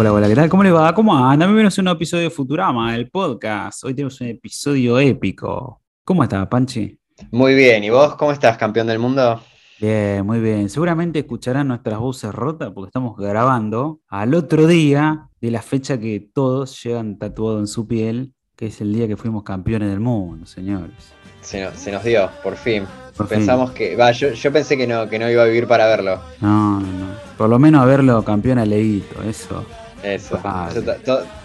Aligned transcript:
Hola, 0.00 0.14
hola, 0.14 0.28
¿qué 0.28 0.34
tal? 0.34 0.48
¿Cómo 0.48 0.62
le 0.62 0.70
va? 0.70 0.94
¿Cómo 0.94 1.14
anda? 1.14 1.44
Bienvenidos 1.44 1.78
a 1.78 1.82
un 1.82 1.88
episodio 1.88 2.22
de 2.22 2.30
Futurama, 2.30 2.96
el 2.96 3.10
podcast. 3.10 3.84
Hoy 3.84 3.92
tenemos 3.92 4.18
un 4.22 4.28
episodio 4.28 4.98
épico. 4.98 5.82
¿Cómo 6.04 6.24
está, 6.24 6.48
Panchi? 6.48 6.98
Muy 7.30 7.54
bien, 7.54 7.84
¿y 7.84 7.90
vos 7.90 8.14
cómo 8.14 8.32
estás, 8.32 8.56
campeón 8.56 8.86
del 8.86 8.98
mundo? 8.98 9.42
Bien, 9.78 10.24
muy 10.24 10.40
bien. 10.40 10.70
Seguramente 10.70 11.18
escucharán 11.18 11.68
nuestras 11.68 11.98
voces 11.98 12.34
rotas 12.34 12.70
porque 12.74 12.86
estamos 12.88 13.14
grabando 13.14 14.00
al 14.08 14.32
otro 14.34 14.66
día 14.66 15.28
de 15.38 15.50
la 15.50 15.60
fecha 15.60 16.00
que 16.00 16.30
todos 16.32 16.82
llevan 16.82 17.18
tatuado 17.18 17.58
en 17.58 17.66
su 17.66 17.86
piel, 17.86 18.32
que 18.56 18.68
es 18.68 18.80
el 18.80 18.94
día 18.94 19.06
que 19.06 19.18
fuimos 19.18 19.42
campeones 19.42 19.90
del 19.90 20.00
mundo, 20.00 20.46
señores. 20.46 21.12
Se 21.42 21.62
nos, 21.62 21.74
se 21.74 21.92
nos 21.92 22.02
dio, 22.04 22.30
por 22.42 22.56
fin. 22.56 22.84
Por 23.18 23.28
fin. 23.28 23.36
Pensamos 23.36 23.72
que. 23.72 23.96
Va, 23.96 24.12
yo, 24.12 24.32
yo 24.32 24.50
pensé 24.50 24.78
que 24.78 24.86
no, 24.86 25.10
que 25.10 25.18
no 25.18 25.30
iba 25.30 25.42
a 25.42 25.46
vivir 25.46 25.66
para 25.66 25.86
verlo. 25.86 26.20
No, 26.40 26.80
no, 26.80 26.86
no. 26.86 27.06
Por 27.36 27.50
lo 27.50 27.58
menos 27.58 27.82
haberlo 27.82 28.24
campeón 28.24 28.58
a 28.58 28.64
eso. 28.64 29.66
Eso. 30.02 30.38
Ah, 30.44 30.68
to- 30.72 30.82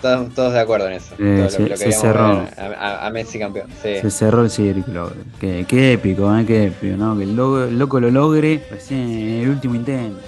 to- 0.02 0.30
todos 0.34 0.54
de 0.54 0.60
acuerdo 0.60 0.88
en 0.88 0.94
eso. 0.94 1.14
Eh, 1.20 1.48
se- 1.50 1.60
lo 1.60 1.76
se 1.76 1.84
queríamos 1.84 1.96
cerró. 2.02 2.38
ver 2.40 2.76
A, 2.80 3.10
Messi 3.10 3.38
campeón. 3.40 3.68
Sí. 3.84 3.96
Se 4.02 4.10
cerró 4.12 4.44
el 4.44 4.50
círculo. 4.50 5.12
Qué, 5.40 5.66
qué 5.68 5.94
épico, 5.94 6.34
¿eh? 6.38 6.46
Qué 6.46 6.66
épico, 6.68 6.96
¿no? 6.98 7.18
Que 7.18 7.24
el, 7.24 7.36
loco, 7.36 7.64
el 7.64 7.78
loco 7.78 8.00
lo 8.00 8.10
logre 8.12 8.64
recién 8.72 9.02
en 9.12 9.42
el 9.42 9.50
último 9.50 9.76
intento. 9.76 10.20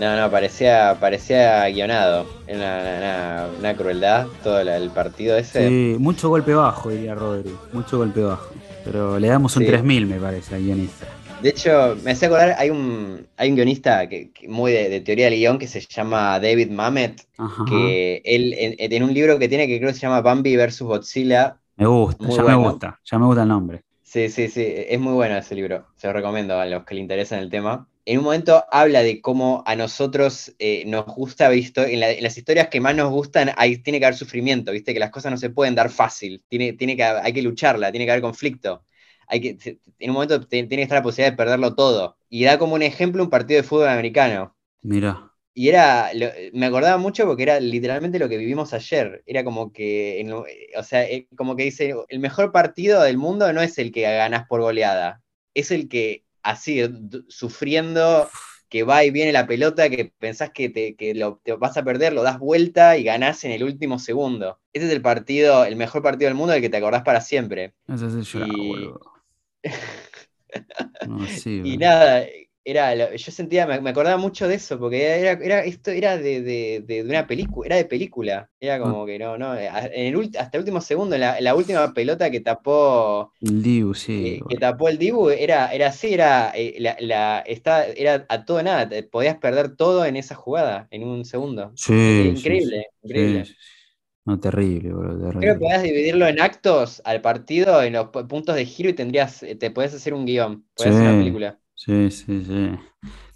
No, 0.00 0.14
no, 0.16 0.30
parecía, 0.30 0.96
parecía 1.00 1.66
guionado. 1.68 2.26
Era 2.46 2.58
una, 2.58 2.78
una- 2.98 3.46
una 3.60 3.74
crueldad 3.74 4.26
todo 4.42 4.62
la- 4.64 4.76
el 4.76 4.90
partido 4.90 5.36
ese. 5.36 5.68
Sí, 5.68 5.96
mucho 5.98 6.28
golpe 6.28 6.54
bajo, 6.54 6.90
diría 6.90 7.14
Rodri. 7.14 7.54
Mucho 7.72 7.98
golpe 7.98 8.20
bajo. 8.20 8.48
Pero 8.84 9.18
le 9.18 9.28
damos 9.28 9.56
un 9.56 9.62
Sí. 9.62 9.68
3000, 9.68 10.06
me 10.06 10.16
parece, 10.16 10.54
al 10.54 10.62
guionista. 10.62 11.06
De 11.38 11.50
hecho, 11.50 11.96
me 12.02 12.12
hace 12.12 12.26
acordar, 12.26 12.54
hay 12.58 12.70
un, 12.70 13.28
hay 13.36 13.50
un 13.50 13.56
guionista 13.56 14.08
que, 14.08 14.32
que 14.32 14.48
muy 14.48 14.72
de, 14.72 14.88
de 14.88 15.00
teoría 15.02 15.26
del 15.26 15.34
guion 15.38 15.58
que 15.58 15.66
se 15.68 15.80
llama 15.80 16.40
David 16.40 16.70
Mamet, 16.70 17.28
Ajá. 17.38 17.64
que 17.64 18.22
él 18.24 18.54
en, 18.56 18.74
en 18.92 19.02
un 19.02 19.12
libro 19.12 19.38
que 19.38 19.48
tiene 19.48 19.66
que 19.66 19.78
creo 19.78 19.90
que 19.90 19.94
se 19.94 20.00
llama 20.00 20.22
Bambi 20.22 20.56
versus 20.56 20.86
Godzilla. 20.88 21.60
Me 21.76 21.86
gusta, 21.86 22.26
Muy 22.26 22.36
ya 22.36 22.42
bueno. 22.42 22.58
me 22.60 22.68
gusta. 22.70 23.00
Ya 23.04 23.18
me 23.18 23.26
gusta 23.26 23.42
el 23.42 23.48
nombre. 23.48 23.82
Sí, 24.02 24.28
sí, 24.30 24.48
sí, 24.48 24.62
es 24.66 24.98
muy 25.00 25.12
bueno 25.14 25.36
ese 25.36 25.54
libro, 25.56 25.88
se 25.96 26.06
lo 26.06 26.12
recomiendo 26.12 26.58
a 26.58 26.64
los 26.66 26.84
que 26.84 26.94
le 26.94 27.00
interesan 27.00 27.40
el 27.40 27.50
tema. 27.50 27.88
En 28.04 28.18
un 28.18 28.24
momento 28.24 28.64
habla 28.70 29.02
de 29.02 29.20
cómo 29.20 29.64
a 29.66 29.74
nosotros 29.74 30.54
eh, 30.60 30.84
nos 30.86 31.04
gusta, 31.06 31.48
visto, 31.48 31.82
en, 31.84 31.98
la- 32.00 32.12
en 32.12 32.22
las 32.22 32.38
historias 32.38 32.68
que 32.68 32.80
más 32.80 32.94
nos 32.94 33.10
gustan 33.10 33.50
hay, 33.56 33.78
tiene 33.78 33.98
que 33.98 34.06
haber 34.06 34.16
sufrimiento, 34.16 34.70
viste, 34.70 34.94
que 34.94 35.00
las 35.00 35.10
cosas 35.10 35.32
no 35.32 35.38
se 35.38 35.50
pueden 35.50 35.74
dar 35.74 35.90
fácil, 35.90 36.42
tiene, 36.48 36.72
tiene 36.74 36.96
que, 36.96 37.02
hay 37.02 37.32
que 37.32 37.42
lucharla, 37.42 37.90
tiene 37.90 38.04
que 38.06 38.12
haber 38.12 38.22
conflicto. 38.22 38.84
Hay 39.28 39.40
que, 39.40 39.78
en 39.98 40.10
un 40.10 40.14
momento 40.14 40.40
tiene 40.46 40.68
que 40.68 40.82
estar 40.82 40.98
la 40.98 41.02
posibilidad 41.02 41.32
de 41.32 41.36
perderlo 41.36 41.74
todo. 41.74 42.16
Y 42.28 42.44
da 42.44 42.58
como 42.58 42.74
un 42.74 42.82
ejemplo 42.82 43.22
un 43.22 43.30
partido 43.30 43.60
de 43.62 43.68
fútbol 43.68 43.88
americano. 43.88 44.56
Mirá. 44.82 45.32
Y 45.54 45.68
era, 45.70 46.12
lo- 46.14 46.28
me 46.52 46.66
acordaba 46.66 46.98
mucho 46.98 47.24
porque 47.26 47.44
era 47.44 47.60
literalmente 47.60 48.18
lo 48.18 48.28
que 48.28 48.36
vivimos 48.36 48.74
ayer. 48.74 49.22
Era 49.26 49.42
como 49.42 49.72
que, 49.72 50.20
en 50.20 50.32
o 50.32 50.44
sea, 50.82 51.04
eh, 51.04 51.28
como 51.36 51.56
que 51.56 51.64
dice, 51.64 51.94
el 52.08 52.18
mejor 52.20 52.52
partido 52.52 53.02
del 53.02 53.16
mundo 53.16 53.50
no 53.52 53.62
es 53.62 53.78
el 53.78 53.90
que 53.92 54.02
ganás 54.02 54.46
por 54.48 54.60
goleada, 54.60 55.22
es 55.54 55.70
el 55.70 55.88
que 55.88 56.24
así, 56.42 56.80
d- 56.82 57.22
sufriendo, 57.28 58.28
que 58.68 58.82
va 58.82 59.04
y 59.04 59.10
viene 59.10 59.32
la 59.32 59.46
pelota, 59.46 59.88
que 59.88 60.12
pensás 60.18 60.50
que, 60.50 60.68
te, 60.68 60.94
que 60.96 61.14
lo, 61.14 61.40
te 61.42 61.52
vas 61.54 61.76
a 61.76 61.84
perder, 61.84 62.12
lo 62.12 62.22
das 62.22 62.38
vuelta 62.38 62.96
y 62.98 63.04
ganás 63.04 63.44
en 63.44 63.52
el 63.52 63.64
último 63.64 63.98
segundo. 63.98 64.60
Ese 64.74 64.86
es 64.86 64.92
el 64.92 65.02
partido, 65.02 65.64
el 65.64 65.76
mejor 65.76 66.02
partido 66.02 66.28
del 66.28 66.36
mundo 66.36 66.52
del 66.52 66.62
que 66.62 66.68
te 66.70 66.76
acordás 66.76 67.02
para 67.02 67.20
siempre. 67.22 67.74
Eso 67.88 68.06
hace 68.06 68.22
llorar, 68.22 68.48
Y-. 68.50 68.92
No, 71.02 71.26
sí, 71.28 71.62
Y 71.62 71.78
nada, 71.78 72.24
era, 72.64 73.14
yo 73.16 73.32
sentía, 73.32 73.66
me, 73.66 73.74
acordaba 73.90 74.16
mucho 74.16 74.48
de 74.48 74.54
eso, 74.56 74.78
porque 74.78 75.04
era, 75.20 75.32
era, 75.32 75.60
esto 75.64 75.90
era 75.90 76.16
de, 76.16 76.42
de- 76.42 76.82
de- 76.86 77.02
una 77.02 77.26
película, 77.26 77.66
era 77.66 77.76
de 77.76 77.84
película. 77.84 78.50
Era 78.60 78.78
como 78.78 79.06
que 79.06 79.18
no, 79.18 79.38
no, 79.38 79.52
a- 79.52 79.86
en 79.86 80.06
el, 80.06 80.16
ult- 80.16 80.36
hasta 80.38 80.56
el 80.58 80.62
último 80.62 80.80
segundo, 80.80 81.14
en 81.14 81.20
la, 81.22 81.38
en 81.38 81.44
la 81.44 81.54
última 81.54 81.92
pelota 81.94 82.30
que 82.30 82.40
tapó, 82.40 83.32
El 83.40 83.62
Dibu, 83.62 83.94
sí. 83.94 84.12
eh, 84.14 84.46
que 84.48 84.58
tapó 84.58 84.88
el 84.88 84.98
Dibu, 84.98 85.30
era, 85.30 85.72
era 85.74 85.88
así, 85.88 86.14
era, 86.14 86.52
eh, 86.54 86.76
la, 86.80 86.96
la- 87.00 87.40
está, 87.40 87.86
era 87.86 88.26
a 88.28 88.44
todo 88.44 88.62
nada, 88.62 88.88
podías 89.10 89.38
perder 89.38 89.76
todo 89.76 90.04
en 90.06 90.16
esa 90.16 90.34
jugada, 90.34 90.88
en 90.90 91.04
un 91.04 91.24
segundo. 91.24 91.74
Sí, 91.74 91.92
Era 92.16 92.28
sí, 92.36 92.36
increíble, 92.38 92.86
sí. 92.86 92.88
increíble. 93.02 93.44
Sí. 93.44 93.56
No, 94.26 94.40
terrible, 94.40 94.92
boludo. 94.92 95.18
Creo 95.18 95.30
que 95.32 95.38
Terrible. 95.38 95.58
podías 95.60 95.82
dividirlo 95.84 96.26
en 96.26 96.40
actos 96.40 97.00
al 97.04 97.20
partido, 97.20 97.82
en 97.82 97.92
los 97.92 98.06
pu- 98.06 98.26
puntos 98.26 98.56
de 98.56 98.66
giro 98.66 98.88
y 98.90 98.92
tendrías, 98.92 99.42
eh, 99.44 99.54
te 99.54 99.70
podías 99.70 99.94
hacer 99.94 100.14
un 100.14 100.26
guion, 100.26 100.64
podías 100.74 100.96
hacer 100.96 101.08
una 101.08 101.18
película. 101.18 101.58
Sí, 101.74 102.10
sí, 102.10 102.42
sí. 102.44 102.70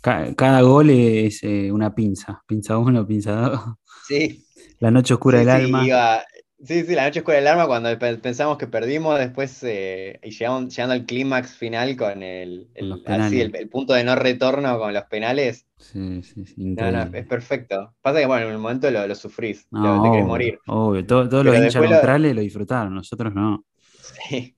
Ca- 0.00 0.34
cada 0.34 0.62
gol 0.62 0.90
es 0.90 1.42
eh, 1.44 1.70
una 1.70 1.94
pinza. 1.94 2.42
Pinza 2.46 2.76
uno, 2.78 3.06
pinza 3.06 3.32
dos. 3.32 3.60
Sí. 4.08 4.44
La 4.80 4.90
noche 4.90 5.14
oscura 5.14 5.38
Sí, 5.40 5.44
del 5.46 5.56
sí, 5.58 5.62
alma. 5.64 5.86
iba- 5.86 6.24
sí, 6.64 6.84
sí, 6.84 6.94
la 6.94 7.04
noche 7.04 7.20
oscura 7.20 7.36
del 7.36 7.46
alma 7.46 7.66
cuando 7.66 7.98
pe- 7.98 8.16
pensamos 8.18 8.58
que 8.58 8.66
perdimos, 8.66 9.18
después 9.18 9.62
eh, 9.62 10.18
y 10.22 10.30
llegamos, 10.30 10.74
llegando 10.74 10.94
al 10.94 11.06
clímax 11.06 11.56
final 11.56 11.96
con 11.96 12.22
el, 12.22 12.68
Con 12.78 12.88
los 12.90 13.00
el- 13.06 13.12
así, 13.20 13.40
el, 13.40 13.54
el 13.56 13.68
punto 13.68 13.94
de 13.94 14.04
no 14.04 14.14
retorno 14.16 14.78
con 14.78 14.92
los 14.92 15.04
penales. 15.04 15.66
Sí, 15.78 16.22
sí, 16.22 16.44
sí, 16.44 16.54
No, 16.58 16.90
no, 16.92 17.02
es 17.12 17.26
perfecto. 17.26 17.94
Pasa 18.02 18.20
que 18.20 18.26
bueno, 18.26 18.46
en 18.46 18.52
el 18.52 18.58
momento 18.58 18.90
lo, 18.90 19.06
lo 19.06 19.14
sufrís, 19.14 19.66
lo- 19.70 19.80
No, 19.80 20.02
te 20.02 20.10
querés 20.10 20.26
morir. 20.26 20.58
obvio. 20.66 21.06
Todo- 21.06 21.28
todos 21.28 21.44
los 21.44 21.54
Pero 21.54 21.64
hinchas 21.64 21.82
lo- 21.82 21.90
neutrales 21.90 22.34
lo 22.34 22.40
disfrutaron, 22.42 22.94
nosotros 22.94 23.34
no. 23.34 23.64
Sí. 24.28 24.54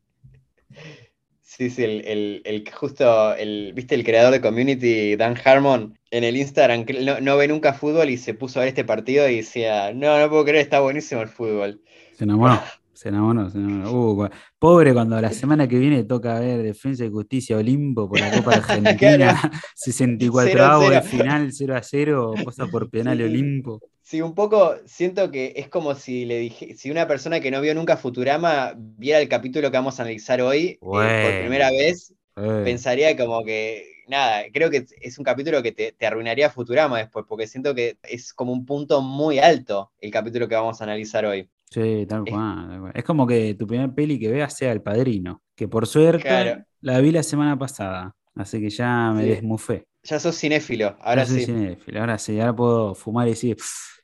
Sí, 1.43 1.69
sí, 1.71 1.85
el, 1.85 2.01
el- 2.07 2.43
el 2.45 2.71
justo, 2.73 3.35
el, 3.35 3.73
viste, 3.75 3.95
el 3.95 4.05
creador 4.05 4.33
de 4.33 4.41
Community, 4.41 5.17
Dan 5.17 5.37
Harmon, 5.45 5.99
en 6.13 6.25
el 6.25 6.37
Instagram, 6.37 6.85
que 6.85 7.03
no, 7.03 7.21
no 7.21 7.37
ve 7.37 7.49
nunca 7.49 7.73
fútbol 7.73 8.11
y 8.11 8.19
se 8.19 8.35
puso 8.35 8.61
a 8.61 8.63
ver 8.63 8.69
este 8.69 8.85
partido 8.85 9.29
y 9.29 9.37
decía, 9.39 9.93
no, 9.95 10.19
no 10.21 10.29
puedo 10.29 10.45
creer, 10.45 10.59
está 10.61 10.81
buenísimo 10.81 11.23
el 11.23 11.29
fútbol. 11.29 11.81
Se 12.13 12.25
enamoró, 12.25 12.61
se 12.93 13.09
enamoró, 13.09 13.51
se 13.51 13.59
enamoró. 13.59 13.91
Uh, 13.93 14.29
pobre 14.59 14.93
cuando 14.93 15.21
la 15.21 15.33
semana 15.33 15.67
que 15.67 15.79
viene 15.79 16.05
toca 16.05 16.39
ver 16.39 16.63
Defensa 16.63 17.05
y 17.05 17.11
Justicia 17.11 17.57
Olimpo 17.57 18.09
por 18.09 18.21
la 18.21 18.31
Copa 18.31 18.53
Argentina, 18.57 19.41
64 19.75 20.51
Cero 20.53 20.65
a 20.65 20.73
avos 20.75 20.91
de 20.91 21.03
final 21.03 21.51
0 21.53 21.77
a 21.77 21.83
0, 21.83 22.35
cosa 22.45 22.67
por 22.67 22.91
penal 22.91 23.19
Sí. 23.19 23.25
Olimpo. 23.25 23.81
Sí, 24.03 24.21
un 24.21 24.35
poco 24.35 24.75
siento 24.85 25.31
que 25.31 25.55
es 25.57 25.69
como 25.69 25.95
si 25.95 26.27
le 26.27 26.39
dije, 26.39 26.75
si 26.77 26.91
una 26.91 27.07
persona 27.09 27.41
que 27.41 27.51
no 27.51 27.61
vio 27.63 27.75
nunca 27.75 27.97
Futurama 27.97 28.75
viera 28.77 29.19
el 29.21 29.29
capítulo 29.29 29.71
que 29.71 29.77
vamos 29.79 29.99
a 29.99 30.03
analizar 30.03 30.43
hoy 30.43 30.61
eh, 30.73 30.79
por 30.81 31.41
primera 31.41 31.71
vez, 31.71 32.13
Eh, 32.37 32.63
pensaría 32.65 33.17
como 33.17 33.45
que, 33.45 34.02
nada, 34.13 34.45
creo 34.53 34.71
que 34.71 34.87
es 35.01 35.19
un 35.19 35.25
capítulo 35.25 35.63
que 35.63 35.73
te, 35.73 35.93
te 35.93 36.07
arruinaría 36.07 36.51
Futurama 36.51 36.99
después, 36.99 37.27
porque 37.29 37.47
siento 37.49 37.75
que 37.75 37.99
es 38.05 38.33
como 38.35 38.53
un 38.53 38.67
punto 38.67 39.03
muy 39.03 39.39
alto 39.41 39.93
el 40.01 40.11
capítulo 40.13 40.49
que 40.49 40.55
vamos 40.57 40.81
a 40.81 40.85
analizar 40.85 41.27
hoy. 41.27 41.51
sí, 41.71 42.07
tal 42.09 42.27
es- 42.27 42.29
cual, 42.29 42.69
tal 42.69 42.81
cual. 42.81 42.93
Es 42.95 43.05
como 43.05 43.27
que 43.27 43.55
tu 43.55 43.67
primer 43.67 43.95
peli 43.95 44.19
que 44.19 44.31
veas 44.31 44.57
sea 44.57 44.73
El 44.73 44.83
Padrino, 44.83 45.43
que 45.55 45.69
por 45.69 45.87
suerte 45.87 46.25
Claro. 46.25 46.65
la 46.81 47.01
vi 47.01 47.13
la 47.13 47.23
semana 47.23 47.59
pasada, 47.59 48.15
así 48.35 48.61
que 48.61 48.71
ya 48.71 49.13
me 49.13 49.25
Sí. 49.25 49.29
desmufé. 49.29 49.87
Ya 50.05 50.19
sos 50.21 50.37
cinéfilo, 50.39 50.97
ahora 51.01 51.27
soy 51.27 51.41
sí. 51.41 51.47
cinéfilo, 51.47 52.01
ahora 52.01 52.19
sí, 52.19 52.41
ahora 52.41 52.55
puedo 52.57 52.95
fumar 52.95 53.27
y 53.29 53.31
decir, 53.31 53.57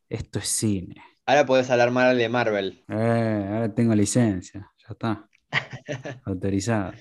esto 0.08 0.38
es 0.38 0.48
cine. 0.48 0.94
Ahora 1.26 1.46
podés 1.46 1.70
hablar 1.70 1.92
mal 1.92 2.18
de 2.18 2.28
Marvel. 2.28 2.84
Eh, 2.88 2.94
ahora 3.52 3.74
tengo 3.74 3.94
licencia, 3.94 4.60
ya 4.78 4.86
está. 4.90 5.28
Autorizado. 6.24 6.92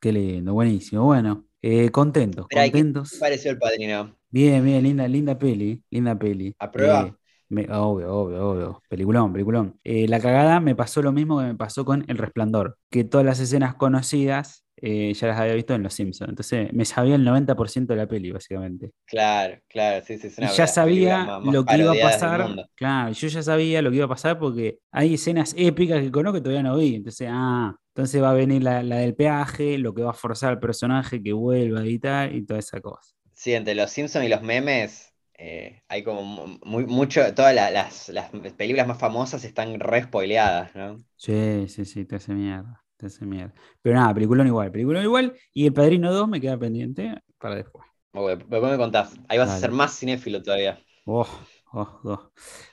Qué 0.00 0.12
lindo, 0.12 0.54
buenísimo. 0.54 1.04
Bueno, 1.04 1.46
eh, 1.62 1.90
contentos, 1.90 2.48
Esperá, 2.48 2.66
¿y 2.66 2.72
qué 2.72 2.82
contentos. 2.82 3.10
te 3.10 3.16
pareció 3.18 3.50
el 3.52 3.58
padrino? 3.58 4.14
Bien, 4.30 4.64
bien, 4.64 4.82
linda, 4.84 5.08
linda 5.08 5.38
peli, 5.38 5.82
linda 5.90 6.16
peli. 6.18 6.56
¿Aprueba? 6.58 7.02
Eh, 7.08 7.16
me- 7.48 7.66
obvio, 7.72 8.12
obvio, 8.14 8.48
obvio. 8.50 8.82
Peliculón, 8.88 9.32
peliculón. 9.32 9.80
Eh, 9.82 10.06
la 10.08 10.20
cagada 10.20 10.60
me 10.60 10.76
pasó 10.76 11.02
lo 11.02 11.10
mismo 11.12 11.38
que 11.40 11.46
me 11.46 11.54
pasó 11.56 11.84
con 11.84 12.04
El 12.08 12.16
Resplandor, 12.18 12.78
que 12.90 13.02
todas 13.04 13.26
las 13.26 13.40
escenas 13.40 13.74
conocidas 13.74 14.64
eh, 14.82 15.12
ya 15.14 15.28
las 15.28 15.38
había 15.40 15.54
visto 15.54 15.74
en 15.74 15.82
Los 15.82 15.94
Simpsons. 15.94 16.30
Entonces 16.30 16.72
me 16.72 16.84
sabía 16.84 17.14
el 17.16 17.24
90% 17.24 17.92
de 17.94 17.98
la 17.98 18.06
peli, 18.08 18.30
básicamente. 18.32 18.92
Claro, 19.06 19.60
claro, 19.68 20.04
sí, 20.06 20.16
sí, 20.18 20.28
es 20.28 20.38
Y 20.38 20.46
una 20.46 20.48
ya 20.48 20.66
sabía 20.66 21.34
más- 21.36 21.42
más 21.42 21.56
lo 21.56 21.66
que 21.66 21.76
iba 21.76 21.92
a 21.92 22.00
pasar. 22.00 22.56
Claro, 22.74 23.12
yo 23.12 23.28
ya 23.28 23.42
sabía 23.42 23.82
lo 23.82 23.90
que 23.90 23.96
iba 23.96 24.06
a 24.06 24.08
pasar 24.08 24.38
porque 24.38 24.78
hay 24.90 25.14
escenas 25.14 25.54
épicas 25.56 26.00
que 26.00 26.10
conozco 26.10 26.36
que 26.38 26.40
todavía 26.40 26.62
no 26.62 26.78
vi. 26.78 26.94
Entonces, 26.96 27.28
ah, 27.30 27.76
entonces 27.94 28.22
va 28.22 28.30
a 28.30 28.34
venir 28.34 28.62
la, 28.62 28.82
la 28.82 28.96
del 28.96 29.14
peaje, 29.14 29.76
lo 29.78 29.92
que 29.94 30.02
va 30.02 30.10
a 30.10 30.14
forzar 30.14 30.50
al 30.52 30.60
personaje 30.60 31.22
que 31.22 31.32
vuelva 31.34 31.80
a 31.80 31.82
editar 31.84 32.34
y 32.34 32.44
toda 32.46 32.60
esa 32.60 32.80
cosa. 32.80 33.12
Sí, 33.34 33.54
entre 33.54 33.74
los 33.74 33.90
Simpsons 33.90 34.24
y 34.26 34.28
los 34.28 34.42
memes 34.42 35.14
eh, 35.38 35.82
hay 35.88 36.02
como 36.04 36.22
mu- 36.22 36.58
muy, 36.64 36.86
mucho, 36.86 37.34
todas 37.34 37.54
la- 37.54 37.70
las, 37.70 38.08
las 38.10 38.30
películas 38.30 38.86
más 38.86 38.98
famosas 38.98 39.44
están 39.44 39.80
re 39.80 40.02
spoileadas, 40.04 40.74
¿no? 40.76 41.04
Sí, 41.16 41.68
sí, 41.68 41.84
sí, 41.84 42.04
te 42.04 42.16
hace 42.16 42.32
mierda, 42.34 42.84
mierda. 43.22 43.54
Pero 43.82 43.96
nada, 43.96 44.14
peliculón 44.14 44.46
igual, 44.46 44.70
peliculón 44.72 45.02
igual. 45.04 45.34
Y 45.52 45.66
El 45.66 45.72
Padrino 45.72 46.12
2 46.12 46.28
me 46.28 46.40
queda 46.40 46.58
pendiente 46.58 47.14
para 47.38 47.56
después. 47.56 47.86
Después 48.12 48.62
me 48.62 48.76
contás, 48.76 49.14
ahí 49.28 49.38
vas 49.38 49.50
a 49.50 49.56
ser 49.56 49.70
más 49.72 49.98
cinéfilo 49.98 50.42
todavía. 50.42 50.78
Oh, 51.06 51.26
oh, 51.72 52.00
oh. 52.04 52.30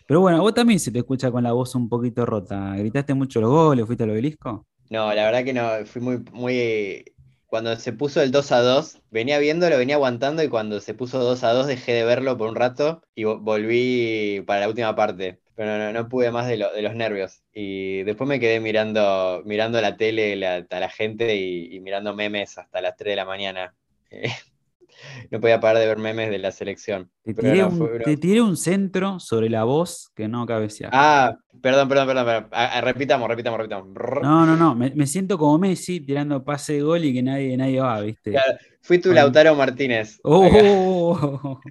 Pero 0.07 0.21
bueno, 0.21 0.41
vos 0.41 0.53
también 0.53 0.79
se 0.79 0.91
te 0.91 0.99
escucha 0.99 1.31
con 1.31 1.43
la 1.43 1.53
voz 1.53 1.75
un 1.75 1.89
poquito 1.89 2.25
rota. 2.25 2.75
¿Gritaste 2.75 3.13
mucho 3.13 3.41
los 3.41 3.49
goles? 3.49 3.85
¿Fuiste 3.85 4.03
al 4.03 4.11
obelisco? 4.11 4.65
No, 4.89 5.13
la 5.13 5.25
verdad 5.25 5.43
que 5.43 5.53
no, 5.53 5.85
fui 5.85 6.01
muy, 6.01 6.17
muy... 6.31 7.05
Cuando 7.47 7.75
se 7.77 7.93
puso 7.93 8.21
el 8.21 8.31
2 8.31 8.51
a 8.51 8.59
2, 8.61 8.99
venía 9.09 9.39
viéndolo, 9.39 9.77
venía 9.77 9.95
aguantando 9.95 10.43
y 10.43 10.49
cuando 10.49 10.81
se 10.81 10.93
puso 10.93 11.19
2 11.19 11.43
a 11.43 11.53
2 11.53 11.67
dejé 11.67 11.93
de 11.93 12.03
verlo 12.03 12.37
por 12.37 12.49
un 12.49 12.55
rato 12.55 13.01
y 13.15 13.23
vo- 13.23 13.39
volví 13.41 14.41
para 14.45 14.61
la 14.61 14.67
última 14.69 14.95
parte. 14.95 15.41
Pero 15.57 15.77
no, 15.79 15.93
no 15.93 16.09
pude 16.09 16.31
más 16.31 16.47
de, 16.47 16.57
lo- 16.57 16.73
de 16.73 16.83
los 16.83 16.95
nervios. 16.95 17.43
Y 17.53 18.03
después 18.05 18.29
me 18.29 18.39
quedé 18.41 18.61
mirando, 18.61 19.43
mirando 19.45 19.81
la 19.81 19.97
tele 19.97 20.37
la- 20.37 20.67
a 20.69 20.81
la 20.81 20.89
gente 20.89 21.35
y, 21.37 21.79
mirando 21.81 22.15
memes 22.15 22.57
hasta 22.59 22.81
las 22.81 22.97
3 22.97 23.13
de 23.13 23.17
la 23.17 23.25
mañana. 23.25 23.75
No 25.31 25.39
podía 25.41 25.59
parar 25.59 25.79
de 25.81 25.87
ver 25.87 25.97
memes 25.97 26.29
de 26.29 26.37
la 26.39 26.51
selección. 26.51 27.09
Te 27.23 27.33
tiré, 27.33 27.57
no, 27.57 27.67
un, 27.69 27.77
fue- 27.77 27.99
no. 27.99 28.03
te 28.05 28.17
tiré 28.17 28.41
un 28.41 28.55
centro 28.57 29.19
sobre 29.19 29.49
la 29.49 29.63
voz 29.63 30.11
que 30.15 30.27
no 30.27 30.45
cabeceaba. 30.45 30.91
Ah, 30.93 31.37
perdón, 31.61 31.89
perdón, 31.89 32.07
perdón, 32.07 32.25
perdón. 32.25 32.47
Ah, 32.51 32.71
ah, 32.75 32.81
repitamos, 32.81 33.27
repitamos, 33.27 33.57
repitamos. 33.59 33.89
No, 34.21 34.45
no, 34.45 34.55
no. 34.55 34.75
Me, 34.75 34.91
me 34.95 35.05
siento 35.07 35.37
como 35.37 35.57
Messi 35.59 35.99
tirando 35.99 36.43
pase 36.43 36.73
de 36.73 36.81
gol 36.81 37.03
y 37.05 37.13
que 37.13 37.21
nadie, 37.23 37.57
nadie 37.57 37.79
va, 37.81 37.99
¿viste? 38.01 38.31
Claro, 38.31 38.57
Fui 38.81 38.99
tu. 38.99 39.11
Lautaro 39.13 39.53
Martínez. 39.55 40.17
Oh, 40.23 40.45
oh, 40.47 41.19
oh, 41.21 41.39
oh. 41.43 41.61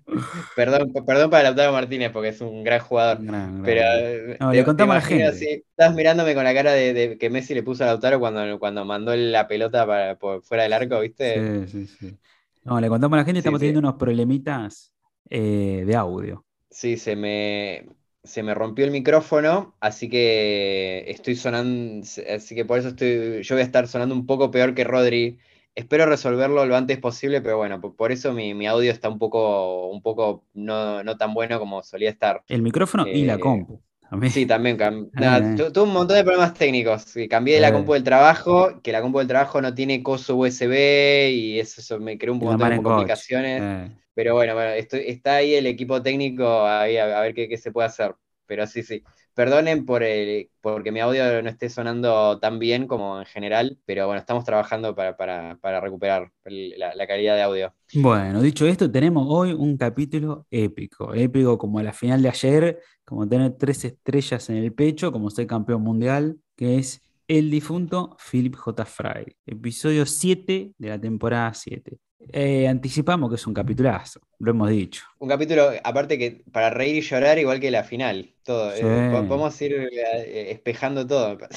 Perdón, 0.54 0.92
perdón 1.06 1.30
para 1.30 1.44
Lautaro 1.44 1.72
Martínez 1.72 2.10
porque 2.12 2.28
es 2.28 2.40
un 2.42 2.62
gran 2.62 2.80
jugador. 2.80 3.24
Gran, 3.24 3.62
gran, 3.62 3.62
Pero 3.62 3.80
eh, 3.82 4.36
No, 4.38 4.50
te- 4.50 4.56
le 4.58 4.64
contamos 4.64 4.92
a 4.96 4.98
la 4.98 5.04
gente. 5.04 5.24
así, 5.24 5.46
estás 5.70 5.94
mirándome 5.94 6.34
con 6.34 6.44
la 6.44 6.52
cara 6.52 6.72
de, 6.72 6.92
de 6.92 7.16
que 7.18 7.30
Messi 7.30 7.54
le 7.54 7.62
puso 7.62 7.84
a 7.84 7.86
Lautaro 7.88 8.18
cuando, 8.20 8.58
cuando 8.58 8.84
mandó 8.84 9.16
la 9.16 9.48
pelota 9.48 9.86
para, 9.86 10.18
por 10.18 10.42
fuera 10.42 10.64
del 10.64 10.74
arco, 10.74 11.00
¿viste? 11.00 11.66
Sí, 11.68 11.86
sí, 11.86 11.96
sí. 11.98 12.16
No, 12.66 12.80
le 12.80 12.88
contamos 12.88 13.16
a 13.16 13.20
la 13.20 13.24
gente, 13.24 13.38
Sí, 13.38 13.40
estamos 13.40 13.58
sí. 13.58 13.60
teniendo 13.60 13.78
unos 13.80 13.94
problemitas 13.94 14.92
eh, 15.30 15.84
de 15.86 15.96
audio. 15.96 16.44
Sí, 16.70 16.96
se 16.98 17.16
me, 17.16 17.86
se 18.24 18.42
me 18.42 18.54
rompió 18.54 18.84
el 18.84 18.90
micrófono, 18.90 19.76
así 19.80 20.08
que 20.10 21.04
estoy 21.10 21.36
sonando, 21.36 22.04
así 22.28 22.54
que 22.54 22.64
por 22.64 22.78
eso 22.78 22.88
estoy, 22.88 23.42
yo 23.42 23.54
voy 23.54 23.62
a 23.62 23.64
estar 23.64 23.88
sonando 23.88 24.14
un 24.14 24.26
poco 24.26 24.50
peor 24.50 24.74
que 24.74 24.84
Rodri. 24.84 25.38
Espero 25.74 26.06
resolverlo 26.06 26.66
lo 26.66 26.76
antes 26.76 26.98
posible, 26.98 27.40
pero 27.40 27.56
bueno, 27.58 27.80
por, 27.80 27.96
por 27.96 28.12
eso 28.12 28.32
mi, 28.32 28.52
mi 28.54 28.66
audio 28.66 28.90
está 28.92 29.08
un 29.08 29.18
poco, 29.18 29.88
un 29.88 30.02
poco 30.02 30.44
no, 30.54 31.02
no 31.04 31.16
tan 31.16 31.34
bueno 31.34 31.58
como 31.58 31.82
solía 31.82 32.10
estar. 32.10 32.44
El 32.48 32.62
micrófono 32.62 33.08
y 33.12 33.24
la 33.24 33.38
Eh, 33.38 33.38
compu. 33.38 33.80
Sí, 34.28 34.46
también. 34.46 34.76
nada, 35.12 35.54
tu- 35.54 35.72
tuve 35.72 35.84
un 35.84 35.92
montón 35.92 36.16
de 36.16 36.24
problemas 36.24 36.54
técnicos. 36.54 37.04
Cambié 37.28 37.60
la 37.60 37.68
Eh. 37.68 37.72
compu 37.72 37.92
del 37.94 38.04
trabajo, 38.04 38.80
que 38.82 38.92
la 38.92 39.00
compu 39.02 39.18
del 39.18 39.28
trabajo 39.28 39.60
no 39.60 39.74
tiene 39.74 40.02
coso 40.02 40.36
USB 40.36 41.30
y 41.32 41.60
eso, 41.60 41.80
eso 41.80 41.98
me 42.00 42.18
creó 42.18 42.32
un 42.34 42.40
montón 42.40 42.70
de 42.70 42.82
complicaciones. 42.82 43.62
Eh, 43.62 43.90
Pero 44.14 44.34
bueno, 44.34 44.54
bueno, 44.54 44.70
está 44.72 45.36
ahí 45.36 45.54
el 45.54 45.66
equipo 45.66 46.02
técnico 46.02 46.64
ahí 46.66 46.96
a, 46.96 47.18
a 47.18 47.22
ver 47.22 47.34
qué, 47.34 47.48
qué 47.48 47.56
se 47.58 47.70
puede 47.72 47.86
hacer. 47.88 48.14
Pero 48.46 48.66
sí, 48.66 48.82
sí. 48.82 49.02
Perdonen 49.34 49.84
por 49.84 50.02
el, 50.02 50.50
porque 50.62 50.90
mi 50.92 51.00
audio 51.00 51.42
no 51.42 51.50
esté 51.50 51.68
sonando 51.68 52.38
tan 52.38 52.58
bien 52.58 52.86
como 52.86 53.18
en 53.18 53.26
general, 53.26 53.78
pero 53.84 54.06
bueno, 54.06 54.18
estamos 54.20 54.44
trabajando 54.44 54.94
para, 54.94 55.16
para, 55.16 55.58
para 55.60 55.80
recuperar 55.80 56.30
la, 56.44 56.94
la 56.94 57.06
calidad 57.06 57.34
de 57.36 57.42
audio. 57.42 57.74
Bueno, 57.94 58.42
dicho 58.42 58.66
esto, 58.66 58.90
tenemos 58.90 59.26
hoy 59.28 59.52
un 59.52 59.76
capítulo 59.76 60.46
épico, 60.50 61.14
épico 61.14 61.56
como 61.58 61.80
la 61.82 61.92
final 61.92 62.20
de 62.22 62.28
ayer, 62.28 62.80
como 63.06 63.26
tener 63.28 63.52
tres 63.52 63.84
estrellas 63.84 64.50
en 64.50 64.56
el 64.56 64.72
pecho, 64.74 65.12
como 65.12 65.30
ser 65.30 65.46
campeón 65.46 65.80
mundial, 65.82 66.36
que 66.56 66.76
es 66.78 67.00
el 67.28 67.50
difunto 67.50 68.16
Philip 68.30 68.54
J. 68.56 68.84
Fry, 68.84 69.36
episodio 69.46 70.04
7 70.06 70.72
de 70.76 70.88
la 70.88 71.00
temporada 71.00 71.54
7. 71.54 71.98
Eh, 72.32 72.66
anticipamos 72.66 73.30
que 73.30 73.36
es 73.36 73.46
un 73.46 73.54
capitulazo, 73.54 74.20
lo 74.40 74.50
hemos 74.50 74.68
dicho. 74.70 75.04
Un 75.20 75.28
capítulo, 75.28 75.70
aparte 75.84 76.18
que 76.18 76.42
para 76.50 76.70
reír 76.70 76.96
y 76.96 77.00
llorar, 77.00 77.38
igual 77.38 77.60
que 77.60 77.70
la 77.70 77.84
final. 77.84 78.34
Todo. 78.42 78.72
Sí. 78.72 78.80
Eh, 78.84 79.10
po- 79.12 79.26
podemos 79.28 79.62
ir 79.62 79.74
eh, 79.74 80.50
espejando 80.50 81.06
todo. 81.06 81.38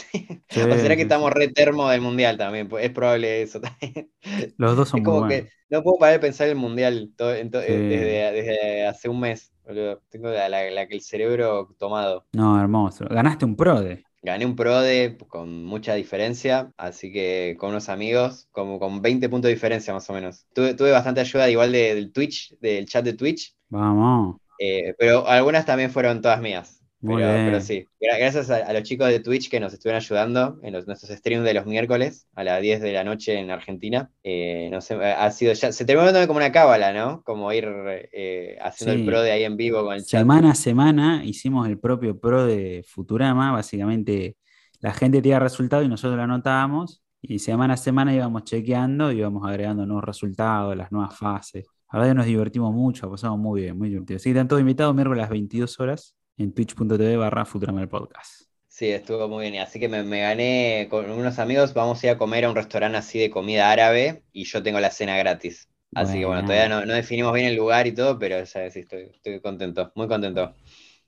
Sí, 0.51 0.61
o 0.61 0.75
será 0.77 0.95
que 0.95 1.03
estamos 1.03 1.31
re 1.31 1.47
termo 1.49 1.89
del 1.89 2.01
mundial 2.01 2.37
también. 2.37 2.67
pues, 2.67 2.83
Es 2.85 2.91
probable 2.91 3.41
eso 3.43 3.59
también. 3.61 4.11
Los 4.57 4.75
dos 4.75 4.89
son 4.89 4.99
Es 4.99 5.05
como 5.05 5.27
que 5.27 5.47
no 5.69 5.81
puedo 5.83 5.97
parar 5.99 6.13
de 6.15 6.19
pensar 6.19 6.47
en 6.47 6.51
el 6.51 6.57
mundial 6.57 7.13
todo- 7.15 7.33
en 7.35 7.49
to- 7.51 7.61
Sí. 7.61 7.67
desde, 7.71 8.31
desde 8.31 8.87
hace 8.87 9.09
un 9.09 9.19
mes. 9.19 9.51
Boludo. 9.69 10.01
Tengo 10.09 10.29
la, 10.29 10.49
la- 10.49 10.69
la- 10.69 10.81
el 10.83 11.01
cerebro 11.01 11.75
tomado. 11.77 12.25
No, 12.33 12.59
hermoso. 12.59 13.05
Ganaste 13.09 13.45
un 13.45 13.55
PRODE. 13.55 14.03
Gané 14.21 14.45
un 14.45 14.55
PRODE 14.55 15.17
con 15.29 15.63
mucha 15.63 15.93
diferencia, 15.95 16.73
así 16.77 17.11
que 17.11 17.55
con 17.57 17.69
unos 17.69 17.87
amigos, 17.87 18.47
como 18.51 18.77
con 18.79 19.01
20 19.01 19.29
puntos 19.29 19.47
de 19.47 19.53
diferencia 19.55 19.93
más 19.93 20.09
o 20.09 20.13
menos. 20.13 20.45
Tuve, 20.53 20.73
tuve 20.73 20.91
bastante 20.91 21.21
ayuda 21.21 21.49
igual 21.49 21.71
de- 21.71 21.95
del 21.95 22.11
Twitch, 22.11 22.57
del 22.59 22.85
chat 22.85 23.05
de 23.05 23.13
Twitch. 23.13 23.55
Vamos. 23.69 24.37
Eh, 24.59 24.93
pero 24.97 25.25
algunas 25.27 25.65
también 25.65 25.89
fueron 25.91 26.21
todas 26.21 26.41
mías. 26.41 26.78
Muy 27.01 27.21
Pero, 27.21 27.33
bien. 27.33 27.45
pero 27.45 27.61
sí, 27.61 27.85
Gra- 28.01 28.17
gracias 28.19 28.49
a, 28.49 28.57
a 28.57 28.73
los 28.73 28.83
chicos 28.83 29.07
de 29.07 29.19
Twitch 29.21 29.49
que 29.49 29.59
nos 29.59 29.73
estuvieron 29.73 29.97
ayudando 30.01 30.59
en 30.63 30.73
los, 30.73 30.85
nuestros 30.87 31.11
streams 31.17 31.45
de 31.45 31.53
los 31.53 31.65
miércoles 31.65 32.27
a 32.35 32.43
las 32.43 32.61
10 32.61 32.81
de 32.81 32.91
la 32.93 33.03
noche 33.05 33.39
en 33.39 33.51
Argentina. 33.51 34.11
Eh, 34.23 34.69
no 34.71 34.81
sé, 34.81 34.95
ha 34.95 35.31
sido 35.31 35.53
ya, 35.53 35.71
se 35.71 35.85
terminó 35.85 36.11
viendo 36.11 36.27
como 36.27 36.37
una 36.37 36.51
cábala, 36.51 36.91
¿no? 36.93 37.23
Como 37.23 37.51
ir 37.53 37.65
eh, 38.11 38.57
haciendo 38.61 38.93
Sí. 38.93 38.99
el 38.99 39.05
pro 39.05 39.21
de 39.21 39.31
ahí 39.31 39.43
en 39.43 39.55
vivo 39.57 39.83
con 39.83 39.95
el 39.95 40.05
chat. 40.05 40.09
Semana 40.21 40.51
a 40.51 40.55
semana 40.55 41.23
hicimos 41.25 41.67
el 41.67 41.77
propio 41.79 42.19
pro 42.19 42.45
de 42.45 42.83
Futurama, 42.87 43.51
básicamente 43.51 44.37
la 44.79 44.93
gente 44.93 45.21
tenía 45.21 45.39
resultados 45.39 45.85
y 45.85 45.89
nosotros 45.89 46.17
lo 46.17 46.23
anotábamos 46.23 47.03
y 47.21 47.39
semana 47.39 47.73
a 47.73 47.77
semana 47.77 48.13
íbamos 48.15 48.45
chequeando, 48.45 49.11
íbamos 49.11 49.47
agregando 49.47 49.85
nuevos 49.85 50.05
resultados, 50.05 50.75
las 50.75 50.91
nuevas 50.91 51.15
fases. 51.17 51.65
La 51.91 51.99
verdad 51.99 52.11
que 52.13 52.15
nos 52.17 52.25
divertimos 52.27 52.73
mucho, 52.73 53.09
pasamos 53.11 53.39
muy 53.39 53.61
bien, 53.61 53.77
muy 53.77 53.89
divertido. 53.89 54.17
Así 54.17 54.25
que 54.25 54.31
están 54.31 54.47
todos 54.47 54.61
invitados 54.61 54.95
miércoles 54.95 55.19
a 55.19 55.23
las 55.23 55.29
22 55.31 55.79
horas 55.79 56.15
en 56.39 56.53
twitch.tv 56.53 57.17
barra 57.17 57.45
Futurama 57.45 57.81
el 57.81 57.89
podcast. 57.89 58.49
Sí, 58.67 58.87
estuvo 58.87 59.27
muy 59.27 59.49
bien. 59.49 59.61
Así 59.61 59.79
que 59.79 59.89
me, 59.89 60.03
me 60.03 60.21
gané 60.21 60.87
con 60.89 61.09
unos 61.11 61.37
amigos, 61.37 61.73
vamos 61.73 62.01
a 62.01 62.07
ir 62.07 62.11
a 62.13 62.17
comer 62.17 62.45
a 62.45 62.49
un 62.49 62.55
restaurante 62.55 62.97
así 62.97 63.19
de 63.19 63.29
comida 63.29 63.71
árabe 63.71 64.23
y 64.31 64.45
yo 64.45 64.63
tengo 64.63 64.79
la 64.79 64.89
cena 64.89 65.17
gratis. 65.17 65.67
Así 65.93 66.19
que 66.19 66.25
bueno, 66.25 66.43
todavía 66.43 66.69
no, 66.69 66.85
no 66.85 66.93
definimos 66.93 67.33
bien 67.33 67.47
el 67.47 67.55
lugar 67.55 67.87
y 67.87 67.93
todo, 67.93 68.17
pero 68.17 68.43
ya 68.43 68.69
sí, 68.69 68.79
estoy, 68.79 69.09
estoy 69.13 69.41
contento, 69.41 69.91
muy 69.95 70.07
contento. 70.07 70.53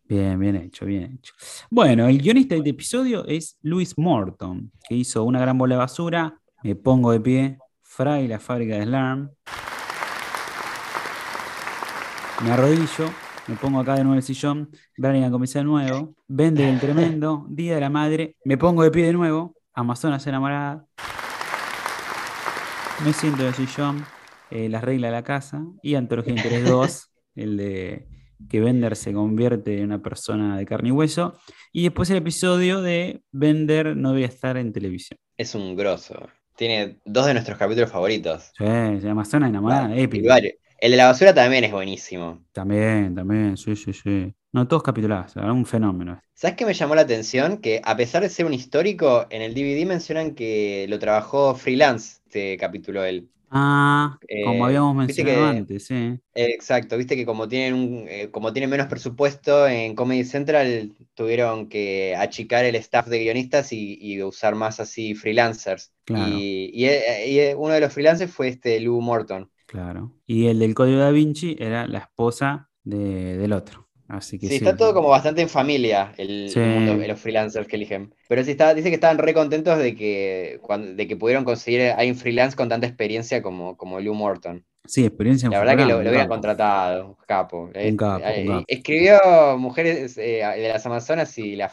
Bien, 0.04 0.38
bien 0.38 0.56
hecho, 0.58 0.86
bien 0.86 1.20
hecho. 1.20 1.34
Bueno, 1.70 2.08
el 2.08 2.18
guionista 2.18 2.56
de 2.56 2.60
este 2.60 2.72
episodio 2.72 3.26
es 3.26 3.58
Louis 3.62 3.98
Morton, 3.98 4.72
que 4.90 4.96
hizo 4.96 5.24
Una 5.24 5.40
gran 5.40 5.58
bola 5.58 5.76
de 5.76 5.80
basura, 5.80 6.42
Me 6.64 6.76
pongo 6.76 7.12
de 7.12 7.22
pie, 7.22 7.58
Fry, 7.82 8.28
la 8.28 8.40
fábrica 8.40 8.78
de 8.78 8.84
Slarm. 8.84 9.32
Me 12.44 12.52
arrodillo, 12.52 13.14
me 13.52 13.58
pongo 13.58 13.82
acá 13.82 13.96
de 13.96 14.04
nuevo 14.06 14.16
el 14.16 14.24
sillón, 14.24 14.70
Brannigan 14.98 15.30
comienza 15.30 15.60
de 15.60 15.66
nuevo, 15.66 16.16
Vende 16.30 16.70
el 16.70 16.80
tremendo, 16.80 17.46
Día 17.50 17.76
de 17.76 17.82
la 17.82 17.90
Madre, 17.90 18.38
me 18.46 18.58
pongo 18.58 18.82
de 18.84 18.92
pie 18.92 19.06
de 19.08 19.12
nuevo, 19.14 19.56
Amazonas 19.74 20.26
enamorada, 20.26 20.86
me 23.04 23.12
siento 23.12 23.42
en 23.42 23.48
el 23.50 23.54
sillón, 23.56 24.06
eh, 24.52 24.70
las 24.70 24.84
reglas 24.84 25.10
de 25.10 25.16
la 25.18 25.24
casa 25.24 25.66
y 25.84 25.96
Antología 25.96 26.34
Interés 26.34 26.64
2, 26.66 27.12
el 27.36 27.58
de 27.58 28.08
que 28.50 28.62
Bender 28.62 28.96
se 28.96 29.12
convierte 29.12 29.80
en 29.80 29.86
una 29.86 30.02
persona 30.02 30.58
de 30.58 30.66
carne 30.66 30.90
y 30.90 30.92
hueso, 30.94 31.38
y 31.74 31.84
después 31.84 32.10
el 32.10 32.18
episodio 32.18 32.82
de 32.82 33.22
Bender 33.34 33.98
no 33.98 34.14
voy 34.14 34.24
a 34.24 34.28
estar 34.28 34.56
en 34.56 34.72
televisión. 34.72 35.18
Es 35.36 35.56
un 35.56 35.76
grosso. 35.76 36.28
Tiene 36.56 37.00
dos 37.06 37.26
de 37.26 37.34
nuestros 37.34 37.58
capítulos 37.58 37.92
favoritos. 37.92 38.52
Sí, 38.58 38.64
se 38.66 39.02
llama 39.02 39.26
Zona 39.26 39.48
enamorada, 39.50 39.94
Y 39.94 40.04
épico. 40.04 40.28
varios. 40.30 40.54
El 40.82 40.92
de 40.92 40.98
la 40.98 41.06
basura 41.08 41.34
también 41.34 41.64
es 41.64 41.72
buenísimo. 41.72 42.46
También, 42.54 43.14
también, 43.16 43.58
sí, 43.58 43.76
sí, 43.76 43.94
sí. 43.94 44.34
No, 44.54 44.68
todos 44.68 44.84
capitulados, 44.84 45.36
la 45.36 45.44
verdad, 45.44 45.58
un 45.58 45.66
fenómeno. 45.66 46.22
¿Sabes 46.34 46.56
qué 46.58 46.66
me 46.66 46.74
llamó 46.74 46.96
la 46.96 47.02
atención? 47.02 47.60
Que 47.62 47.82
a 47.84 47.96
pesar 47.96 48.24
de 48.24 48.30
ser 48.30 48.46
un 48.46 48.54
histórico, 48.54 49.28
en 49.30 49.42
el 49.42 49.54
DVD 49.54 49.86
mencionan 49.86 50.34
que 50.36 50.86
lo 50.90 50.98
trabajó 51.00 51.56
freelance 51.56 52.18
este 52.26 52.58
capítulo 52.58 53.04
él. 53.04 53.30
Ah, 53.50 54.20
Eh, 54.28 54.38
como 54.40 54.66
habíamos 54.66 54.96
viste 55.06 55.24
mencionado 55.24 55.26
que- 55.26 55.58
antes, 55.58 55.86
sí. 55.86 56.20
Exacto, 56.36 56.98
viste 56.98 57.18
que 57.18 57.26
como 57.28 57.50
tienen 57.50 57.76
un, 57.76 58.08
eh, 58.10 58.32
como 58.32 58.54
tienen 58.54 58.70
menos 58.72 58.88
presupuesto 58.88 59.68
en 59.68 59.96
Comedy 59.96 60.24
Central, 60.26 60.96
tuvieron 61.16 61.70
que 61.70 62.16
achicar 62.18 62.66
el 62.66 62.76
staff 62.78 63.08
de 63.10 63.20
guionistas 63.20 63.74
y, 63.74 63.98
y 64.02 64.24
usar 64.24 64.56
más 64.56 64.80
así 64.80 65.16
freelancers. 65.16 65.94
Claro. 66.06 66.48
Y, 66.48 66.72
y, 66.74 66.86
eh, 66.88 67.28
y, 67.30 67.40
eh, 67.42 67.56
uno 67.56 67.74
de 67.76 67.82
los 67.82 67.94
freelancers 67.94 68.34
fue 68.34 68.50
este 68.50 68.80
Lou 68.82 69.02
Morton. 69.02 69.51
Claro. 69.72 70.12
Y 70.28 70.48
el 70.48 70.60
del 70.60 70.76
Código 70.76 71.00
Da 71.00 71.12
Vinci 71.12 71.56
era 71.58 71.88
la 71.88 72.00
esposa 72.00 72.70
de- 72.84 73.38
del 73.38 73.54
otro. 73.54 73.88
Así 74.10 74.38
que 74.38 74.48
Sí, 74.48 74.58
sí. 74.60 74.66
está 74.66 74.76
todo 74.76 74.94
como 74.94 75.08
bastante 75.08 75.42
en 75.42 75.48
familia 75.48 76.14
el, 76.18 76.50
Sí. 76.50 76.60
el 76.60 76.68
mundo 76.72 77.08
los 77.08 77.18
freelancers 77.22 77.66
que 77.70 77.78
eligen. 77.78 78.14
Pero 78.28 78.44
sí 78.44 78.52
está, 78.52 78.74
dice 78.74 78.90
que 78.90 78.96
estaban 78.96 79.18
re 79.18 79.34
contentos 79.34 79.78
de 79.80 79.96
que, 79.96 80.60
cuando, 80.62 80.94
de 80.94 81.08
que 81.08 81.16
pudieron 81.16 81.46
conseguir 81.46 81.84
a 81.92 82.04
un 82.04 82.16
freelance 82.16 82.58
con 82.58 82.68
tanta 82.68 82.86
experiencia 82.86 83.42
como, 83.42 83.78
como 83.78 84.02
Lou 84.02 84.14
Morton. 84.14 84.66
Sí, 84.84 85.06
experiencia 85.06 85.46
en 85.46 85.54
La 85.54 85.60
verdad 85.60 85.78
que 85.78 85.86
lo, 85.86 86.00
un 86.00 86.04
lo 86.04 86.10
hubieran 86.10 86.28
contratado, 86.28 87.08
un 87.10 87.16
capo. 87.26 87.70
Eh, 87.74 87.88
capo, 87.96 88.26
eh, 88.26 88.42
un 88.42 88.48
capo. 88.48 88.66
Escribió 88.68 89.20
Mujeres 89.58 90.18
eh, 90.18 90.42
de 90.58 90.68
las 90.68 90.86
Amazonas 90.86 91.38
y 91.38 91.56
la 91.56 91.70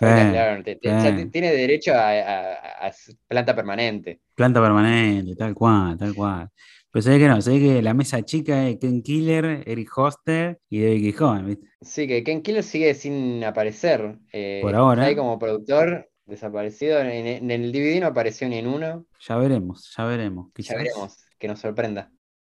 ya 1.02 1.10
sí. 1.10 1.16
te- 1.16 1.26
tiene 1.26 1.50
derecho 1.52 1.92
a, 1.94 2.10
a- 2.10 2.86
a 2.86 2.92
planta 3.26 3.56
permanente. 3.56 4.20
Planta 4.36 4.60
permanente, 4.62 5.34
tal 5.34 5.54
cual, 5.54 5.98
tal 5.98 6.14
cual. 6.14 6.48
Pero 6.90 7.04
ve 7.04 7.18
que 7.18 7.28
no, 7.28 7.36
ve 7.36 7.58
que 7.60 7.82
la 7.82 7.94
mesa 7.94 8.22
chica 8.24 8.68
es 8.68 8.78
Ken 8.78 9.02
Killer, 9.02 9.62
Eric 9.66 9.90
Hoster 9.96 10.58
y 10.70 10.82
David 10.82 11.00
Gijón, 11.00 11.46
¿viste? 11.46 11.68
Sí, 11.82 12.06
que 12.08 12.24
Ken 12.24 12.42
Killer 12.42 12.62
sigue 12.64 12.94
sin 12.94 13.44
aparecer. 13.44 14.18
eh, 14.32 14.60
Por 14.62 14.74
ahora. 14.74 15.02
Está 15.02 15.10
ahí 15.10 15.16
como 15.16 15.38
productor, 15.38 16.08
desaparecido. 16.26 17.00
En, 17.00 17.26
en 17.26 17.50
el 17.50 17.72
DVD 17.72 18.00
no 18.00 18.06
apareció 18.06 18.48
ni 18.48 18.56
en 18.58 18.66
uno. 18.66 19.06
Ya 19.20 19.36
veremos, 19.36 19.94
ya 19.96 20.04
veremos. 20.04 20.48
Ya 20.56 20.76
veremos, 20.76 21.16
que 21.38 21.48
nos 21.48 21.60
sorprenda. 21.60 22.10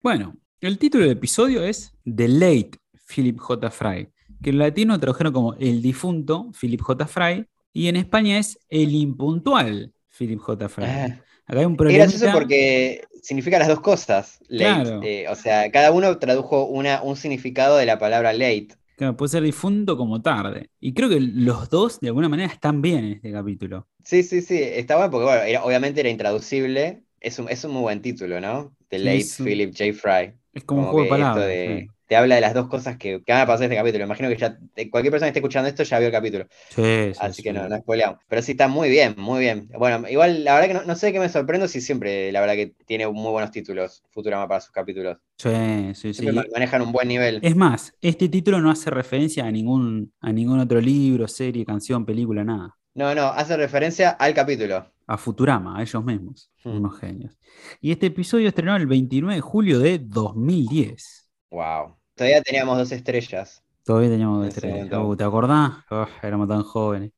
Bueno, 0.03 0.37
el 0.61 0.79
título 0.79 1.05
del 1.05 1.13
episodio 1.15 1.63
es 1.63 1.93
The 2.05 2.29
Late 2.29 2.71
Philip 3.07 3.39
J. 3.39 3.71
Fry, 3.71 4.09
que 4.43 4.51
en 4.51 4.59
latino 4.59 4.99
tradujeron 4.99 5.33
como 5.33 5.55
el 5.55 5.83
difunto 5.83 6.51
Philip 6.59 6.81
J. 6.81 7.07
Fry 7.07 7.47
y 7.73 7.89
en 7.89 7.97
España 7.97 8.39
es 8.39 8.59
el 8.69 8.95
impuntual 8.95 9.93
Philip 10.17 10.39
J. 10.41 10.69
Fry. 10.69 10.85
Ah. 10.85 11.21
Acá 11.51 11.61
hay 11.61 11.67
un 11.67 11.73
Es 11.73 11.79
problema. 11.79 11.99
gracioso 12.05 12.33
porque 12.33 13.03
significa 13.23 13.59
las 13.59 13.69
dos 13.69 13.81
cosas, 13.81 14.39
late. 14.49 14.83
Claro. 14.85 15.01
Eh, 15.03 15.27
o 15.29 15.35
sea, 15.35 15.71
cada 15.73 15.91
uno 15.91 16.17
tradujo 16.19 16.65
una, 16.67 17.03
un 17.03 17.17
significado 17.17 17.77
de 17.77 17.87
la 17.87 17.99
palabra 17.99 18.33
late. 18.33 18.69
puede 19.17 19.29
ser 19.31 19.43
difunto 19.43 19.97
como 19.97 20.23
tarde. 20.23 20.69
Y 20.79 20.93
creo 20.95 21.09
que 21.09 21.19
los 21.21 21.69
dos, 21.69 21.99
de 22.01 22.09
alguna 22.09 22.29
manera, 22.29 22.53
están 22.53 22.81
bien 22.83 23.05
en 23.05 23.13
este 23.15 23.33
capítulo. 23.33 23.89
Sí, 24.05 24.23
sí, 24.23 24.43
sí, 24.43 24.59
está 24.63 24.97
bueno 24.97 25.11
porque, 25.11 25.25
bueno, 25.25 25.43
era- 25.43 25.65
obviamente 25.65 26.01
era 26.01 26.09
intraducible. 26.11 27.03
Es 27.19 27.39
un, 27.39 27.49
es 27.49 27.65
un 27.65 27.73
muy 27.73 27.83
buen 27.83 28.01
título, 28.01 28.41
¿no? 28.41 28.75
The 28.89 28.99
Late 28.99 29.17
es 29.19 29.41
un- 29.41 29.47
Philip 29.47 29.75
J. 29.77 29.93
Fry. 29.93 30.35
Es 30.55 30.65
como 30.65 30.83
un 30.83 30.87
Como 30.89 30.93
juego 30.99 31.05
de 31.05 31.09
palabras. 31.11 31.47
de- 31.47 31.89
sí. 31.89 31.91
Te 32.11 32.17
habla 32.17 32.35
de 32.35 32.41
las 32.41 32.55
dos 32.55 32.67
cosas 32.67 32.97
que, 32.97 33.23
que 33.25 33.33
van 33.33 33.43
a 33.43 33.47
pasar 33.47 33.67
en 33.67 33.71
este 33.71 33.81
capítulo. 33.81 34.05
Imagino 34.05 34.29
que 34.29 34.37
ya 34.37 34.59
cualquier 34.91 35.13
persona 35.13 35.29
que 35.29 35.29
esté 35.29 35.39
escuchando 35.39 35.69
esto 35.69 35.85
ya 35.85 36.01
vio 36.01 36.09
el 36.09 36.13
capítulo. 36.13 36.47
Sí, 36.71 36.83
sí, 36.83 37.19
Así 37.21 37.35
sí. 37.35 37.43
que 37.45 37.53
no, 37.53 37.69
no 37.69 37.79
spoileamos. 37.79 38.19
Pero 38.27 38.43
sí 38.43 38.51
está 38.51 38.67
muy 38.67 38.89
bien, 38.89 39.15
muy 39.17 39.39
bien. 39.39 39.69
Bueno, 39.79 40.09
igual 40.09 40.43
la 40.43 40.55
verdad 40.55 40.67
que 40.67 40.75
no, 40.75 40.83
no 40.83 40.97
sé 40.97 41.13
qué 41.13 41.21
me 41.21 41.29
sorprendo 41.29 41.69
si 41.69 41.81
siempre, 41.81 42.33
la 42.33 42.41
verdad 42.41 42.55
que 42.55 42.75
tiene 42.85 43.07
muy 43.07 43.31
buenos 43.31 43.53
títulos 43.53 44.03
Futurama 44.11 44.49
para 44.49 44.61
sus 44.61 44.73
capítulos. 44.73 45.19
Sí, 45.37 45.51
sí, 45.95 46.13
sí. 46.13 46.23
Siempre 46.23 46.51
manejan 46.53 46.83
un 46.83 46.91
buen 46.91 47.07
nivel. 47.07 47.39
Es 47.43 47.55
más, 47.55 47.95
este 48.01 48.29
título 48.29 48.61
no 48.61 48.73
hace 48.73 48.91
referencia 48.91 49.45
a 49.47 49.51
ningún, 49.53 50.13
a 50.21 50.33
ningún 50.33 50.59
otro 50.59 50.81
libro, 50.81 51.29
serie, 51.29 51.65
canción, 51.65 52.05
película, 52.05 52.43
nada. 52.43 52.77
No, 52.93 53.15
no, 53.15 53.27
hace 53.27 53.57
referencia 53.57 54.11
al 54.11 54.35
capítulo. 54.35 54.85
A 55.07 55.17
Futurama, 55.17 55.79
a 55.79 55.83
ellos 55.83 56.05
mismos. 56.05 56.51
Hmm. 56.65 56.79
Unos 56.79 56.99
genios. 56.99 57.39
Y 57.81 57.93
este 57.93 58.07
episodio 58.07 58.49
estrenó 58.49 58.75
el 58.75 58.89
29 58.89 59.37
de 59.37 59.41
julio 59.41 59.79
de 59.79 60.01
2010. 60.01 61.31
Wow. 61.53 62.00
Todavía 62.21 62.43
teníamos 62.43 62.77
dos 62.77 62.93
estrellas. 62.93 63.63
Todavía 63.83 64.11
teníamos 64.11 64.45
dos 64.45 64.55
estrellas. 64.55 64.91
Uh, 64.93 65.17
¿Te 65.17 65.25
acordás? 65.25 65.73
Éramos 66.23 66.49
tan 66.49 66.63
jóvenes. 66.63 67.13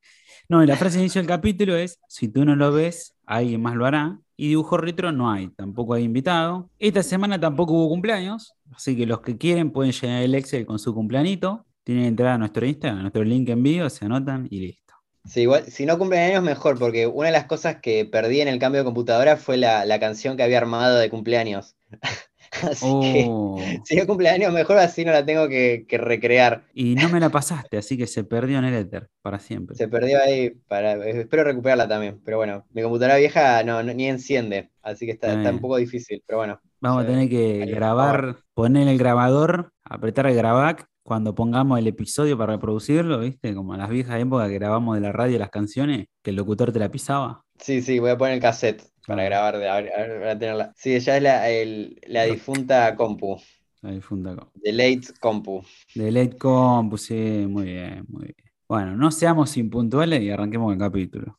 No, 0.49 0.63
y 0.63 0.67
la 0.69 0.77
frase 0.77 0.99
de 0.99 1.03
inicio 1.03 1.21
del 1.21 1.27
capítulo 1.27 1.75
es: 1.75 1.99
si 2.07 2.29
tú 2.29 2.45
no 2.45 2.55
lo 2.55 2.71
ves, 2.71 3.17
alguien 3.27 3.61
más 3.61 3.75
lo 3.75 3.85
hará. 3.85 4.21
Y 4.37 4.51
dibujo 4.51 4.77
retro 4.77 5.11
no 5.11 5.29
hay, 5.29 5.49
tampoco 5.49 5.95
hay 5.95 6.05
invitado. 6.05 6.71
Esta 6.79 7.03
semana 7.03 7.41
tampoco 7.41 7.73
hubo 7.73 7.89
cumpleaños, 7.89 8.55
así 8.77 8.97
que 8.97 9.05
los 9.05 9.23
que 9.23 9.37
quieren 9.37 9.73
pueden 9.73 9.91
llenar 9.91 10.23
el 10.23 10.37
Excel 10.37 10.67
con 10.67 10.79
su 10.79 10.95
cumpleañito. 10.95 11.67
Tienen 11.83 12.05
que 12.05 12.09
entrar 12.09 12.29
a 12.35 12.39
nuestro 12.39 12.65
Instagram, 12.65 13.01
a 13.01 13.03
nuestro 13.03 13.25
link 13.25 13.49
en 13.49 13.61
vivo, 13.65 13.91
se 13.91 14.05
anotan 14.05 14.47
y 14.53 14.61
listo. 14.61 14.95
Sí, 15.25 15.41
igual, 15.41 15.65
si 15.67 15.85
no 15.85 15.99
cumplen 15.99 16.31
años, 16.31 16.45
mejor, 16.45 16.79
porque 16.79 17.09
una 17.09 17.27
de 17.27 17.33
las 17.33 17.47
cosas 17.47 17.81
que 17.83 18.05
perdí 18.05 18.41
en 18.41 18.47
el 18.47 18.61
cambio 18.61 18.83
de 18.83 18.85
computadora 18.85 19.37
fue 19.37 19.57
la, 19.57 19.85
la 19.85 19.99
canción 19.99 20.37
que 20.37 20.45
había 20.45 20.59
armado 20.59 20.97
de 20.97 21.11
cumpleaños. 21.11 21.75
Así 22.71 22.87
que 23.01 23.25
Oh, 23.29 23.59
si 23.85 23.97
no 23.97 24.07
cumpleaños, 24.07 24.53
mejor 24.53 24.79
así 24.79 25.05
no 25.05 25.13
la 25.13 25.25
tengo 25.25 25.49
que, 25.49 25.87
que 25.89 25.99
recrear. 25.99 26.65
y 26.75 26.95
no 26.95 27.09
me 27.09 27.19
la 27.21 27.31
pasaste, 27.31 27.79
así 27.79 27.97
que 27.97 28.07
se 28.07 28.25
perdió 28.25 28.59
en 28.59 28.65
el 28.65 28.75
éter 28.75 29.09
para 29.23 29.39
siempre. 29.39 29.77
Se 29.77 29.89
perdió 29.89 30.19
ahí, 30.23 30.51
para, 30.69 30.95
espero 31.07 31.45
recuperarla 31.45 31.89
también. 31.89 32.21
Pero 32.25 32.37
bueno, 32.39 32.67
mi 32.71 32.83
computadora 32.83 33.17
vieja 33.17 33.63
no, 33.65 33.83
no- 33.83 33.95
ni 33.95 34.07
enciende, 34.09 34.71
así 34.83 35.07
que 35.07 35.13
está, 35.13 35.35
está 35.35 35.51
un 35.51 35.57
Eh. 35.57 35.61
poco 35.61 35.77
difícil, 35.77 36.23
pero 36.27 36.39
bueno. 36.39 36.61
Vamos 36.81 37.05
a 37.05 37.07
tener 37.07 37.29
que 37.29 37.65
grabar, 37.67 38.39
poner 38.55 38.89
el 38.89 38.99
grabador, 38.99 39.71
apretar 39.85 40.27
el 40.27 40.35
grabac 40.35 40.85
cuando 41.05 41.35
pongamos 41.35 41.79
el 41.79 41.87
episodio 41.87 42.37
para 42.39 42.55
reproducirlo, 42.55 43.21
¿viste? 43.21 43.55
Como 43.55 43.75
en 43.75 43.81
las 43.81 43.89
viejas 43.91 44.21
épocas 44.21 44.49
que 44.49 44.55
grabamos 44.55 44.95
de 44.97 45.01
la 45.01 45.13
radio 45.13 45.39
las 45.39 45.51
canciones, 45.51 46.07
que 46.23 46.31
el 46.31 46.37
locutor 46.37 46.73
te 46.73 46.79
la 46.79 46.91
pisaba. 46.91 47.43
Sí, 47.59 47.81
sí, 47.83 47.99
voy 48.01 48.11
a 48.11 48.19
poner 48.19 48.35
el 48.35 48.41
cassette 48.41 48.83
para 49.07 49.25
grabar, 49.25 49.55
para 49.55 50.39
tenerla. 50.39 50.73
Sí, 50.77 50.99
ya 51.01 51.17
es 51.17 51.23
la, 51.23 51.49
el- 51.51 51.99
la 52.07 52.25
difunta 52.25 52.95
compu, 52.97 53.41
Ahí 53.83 54.01
funda 54.01 54.37
co- 54.37 54.51
de 54.55 54.73
late 54.73 55.09
compu. 55.21 55.63
De 55.95 56.11
Late 56.13 56.37
Compus, 56.39 57.03
sí, 57.03 57.15
muy 57.49 57.65
bien, 57.65 58.05
muy 58.09 58.23
bien. 58.25 58.37
Bueno, 58.69 58.97
no 58.97 59.11
seamos 59.11 59.57
impuntuales 59.57 60.23
y 60.23 60.31
arranquemos 60.31 60.73
el 60.73 60.79
capítulo. 60.79 61.37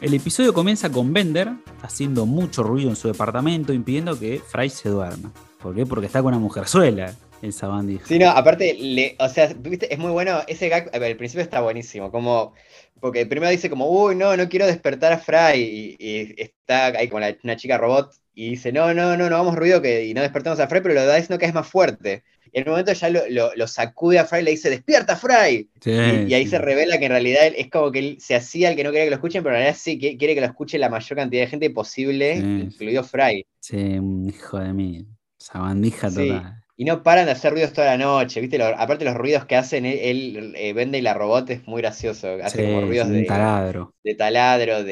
El 0.00 0.12
episodio 0.12 0.52
comienza 0.52 0.90
con 0.92 1.12
Bender 1.12 1.52
haciendo 1.82 2.26
mucho 2.26 2.62
ruido 2.62 2.90
en 2.90 2.96
su 2.96 3.08
departamento, 3.08 3.72
impidiendo 3.72 4.18
que 4.18 4.38
Fry 4.46 4.68
se 4.68 4.90
duerma. 4.90 5.32
¿Por 5.62 5.74
qué? 5.74 5.86
Porque 5.86 6.06
está 6.06 6.22
con 6.22 6.34
una 6.34 6.38
mujerzuela, 6.42 7.14
el 7.44 7.52
sabandija. 7.52 8.06
Sí, 8.06 8.18
no, 8.18 8.28
aparte, 8.30 8.74
le, 8.74 9.16
o 9.18 9.28
sea, 9.28 9.52
viste, 9.56 9.92
es 9.92 9.98
muy 9.98 10.10
bueno, 10.12 10.42
ese 10.46 10.68
gag, 10.68 10.90
ver, 10.92 11.02
al 11.12 11.16
principio 11.16 11.42
está 11.42 11.60
buenísimo, 11.62 12.10
como, 12.10 12.52
porque 13.00 13.24
primero 13.24 13.50
dice 13.50 13.70
como, 13.70 13.88
uy, 13.88 14.14
no, 14.14 14.36
no 14.36 14.48
quiero 14.48 14.66
despertar 14.66 15.12
a 15.12 15.18
Fry, 15.18 15.54
y, 15.56 15.96
y 15.98 16.34
está 16.42 16.86
ahí 16.88 17.08
como 17.08 17.20
la- 17.20 17.34
una 17.42 17.56
chica 17.56 17.78
robot, 17.78 18.12
y 18.34 18.50
dice, 18.50 18.72
no, 18.72 18.92
no, 18.92 19.16
no, 19.16 19.28
no 19.30 19.36
hagamos 19.36 19.56
ruido 19.56 19.80
que, 19.80 20.04
y 20.04 20.12
no 20.12 20.20
despertamos 20.20 20.60
a 20.60 20.68
Fry, 20.68 20.82
pero 20.82 20.94
lo 20.94 21.06
da 21.06 21.16
diciendo 21.16 21.38
que 21.38 21.46
es 21.46 21.54
más 21.54 21.66
fuerte. 21.66 22.24
Y 22.52 22.58
en 22.60 22.64
un 22.68 22.72
momento 22.72 22.92
ya 22.92 23.08
lo, 23.08 23.22
lo- 23.30 23.54
lo 23.54 23.66
sacude 23.66 24.18
a 24.18 24.26
Fry 24.26 24.40
y 24.40 24.42
le 24.42 24.50
dice, 24.52 24.70
despierta 24.70 25.16
Fry. 25.16 25.70
Sí, 25.80 25.90
Y, 25.90 26.30
y 26.30 26.34
ahí 26.34 26.44
sí. 26.44 26.50
se 26.50 26.58
revela 26.58 26.98
que 26.98 27.06
en 27.06 27.10
realidad 27.12 27.46
es 27.56 27.70
como 27.70 27.90
que 27.90 27.98
él 28.00 28.16
se 28.20 28.34
hacía 28.36 28.70
el 28.70 28.76
que 28.76 28.84
no 28.84 28.90
quería 28.90 29.04
que 29.04 29.10
lo 29.10 29.16
escuchen, 29.16 29.42
pero 29.42 29.54
en 29.56 29.62
realidad 29.62 29.78
sí 29.80 29.98
que- 29.98 30.16
quiere 30.18 30.34
que 30.34 30.40
lo 30.42 30.46
escuche 30.46 30.78
la 30.78 30.88
mayor 30.90 31.16
cantidad 31.16 31.42
de 31.42 31.48
gente 31.48 31.70
posible, 31.70 32.36
Sí, 32.36 32.42
incluido 32.42 33.02
Fry. 33.02 33.46
Sí, 33.60 33.98
hijo 34.28 34.58
de 34.58 34.72
mí. 34.72 35.06
Sabandija 35.38 36.10
Sí. 36.10 36.28
total. 36.28 36.63
Y 36.76 36.84
no 36.84 37.02
paran 37.04 37.26
de 37.26 37.32
hacer 37.32 37.52
ruidos 37.52 37.72
toda 37.72 37.86
la 37.86 37.98
noche, 37.98 38.40
¿viste? 38.40 38.58
Lo- 38.58 38.66
aparte 38.66 39.04
los 39.04 39.14
ruidos 39.14 39.44
que 39.46 39.54
hacen 39.56 39.86
él, 39.86 39.98
él, 40.36 40.54
eh, 40.56 40.72
vende 40.72 40.98
y 40.98 41.02
la 41.02 41.14
robot 41.14 41.48
es 41.50 41.66
muy 41.68 41.80
gracioso. 41.82 42.28
Hace 42.42 42.58
Sí, 42.58 42.64
como 42.64 42.80
ruidos 42.80 43.08
de, 43.08 43.22
taladro. 43.24 43.94
de 44.02 44.14
taladro, 44.16 44.78
de, 44.82 44.84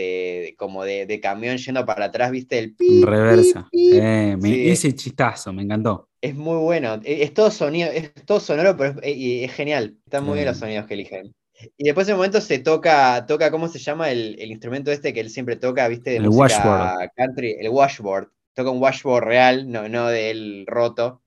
de- 0.46 0.54
como 0.56 0.84
de, 0.84 1.06
de 1.06 1.20
camión 1.20 1.56
yendo 1.56 1.84
para 1.84 2.04
atrás, 2.06 2.30
¿viste? 2.30 2.58
El 2.58 2.74
pi, 2.76 3.02
reversa. 3.04 3.68
pi, 3.70 3.90
pi. 3.90 3.98
Eh, 3.98 4.36
me- 4.40 4.48
Sí. 4.48 4.70
Ese 4.70 4.94
chistazo, 4.94 5.52
me 5.52 5.62
encantó. 5.62 6.08
Es 6.20 6.36
muy 6.36 6.56
bueno. 6.58 6.94
Es, 7.02 7.20
es 7.22 7.34
todo 7.34 7.50
sonido, 7.50 7.90
es 7.90 8.12
todo 8.26 8.38
sonoro, 8.38 8.76
pero 8.76 9.00
es, 9.02 9.16
es 9.48 9.52
genial. 9.52 9.96
Están 10.04 10.24
muy 10.24 10.34
bien 10.34 10.46
los 10.46 10.58
sonidos 10.58 10.86
que 10.86 10.94
eligen. 10.94 11.32
Y 11.76 11.84
después 11.84 12.06
en 12.08 12.14
un 12.14 12.18
momento 12.18 12.40
se 12.40 12.58
toca, 12.60 13.24
toca, 13.26 13.50
¿cómo 13.50 13.68
se 13.68 13.78
llama 13.80 14.10
el, 14.10 14.36
el 14.40 14.50
instrumento 14.50 14.90
este 14.92 15.12
que 15.12 15.20
él 15.20 15.30
siempre 15.30 15.56
toca, 15.56 15.86
¿viste? 15.88 16.10
De 16.10 16.16
El 16.16 16.24
música 16.24 16.58
washboard. 16.64 17.10
country, 17.16 17.56
el 17.60 17.68
washboard. 17.70 18.28
Toca 18.54 18.70
un 18.70 18.80
washboard 18.82 19.24
real, 19.24 19.70
no, 19.70 19.88
no 19.88 20.08
del 20.08 20.64
roto. 20.66 21.21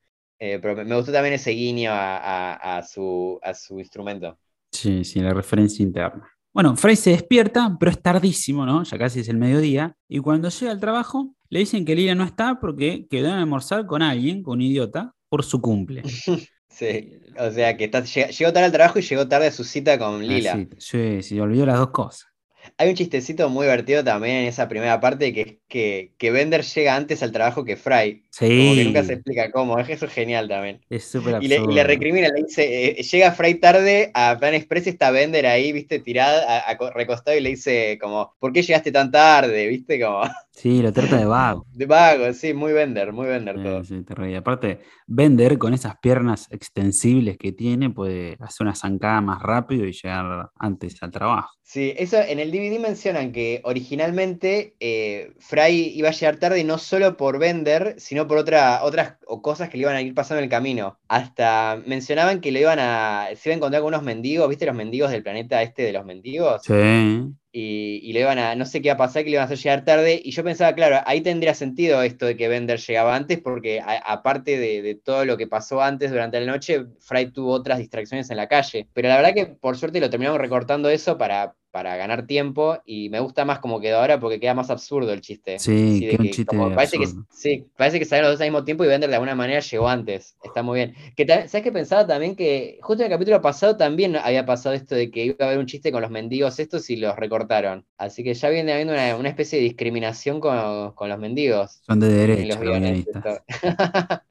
Eh, 0.46 0.60
pero 0.62 0.76
me, 0.86 0.96
gustó 0.96 1.12
también 1.12 1.34
ese 1.34 1.52
guiño 1.52 1.92
a, 1.92 2.18
a- 2.18 2.78
a 2.78 2.84
su, 2.84 3.40
a 3.42 3.54
su 3.56 3.80
instrumento. 3.80 4.38
Sí, 4.72 5.04
sí, 5.04 5.20
la 5.20 5.34
referencia 5.34 5.82
interna. 5.82 6.30
Bueno, 6.54 6.76
Frey 6.78 6.96
se 6.96 7.10
despierta, 7.10 7.76
pero 7.80 7.92
es 7.92 8.02
tardísimo, 8.02 8.66
¿no? 8.66 8.84
Ya 8.84 8.98
casi 8.98 9.22
es 9.22 9.28
el 9.30 9.38
mediodía. 9.38 9.96
Y 10.08 10.20
cuando 10.20 10.50
llega 10.50 10.72
al 10.72 10.80
trabajo, 10.80 11.34
le 11.50 11.60
dicen 11.60 11.84
que 11.84 11.96
Lila 11.96 12.16
no 12.16 12.24
está 12.24 12.60
porque 12.60 13.08
quedó 13.10 13.28
en 13.30 13.34
almorzar 13.34 13.86
con 13.88 14.02
alguien, 14.02 14.44
con 14.44 14.60
un 14.60 14.62
idiota, 14.62 15.14
por 15.30 15.44
su 15.44 15.60
cumple. 15.62 16.04
Sí, 16.68 17.22
o 17.40 17.52
sea 17.52 17.78
que 17.78 17.86
está, 17.86 18.04
llegó 18.04 18.52
tarde 18.52 18.66
al 18.66 18.72
trabajo 18.74 19.00
y 19.00 19.02
llegó 19.02 19.26
tarde 19.30 19.48
a 19.48 19.52
su 19.52 19.64
cita 19.64 19.98
con 19.98 20.28
Lila. 20.28 20.52
Así, 20.52 20.68
sí, 20.78 21.22
sí, 21.24 21.40
olvidó 21.40 21.66
las 21.66 21.78
dos 21.78 21.92
cosas. 21.92 22.28
Hay 22.78 22.90
un 22.90 22.96
chistecito 22.96 23.50
muy 23.50 23.66
divertido 23.66 24.04
también 24.04 24.38
en 24.38 24.46
esa 24.48 24.68
primera 24.68 25.00
parte 25.00 25.34
que 25.34 25.42
es 25.42 25.58
que, 25.68 26.14
que 26.18 26.32
Bender 26.32 26.64
llega 26.64 26.96
antes 26.96 27.24
al 27.24 27.32
trabajo 27.32 27.64
que 27.66 27.76
Fry. 27.78 28.24
Como 28.54 28.76
que 28.76 28.86
nunca 28.86 29.04
se 29.04 29.14
explica 29.14 29.52
cómo, 29.52 29.78
es 29.80 29.88
que 29.88 29.94
eso 29.94 30.06
es 30.06 30.14
genial 30.14 30.48
también. 30.48 30.82
es 30.90 31.04
súper 31.06 31.42
Y 31.42 31.48
le, 31.48 31.58
y 31.58 31.74
le 31.74 31.84
recrimina, 31.84 32.30
le 32.30 32.44
dice, 32.44 33.00
eh, 33.00 33.04
llega 33.04 33.32
Fry 33.34 33.56
tarde 33.56 34.12
a 34.14 34.38
Plan 34.40 34.54
Express 34.54 34.88
y 34.88 34.90
está 34.92 35.12
Bender 35.12 35.46
ahí, 35.46 35.72
viste, 35.72 36.00
tirada, 36.00 36.44
a- 36.48 36.72
a- 36.72 36.92
recostado 36.92 37.38
y 37.38 37.42
le 37.42 37.50
dice 37.52 37.98
como, 38.02 38.34
¿por 38.40 38.54
qué 38.54 38.62
llegaste 38.62 38.92
tan 38.92 39.12
tarde? 39.12 39.68
Viste, 39.68 40.00
como, 40.00 40.22
Sí, 40.56 40.82
lo 40.82 40.94
trata 40.94 41.18
de 41.18 41.26
vago. 41.26 41.66
de 41.74 41.86
vago, 41.86 42.32
sí, 42.34 42.54
muy 42.54 42.72
Bender, 42.72 43.12
muy 43.12 43.28
Bender 43.28 43.58
Sí, 43.58 43.64
todo. 43.64 43.84
sí, 43.84 44.04
terrible. 44.04 44.38
Aparte, 44.38 44.80
Bender 45.06 45.58
con 45.58 45.74
esas 45.74 45.98
piernas 46.00 46.48
extensibles 46.50 47.38
que 47.38 47.52
tiene 47.52 47.90
puede 47.90 48.38
hacer 48.40 48.66
una 48.66 48.74
zancada 48.76 49.20
más 49.22 49.42
rápido 49.42 49.86
y 49.86 49.92
llegar 49.92 50.50
antes 50.58 51.02
al 51.04 51.12
trabajo. 51.12 51.50
Sí, 51.62 51.94
eso 51.98 52.18
en 52.22 52.40
el 52.40 52.52
DVD 52.52 52.80
mencionan 52.80 53.32
que 53.32 53.60
originalmente 53.64 54.76
eh, 54.80 55.34
Fry 55.40 55.92
iba 55.96 56.10
a 56.10 56.12
llegar 56.12 56.38
tarde 56.38 56.64
no 56.64 56.78
solo 56.78 57.18
por 57.18 57.38
Bender, 57.40 57.96
sino 57.98 58.28
por 58.28 58.38
otra, 58.38 58.84
otras 58.84 59.16
cosas 59.42 59.70
que 59.70 59.78
le 59.78 59.84
iban 59.84 59.96
a 59.96 60.02
ir 60.02 60.14
pasando 60.14 60.40
en 60.40 60.46
el 60.46 60.50
camino. 60.50 61.00
Hasta 61.08 61.82
mencionaban 61.86 62.40
que 62.40 62.52
le 62.52 62.62
iban 62.62 62.80
a. 62.80 63.28
se 63.36 63.50
iba 63.50 63.56
a 63.56 63.58
encontrar 63.58 63.82
con 63.82 63.94
unos 63.94 64.04
mendigos, 64.04 64.48
¿viste 64.48 64.66
los 64.68 64.76
mendigos 64.76 65.12
del 65.12 65.24
planeta 65.24 65.62
este 65.64 65.82
de 65.84 65.94
los 65.94 66.06
mendigos? 66.06 66.62
Sí, 66.64 67.34
Y, 67.58 68.12
le 68.12 68.20
iban 68.20 68.38
a. 68.38 68.54
no 68.56 68.66
sé 68.66 68.82
qué 68.82 68.90
iba 68.90 68.96
a 68.96 68.98
pasar, 68.98 69.24
que 69.24 69.30
le 69.30 69.36
iban 69.36 69.44
a 69.44 69.46
hacer 69.46 69.58
llegar 69.58 69.86
tarde. 69.86 70.22
Y 70.22 70.32
yo 70.32 70.44
pensaba, 70.44 70.76
claro, 70.76 71.00
ahí 71.06 71.22
tendría 71.22 71.54
sentido 71.54 72.02
esto 72.02 72.26
de 72.26 72.36
que 72.36 72.50
Bender 72.50 72.80
llegaba 72.80 73.16
antes, 73.16 73.40
porque 73.40 73.82
aparte 73.82 74.60
de, 74.60 74.82
de 74.82 74.96
todo 74.96 75.24
lo 75.24 75.38
que 75.38 75.48
pasó 75.48 75.82
antes 75.82 76.12
durante 76.12 76.38
la 76.42 76.52
noche, 76.52 76.86
Fry 77.00 77.32
tuvo 77.32 77.54
otras 77.54 77.78
distracciones 77.80 78.30
en 78.30 78.36
la 78.36 78.50
calle. 78.50 78.90
Pero 78.94 79.08
la 79.08 79.16
verdad 79.16 79.34
que 79.34 79.46
por 79.46 79.78
suerte 79.78 80.02
lo 80.02 80.10
terminamos 80.10 80.42
recortando 80.42 80.90
eso 80.90 81.18
para, 81.18 81.56
para 81.76 81.98
ganar 81.98 82.26
tiempo 82.26 82.78
y 82.86 83.10
me 83.10 83.20
gusta 83.20 83.44
más 83.44 83.60
como 83.60 83.82
quedó 83.82 83.98
ahora 83.98 84.18
porque 84.18 84.40
queda 84.40 84.54
más 84.54 84.70
absurdo 84.70 85.12
el 85.12 85.20
chiste. 85.20 85.60
Sí, 85.60 86.08
qué 86.10 86.16
un 86.18 86.24
que 86.24 86.32
chiste 86.32 86.46
como 86.46 86.74
parece 86.74 86.98
que 86.98 87.06
sí, 87.30 87.68
parece 87.76 88.00
que 88.00 88.06
salieron 88.06 88.32
los 88.32 88.40
dos 88.40 88.46
al 88.46 88.50
mismo 88.50 88.64
tiempo 88.64 88.86
y 88.86 88.88
Bender 88.88 89.10
de 89.10 89.16
alguna 89.18 89.36
manera 89.36 89.60
llegó 89.60 89.90
antes. 89.90 90.38
Está 90.42 90.64
muy 90.64 90.78
bien. 90.78 90.96
Que 91.18 91.28
¿Sabes 91.28 91.64
qué 91.64 91.74
pensaba 91.74 92.08
también? 92.08 92.38
Que 92.38 92.80
justo 92.82 93.04
en 93.04 93.12
el 93.12 93.18
capítulo 93.18 93.42
pasado 93.42 93.76
también 93.76 94.16
había 94.16 94.46
pasado 94.46 94.74
esto 94.74 94.96
de 94.96 95.12
que 95.12 95.26
iba 95.26 95.36
a 95.42 95.48
haber 95.48 95.60
un 95.60 95.66
chiste 95.66 95.92
con 95.92 96.02
los 96.02 96.10
mendigos 96.10 96.60
estos 96.60 96.90
y 96.90 96.96
los 96.96 97.14
recortaron. 97.18 97.84
Así 97.98 98.24
que 98.24 98.34
ya 98.34 98.48
viene 98.48 98.72
habiendo 98.72 98.94
una, 98.94 99.18
una 99.18 99.28
especie 99.28 99.60
de 99.60 99.66
discriminación 99.66 100.40
con, 100.40 100.94
con 100.94 101.10
los 101.10 101.20
mendigos. 101.20 101.82
Son 101.86 102.00
de 102.00 102.08
derecha 102.08 102.56
los 102.56 102.60
guiones. 102.62 103.06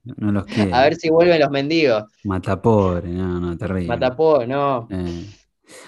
No 0.03 0.33
los. 0.33 0.47
A 0.73 0.83
ver 0.85 0.97
si 0.97 1.11
vuelven 1.11 1.41
los 1.41 1.51
mendigos. 1.51 2.05
Matapobre, 2.23 3.07
no, 3.11 3.39
no, 3.39 3.59
terrible. 3.59 3.89
Matapó, 3.89 4.47
no. 4.47 4.89
Eh, 4.91 5.27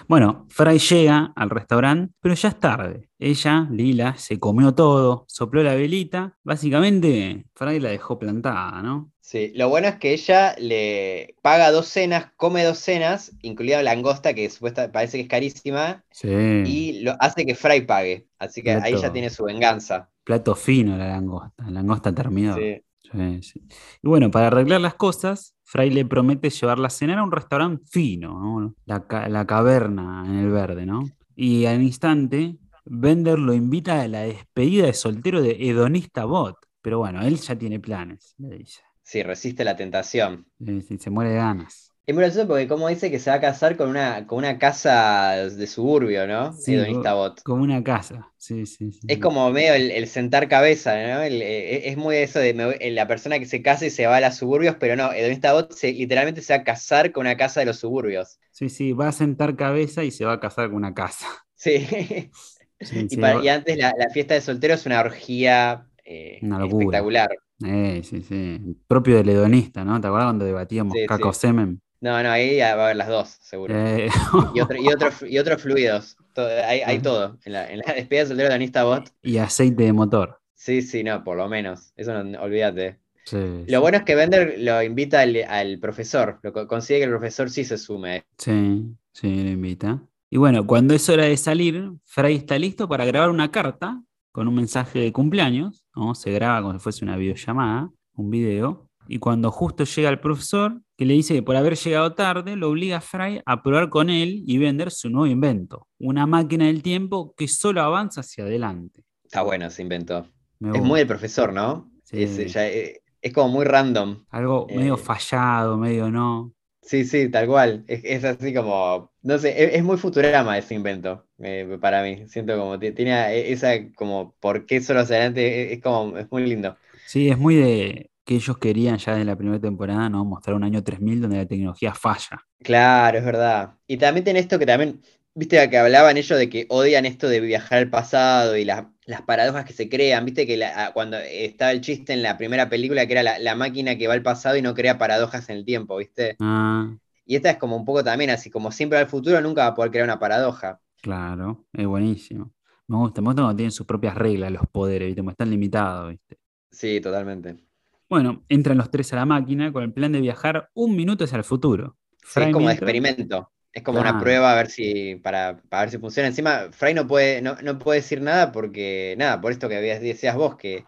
Bueno, 0.09 0.47
Fry 0.51 0.79
llega 0.79 1.33
al 1.35 1.51
restaurante, 1.51 2.13
pero 2.21 2.35
ya 2.35 2.49
es 2.49 2.61
tarde. 2.61 3.09
Ella, 3.19 3.67
Lila, 3.71 4.15
se 4.17 4.39
comió 4.39 4.75
todo, 4.75 5.25
sopló 5.29 5.63
la 5.63 5.75
velita. 5.75 6.37
Básicamente, 6.43 7.47
Fry 7.55 7.81
la 7.81 7.91
dejó 7.91 8.19
plantada, 8.19 8.83
¿no? 8.83 9.13
Sí, 9.21 9.53
lo 9.57 9.69
bueno 9.69 9.89
es 9.89 9.97
que 9.97 10.13
ella 10.13 10.55
le 10.59 11.35
paga 11.43 11.73
dos 11.73 11.89
cenas, 11.89 12.31
come 12.37 12.63
dos 12.63 12.79
cenas, 12.79 13.33
incluida 13.43 13.79
la 13.79 13.95
langosta, 13.95 14.35
que 14.35 14.49
supuesta, 14.51 14.93
parece 14.93 15.19
que 15.19 15.23
es 15.23 15.29
carísima, 15.29 16.05
Sí. 16.13 16.29
y 16.29 17.01
lo 17.01 17.17
hace 17.19 17.45
que 17.45 17.55
Fry 17.57 17.81
pague. 17.81 18.29
Así 18.39 18.63
que 18.63 18.73
ahí 18.73 18.97
ya 18.97 19.13
tiene 19.13 19.31
su 19.31 19.45
venganza. 19.45 20.11
Plato 20.23 20.55
fino 20.55 20.97
la 20.97 21.09
langosta, 21.09 21.69
langosta 21.71 22.15
terminó. 22.15 22.55
Sí. 22.57 22.83
Sí, 23.17 23.43
sí. 23.43 23.61
Y 24.03 24.09
bueno, 24.09 24.31
para 24.31 24.49
arreglar 24.49 24.81
las 24.81 24.95
cosas, 24.95 25.55
Fry 25.65 25.91
le 25.91 26.05
promete 26.05 26.51
llevarla 26.51 26.89
a 26.89 26.91
cenar 26.91 27.19
a 27.19 27.23
un 27.25 27.33
restaurante 27.33 27.85
fino, 27.91 28.39
¿no? 28.61 28.75
la, 28.85 29.07
ca- 29.07 29.29
la 29.29 29.47
caverna 29.47 30.25
en 30.27 30.37
el 30.37 30.51
verde, 30.51 30.85
¿no? 30.85 31.15
Y 31.35 31.65
al 31.67 31.83
instante, 31.83 32.59
Bender 32.85 33.39
lo 33.39 33.55
invita 33.55 34.03
a 34.03 34.09
la 34.09 34.21
despedida 34.23 34.87
de 34.87 34.93
soltero 34.95 35.41
de 35.43 35.53
Hedonista 35.59 36.25
Bot. 36.25 36.57
Pero 36.83 36.99
bueno, 36.99 37.23
él 37.23 37.37
ya 37.39 37.57
tiene 37.59 37.81
planes, 37.81 38.35
le 38.39 38.59
dice. 38.59 38.81
Sí, 39.03 39.23
resiste 39.23 39.65
la 39.65 39.75
tentación. 39.75 40.47
Eh, 40.61 40.81
sí, 40.83 40.99
Se 40.99 41.11
muere 41.11 41.31
de 41.31 41.37
ganas. 41.37 41.86
Es 42.07 42.15
muy 42.15 42.23
gracioso 42.23 42.47
porque 42.47 42.69
como 42.69 42.89
dice 42.89 43.11
que 43.11 43.19
se 43.19 43.31
va 43.31 43.37
a 43.37 43.41
casar 43.41 43.77
con 43.77 43.89
una, 43.89 44.27
con 44.29 44.39
una 44.39 44.59
casa 44.59 45.33
de 45.51 45.67
suburbio, 45.67 46.27
¿no? 46.27 46.53
Sí, 46.53 46.77
Bot. 46.77 47.43
Como 47.43 47.63
una 47.65 47.83
casa. 47.83 48.33
Sí, 48.39 48.65
sí, 48.65 48.93
sí. 48.93 49.01
Es 49.09 49.19
como 49.19 49.51
medio 49.51 49.75
el, 49.75 49.91
el 49.91 50.07
sentar 50.07 50.49
cabeza, 50.49 50.95
¿no? 50.95 51.23
El- 51.23 51.43
eh, 51.43 51.89
es 51.89 51.97
muy 51.97 52.17
eso 52.17 52.39
de 52.39 52.55
me 52.55 52.77
eh, 52.81 52.93
la 52.93 53.09
persona 53.09 53.39
que 53.41 53.47
se 53.47 53.61
casa 53.61 53.87
y 53.87 53.91
se 53.91 54.07
va 54.07 54.17
a 54.19 54.21
los 54.21 54.37
suburbios, 54.37 54.77
pero 54.79 54.95
no, 54.95 55.13
Hedonista 55.13 55.53
Bot 55.53 55.73
se, 55.73 55.93
literalmente 55.93 56.43
se 56.43 56.53
va 56.55 56.61
a 56.61 56.65
casar 56.65 57.11
con 57.11 57.23
una 57.23 57.37
casa 57.37 57.61
de 57.61 57.67
los 57.67 57.79
suburbios. 57.79 58.39
Sí, 58.51 58.69
sí, 58.71 58.93
va 58.93 59.09
a 59.09 59.13
sentar 59.13 59.55
cabeza 59.57 60.03
y 60.05 60.11
se 60.11 60.25
va 60.25 60.33
a 60.35 60.41
casar 60.41 60.69
con 60.69 60.77
una 60.77 60.95
casa. 60.95 61.27
Sí. 61.55 61.87
Sí, 62.79 63.07
Y, 63.11 63.17
para- 63.17 63.43
y 63.43 63.49
antes 63.49 63.79
la, 63.79 63.95
la 63.97 64.11
fiesta 64.11 64.35
de 64.35 64.43
solteros 64.43 64.81
es 64.81 64.87
una 64.87 65.01
orgía 65.01 65.89
eh, 66.05 66.43
Una 66.43 66.59
espectacular. 66.67 67.31
Eh, 67.65 68.03
sí, 68.05 68.23
sí. 68.23 68.77
Propio 68.87 69.17
del 69.17 69.31
hedonista, 69.31 69.83
¿no? 69.85 69.99
¿Te 70.01 70.07
acuerdas 70.09 70.27
cuando 70.27 70.45
debatíamos 70.45 70.95
caco 71.07 71.33
semen? 71.33 71.81
No, 72.01 72.23
no, 72.23 72.31
ahí 72.31 72.59
va 72.61 72.69
a 72.71 72.85
haber 72.85 72.97
las 72.97 73.09
dos, 73.09 73.29
seguro. 73.41 73.75
Eh, 73.77 74.09
Y, 74.55 74.61
otro- 74.61 74.77
y, 74.81 74.87
otro- 74.89 75.27
y 75.27 75.39
otros 75.39 75.63
fluidos. 75.63 76.17
Todo- 76.35 76.49
hay, 76.65 76.81
hay 76.81 76.99
todo. 77.01 77.39
En 77.45 77.53
la, 77.55 77.71
en 77.71 77.79
la 77.79 77.95
despedida 77.95 78.23
de 78.23 78.29
soltero 78.29 78.49
de 78.51 78.55
Anista 78.55 78.85
Bot. 78.85 79.11
y 79.23 79.39
aceite 79.39 79.85
de 79.85 79.93
motor. 79.93 80.41
Sí, 80.55 80.83
sí, 80.83 81.03
no, 81.05 81.23
por 81.25 81.37
lo 81.37 81.49
menos. 81.49 81.93
Eso 81.97 82.23
no, 82.23 82.41
olvídate. 82.43 82.99
Sí, 83.25 83.37
sí. 83.39 83.65
Lo 83.73 83.81
bueno 83.81 83.99
es 83.99 84.05
que 84.05 84.15
Bender 84.15 84.55
lo 84.59 84.83
invita 84.83 85.21
al, 85.21 85.37
al 85.49 85.79
profesor. 85.79 86.39
Lo 86.43 86.53
consigue 86.69 87.01
que 87.01 87.05
el 87.05 87.11
profesor 87.11 87.51
sí 87.51 87.65
se 87.65 87.77
sume. 87.79 88.25
Sí, 88.39 88.85
sí, 89.13 89.43
lo 89.45 89.51
invita. 89.51 90.03
Y 90.31 90.37
bueno, 90.39 90.67
cuando 90.67 90.95
es 90.95 91.09
hora 91.09 91.25
de 91.25 91.37
salir, 91.37 91.91
Fray 92.05 92.37
está 92.37 92.59
listo 92.59 92.89
para 92.89 93.05
grabar 93.05 93.31
una 93.31 93.51
carta 93.51 94.03
con 94.33 94.49
un 94.49 94.55
mensaje 94.55 94.99
de 94.99 95.13
cumpleaños, 95.13 95.87
¿no? 95.95 96.15
Se 96.15 96.31
graba 96.33 96.61
como 96.61 96.75
si 96.75 96.79
fuese 96.81 97.05
una 97.05 97.17
videollamada, 97.17 97.91
un 98.15 98.31
video. 98.31 98.86
Y 99.09 99.19
cuando 99.19 99.51
justo 99.51 99.85
llega 99.85 100.09
el 100.11 100.21
profesor, 100.21 100.81
que 100.97 101.05
le 101.05 101.15
dice 101.15 101.35
que 101.35 101.43
por 101.43 101.57
haber 101.57 101.77
llegado 101.77 102.15
tarde, 102.15 102.57
lo 102.57 102.71
obliga 102.71 102.99
a 102.99 103.01
Fry 103.01 103.41
a 103.45 103.63
probar 103.63 103.89
con 103.91 104.11
él 104.11 104.43
y 104.47 104.59
vender 104.59 104.91
su 104.91 105.11
nuevo 105.11 105.27
invento, 105.27 105.89
una 105.99 106.27
máquina 106.27 106.67
del 106.67 106.83
tiempo 106.83 107.35
que 107.37 107.49
solo 107.49 107.83
avanza 107.83 108.21
hacia 108.21 108.45
adelante. 108.45 109.05
Está 109.25 109.43
bueno, 109.43 109.71
se 109.71 109.83
inventó. 109.83 110.27
Me 110.59 110.69
Es 110.69 110.73
gusta. 110.75 110.89
muy 110.89 111.01
el 111.01 111.07
profesor, 111.07 111.53
¿no? 111.53 111.91
Sí. 112.05 112.23
Es, 112.23 112.53
ya, 112.53 112.67
eh, 112.69 113.01
es 113.21 113.33
como 113.33 113.49
muy 113.49 113.65
random. 113.65 114.25
Algo 114.31 114.67
eh, 114.69 114.77
medio 114.77 114.97
fallado, 114.97 115.77
medio 115.77 116.11
no. 116.11 116.53
Sí, 116.83 117.05
sí, 117.05 117.29
tal 117.31 117.47
cual. 117.49 117.85
Es, 117.89 118.03
es 118.05 118.25
así 118.25 118.55
como, 118.55 119.13
no 119.23 119.39
sé, 119.39 119.51
es, 119.65 119.75
es 119.75 119.83
muy 119.85 119.97
Futurama 119.97 120.57
ese 120.57 120.75
invento 120.75 121.27
eh, 121.39 121.79
para 121.81 122.03
mí. 122.03 122.29
Siento 122.29 122.57
como 122.57 122.79
ti- 122.79 122.93
tiene 122.93 123.51
esa 123.51 123.71
como 123.95 124.35
por 124.41 124.67
qué 124.67 124.81
solo 124.81 125.01
hacia 125.01 125.17
adelante, 125.17 125.67
es, 125.67 125.79
es 125.79 125.83
como, 125.83 126.17
es 126.17 126.31
muy 126.31 126.47
lindo. 126.47 126.77
Sí, 127.05 127.29
es 127.31 127.39
muy 127.39 127.55
de 127.57 128.11
que 128.27 128.37
ellos 128.37 128.59
querían 128.59 128.99
ya 128.99 129.21
en 129.21 129.27
la 129.29 129.37
primera 129.37 129.61
temporada, 129.61 130.11
¿no? 130.11 130.25
Mostrar 130.27 130.57
un 130.57 130.65
año 130.65 130.85
3000 130.85 131.23
donde 131.23 131.39
la 131.39 131.47
tecnología 131.47 131.95
falla. 131.95 132.47
Claro, 132.63 133.19
es 133.19 133.25
verdad. 133.25 133.75
Y 133.87 133.97
también 133.99 134.25
tiene 134.25 134.41
esto 134.41 134.59
que 134.59 134.67
también, 134.67 135.03
viste 135.35 135.69
que 135.71 135.79
hablaban 135.79 136.17
ellos 136.17 136.39
de 136.39 136.49
que 136.49 136.67
odian 136.71 137.07
esto 137.07 137.29
de 137.29 137.41
viajar 137.41 137.79
al 137.79 137.91
pasado 137.91 138.57
y 138.57 138.65
las, 138.65 138.87
las 139.05 139.23
paradojas 139.23 139.65
que 139.65 139.73
se 139.73 139.89
crean, 139.89 140.25
viste 140.25 140.47
que 140.47 140.57
la- 140.57 140.91
cuando 140.93 141.19
estaba 141.19 141.71
el 141.73 141.81
chiste 141.83 142.13
en 142.13 142.23
la 142.23 142.37
primera 142.39 142.69
película 142.69 143.07
que 143.07 143.13
era 143.13 143.23
la, 143.23 143.39
la 143.39 143.55
máquina 143.55 143.97
que 143.97 144.09
va 144.09 144.15
al 144.15 144.23
pasado 144.23 144.57
y 144.57 144.63
no 144.63 144.75
crea 144.75 144.99
paradojas 144.99 145.49
en 145.49 145.59
el 145.59 145.65
tiempo, 145.65 145.97
viste. 145.99 146.41
Ah, 146.41 146.97
Y 147.27 147.37
esta 147.37 147.51
es 147.51 147.59
como 147.59 147.77
un 147.77 147.85
poco 147.87 148.05
también 148.05 148.31
así, 148.31 148.51
como 148.51 148.73
siempre 148.73 148.99
al 148.99 149.09
futuro 149.09 149.41
nunca 149.43 149.63
va 149.63 149.69
a 149.69 149.75
poder 149.75 149.91
crear 149.93 150.05
una 150.07 150.19
paradoja. 150.21 150.81
claro, 151.03 151.67
es 151.73 151.87
buenísimo. 151.87 152.53
Me 152.89 152.97
gusta, 152.97 153.21
me 153.21 153.29
gusta 153.29 153.43
cuando 153.43 153.57
tienen 153.57 153.73
sus 153.73 153.87
propias 153.87 154.15
reglas 154.17 154.53
los 154.53 154.67
poderes, 154.71 155.07
¿viste? 155.09 155.21
Como 155.21 155.31
están 155.31 155.51
limitados, 155.51 156.11
¿viste? 156.11 156.39
Sí, 156.71 157.01
totalmente. 157.01 157.66
Bueno, 158.09 158.45
entran 158.49 158.79
los 158.79 158.91
tres 158.91 159.13
a 159.13 159.17
la 159.17 159.27
máquina 159.27 159.73
con 159.73 159.83
el 159.83 159.93
plan 159.93 160.13
de 160.13 160.21
viajar 160.21 160.71
un 160.75 160.95
minuto 160.97 161.25
hacia 161.25 161.39
el 161.39 161.45
futuro. 161.45 161.97
Sí, 162.23 162.41
es 162.41 162.47
como 162.47 162.69
de 162.69 162.75
mientras- 162.75 162.91
experimento. 162.95 163.53
Es 163.73 163.83
como 163.83 164.01
una 164.01 164.19
prueba 164.19 164.53
a 164.53 164.55
ver 164.55 164.71
si, 164.71 165.17
para, 165.17 165.59
para 165.69 165.83
ver 165.83 165.91
si 165.91 165.99
funciona. 165.99 166.29
Encima, 166.29 166.69
Fry 166.71 166.95
no 166.95 167.07
puede, 167.07 167.43
no, 167.43 167.57
no 167.63 167.79
puede 167.79 168.01
decir 168.01 168.23
nada 168.23 168.51
porque, 168.51 169.15
nada, 169.19 169.39
por 169.39 169.53
esto 169.53 169.69
que 169.69 169.77
habías- 169.77 170.01
decías 170.01 170.35
vos, 170.35 170.57
que 170.57 170.83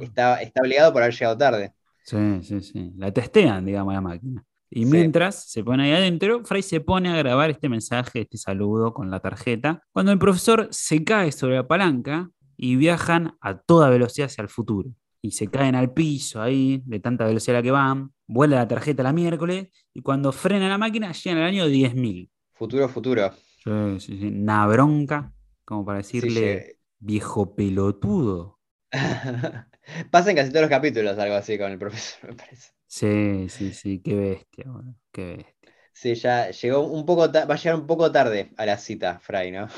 está, 0.00 0.40
está 0.40 0.60
obligado 0.62 0.90
por 0.90 1.02
haber 1.02 1.14
llegado 1.14 1.36
tarde. 1.36 1.74
Sí, 2.02 2.40
sí, 2.42 2.62
sí. 2.62 2.92
La 2.96 3.12
testean, 3.12 3.66
digamos, 3.66 3.92
la 3.92 4.00
máquina. 4.00 4.42
Y 4.70 4.84
Sí. 4.86 4.90
mientras 4.90 5.50
se 5.50 5.62
pone 5.62 5.84
ahí 5.84 5.92
adentro, 5.92 6.42
Fry 6.46 6.62
se 6.62 6.80
pone 6.80 7.10
a 7.10 7.16
grabar 7.16 7.50
este 7.50 7.68
mensaje, 7.68 8.22
este 8.22 8.38
saludo 8.38 8.94
con 8.94 9.10
la 9.10 9.20
tarjeta, 9.20 9.82
cuando 9.92 10.10
el 10.10 10.18
profesor 10.18 10.68
se 10.70 11.04
cae 11.04 11.32
sobre 11.32 11.56
la 11.56 11.68
palanca 11.68 12.30
y 12.56 12.76
viajan 12.76 13.36
a 13.42 13.58
toda 13.58 13.90
velocidad 13.90 14.26
hacia 14.26 14.40
el 14.42 14.48
futuro. 14.48 14.88
Y 15.22 15.32
se 15.32 15.48
caen 15.48 15.74
al 15.74 15.92
piso 15.92 16.40
ahí, 16.40 16.82
de 16.86 17.00
tanta 17.00 17.26
velocidad 17.26 17.62
que 17.62 17.70
van, 17.70 18.12
vuela 18.26 18.56
la 18.56 18.68
tarjeta 18.68 19.02
la 19.02 19.12
miércoles, 19.12 19.68
y 19.92 20.02
cuando 20.02 20.32
frena 20.32 20.68
la 20.68 20.78
máquina 20.78 21.12
llegan 21.12 21.38
al 21.38 21.48
año 21.48 21.66
10.000. 21.66 22.30
Futuro, 22.52 22.88
futuro. 22.88 23.32
Sí, 23.64 24.00
sí, 24.00 24.18
sí. 24.18 24.26
Una 24.28 24.66
bronca, 24.66 25.32
como 25.64 25.84
para 25.84 25.98
decirle, 25.98 26.78
viejo 26.98 27.54
pelotudo. 27.54 28.58
Pasa 30.10 30.30
en 30.30 30.36
casi 30.36 30.50
todos 30.50 30.62
los 30.62 30.70
capítulos 30.70 31.18
algo 31.18 31.34
así 31.34 31.58
con 31.58 31.70
el 31.70 31.78
profesor, 31.78 32.30
me 32.30 32.36
parece. 32.36 32.72
Sí, 32.86 33.48
sí, 33.48 33.72
sí, 33.72 34.00
qué 34.02 34.14
bestia, 34.14 34.64
boludo, 34.66 34.94
qué 35.12 35.36
bestia. 35.36 35.72
Sí, 35.92 36.14
ya 36.14 36.50
llegó 36.50 36.80
un 36.86 37.04
poco, 37.04 37.30
va 37.30 37.54
a 37.54 37.56
llegar 37.56 37.74
un 37.74 37.86
poco 37.86 38.10
tarde 38.10 38.50
a 38.56 38.66
la 38.66 38.78
cita, 38.78 39.20
Fry, 39.20 39.50
¿no? 39.50 39.68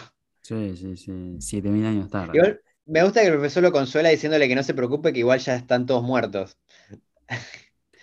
Sí, 0.43 0.77
sí, 0.77 0.97
sí, 0.97 1.37
7.000 1.41 1.87
años 1.87 2.11
tarde. 2.11 2.37
Igual, 2.37 2.63
me 2.87 3.03
gusta 3.03 3.21
que 3.21 3.27
el 3.29 3.33
profesor 3.35 3.63
lo 3.63 3.73
consuela 3.73 4.09
diciéndole 4.11 4.49
que 4.49 4.55
no 4.55 4.63
se 4.63 4.75
preocupe, 4.75 5.13
que 5.13 5.21
igual 5.21 5.39
ya 5.41 5.57
están 5.57 5.87
todos 5.87 6.03
muertos. 6.03 6.59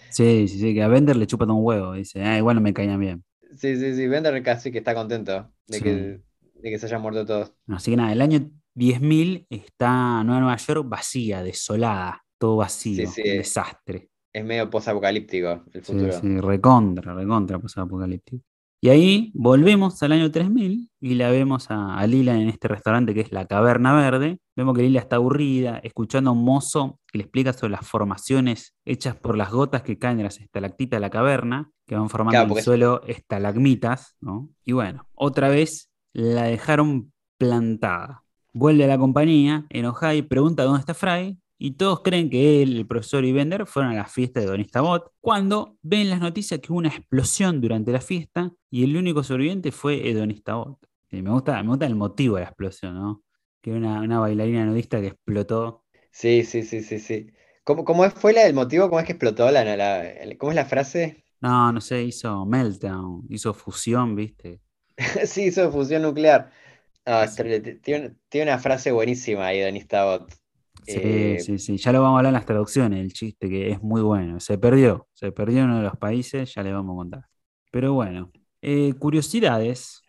Sí, 0.09 0.47
sí, 0.47 0.59
sí, 0.59 0.73
que 0.73 0.83
a 0.83 0.87
Bender 0.87 1.15
le 1.15 1.27
chupa 1.27 1.45
todo 1.45 1.55
un 1.55 1.65
huevo. 1.65 1.93
Dice, 1.93 2.21
ah, 2.23 2.37
igual 2.37 2.55
no 2.55 2.61
me 2.61 2.73
caían 2.73 2.99
bien. 2.99 3.23
Sí, 3.57 3.75
sí, 3.77 3.95
sí, 3.95 4.07
Bender 4.07 4.41
casi 4.43 4.71
que 4.71 4.79
está 4.79 4.93
contento 4.93 5.51
de, 5.67 5.77
Sí. 5.77 5.83
que, 5.83 5.91
de 5.91 6.69
que 6.69 6.79
se 6.79 6.85
hayan 6.85 7.01
muerto 7.01 7.25
todos. 7.25 7.53
Así 7.67 7.91
que 7.91 7.97
nada, 7.97 8.11
el 8.11 8.21
año 8.21 8.49
10.000 8.73 9.45
está 9.49 10.23
Nueva 10.23 10.41
Nueva 10.41 10.55
York 10.57 10.87
vacía, 10.87 11.43
desolada, 11.43 12.23
todo 12.37 12.57
vacío, 12.57 13.07
Sí, 13.07 13.07
sí. 13.07 13.21
un 13.31 13.37
desastre. 13.37 14.09
Es 14.33 14.45
medio 14.45 14.69
posapocalíptico 14.69 15.63
el 15.73 15.83
Sí, 15.83 15.93
futuro. 15.93 16.11
sí, 16.11 16.39
recontra, 16.39 17.13
recontra 17.13 17.57
apocalíptico. 17.57 18.43
Y 18.81 18.89
ahí 18.89 19.31
volvemos 19.33 20.01
al 20.03 20.13
año 20.13 20.31
3000 20.31 20.89
y 21.01 21.15
la 21.15 21.29
vemos 21.29 21.69
a, 21.69 21.97
a 21.97 22.07
Lila 22.07 22.39
en 22.39 22.47
este 22.47 22.69
restaurante 22.69 23.13
que 23.13 23.21
es 23.21 23.31
la 23.31 23.45
Caverna 23.45 23.93
Verde. 23.93 24.39
Vemos 24.55 24.75
que 24.75 24.83
Lila 24.83 25.01
está 25.01 25.17
aburrida, 25.17 25.79
escuchando 25.83 26.29
a 26.29 26.33
un 26.33 26.45
mozo 26.45 26.99
que 27.07 27.17
le 27.17 27.23
explica 27.23 27.51
sobre 27.51 27.71
las 27.71 27.85
formaciones 27.85 28.75
hechas 28.85 29.15
por 29.15 29.35
las 29.35 29.51
gotas 29.51 29.81
que 29.81 29.97
caen 29.97 30.17
de 30.17 30.23
las 30.23 30.39
estalactitas 30.39 30.97
de 30.97 31.01
la 31.01 31.09
caverna, 31.09 31.71
que 31.85 31.95
van 31.95 32.09
formando 32.09 32.39
Claro, 32.39 32.51
en 32.51 32.57
el 32.57 32.63
suelo 32.63 33.01
estalagmitas, 33.05 34.15
¿no? 34.21 34.49
Y 34.63 34.71
bueno, 34.71 35.07
otra 35.13 35.49
vez 35.49 35.89
la 36.13 36.43
dejaron 36.43 37.11
plantada. 37.37 38.23
Vuelve 38.53 38.85
a 38.85 38.87
la 38.87 38.97
compañía, 38.97 39.65
enojada 39.69 40.15
y 40.15 40.21
pregunta 40.21 40.63
dónde 40.63 40.79
está 40.79 40.93
Fry. 40.93 41.37
Y 41.59 41.71
todos 41.73 42.01
creen 42.01 42.29
que 42.29 42.63
él, 42.63 42.77
el 42.77 42.87
profesor 42.87 43.25
y 43.25 43.33
Bender 43.33 43.67
fueron 43.67 43.91
a 43.93 43.95
la 43.95 44.05
fiesta 44.05 44.39
de 44.39 44.47
Bot, 44.81 45.11
cuando 45.21 45.77
ven 45.81 46.09
las 46.09 46.21
noticias 46.21 46.59
que 46.61 46.71
hubo 46.71 46.79
una 46.79 46.89
explosión 46.89 47.61
durante 47.61 47.91
la 47.91 48.01
fiesta 48.01 48.53
y 48.71 48.83
el 48.85 48.95
único 48.97 49.23
sobreviviente 49.23 49.71
fue 49.73 50.09
Bot. 50.55 50.79
Sí, 51.09 51.21
me 51.21 51.31
gusta, 51.31 51.61
me 51.63 51.69
gusta 51.69 51.85
el 51.87 51.95
motivo 51.95 52.35
de 52.37 52.43
la 52.43 52.47
explosión, 52.49 52.95
¿no? 52.95 53.23
Que 53.61 53.71
una, 53.73 54.01
una 54.01 54.19
bailarina 54.19 54.65
nudista 54.65 55.01
que 55.01 55.07
explotó. 55.07 55.83
Sí, 56.11 56.43
sí, 56.43 56.63
sí, 56.63 56.83
sí, 56.83 56.99
sí. 56.99 57.31
¿Cómo, 57.63 57.83
cómo 57.85 58.09
fue 58.11 58.33
la 58.33 58.43
del 58.43 58.53
motivo? 58.53 58.89
¿Cómo 58.89 58.99
es 58.99 59.05
que 59.05 59.13
explotó 59.13 59.49
la, 59.51 59.63
la- 59.77 60.37
¿cómo 60.37 60.51
es 60.51 60.55
la 60.55 60.65
frase? 60.65 61.25
No, 61.41 61.71
no 61.71 61.81
sé, 61.81 62.03
hizo 62.03 62.45
meltdown, 62.45 63.25
hizo 63.29 63.53
fusión, 63.53 64.15
¿viste? 64.15 64.61
Sí, 65.25 65.45
hizo 65.45 65.71
fusión 65.71 66.01
nuclear. 66.03 66.51
Ah, 67.05 67.27
Sí, 67.27 67.43
tiene, 67.81 68.15
tiene 68.29 68.51
una 68.51 68.59
frase 68.61 68.91
buenísima 68.91 69.47
ahí, 69.47 69.61
Tabot. 69.87 70.31
Sí, 70.89 71.37
Eh, 71.37 71.39
sí, 71.39 71.59
sí. 71.59 71.77
Ya 71.77 71.91
lo 71.91 72.01
vamos 72.01 72.17
a 72.17 72.19
hablar 72.19 72.31
en 72.31 72.33
las 72.35 72.45
traducciones, 72.45 72.99
el 73.01 73.13
chiste 73.13 73.49
que 73.49 73.71
es 73.71 73.81
muy 73.81 74.01
bueno. 74.01 74.39
Se 74.39 74.57
perdió, 74.57 75.07
se 75.13 75.31
perdió 75.31 75.59
en 75.59 75.65
uno 75.65 75.77
de 75.77 75.83
los 75.83 75.97
países, 75.97 76.53
ya 76.53 76.63
le 76.63 76.73
vamos 76.73 76.93
a 76.95 76.97
contar. 76.97 77.25
Pero 77.71 77.93
bueno, 77.93 78.31
eh, 78.61 78.93
curiosidades. 78.99 80.01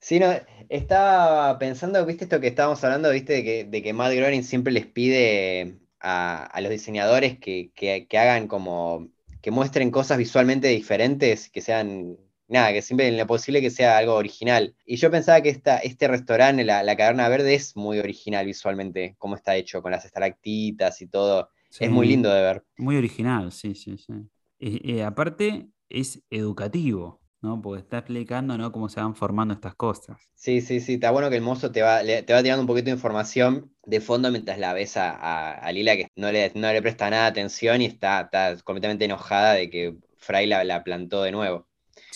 Sí, 0.00 0.20
no, 0.20 0.26
estaba 0.68 1.58
pensando, 1.58 2.04
viste 2.06 2.24
esto 2.24 2.40
que 2.40 2.46
estábamos 2.48 2.82
hablando, 2.84 3.10
viste, 3.10 3.32
de 3.34 3.44
que, 3.44 3.64
de 3.64 3.82
que 3.82 3.92
Matt 3.92 4.12
Groening 4.14 4.44
siempre 4.44 4.72
les 4.72 4.86
pide 4.86 5.78
a, 6.00 6.44
a 6.44 6.60
los 6.60 6.70
diseñadores 6.70 7.38
que, 7.38 7.72
que- 7.74 8.06
que 8.06 8.18
hagan 8.18 8.46
como, 8.46 9.08
que 9.42 9.50
muestren 9.50 9.90
cosas 9.90 10.18
visualmente 10.18 10.68
diferentes, 10.68 11.48
que 11.50 11.60
sean, 11.60 12.16
nada, 12.48 12.72
que 12.72 12.82
siempre 12.82 13.08
en 13.08 13.16
lo 13.18 13.26
posible 13.26 13.60
que 13.60 13.70
sea 13.70 13.98
algo 13.98 14.14
original. 14.14 14.76
Y 14.84 14.96
yo 14.96 15.10
pensaba 15.10 15.40
que 15.42 15.48
esta, 15.50 15.78
este 15.78 16.08
restaurante, 16.08 16.64
la, 16.64 16.82
la 16.82 16.96
Caverna 16.96 17.28
Verde, 17.28 17.54
es 17.54 17.76
muy 17.76 17.98
original 17.98 18.46
visualmente, 18.46 19.14
cómo 19.18 19.34
está 19.36 19.56
hecho, 19.56 19.82
con 19.82 19.92
las 19.92 20.04
estalactitas 20.04 21.00
y 21.02 21.08
todo. 21.08 21.50
Es 21.78 21.90
muy 21.90 22.06
lindo 22.06 22.30
de 22.32 22.42
ver. 22.42 22.64
muy 22.76 22.96
original, 22.96 23.52
sí, 23.52 23.74
sí, 23.74 23.96
sí. 23.98 24.12
Y, 24.58 24.92
y 24.96 25.00
aparte 25.00 25.68
es 25.88 26.22
educativo, 26.30 27.20
¿no? 27.42 27.60
Porque 27.62 27.80
está 27.82 27.98
explicando, 27.98 28.56
¿no? 28.58 28.72
cómo 28.72 28.88
se 28.88 29.00
van 29.00 29.14
formando 29.14 29.54
estas 29.54 29.74
cosas. 29.74 30.18
Sí, 30.34 30.60
sí, 30.60 30.80
sí, 30.80 30.94
está 30.94 31.10
bueno 31.10 31.30
que 31.30 31.36
el 31.36 31.42
mozo 31.42 31.72
te 31.72 31.82
va, 31.82 32.02
le- 32.02 32.22
te 32.22 32.32
va 32.34 32.42
tirando 32.42 32.60
un 32.62 32.66
poquito 32.66 32.86
de 32.86 32.90
información 32.92 33.74
de 33.84 34.00
fondo 34.00 34.30
mientras 34.30 34.58
la 34.58 34.74
ves 34.74 34.96
a, 34.96 35.10
a- 35.12 35.52
a 35.54 35.72
Lila 35.72 35.96
que 35.96 36.08
no 36.16 36.30
le, 36.30 36.52
no 36.54 36.70
le 36.72 36.82
presta 36.82 37.08
nada 37.10 37.24
de 37.24 37.28
atención 37.30 37.80
y 37.82 37.86
está, 37.86 38.20
está 38.22 38.56
completamente 38.62 39.06
enojada 39.06 39.54
de 39.54 39.70
que 39.70 39.96
Fry 40.18 40.46
la, 40.46 40.62
la 40.64 40.84
plantó 40.84 41.22
de 41.22 41.32
nuevo. 41.32 41.66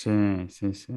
Sí, 0.02 0.10
sí, 0.48 0.74
sí. 0.74 0.92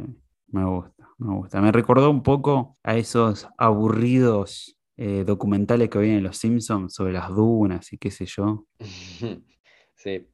Me 0.48 0.66
gusta, 0.66 1.08
me 1.18 1.34
gusta. 1.36 1.62
Me 1.62 1.72
recordó 1.72 2.10
un 2.12 2.24
poco 2.24 2.78
a 2.84 2.96
esos 2.98 3.48
aburridos 3.58 4.78
eh, 4.98 5.24
documentales 5.26 5.89
que 5.89 5.98
había 5.98 6.13
en 6.16 6.24
Los 6.24 6.38
Simpsons 6.38 6.94
sobre 6.94 7.13
las 7.13 7.30
dunas 7.30 7.92
y 7.94 7.98
qué 7.98 8.12
sé 8.12 8.26
yo. 8.26 8.66
Sí. 9.96 10.28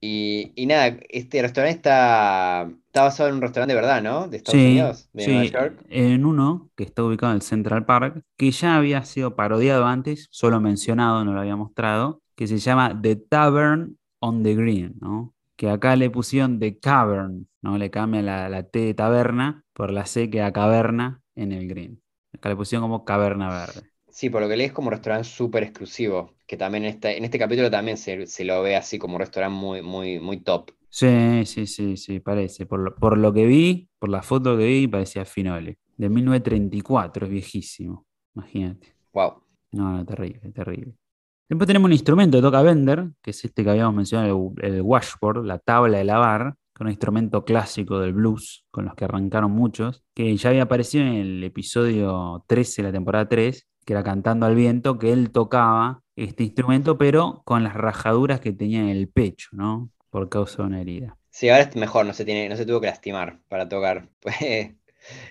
Y, 0.00 0.52
y 0.56 0.66
nada, 0.66 0.98
este 1.08 1.42
restaurante 1.42 1.76
está, 1.78 2.70
está 2.86 3.02
basado 3.02 3.28
en 3.30 3.36
un 3.36 3.42
restaurante 3.42 3.74
de 3.74 3.80
verdad, 3.80 4.02
¿no? 4.02 4.28
De 4.28 4.38
Estados 4.38 4.60
Sí, 4.60 4.64
Unidos, 4.64 5.10
de 5.12 5.28
Nueva 5.28 5.44
sí, 5.44 5.50
York. 5.50 5.84
en 5.88 6.24
uno 6.24 6.70
que 6.76 6.84
está 6.84 7.04
ubicado 7.04 7.32
en 7.32 7.36
el 7.36 7.42
Central 7.42 7.86
Park, 7.86 8.22
que 8.36 8.50
ya 8.50 8.76
había 8.76 9.04
sido 9.04 9.36
parodiado 9.36 9.86
antes, 9.86 10.28
solo 10.30 10.60
mencionado, 10.60 11.24
no 11.24 11.32
lo 11.34 11.40
había 11.40 11.56
mostrado, 11.56 12.22
que 12.36 12.46
se 12.46 12.58
llama 12.58 12.98
The 13.00 13.16
Tavern 13.16 13.98
on 14.20 14.42
the 14.42 14.54
Green, 14.54 14.94
¿no? 15.00 15.34
Que 15.56 15.70
acá 15.70 15.96
le 15.96 16.10
pusieron 16.10 16.58
The 16.60 16.78
Cavern, 16.78 17.48
¿no? 17.66 17.78
Le 17.78 17.90
cambian 17.90 18.26
la, 18.26 18.48
la 18.48 18.62
T 18.62 18.78
de 18.78 18.94
taberna 18.94 19.64
por 19.72 19.90
la 19.90 20.06
C 20.06 20.30
que 20.30 20.40
a 20.40 20.52
caverna 20.52 21.20
en 21.34 21.52
el 21.52 21.68
green. 21.68 22.00
Acá 22.32 22.48
le 22.48 22.56
pusieron 22.56 22.82
como 22.82 23.04
caverna 23.04 23.48
verde. 23.48 23.90
Sí, 24.08 24.30
por 24.30 24.40
lo 24.40 24.48
que 24.48 24.56
leí 24.56 24.66
es 24.66 24.72
como 24.72 24.88
restaurante 24.88 25.28
súper 25.28 25.64
exclusivo, 25.64 26.34
que 26.46 26.56
también 26.56 26.84
en 26.84 26.90
este, 26.90 27.18
en 27.18 27.24
este 27.24 27.38
capítulo 27.38 27.70
también 27.70 27.96
se, 27.96 28.26
se 28.26 28.44
lo 28.44 28.62
ve 28.62 28.76
así 28.76 28.98
como 28.98 29.16
un 29.16 29.20
restaurante 29.20 29.54
muy, 29.54 29.82
muy, 29.82 30.20
muy 30.20 30.40
top. 30.40 30.70
Sí, 30.88 31.44
sí, 31.44 31.66
sí, 31.66 31.96
sí, 31.96 32.20
parece. 32.20 32.64
Por 32.64 32.80
lo, 32.80 32.94
por 32.94 33.18
lo 33.18 33.32
que 33.32 33.44
vi, 33.44 33.90
por 33.98 34.08
la 34.08 34.22
foto 34.22 34.56
que 34.56 34.64
vi, 34.64 34.88
parecía 34.88 35.24
Finole. 35.24 35.78
De 35.96 36.08
1934, 36.08 37.26
es 37.26 37.32
viejísimo. 37.32 38.06
Imagínate. 38.34 38.94
Wow. 39.12 39.42
No, 39.72 39.92
no, 39.92 40.06
terrible, 40.06 40.52
terrible. 40.52 40.94
Después 41.48 41.66
tenemos 41.66 41.86
un 41.86 41.92
instrumento 41.92 42.38
que 42.38 42.42
toca 42.42 42.62
Bender, 42.62 43.10
que 43.20 43.30
es 43.30 43.44
este 43.44 43.64
que 43.64 43.70
habíamos 43.70 43.94
mencionado, 43.94 44.52
el, 44.62 44.74
el 44.76 44.82
washboard, 44.82 45.44
la 45.44 45.58
tabla 45.58 45.98
de 45.98 46.04
lavar, 46.04 46.54
es 46.76 46.80
un 46.80 46.90
instrumento 46.90 47.44
clásico 47.44 47.98
del 48.00 48.12
blues, 48.12 48.66
con 48.70 48.84
los 48.84 48.94
que 48.94 49.06
arrancaron 49.06 49.50
muchos, 49.50 50.04
que 50.14 50.36
ya 50.36 50.50
había 50.50 50.64
aparecido 50.64 51.04
en 51.04 51.14
el 51.14 51.44
episodio 51.44 52.44
13 52.46 52.82
de 52.82 52.88
la 52.88 52.92
temporada 52.92 53.28
3, 53.28 53.66
que 53.84 53.92
era 53.94 54.02
Cantando 54.02 54.44
al 54.44 54.54
Viento, 54.54 54.98
que 54.98 55.12
él 55.12 55.30
tocaba 55.30 56.02
este 56.16 56.44
instrumento, 56.44 56.98
pero 56.98 57.42
con 57.44 57.64
las 57.64 57.74
rajaduras 57.74 58.40
que 58.40 58.52
tenía 58.52 58.80
en 58.80 58.88
el 58.88 59.08
pecho, 59.08 59.48
¿no? 59.52 59.90
Por 60.10 60.28
causa 60.28 60.62
de 60.62 60.68
una 60.68 60.80
herida. 60.82 61.16
Sí, 61.30 61.48
ahora 61.48 61.62
es 61.62 61.76
mejor, 61.76 62.04
no 62.04 62.12
se 62.12 62.24
tiene, 62.24 62.48
no 62.48 62.56
se 62.56 62.66
tuvo 62.66 62.80
que 62.80 62.88
lastimar 62.88 63.40
para 63.48 63.68
tocar. 63.68 64.08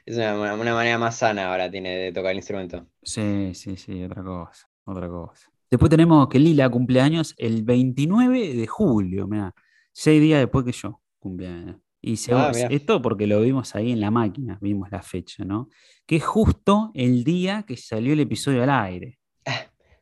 Pues, 0.05 0.15
es 0.15 0.15
una 0.15 0.55
manera 0.55 0.97
más 0.97 1.17
sana 1.17 1.51
ahora 1.51 1.69
tiene 1.69 1.97
de 1.97 2.13
tocar 2.13 2.31
el 2.31 2.37
instrumento. 2.37 2.87
Sí, 3.03 3.53
sí, 3.53 3.75
sí, 3.75 4.05
otra 4.05 4.23
cosa, 4.23 4.69
otra 4.85 5.09
cosa. 5.09 5.51
Después 5.69 5.89
tenemos 5.89 6.29
que 6.29 6.39
Lila 6.39 6.69
cumpleaños 6.69 7.35
el 7.37 7.63
29 7.63 8.55
de 8.55 8.67
julio, 8.67 9.27
mira, 9.27 9.53
seis 9.91 10.21
días 10.21 10.39
después 10.39 10.63
que 10.63 10.71
yo 10.71 11.01
cumpleaños. 11.25 11.77
Y 12.01 12.17
se- 12.17 12.33
Ah, 12.33 12.51
esto 12.69 13.01
porque 13.01 13.27
lo 13.27 13.41
vimos 13.41 13.75
ahí 13.75 13.91
en 13.91 13.99
la 14.01 14.11
máquina, 14.11 14.57
vimos 14.61 14.89
la 14.91 15.01
fecha, 15.01 15.43
¿no? 15.45 15.69
Que 16.05 16.17
es 16.17 16.23
justo 16.25 16.91
el 16.93 17.23
día 17.23 17.63
que 17.67 17.77
salió 17.77 18.13
el 18.13 18.19
episodio 18.21 18.63
al 18.63 18.69
aire. 18.69 19.19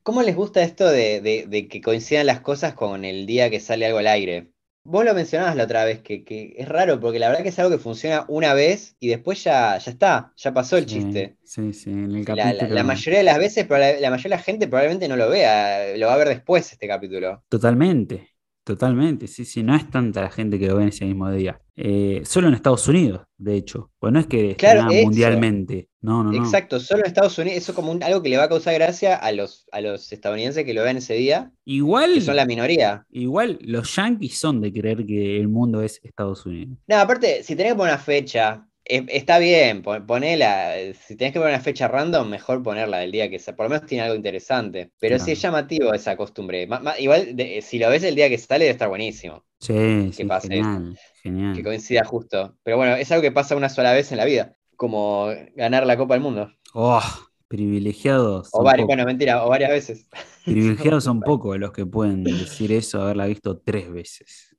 ¿Cómo 0.03 0.21
les 0.21 0.35
gusta 0.35 0.61
esto 0.63 0.85
de, 0.89 1.21
de- 1.21 1.45
de 1.47 1.67
que 1.67 1.81
coincidan 1.81 2.25
las 2.27 2.41
cosas 2.41 2.73
con 2.73 3.05
el 3.05 3.25
día 3.25 3.49
que 3.49 3.59
sale 3.59 3.85
algo 3.85 3.99
al 3.99 4.07
aire? 4.07 4.51
Vos 4.85 5.05
lo 5.05 5.13
mencionabas 5.13 5.55
la 5.55 5.63
otra 5.63 5.85
vez, 5.85 6.01
que, 6.01 6.25
que 6.25 6.53
es 6.57 6.67
raro, 6.67 6.99
porque 6.99 7.19
la 7.19 7.29
verdad 7.29 7.41
que 7.43 7.49
es 7.49 7.59
algo 7.59 7.71
que 7.71 7.77
funciona 7.81 8.25
una 8.27 8.53
vez 8.53 8.97
y 8.99 9.07
después 9.07 9.41
ya, 9.43 9.77
ya 9.77 9.91
está, 9.91 10.33
ya 10.35 10.53
pasó 10.53 10.75
el 10.77 10.85
Sí, 10.85 10.97
chiste. 10.99 11.37
sí, 11.43 11.73
sí, 11.73 11.89
en 11.91 12.11
el 12.15 12.25
La, 12.25 12.53
la- 12.53 12.53
capítulo. 12.53 12.75
la 12.75 12.83
mayoría 12.83 13.19
de 13.19 13.23
las 13.25 13.37
veces, 13.39 13.67
proba- 13.67 13.99
la 13.99 14.09
mayoría 14.09 14.35
de 14.35 14.41
la 14.41 14.43
gente 14.43 14.67
probablemente 14.67 15.07
no 15.07 15.15
lo 15.15 15.29
vea, 15.29 15.95
lo 15.97 16.07
va 16.07 16.13
a 16.15 16.17
ver 16.17 16.29
después 16.29 16.71
este 16.73 16.87
capítulo. 16.87 17.43
Totalmente, 17.47 18.32
totalmente, 18.63 19.27
sí, 19.27 19.45
sí, 19.45 19.63
no 19.63 19.75
es 19.75 19.89
tanta 19.89 20.21
la 20.21 20.29
gente 20.29 20.57
que 20.59 20.67
lo 20.67 20.75
ve 20.77 20.83
en 20.83 20.89
ese 20.89 21.05
mismo 21.05 21.29
día. 21.31 21.59
Eh, 21.75 22.21
solo 22.25 22.47
en 22.47 22.53
Estados 22.53 22.87
Unidos, 22.87 23.21
de 23.37 23.55
hecho, 23.55 23.91
pues 23.99 24.13
no 24.13 24.19
es 24.19 24.27
que 24.27 24.55
Claro, 24.55 24.83
mundialmente, 24.93 25.89
no, 26.01 26.23
no, 26.23 26.31
no. 26.31 26.37
Exacto, 26.37 26.79
solo 26.79 27.01
en 27.01 27.07
Estados 27.07 27.37
Unidos, 27.37 27.57
eso 27.57 27.73
como 27.73 27.91
un- 27.91 28.03
algo 28.03 28.21
que 28.21 28.29
le 28.29 28.37
va 28.37 28.43
a 28.43 28.49
causar 28.49 28.73
gracia 28.75 29.15
a 29.15 29.31
los, 29.31 29.67
a 29.71 29.81
los 29.81 30.11
estadounidenses 30.11 30.65
que 30.65 30.73
lo 30.73 30.83
vean 30.83 30.97
ese 30.97 31.15
día, 31.15 31.51
Igual. 31.65 32.13
que 32.15 32.21
son 32.21 32.35
la 32.35 32.45
minoría. 32.45 33.05
Igual 33.09 33.57
los 33.61 33.95
yanquis 33.95 34.37
son 34.39 34.61
de 34.61 34.71
creer 34.71 35.05
que 35.05 35.37
el 35.39 35.47
mundo 35.47 35.81
es 35.81 35.99
Estados 36.03 36.45
Unidos. 36.45 36.77
No, 36.87 36.97
aparte, 36.97 37.43
si 37.43 37.55
tenés 37.55 37.73
que 37.73 37.77
poner 37.77 37.93
una 37.93 38.01
fecha, 38.03 38.67
eh, 38.85 39.05
está 39.09 39.39
bien, 39.39 39.81
pon- 39.81 40.05
ponela. 40.05 40.73
Si 41.07 41.15
tenés 41.15 41.33
que 41.33 41.39
poner 41.39 41.53
una 41.55 41.63
fecha 41.63 41.87
random, 41.87 42.29
mejor 42.29 42.61
ponerla 42.63 42.99
del 42.99 43.11
día 43.11 43.29
que 43.29 43.39
sea. 43.39 43.55
Por 43.55 43.65
lo 43.65 43.69
menos 43.71 43.85
tiene 43.87 44.03
algo 44.03 44.15
interesante. 44.15 44.91
Pero 44.99 45.17
sí 45.17 45.25
Claro. 45.25 45.33
es 45.33 45.41
llamativo 45.41 45.93
esa 45.93 46.15
costumbre. 46.17 46.67
Ma- 46.67 46.79
ma- 46.79 46.99
igual, 46.99 47.35
de- 47.35 47.61
si 47.61 47.79
lo 47.79 47.89
ves 47.89 48.03
el 48.03 48.15
día 48.15 48.29
que 48.29 48.37
sale, 48.37 48.65
debe 48.65 48.71
estar 48.73 48.89
buenísimo. 48.89 49.45
Sí, 49.59 50.11
sí, 50.11 50.25
pase 50.25 50.47
genial, 50.49 50.97
Que 51.15 51.29
genial. 51.29 51.63
coincida 51.63 52.03
justo. 52.03 52.57
Pero 52.63 52.77
bueno, 52.77 52.95
es 52.95 53.11
algo 53.11 53.21
que 53.21 53.31
pasa 53.31 53.55
una 53.55 53.69
sola 53.69 53.93
vez 53.93 54.11
en 54.11 54.17
la 54.17 54.25
vida. 54.25 54.55
Como 54.75 55.27
ganar 55.55 55.85
la 55.85 55.95
Copa 55.97 56.15
del 56.15 56.23
Mundo. 56.23 56.51
Oh, 56.73 57.01
privilegiados 57.47 58.49
O 58.51 58.63
varias, 58.63 58.87
bueno, 58.87 59.05
mentira, 59.05 59.45
o 59.45 59.49
varias 59.49 59.69
veces. 59.71 60.07
Privilegiados 60.45 61.03
son 61.05 61.21
pocos 61.21 61.57
los 61.57 61.71
que 61.71 61.85
pueden 61.85 62.23
decir 62.23 62.71
eso, 62.73 63.01
haberla 63.01 63.27
visto 63.27 63.57
tres 63.59 63.89
veces. 63.91 64.55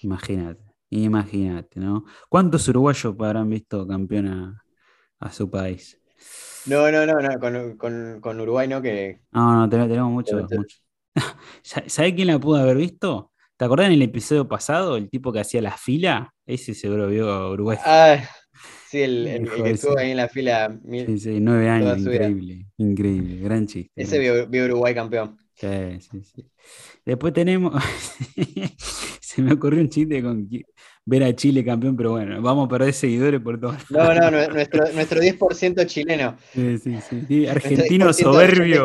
Imagínate, 0.00 0.62
imagínate, 0.92 1.80
¿no? 1.80 2.04
¿Cuántos 2.28 2.68
uruguayos 2.68 3.14
habrán 3.20 3.48
visto 3.50 3.86
campeona 3.86 4.62
a 5.20 5.32
su 5.32 5.50
país? 5.50 6.00
No, 6.64 6.90
no, 6.90 7.06
no, 7.06 7.20
no, 7.20 7.38
con, 7.40 7.76
con- 7.76 8.20
con 8.20 8.40
Uruguay 8.40 8.68
no, 8.68 8.80
que. 8.82 9.20
No, 9.32 9.54
no, 9.54 9.68
tenemos, 9.68 10.10
muchos. 10.10 10.50
Sa- 11.62 11.84
¿Sabés 11.88 12.14
quién 12.14 12.28
la 12.28 12.38
pudo 12.38 12.58
haber 12.60 12.76
visto? 12.76 13.32
¿Te 13.56 13.64
acordás 13.64 13.86
en 13.86 13.92
el 13.92 14.02
episodio 14.02 14.48
pasado, 14.48 14.96
el 14.96 15.08
tipo 15.10 15.32
que 15.32 15.40
hacía 15.40 15.62
la 15.62 15.76
fila? 15.76 16.34
Ese 16.46 16.74
seguro 16.74 17.08
vio 17.08 17.30
a 17.30 17.50
Uruguay. 17.50 17.78
Ah, 17.84 18.18
sí, 18.88 19.02
el, 19.02 19.26
el- 19.26 19.46
el 19.46 19.46
Hijo 19.46 19.62
que 19.64 19.70
estuvo 19.70 19.98
ahí 19.98 20.10
en 20.12 20.16
la 20.16 20.28
fila. 20.28 20.68
mil- 20.84 21.06
Sí, 21.06 21.18
sí, 21.18 21.40
nueve 21.40 21.68
años, 21.68 21.98
increíble, 21.98 22.66
increíble, 22.76 23.36
gran 23.40 23.66
chiste. 23.66 23.92
Ese 23.96 24.18
vio, 24.18 24.46
vio 24.48 24.64
Uruguay 24.66 24.94
campeón. 24.94 25.38
Sí, 25.62 26.00
sí, 26.00 26.22
sí. 26.24 26.50
Después 27.06 27.32
tenemos, 27.32 27.72
se 29.20 29.42
me 29.42 29.52
ocurrió 29.52 29.80
un 29.80 29.88
chiste 29.88 30.20
con 30.20 30.48
ver 31.04 31.22
a 31.22 31.36
Chile 31.36 31.64
campeón, 31.64 31.96
pero 31.96 32.10
bueno, 32.12 32.42
vamos 32.42 32.66
a 32.66 32.68
perder 32.68 32.92
seguidores 32.92 33.40
por 33.40 33.60
todos 33.60 33.76
No, 33.90 34.12
no, 34.12 34.30
nue- 34.30 34.52
nuestro, 34.52 34.92
nuestro 34.92 35.20
10% 35.20 35.84
chileno. 35.84 36.36
Sí, 36.52 36.78
sí, 36.78 36.96
sí. 37.28 37.46
Argentino 37.46 38.06
10% 38.06 38.12
soberbio, 38.14 38.84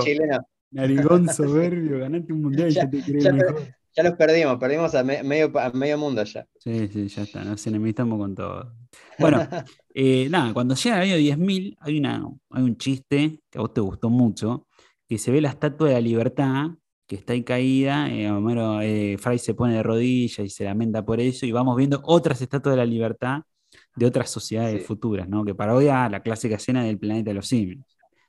narigón 0.70 1.28
soberbio, 1.34 1.98
ganaste 2.00 2.32
un 2.34 2.44
mundial 2.44 2.70
Ya- 2.70 2.88
te 2.88 3.02
crees 3.02 3.24
ya 3.24 3.32
per- 3.32 3.46
mejor. 3.54 3.68
Ya 3.96 4.04
los 4.04 4.13
perdimos, 4.13 4.58
perdimos 4.58 4.94
a, 4.94 5.04
me- 5.04 5.24
medio, 5.24 5.52
a 5.60 5.72
medio 5.72 5.98
mundo 5.98 6.24
ya. 6.24 6.46
Sí, 6.60 6.88
sí, 6.90 7.08
ya 7.08 7.24
está, 7.24 7.44
nos 7.44 7.66
enemistamos 7.66 8.20
con 8.20 8.36
todo. 8.36 8.76
Bueno, 9.18 9.42
eh, 9.96 10.28
nada, 10.30 10.54
cuando 10.54 10.76
llega 10.76 10.98
el 10.98 11.10
año 11.10 11.16
10.000 11.18 11.76
hay, 11.80 11.98
una, 11.98 12.24
hay 12.52 12.62
un 12.63 12.78
chiste 12.78 13.40
que 13.50 13.58
a 13.58 13.62
vos 13.62 13.74
te 13.74 13.82
gustó 13.82 14.12
mucho, 14.12 14.66
que 15.08 15.17
se 15.17 15.32
ve 15.32 15.41
la 15.41 15.50
estatua 15.50 15.88
de 15.89 15.93
la 15.96 16.02
libertad, 16.02 16.67
que 17.08 17.15
está 17.15 17.34
ahí 17.34 17.43
caída, 17.43 18.10
eh, 18.10 18.30
Homero, 18.30 18.82
eh, 18.82 19.17
Fry 19.17 19.39
se 19.39 19.54
pone 19.54 19.76
de 19.76 19.84
rodillas 19.84 20.39
y 20.46 20.50
se 20.50 20.65
lamenta 20.65 21.06
por 21.06 21.20
eso, 21.22 21.46
y 21.46 21.52
vamos 21.52 21.78
viendo 21.78 22.02
otras 22.04 22.41
estatuas 22.41 22.74
de 22.74 22.78
la 22.78 22.86
libertad 22.86 23.41
de 23.96 24.06
otras 24.06 24.30
sociedades 24.30 24.82
Sí. 24.82 24.88
futuras, 24.88 25.28
¿no? 25.28 25.43
Que 25.46 25.56
parodia 25.56 26.08
la 26.10 26.22
clásica 26.22 26.56
escena 26.56 26.84
del 26.84 27.00
planeta 27.00 27.30
de 27.32 27.34
los 27.36 27.48
simios. 27.48 27.80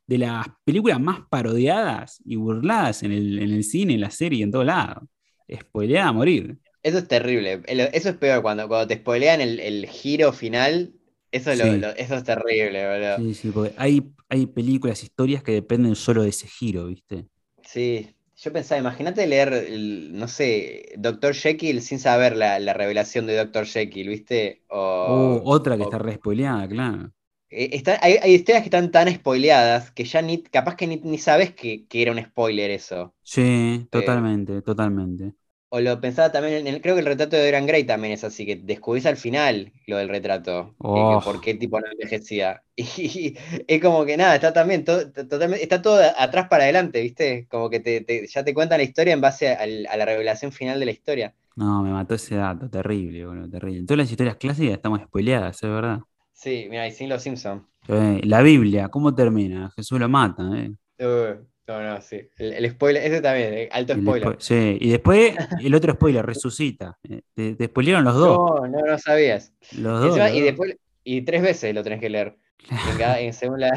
De 0.06 0.18
las 0.18 0.46
películas 0.64 1.00
más 1.00 1.20
parodiadas 1.30 2.22
y 2.24 2.36
burladas 2.36 3.02
en 3.02 3.12
el, 3.12 3.38
en 3.38 3.50
el 3.50 3.64
cine, 3.64 3.94
en 3.94 4.00
la 4.00 4.10
serie, 4.10 4.42
en 4.44 4.50
todo 4.50 4.64
lado. 4.64 5.08
Spoileada 5.52 6.08
a 6.08 6.12
morir. 6.12 6.58
Eso 6.82 6.98
es 6.98 7.08
terrible. 7.08 7.60
Eso 7.66 8.08
es 8.10 8.16
peor 8.16 8.40
cuando, 8.42 8.66
cuando 8.68 8.86
te 8.88 8.96
spoilean 8.96 9.40
el, 9.40 9.60
el 9.60 9.86
giro 9.86 10.32
final. 10.32 10.94
Eso, 11.30 11.52
es 11.52 11.58
lo- 11.58 11.76
Sí. 11.76 11.78
lo- 11.78 11.90
eso 11.96 12.16
es 12.16 12.24
terrible, 12.24 12.86
boludo. 12.88 13.24
Sí, 13.24 13.34
sí, 13.34 13.50
porque 13.50 13.74
hay, 13.76 14.14
hay 14.28 14.46
películas, 14.46 15.02
historias 15.02 15.42
que 15.42 15.52
dependen 15.52 15.96
solo 15.96 16.22
de 16.22 16.28
ese 16.30 16.46
giro, 16.46 16.86
¿viste? 16.86 17.28
Sí, 17.64 18.16
yo 18.36 18.52
pensaba, 18.52 18.80
imagínate 18.80 19.26
leer, 19.26 19.52
el, 19.52 20.12
no 20.18 20.28
sé, 20.28 20.92
Dr. 20.96 21.34
Jekyll 21.34 21.82
sin 21.82 21.98
saber 21.98 22.36
la, 22.36 22.58
la 22.58 22.72
revelación 22.72 23.26
de 23.26 23.36
Dr. 23.36 23.66
Jekyll, 23.66 24.08
¿viste? 24.08 24.64
O, 24.68 25.16
O 25.16 25.16
otra 25.56 25.76
que 25.76 25.82
o- 25.84 25.86
está 25.86 25.98
re 25.98 26.14
spoileada, 26.20 26.64
claro. 26.74 27.02
eh, 27.50 27.70
está- 27.72 27.98
hay, 28.02 28.16
hay 28.22 28.34
historias 28.34 28.62
que 28.62 28.66
están 28.68 28.90
tan 28.90 29.12
spoileadas 29.14 29.90
que 29.92 30.04
ya 30.04 30.22
ni, 30.22 30.42
capaz 30.42 30.76
que 30.76 30.86
ni, 30.86 30.96
ni 30.98 31.18
sabes 31.18 31.54
que, 31.54 31.86
que 31.86 32.02
era 32.02 32.12
un 32.12 32.22
spoiler 32.24 32.70
eso. 32.70 33.14
Sí, 33.22 33.86
totalmente, 33.90 34.62
totalmente. 34.62 35.34
O 35.70 35.80
lo 35.80 36.00
pensaba 36.00 36.32
también, 36.32 36.66
en 36.66 36.74
el- 36.74 36.80
creo 36.80 36.94
que 36.94 37.00
el 37.00 37.06
retrato 37.06 37.36
de 37.36 37.44
Dorian 37.44 37.66
Gray 37.66 37.84
también 37.84 38.14
es 38.14 38.24
así, 38.24 38.46
que 38.46 38.56
descubrís 38.56 39.04
al 39.06 39.18
final 39.18 39.72
lo 39.86 39.98
del 39.98 40.08
retrato, 40.08 40.74
que- 40.92 41.06
que 41.08 41.16
Oh. 41.16 41.20
por 41.22 41.40
qué 41.42 41.54
tipo 41.54 41.78
no 41.80 41.86
envejecía. 41.90 42.62
Y, 42.98 43.36
es 43.66 43.80
como 43.82 44.04
que 44.06 44.16
nada, 44.16 44.34
está 44.36 44.52
también, 44.52 44.84
todo, 44.84 45.10
totalmente, 45.12 45.62
está 45.62 45.82
todo 45.82 46.00
atrás 46.16 46.48
para 46.48 46.64
adelante, 46.64 47.02
¿viste? 47.02 47.46
Como 47.50 47.68
que 47.70 47.80
te, 47.80 48.00
te- 48.00 48.26
ya 48.26 48.44
te 48.44 48.54
cuentan 48.54 48.78
la 48.78 48.84
historia 48.84 49.12
en 49.12 49.20
base 49.20 49.48
al- 49.54 49.86
a 49.86 49.96
la 49.98 50.04
revelación 50.06 50.52
final 50.52 50.78
de 50.80 50.86
la 50.86 50.92
historia. 50.92 51.34
No, 51.56 51.82
me 51.82 51.90
mató 51.90 52.14
ese 52.14 52.36
dato, 52.36 52.70
terrible, 52.70 53.26
boludo, 53.26 53.50
terrible. 53.50 53.84
Todas 53.84 53.98
las 53.98 54.10
historias 54.10 54.36
clásicas 54.36 54.74
estamos 54.74 55.00
spoileadas, 55.02 55.56
es 55.62 55.68
verdad. 55.68 55.98
Sí, 56.32 56.66
mira, 56.70 56.86
y 56.86 56.92
sin 56.92 57.08
los 57.08 57.22
Simpsons. 57.22 57.62
Eh, 57.88 58.20
la 58.24 58.42
Biblia, 58.42 58.88
¿cómo 58.88 59.14
termina? 59.14 59.70
Jesús 59.76 59.98
lo 59.98 60.08
mata, 60.08 60.42
¿eh? 60.56 60.72
Uh, 61.00 61.44
no, 61.68 61.82
no, 61.82 62.00
sí. 62.00 62.28
El, 62.38 62.52
el 62.54 62.70
spoiler, 62.70 63.02
ese 63.04 63.20
también, 63.20 63.54
eh, 63.54 63.68
alto 63.70 63.94
spoiler. 63.94 64.36
sí, 64.40 64.78
y 64.80 64.90
después 64.90 65.34
el 65.62 65.74
otro 65.74 65.92
spoiler, 65.94 66.24
resucita. 66.24 66.98
Eh, 67.08 67.22
Te, 67.34 67.54
te 67.56 67.66
spoilearon 67.66 68.04
los 68.04 68.14
dos. 68.14 68.38
No, 68.38 68.66
no, 68.66 68.80
no 68.86 68.98
sabías. 68.98 69.52
Los 69.72 70.00
dos. 70.00 70.08
Encima, 70.08 70.26
los 70.26 70.34
y 70.36 70.40
dos. 70.40 70.44
después, 70.46 70.76
y 71.04 71.22
tres 71.22 71.42
veces 71.42 71.74
lo 71.74 71.82
tenés 71.82 72.00
que 72.00 72.10
leer. 72.10 72.36
En 72.84 72.96
cada- 72.98 73.20
en- 73.20 73.32
según 73.34 73.60
la, 73.60 73.70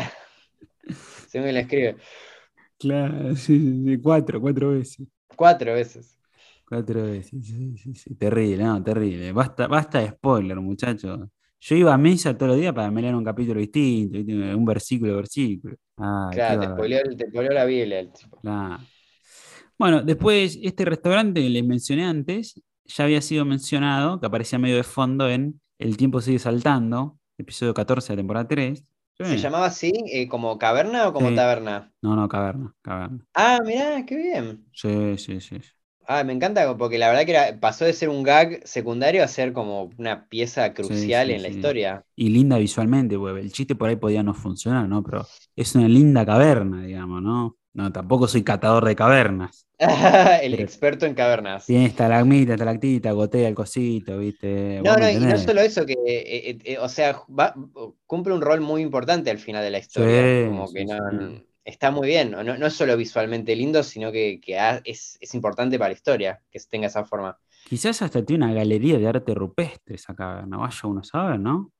según 1.27 1.54
la 1.54 1.62
escribe. 1.62 1.97
Claro, 2.77 3.36
sí, 3.36 3.84
sí, 3.86 3.97
cuatro, 4.01 4.41
cuatro 4.41 4.71
veces. 4.71 5.08
Cuatro 5.36 5.73
veces. 5.73 6.17
Cuatro 6.67 7.04
veces, 7.04 7.45
sí, 7.45 7.75
sí, 7.77 7.93
sí. 7.95 8.15
Terrible, 8.15 8.63
no, 8.63 8.82
terrible. 8.84 9.32
Basta, 9.34 9.67
basta 9.67 9.99
de 9.99 10.10
spoiler, 10.12 10.58
muchachos. 10.60 11.27
Yo 11.60 11.75
iba 11.75 11.93
a 11.93 11.97
misa 11.97 12.36
todos 12.38 12.51
los 12.51 12.60
días 12.60 12.73
para 12.73 12.89
me 12.89 13.01
leer 13.01 13.13
un 13.15 13.23
capítulo 13.25 13.60
distinto, 13.60 14.17
un 14.58 14.65
versículo, 14.65 15.17
versículo. 15.17 15.75
Qué 16.32 16.36
Claro, 16.38 16.62
te 16.62 16.68
spoileó, 16.68 17.02
te 17.18 17.28
spoileó 17.30 17.52
la 17.54 17.66
Biblia 17.66 18.00
el 18.00 18.12
tipo. 18.12 18.40
Claro. 18.42 18.80
Bueno, 19.78 20.02
después 20.04 20.58
este 20.62 20.86
restaurante 20.86 21.42
que 21.42 21.50
les 21.50 21.66
mencioné 21.66 22.06
antes 22.06 22.62
ya 22.86 23.04
había 23.06 23.22
sido 23.22 23.46
mencionado, 23.46 24.20
que 24.20 24.28
aparecía 24.28 24.60
medio 24.60 24.76
de 24.78 24.84
fondo 24.84 25.30
en 25.30 25.62
El 25.80 25.98
tiempo 25.98 26.22
sigue 26.22 26.38
saltando, 26.40 27.18
episodio 27.38 27.74
14 27.74 28.14
de 28.14 28.18
la 28.18 28.20
temporada 28.22 28.48
3. 28.48 28.86
¿Se 29.18 29.38
llamaba 29.38 29.68
así, 29.68 29.92
eh, 30.12 30.28
como 30.28 30.58
caverna 30.58 31.08
o 31.08 31.14
como 31.14 31.30
Sí. 31.30 31.36
taberna? 31.36 31.92
No, 32.02 32.16
no, 32.16 32.28
caverna, 32.28 32.74
caverna. 32.82 33.26
Ah, 33.34 33.60
mirá, 33.64 34.06
qué 34.06 34.16
bien. 34.16 34.66
Sí, 34.74 35.18
sí, 35.18 35.40
sí. 35.42 35.58
Ah, 36.13 36.24
me 36.26 36.34
encanta 36.34 36.78
porque 36.78 36.97
la 36.97 37.08
verdad 37.10 37.26
que 37.26 37.32
era- 37.32 37.60
pasó 37.60 37.86
de 37.86 37.93
ser 37.93 38.10
un 38.10 38.21
gag 38.24 38.62
secundario 38.65 39.24
a 39.24 39.28
ser 39.28 39.54
como 39.54 39.89
una 39.97 40.28
pieza 40.28 40.74
crucial 40.74 41.28
sí, 41.28 41.34
en 41.34 41.41
la 41.43 41.47
sí. 41.50 41.56
historia. 41.56 42.04
Y 42.15 42.30
linda 42.30 42.58
visualmente, 42.58 43.17
porque 43.17 43.39
el 43.39 43.52
chiste 43.52 43.76
por 43.76 43.88
ahí 43.89 43.95
podía 43.95 44.21
no 44.21 44.34
funcionar, 44.34 44.88
¿no? 44.89 45.04
Pero 45.04 45.26
es 45.56 45.74
una 45.76 45.88
linda 45.88 46.26
caverna, 46.26 46.84
digamos, 46.84 47.21
¿no? 47.21 47.58
No, 47.74 47.89
tampoco 47.91 48.28
soy 48.28 48.43
catador 48.43 48.84
de 48.84 48.95
cavernas. 48.95 49.65
El 50.43 50.52
Pero- 50.52 50.63
experto 50.63 51.06
en 51.06 51.13
cavernas. 51.15 51.65
Tiene 51.65 51.86
estalagmita, 51.86 52.54
estalactita, 52.54 53.12
gotea 53.13 53.47
el 53.47 53.56
cosito, 53.56 54.17
¿viste? 54.17 54.82
No, 54.84 54.95
no, 54.97 55.10
y 55.10 55.15
no 55.15 55.38
solo 55.38 55.62
eso, 55.62 55.86
que, 55.86 55.93
eh, 55.93 56.50
eh, 56.52 56.58
eh, 56.65 56.78
o 56.78 56.89
sea, 56.89 57.21
va- 57.30 57.56
cumple 58.06 58.34
un 58.34 58.41
rol 58.41 58.60
muy 58.62 58.82
importante 58.82 59.32
al 59.32 59.39
final 59.39 59.63
de 59.63 59.71
la 59.71 59.80
historia. 59.80 60.21
Sí, 60.43 60.50
como 60.50 60.71
que 60.74 60.86
no. 60.86 61.51
Está 61.65 61.91
muy 61.91 62.08
bien. 62.08 62.32
No, 62.32 62.43
no 62.43 62.65
es 62.67 62.74
solo 62.74 62.97
visualmente 62.97 63.56
lindo, 63.56 63.84
sino 63.84 64.12
que, 64.12 64.39
que 64.41 64.60
ha- 64.60 64.82
es, 64.86 65.17
es 65.21 65.34
importante 65.36 65.78
para 65.80 65.89
la 65.89 65.95
historia 65.95 66.41
que 66.52 66.60
tenga 66.69 66.88
esa 66.88 67.06
forma. 67.06 67.38
Quizás 67.63 68.02
hasta 68.04 68.24
tiene 68.24 68.45
una 68.45 68.54
galería 68.54 69.00
de 69.00 69.08
arte 69.08 69.34
rupestre 69.34 69.95
esa 69.95 70.13
caverna, 70.15 70.58
vaya 70.58 70.88
uno 70.88 71.00
a 71.00 71.04
saber, 71.04 71.39
¿no? 71.39 71.71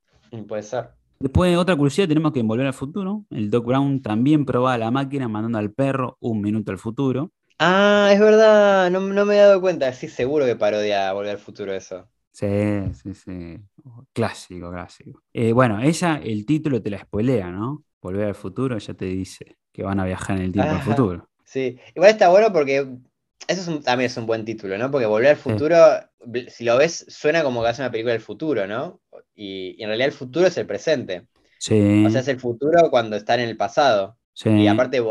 Puede 0.48 0.62
ser. 0.62 0.90
Después, 1.20 1.56
otra 1.56 1.76
curiosidad, 1.76 2.08
tenemos 2.08 2.32
que 2.32 2.42
Volver 2.42 2.66
al 2.66 2.74
Futuro. 2.74 3.24
El 3.30 3.50
Doc 3.50 3.64
Brown 3.66 4.02
también 4.02 4.44
probaba 4.44 4.76
la 4.76 4.90
máquina 4.90 5.28
mandando 5.28 5.58
al 5.58 5.72
perro 5.72 6.16
un 6.20 6.40
minuto 6.42 6.70
al 6.72 6.78
futuro. 6.78 7.30
Ah, 7.58 8.10
es 8.12 8.20
verdad, 8.20 8.90
no, 8.90 9.00
no 9.00 9.24
me 9.24 9.36
he 9.36 9.38
dado 9.38 9.60
cuenta. 9.60 9.92
Sí, 9.94 10.08
seguro 10.08 10.44
que 10.46 10.56
parodia 10.56 11.12
Volver 11.12 11.30
al 11.32 11.38
Futuro 11.38 11.72
eso. 11.72 12.08
Sí, 12.32 12.46
sí, 12.94 13.14
sí. 13.14 13.58
Clásico, 14.12 14.70
clásico. 14.70 15.22
Eh, 15.32 15.52
bueno, 15.52 15.80
ella, 15.80 16.16
el 16.22 16.46
título 16.46 16.82
te 16.82 16.90
la 16.90 16.98
spoilea, 17.00 17.50
¿no? 17.50 17.84
Volver 18.02 18.26
al 18.26 18.34
futuro 18.34 18.78
ya 18.78 18.94
te 18.94 19.06
dice 19.06 19.56
que 19.72 19.82
van 19.82 20.00
a 20.00 20.04
viajar 20.04 20.36
en 20.38 20.42
el 20.44 20.52
tiempo 20.52 20.74
al 20.74 20.82
futuro. 20.82 21.28
Sí, 21.44 21.78
igual 21.94 22.10
está 22.10 22.28
bueno 22.28 22.52
porque 22.52 22.78
eso 23.48 23.60
es 23.62 23.68
un- 23.68 23.82
también 23.82 24.06
es 24.10 24.16
un 24.16 24.26
buen 24.26 24.44
título, 24.44 24.78
¿no? 24.78 24.90
Porque 24.90 25.06
Volver 25.06 25.30
al. 25.30 25.36
Futuro, 25.36 25.76
si 26.48 26.64
lo 26.64 26.76
ves, 26.78 27.04
suena 27.08 27.42
como 27.42 27.62
que 27.62 27.68
hace 27.68 27.82
una 27.82 27.90
película 27.90 28.12
del 28.12 28.22
futuro, 28.22 28.66
¿no? 28.66 29.00
Y, 29.34 29.76
y 29.78 29.82
en 29.82 29.88
realidad 29.88 30.08
el 30.08 30.14
futuro 30.14 30.46
es 30.46 30.56
el 30.56 30.66
presente. 30.66 31.26
Sí, 31.58 31.74
O 32.02 32.10
sea, 32.10 32.20
es 32.20 32.28
el 32.28 32.40
futuro 32.40 32.90
cuando 32.90 33.16
están 33.16 33.40
en 33.40 33.48
el 33.48 33.56
pasado. 33.56 34.18
sí. 34.34 34.50
Y 34.50 34.66
aparte, 34.66 35.02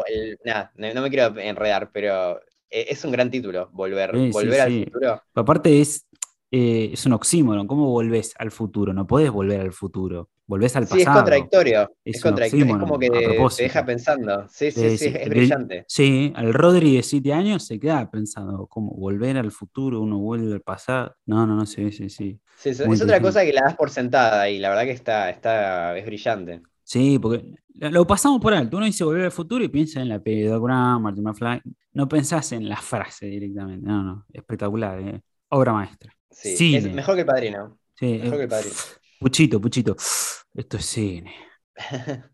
nada, 0.46 0.72
no 0.76 0.94
no 0.94 1.02
me 1.02 1.10
quiero 1.10 1.38
enredar, 1.40 1.92
pero 1.94 2.40
eh, 2.70 2.88
es 2.90 3.04
un 3.06 3.12
gran 3.12 3.32
título, 3.32 3.70
Volver. 3.74 4.12
Sí, 4.14 4.32
Volver 4.32 4.62
al 4.62 4.72
sí. 4.72 4.86
futuro. 4.86 5.22
Aparte 5.36 5.80
es, 5.82 6.06
eh, 6.52 6.90
es 6.94 7.06
un 7.06 7.14
oxímoron. 7.14 7.68
¿Cómo 7.68 7.90
volvés 7.90 8.34
al 8.38 8.52
futuro? 8.52 8.94
No 8.94 9.08
podés 9.08 9.32
volver 9.32 9.62
al 9.62 9.72
futuro. 9.74 10.30
Volvés 10.52 10.76
al 10.76 10.86
Sí, 10.86 11.00
es 11.00 11.06
pasado. 11.06 11.22
contradictorio. 11.24 11.92
Es 12.04 12.22
contradictorio. 12.22 12.66
Es 12.76 12.82
como 12.82 13.00
que 13.00 13.10
te- 13.10 13.64
deja 13.64 13.86
pensando. 13.86 14.48
Sí, 14.50 14.70
sí, 14.70 14.82
Sí, 14.82 14.98
sí, 14.98 15.10
sí. 15.12 15.16
es 15.18 15.30
brillante. 15.30 15.86
Sí, 15.88 16.34
al 16.36 16.54
Rodri 16.54 16.98
de 16.98 17.04
7 17.04 17.32
años 17.32 17.66
se 17.66 17.80
queda 17.80 18.12
pensando, 18.12 18.68
¿cómo 18.68 18.92
volver 18.92 19.38
al 19.38 19.50
futuro? 19.52 20.02
Uno 20.02 20.20
vuelve 20.20 20.52
al 20.54 20.60
pasado. 20.60 21.16
No, 21.26 21.48
no, 21.48 21.56
no, 21.56 21.66
sí, 21.66 21.90
sí, 21.94 22.10
sí. 22.10 22.38
Sí, 22.58 22.70
es, 22.72 22.82
otra 23.02 23.22
cosa 23.22 23.46
que 23.46 23.54
la 23.54 23.62
das 23.62 23.78
por 23.78 23.90
sentada 23.90 24.50
y 24.50 24.60
la 24.60 24.68
verdad 24.68 24.84
que 24.84 24.92
está, 24.92 25.30
está, 25.30 25.98
es 25.98 26.06
brillante. 26.06 26.62
Sí, 26.84 27.18
porque 27.18 27.54
lo 27.74 28.06
pasamos 28.06 28.42
por 28.42 28.54
alto. 28.54 28.76
Uno 28.76 28.86
dice 28.86 29.06
volver 29.06 29.24
al 29.24 29.32
futuro 29.32 29.64
y 29.64 29.70
piensa 29.70 30.02
en 30.02 30.10
la 30.10 30.20
peli 30.20 30.42
de 30.42 30.58
Brown, 30.58 31.02
Martin 31.02 31.24
McFly. 31.24 31.62
No 31.94 32.10
pensás 32.10 32.52
en 32.52 32.68
la 32.68 32.76
frase 32.76 33.28
directamente. 33.28 33.88
No, 33.88 34.04
no, 34.04 34.26
espectacular. 34.34 35.00
eh. 35.00 35.22
Obra 35.48 35.72
maestra. 35.72 36.14
Sí, 36.30 36.58
Cine. 36.58 36.78
es 36.80 36.94
mejor 36.94 37.16
que 37.16 37.22
el 37.22 37.28
padrino. 37.28 37.78
Sí, 37.96 38.20
Mejor 38.22 38.34
eh, 38.34 38.38
que 38.38 38.44
el 38.44 38.50
padrino. 38.50 38.76
Puchito, 39.22 39.62
Puchito. 39.62 39.96
Esto 40.56 40.78
es 40.78 40.86
cine. 40.86 41.32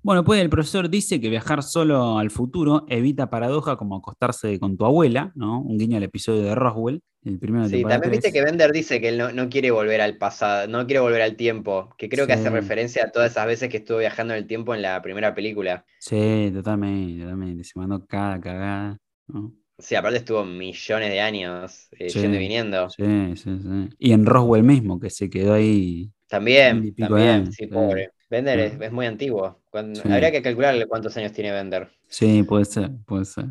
Bueno, 0.00 0.24
pues 0.24 0.40
el 0.40 0.48
profesor 0.48 0.88
dice 0.88 1.20
que 1.20 1.28
viajar 1.28 1.62
solo 1.62 2.18
al 2.18 2.30
futuro 2.30 2.86
evita 2.88 3.28
paradoja 3.28 3.76
como 3.76 3.96
acostarse 3.96 4.58
con 4.58 4.76
tu 4.76 4.86
abuela, 4.86 5.32
¿no? 5.34 5.60
Un 5.60 5.76
guiño 5.76 5.96
al 5.96 6.04
episodio 6.04 6.42
de 6.44 6.54
Roswell, 6.54 7.02
el 7.24 7.38
primero 7.38 7.64
de 7.64 7.76
Sí, 7.76 7.82
también 7.82 8.12
viste 8.12 8.32
que 8.32 8.42
Bender 8.42 8.72
dice 8.72 9.00
que 9.00 9.08
él 9.08 9.18
no, 9.18 9.32
no 9.32 9.48
quiere 9.50 9.72
volver 9.72 10.00
al 10.00 10.16
pasado, 10.16 10.68
no 10.68 10.86
quiere 10.86 11.00
volver 11.00 11.20
al 11.20 11.36
tiempo, 11.36 11.90
que 11.98 12.08
creo 12.08 12.26
que 12.28 12.32
hace 12.32 12.48
referencia 12.48 13.04
a 13.04 13.10
todas 13.10 13.32
esas 13.32 13.46
veces 13.46 13.68
que 13.68 13.78
estuvo 13.78 13.98
viajando 13.98 14.34
en 14.34 14.38
el 14.38 14.46
tiempo 14.46 14.74
en 14.74 14.82
la 14.82 15.02
primera 15.02 15.34
película. 15.34 15.84
Sí, 15.98 16.50
totalmente, 16.54 17.24
totalmente. 17.24 17.64
Se 17.64 17.78
mandó 17.78 18.06
cada 18.06 18.40
cagada, 18.40 18.98
¿no? 19.26 19.52
Sí, 19.78 19.94
aparte 19.94 20.18
estuvo 20.18 20.44
millones 20.44 21.08
de 21.10 21.20
años 21.20 21.88
eh, 21.92 22.10
Sí. 22.10 22.20
yendo 22.20 22.36
y 22.36 22.40
viniendo. 22.40 22.90
Sí, 22.90 23.04
sí, 23.36 23.58
sí. 23.62 23.88
Y 23.98 24.12
en 24.12 24.26
Roswell 24.26 24.64
mismo, 24.64 24.98
que 24.98 25.08
se 25.10 25.30
quedó 25.30 25.54
ahí. 25.54 26.10
También, 26.26 26.94
también, 26.96 27.28
años, 27.28 27.54
sí, 27.54 27.66
pobre. 27.68 28.10
Bender 28.28 28.58
es, 28.58 28.92
muy 28.92 29.06
antiguo. 29.06 29.62
Cuando- 29.70 30.00
Sí. 30.02 30.08
Habría 30.10 30.30
que 30.32 30.42
calcularle 30.42 30.86
cuántos 30.86 31.16
años 31.16 31.32
tiene 31.32 31.52
Bender. 31.52 31.88
Sí, 32.08 32.42
puede 32.42 32.64
ser, 32.64 32.90
puede 33.06 33.24
ser. 33.24 33.46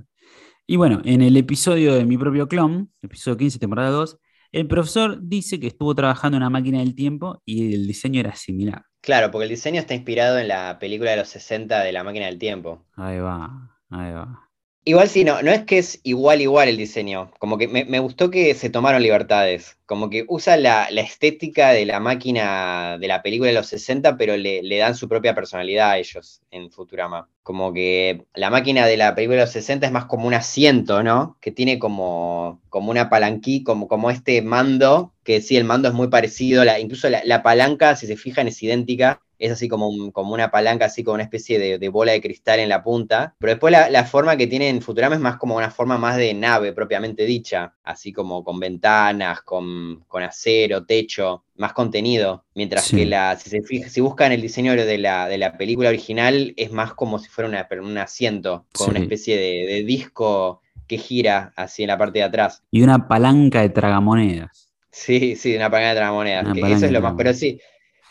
Y 0.68 0.76
bueno, 0.76 1.02
en 1.06 1.22
el 1.22 1.38
episodio 1.38 1.96
de 1.96 2.06
Mi 2.06 2.18
propio 2.18 2.48
clon, 2.48 2.92
episodio 3.02 3.38
15, 3.38 3.58
temporada 3.58 3.90
2, 3.90 4.20
el 4.52 4.68
profesor 4.68 5.20
dice 5.22 5.60
que 5.60 5.68
estuvo 5.68 5.96
trabajando 5.96 6.38
en 6.38 6.44
una 6.44 6.50
máquina 6.50 6.80
del 6.80 6.94
tiempo 6.94 7.42
y 7.46 7.74
el 7.74 7.88
diseño 7.88 8.20
era 8.20 8.36
similar. 8.36 8.84
Claro, 9.02 9.32
porque 9.32 9.44
el 9.46 9.50
diseño 9.50 9.80
está 9.80 9.96
inspirado 9.96 10.38
en 10.38 10.50
la 10.50 10.78
película 10.80 11.12
de 11.12 11.18
los 11.18 11.30
60 11.30 11.82
de 11.84 11.92
La 11.94 12.04
máquina 12.04 12.26
del 12.26 12.38
tiempo. 12.38 12.86
Ahí 12.96 13.20
va, 13.20 13.78
ahí 13.90 14.12
va. 14.12 14.47
Igual 14.88 15.10
sí, 15.10 15.26
no, 15.26 15.42
no 15.42 15.52
es 15.52 15.66
que 15.66 15.80
es 15.80 16.00
igual 16.04 16.40
igual 16.42 16.70
el 16.70 16.78
diseño, 16.78 17.30
como 17.40 17.58
que 17.58 17.68
me, 17.68 17.84
me 17.84 18.00
gustó 18.00 18.32
que 18.32 18.54
se 18.54 18.70
tomaron 18.70 19.04
libertades, 19.04 19.78
como 19.86 20.10
que 20.10 20.24
usa 20.30 20.56
la, 20.56 20.88
la, 20.92 21.02
estética 21.02 21.72
de 21.72 21.86
la 21.86 22.00
máquina 22.00 22.98
de 22.98 23.10
la 23.10 23.22
película 23.22 23.50
de 23.50 23.56
los 23.56 23.68
60, 23.68 24.16
pero 24.16 24.38
le, 24.38 24.64
le, 24.64 24.78
dan 24.78 24.96
su 24.96 25.10
propia 25.10 25.36
personalidad 25.36 25.90
a 25.92 25.98
ellos 25.98 26.42
en 26.52 26.72
Futurama. 26.72 27.28
Como 27.44 27.74
que 27.74 28.28
la 28.34 28.50
máquina 28.50 28.86
de 28.86 28.96
la 28.96 29.14
película 29.14 29.40
de 29.40 29.44
los 29.44 29.52
60 29.52 29.88
es 29.88 29.92
más 29.92 30.06
como 30.06 30.26
un 30.26 30.34
asiento, 30.34 31.04
¿no? 31.04 31.38
Que 31.42 31.52
tiene 31.52 31.80
como, 31.80 32.62
como 32.70 32.90
una 32.90 33.10
palanquí, 33.10 33.64
como, 33.64 33.90
como 33.90 34.10
este 34.10 34.42
mando, 34.42 35.14
que 35.26 35.42
sí, 35.42 35.58
el 35.58 35.66
mando 35.66 35.90
es 35.90 35.94
muy 35.96 36.08
parecido, 36.08 36.64
la, 36.64 36.80
incluso 36.80 37.10
la, 37.10 37.22
la 37.26 37.44
palanca, 37.44 37.98
si 37.98 38.08
se 38.08 38.16
fijan, 38.16 38.48
es 38.48 38.64
idéntica, 38.64 39.22
es 39.40 39.52
así 39.52 39.68
como, 39.68 39.88
un, 39.88 40.12
como, 40.12 40.34
una 40.34 40.52
palanca, 40.52 40.86
así 40.86 41.04
como 41.04 41.16
una 41.16 41.24
especie 41.24 41.60
de, 41.60 41.78
de, 41.78 41.90
bola 41.90 42.12
de 42.12 42.22
cristal 42.22 42.60
en 42.60 42.70
la 42.70 42.84
punta. 42.84 43.36
Pero 43.40 43.52
después 43.54 43.72
la, 43.72 43.90
la, 43.90 44.06
forma 44.06 44.38
que 44.38 44.48
tiene 44.48 44.70
en 44.70 44.82
Futurama 44.82 45.16
es 45.16 45.22
más 45.22 45.38
como 45.38 45.56
una 45.56 45.72
forma 45.72 45.98
más 45.98 46.18
de 46.18 46.34
nave 46.34 46.74
propiamente 46.74 47.26
dicha, 47.26 47.74
así 47.84 48.12
como 48.12 48.44
con 48.44 48.60
ventanas, 48.60 49.42
con, 49.42 50.04
con 50.08 50.24
acero, 50.24 50.86
techo, 50.86 51.44
más 51.56 51.74
contenido. 51.74 52.46
Mientras 52.56 52.86
sí. 52.86 52.98
que 52.98 53.06
la, 53.06 53.36
si, 53.38 53.50
se 53.50 53.62
fija, 53.62 53.90
si 53.90 54.02
buscan 54.02 54.32
el 54.32 54.42
diseño 54.42 54.76
de 54.76 54.98
la, 54.98 55.28
de 55.28 55.38
la 55.38 55.58
película 55.58 55.90
original, 55.90 56.54
es 56.58 56.72
más 56.72 56.94
como 56.94 57.20
si 57.20 57.30
fuera 57.30 57.50
una, 57.50 57.68
un 57.82 57.98
asiento, 57.98 58.66
con 58.74 58.86
sí. 58.86 58.92
una 58.92 59.00
especie 59.00 59.38
de, 59.38 59.74
de 59.74 59.84
disco 59.84 60.62
que 60.88 60.98
gira 60.98 61.54
así 61.56 61.84
en 61.84 61.90
la 61.90 61.98
parte 61.98 62.20
de 62.20 62.26
atrás. 62.26 62.64
Y 62.72 62.82
una 62.82 63.08
palanca 63.08 63.62
de 63.62 63.70
tragamonedas. 63.70 64.72
Sí, 64.90 65.36
sí, 65.36 65.56
una 65.56 65.70
palanca 65.70 65.90
de 65.90 65.96
tragamonedas. 65.96 66.46
Una 66.46 66.54
que 66.54 66.74
eso 66.74 66.86
es 66.86 66.92
lo 66.92 67.02
más, 67.02 67.14
pero 67.16 67.34
sí, 67.34 67.60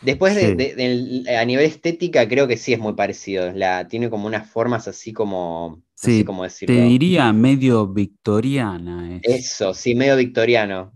Después 0.02 0.34
de, 0.34 0.40
sí. 0.42 0.54
de, 0.54 0.74
de, 0.74 1.36
a 1.36 1.44
nivel 1.44 1.64
estética 1.64 2.28
creo 2.28 2.46
que 2.46 2.56
sí 2.56 2.72
es 2.72 2.78
muy 2.78 2.94
parecido. 2.94 3.52
La, 3.52 3.88
tiene 3.88 4.10
como 4.10 4.26
unas 4.26 4.48
formas 4.48 4.88
así 4.88 5.12
como... 5.12 5.82
Sí, 5.94 6.10
no 6.10 6.18
sé 6.18 6.24
cómo 6.26 6.42
decirlo. 6.44 6.74
te 6.74 6.82
diría 6.82 7.32
medio 7.32 7.86
victoriana. 7.86 9.18
Es. 9.22 9.52
Eso, 9.52 9.72
sí, 9.72 9.94
medio 9.94 10.16
victoriano. 10.16 10.92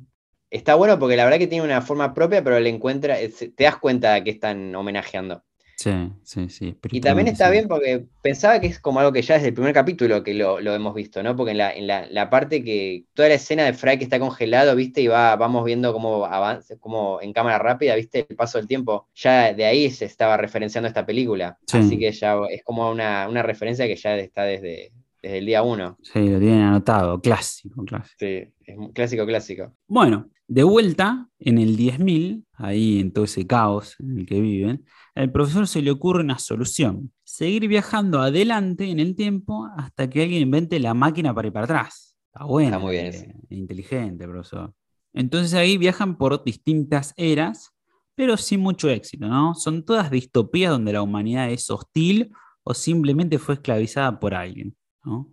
Está 0.51 0.75
bueno 0.75 0.99
porque 0.99 1.17
la 1.17 1.25
verdad 1.25 1.39
que 1.39 1.47
tiene 1.47 1.65
una 1.65 1.81
forma 1.81 2.13
propia, 2.13 2.45
pero 2.45 2.61
le 2.61 2.69
encuentra, 2.69 3.17
te 3.17 3.65
das 3.65 3.79
cuenta 3.79 4.15
de 4.15 4.25
que 4.25 4.31
están 4.31 4.75
homenajeando. 4.75 5.45
Sí, 5.81 5.91
sí, 6.25 6.51
sí. 6.51 6.77
Y 6.91 7.01
también 7.01 7.27
está 7.27 7.49
bien 7.49 7.67
porque 7.67 8.05
pensaba 8.21 8.61
que 8.61 8.67
es 8.67 8.79
como 8.79 9.01
algo 9.01 9.13
que 9.13 9.23
ya 9.23 9.37
desde 9.37 9.49
el 9.49 9.55
primer 9.55 9.73
capítulo 9.73 10.23
que 10.23 10.35
lo, 10.35 10.61
lo 10.61 10.75
hemos 10.75 10.95
visto, 10.95 11.23
¿no? 11.23 11.35
Porque 11.35 11.53
en, 11.53 11.57
la, 11.57 11.73
en 11.75 11.87
la, 11.87 12.07
la, 12.11 12.29
parte 12.29 12.63
que. 12.63 13.07
Toda 13.15 13.29
la 13.29 13.37
escena 13.37 13.65
de 13.65 13.73
Fry 13.73 13.97
que 13.97 14.05
está 14.05 14.19
congelado, 14.19 14.77
¿viste? 14.77 15.01
Y 15.01 15.07
va, 15.07 15.37
vamos 15.37 15.65
viendo 15.65 15.95
cómo 15.95 16.27
avanza, 16.27 16.77
como 16.77 17.23
en 17.23 17.33
cámara 17.33 17.59
rápida, 17.59 17.95
¿viste? 17.95 18.27
El 18.29 18.37
paso 18.37 18.59
del 18.59 18.69
tiempo. 18.69 19.09
Ya 19.15 19.55
de 19.55 19.65
ahí 19.65 19.91
se 19.91 20.05
estaba 20.05 20.37
referenciando 20.37 20.87
esta 20.87 21.07
película. 21.07 21.59
Sí. 21.67 21.79
Así 21.79 21.99
que 21.99 22.13
ya 22.13 22.37
es 22.51 22.63
como 22.63 22.91
una, 22.91 23.27
una 23.27 23.43
referencia 23.43 23.87
que 23.87 23.97
ya 23.97 24.19
está 24.19 24.43
desde, 24.43 24.93
desde 25.23 25.39
el 25.39 25.47
día 25.47 25.63
uno. 25.63 25.99
Sí, 26.03 26.29
lo 26.29 26.39
tienen 26.39 26.63
anotado, 26.63 27.21
clásico, 27.21 27.85
clásico. 27.85 28.17
Sí, 28.19 28.53
es 28.65 28.77
clásico, 28.95 29.27
clásico. 29.27 29.75
Bueno, 29.87 30.31
de 30.49 30.63
vuelta 30.65 31.29
en 31.39 31.59
el 31.59 31.77
10.000, 31.77 32.45
ahí 32.55 33.01
en 33.01 33.13
todo 33.13 33.25
ese 33.25 33.47
caos 33.47 33.97
en 34.01 34.19
el 34.19 34.27
que 34.27 34.41
viven, 34.41 34.85
al 35.15 35.31
profesor 35.31 35.67
se 35.67 35.83
le 35.83 35.91
ocurre 35.91 36.23
una 36.23 36.39
solución, 36.39 37.13
seguir 37.25 37.69
viajando 37.69 38.21
adelante 38.21 38.91
en 38.91 39.01
el 39.01 39.15
tiempo 39.15 39.69
hasta 39.77 40.09
que 40.09 40.23
alguien 40.23 40.43
invente 40.43 40.81
la 40.81 40.95
máquina 40.95 41.35
para 41.35 41.49
ir 41.49 41.53
para 41.53 41.65
atrás. 41.65 42.17
Está 42.33 42.45
bueno, 42.45 42.69
Está 42.69 42.79
muy 42.79 42.93
bien, 42.93 43.15
eh, 43.15 43.35
inteligente, 43.51 44.27
profesor. 44.27 44.73
Entonces 45.13 45.55
ahí 45.55 45.77
viajan 45.79 46.17
por 46.17 46.43
distintas 46.45 47.13
eras, 47.17 47.73
pero 48.15 48.37
sin 48.37 48.61
mucho 48.61 48.89
éxito, 48.89 49.27
¿no? 49.27 49.55
Son 49.55 49.85
todas 49.85 50.11
distopías 50.11 50.71
donde 50.71 50.93
la 50.93 51.03
humanidad 51.03 51.51
es 51.51 51.71
hostil 51.71 52.31
o 52.63 52.75
simplemente 52.75 53.39
fue 53.39 53.55
esclavizada 53.55 54.21
por 54.21 54.35
alguien, 54.35 54.77
¿no? 55.05 55.33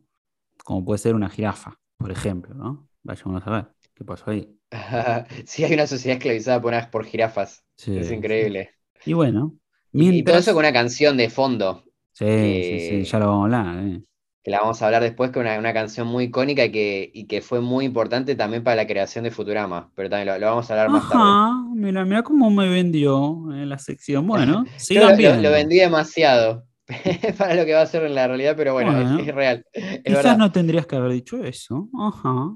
Como 0.63 0.83
puede 0.83 0.97
ser 0.97 1.15
una 1.15 1.29
jirafa, 1.29 1.79
por 1.97 2.11
ejemplo, 2.11 2.53
¿no? 2.53 2.89
Vayamos 3.03 3.45
a 3.45 3.49
ver 3.49 3.67
qué 3.93 4.03
pasó 4.03 4.31
ahí. 4.31 4.53
sí, 5.45 5.63
hay 5.63 5.73
una 5.73 5.87
sociedad 5.87 6.17
esclavizada 6.17 6.61
por, 6.61 6.89
por 6.89 7.05
jirafas. 7.05 7.63
Sí, 7.77 7.97
es 7.97 8.11
increíble. 8.11 8.71
Sí. 8.99 9.11
Y 9.11 9.13
bueno, 9.13 9.57
Mientras... 9.91 10.19
Y 10.19 10.23
todo 10.23 10.37
eso 10.37 10.53
con 10.53 10.59
una 10.59 10.73
canción 10.73 11.17
de 11.17 11.29
fondo. 11.29 11.83
Sí, 12.13 12.25
que, 12.25 12.89
sí, 12.89 13.03
sí, 13.03 13.11
ya 13.11 13.19
lo 13.19 13.27
vamos 13.27 13.53
a 13.53 13.59
hablar. 13.61 13.87
Eh. 13.87 14.01
Que 14.43 14.51
la 14.51 14.59
vamos 14.59 14.81
a 14.81 14.85
hablar 14.85 15.03
después, 15.03 15.31
con 15.31 15.41
una, 15.41 15.57
una, 15.59 15.73
canción 15.73 16.07
muy 16.07 16.25
icónica 16.25 16.65
y 16.65 16.71
que, 16.71 17.11
y 17.13 17.25
que 17.25 17.41
fue 17.41 17.61
muy 17.61 17.85
importante 17.85 18.35
también 18.35 18.63
para 18.63 18.75
la 18.75 18.87
creación 18.87 19.23
de 19.23 19.31
Futurama. 19.31 19.91
Pero 19.95 20.09
también 20.09 20.27
lo, 20.27 20.39
lo 20.39 20.47
vamos 20.47 20.69
a 20.69 20.73
hablar 20.73 20.87
Ajá, 20.87 20.97
más 20.97 21.09
tarde. 21.09 21.75
Mira, 21.75 22.05
mira 22.05 22.23
cómo 22.23 22.49
me 22.49 22.69
vendió 22.69 23.45
en 23.51 23.69
la 23.69 23.77
sección. 23.77 24.25
Bueno, 24.27 24.65
sigan 24.77 25.21
lo, 25.21 25.35
lo, 25.35 25.41
lo, 25.41 25.51
vendí 25.51 25.77
demasiado 25.77 26.65
para 27.37 27.55
lo 27.55 27.65
que 27.65 27.73
va 27.73 27.81
a 27.81 27.85
ser 27.85 28.03
en 28.03 28.15
la 28.15 28.27
realidad, 28.27 28.55
pero 28.55 28.73
bueno, 28.73 28.93
bueno 28.93 29.19
es, 29.19 29.27
es, 29.27 29.35
real. 29.35 29.65
Es 29.73 30.03
quizás 30.03 30.23
verdad. 30.23 30.37
no 30.37 30.51
tendrías 30.51 30.85
que 30.85 30.95
haber 30.95 31.11
dicho 31.11 31.43
eso. 31.43 31.89
Ajá. 31.99 32.55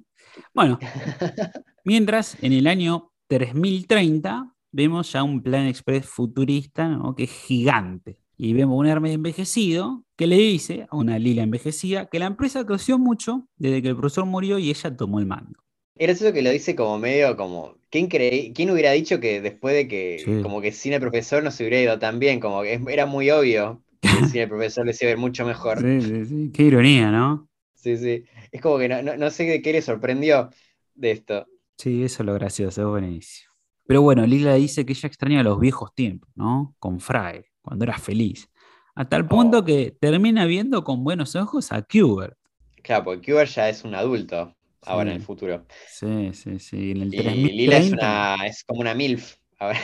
Bueno, 0.54 0.80
mientras 1.84 2.42
en 2.42 2.54
el 2.54 2.68
año 2.68 3.12
3030 3.28 4.54
vemos 4.72 5.12
ya 5.12 5.24
un 5.24 5.42
plan 5.42 5.68
express 5.68 6.06
futurista 6.06 6.88
¿no? 6.88 7.16
que 7.16 7.24
es 7.24 7.32
gigante. 7.32 8.18
Y 8.38 8.54
vemos 8.54 8.80
un 8.80 8.88
Hermes 8.88 9.14
envejecido 9.14 10.04
que 10.16 10.26
le 10.26 10.38
dice 10.38 10.88
a 10.90 10.96
una 10.96 11.20
Lila 11.20 11.44
envejecida 11.44 12.08
que 12.08 12.18
la 12.18 12.26
empresa 12.26 12.66
creció 12.66 12.98
mucho 12.98 13.48
desde 13.58 13.82
que 13.82 13.90
el 13.90 13.96
profesor 13.96 14.26
murió 14.26 14.58
y 14.58 14.70
ella 14.70 14.96
tomó 14.96 15.20
el 15.20 15.28
mando. 15.28 15.60
Era 15.96 16.14
eso 16.14 16.34
que 16.34 16.42
lo 16.42 16.50
dice 16.50 16.76
como 16.76 16.98
medio 16.98 17.38
como, 17.38 17.76
¿quién, 17.92 18.08
cree, 18.08 18.52
¿quién 18.54 18.72
hubiera 18.72 18.92
dicho 18.92 19.20
que 19.20 19.42
después 19.42 19.76
de 19.76 19.88
que 19.88 20.22
sí. 20.26 20.42
como 20.42 20.60
que 20.60 20.72
sin 20.72 20.94
el 20.94 21.00
profesor 21.00 21.44
no 21.44 21.52
se 21.52 21.64
hubiera 21.64 21.82
ido 21.82 22.00
tan 22.00 22.18
bien? 22.18 22.40
Como 22.40 22.64
que 22.64 22.82
era 22.88 23.06
muy 23.06 23.30
obvio 23.30 23.84
sin 24.02 24.42
el 24.42 24.50
profesor 24.50 24.86
les 24.86 25.02
iba 25.02 25.10
a 25.10 25.12
ir 25.14 25.18
mucho 25.18 25.46
mejor. 25.46 25.80
Sí, 25.80 26.02
sí, 26.02 26.26
sí. 26.26 26.52
Qué 26.54 26.64
ironía, 26.64 27.12
¿no? 27.12 27.50
Sí, 27.76 27.98
sí. 27.98 28.26
Es 28.52 28.62
como 28.62 28.78
que 28.78 28.90
no, 28.90 29.02
no, 29.02 29.18
no 29.18 29.30
sé 29.30 29.46
de 29.46 29.62
qué 29.62 29.74
le 29.74 29.82
sorprendió 29.82 30.50
de 30.96 31.12
esto. 31.12 31.48
Sí, 31.78 32.04
eso 32.04 32.24
es 32.24 32.28
lo 32.28 32.34
gracioso, 32.34 32.82
es 32.82 32.88
buenísimo. 32.88 33.52
Pero 33.88 34.02
bueno, 34.02 34.26
Lila 34.26 34.54
dice 34.54 34.86
que 34.86 34.94
ella 34.94 35.08
extraña 35.08 35.44
los 35.44 35.60
viejos 35.60 35.94
tiempos, 35.94 36.30
¿no? 36.36 36.76
Con 36.80 37.00
Frae, 37.00 37.46
cuando 37.62 37.86
era 37.86 37.98
feliz. 37.98 38.50
A 38.96 39.10
tal 39.10 39.28
punto 39.28 39.60
oh. 39.60 39.66
que 39.66 39.98
termina 40.00 40.46
viendo 40.46 40.84
con 40.84 41.04
buenos 41.04 41.36
ojos 41.36 41.72
a 41.72 41.82
Kubert. 41.82 42.38
Claro, 42.84 43.06
porque 43.06 43.32
Kubert 43.32 43.52
ya 43.52 43.70
es 43.70 43.84
un 43.84 43.96
adulto 43.96 44.56
ahora 44.84 45.10
sí. 45.10 45.10
en 45.10 45.16
el 45.18 45.22
futuro. 45.24 45.66
Sí, 45.88 46.32
sí, 46.34 46.60
sí. 46.60 46.92
En 46.92 47.02
el 47.02 47.12
3030, 47.12 47.32
y 47.32 47.58
Lila 47.58 47.78
es, 47.78 47.92
una, 47.92 48.36
es 48.46 48.64
como 48.64 48.82
una 48.82 48.94
MILF 48.94 49.36
ahora. 49.60 49.80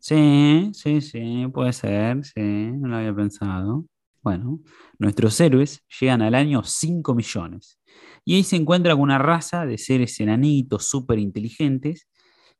Sí, 0.00 0.70
sí, 0.72 1.00
sí, 1.02 1.46
puede 1.52 1.72
ser, 1.74 2.24
sí, 2.24 2.40
no 2.40 2.88
lo 2.88 2.96
había 2.96 3.14
pensado. 3.14 3.84
Bueno, 4.22 4.60
nuestros 4.98 5.38
héroes 5.40 5.82
llegan 6.00 6.22
al 6.22 6.34
año 6.34 6.62
5 6.64 7.14
millones. 7.14 7.78
Y 8.24 8.34
ahí 8.36 8.42
se 8.44 8.56
encuentra 8.56 8.94
con 8.94 9.02
una 9.02 9.18
raza 9.18 9.66
de 9.66 9.76
seres 9.76 10.18
enanitos 10.20 10.86
súper 10.88 11.18
inteligentes 11.18 12.08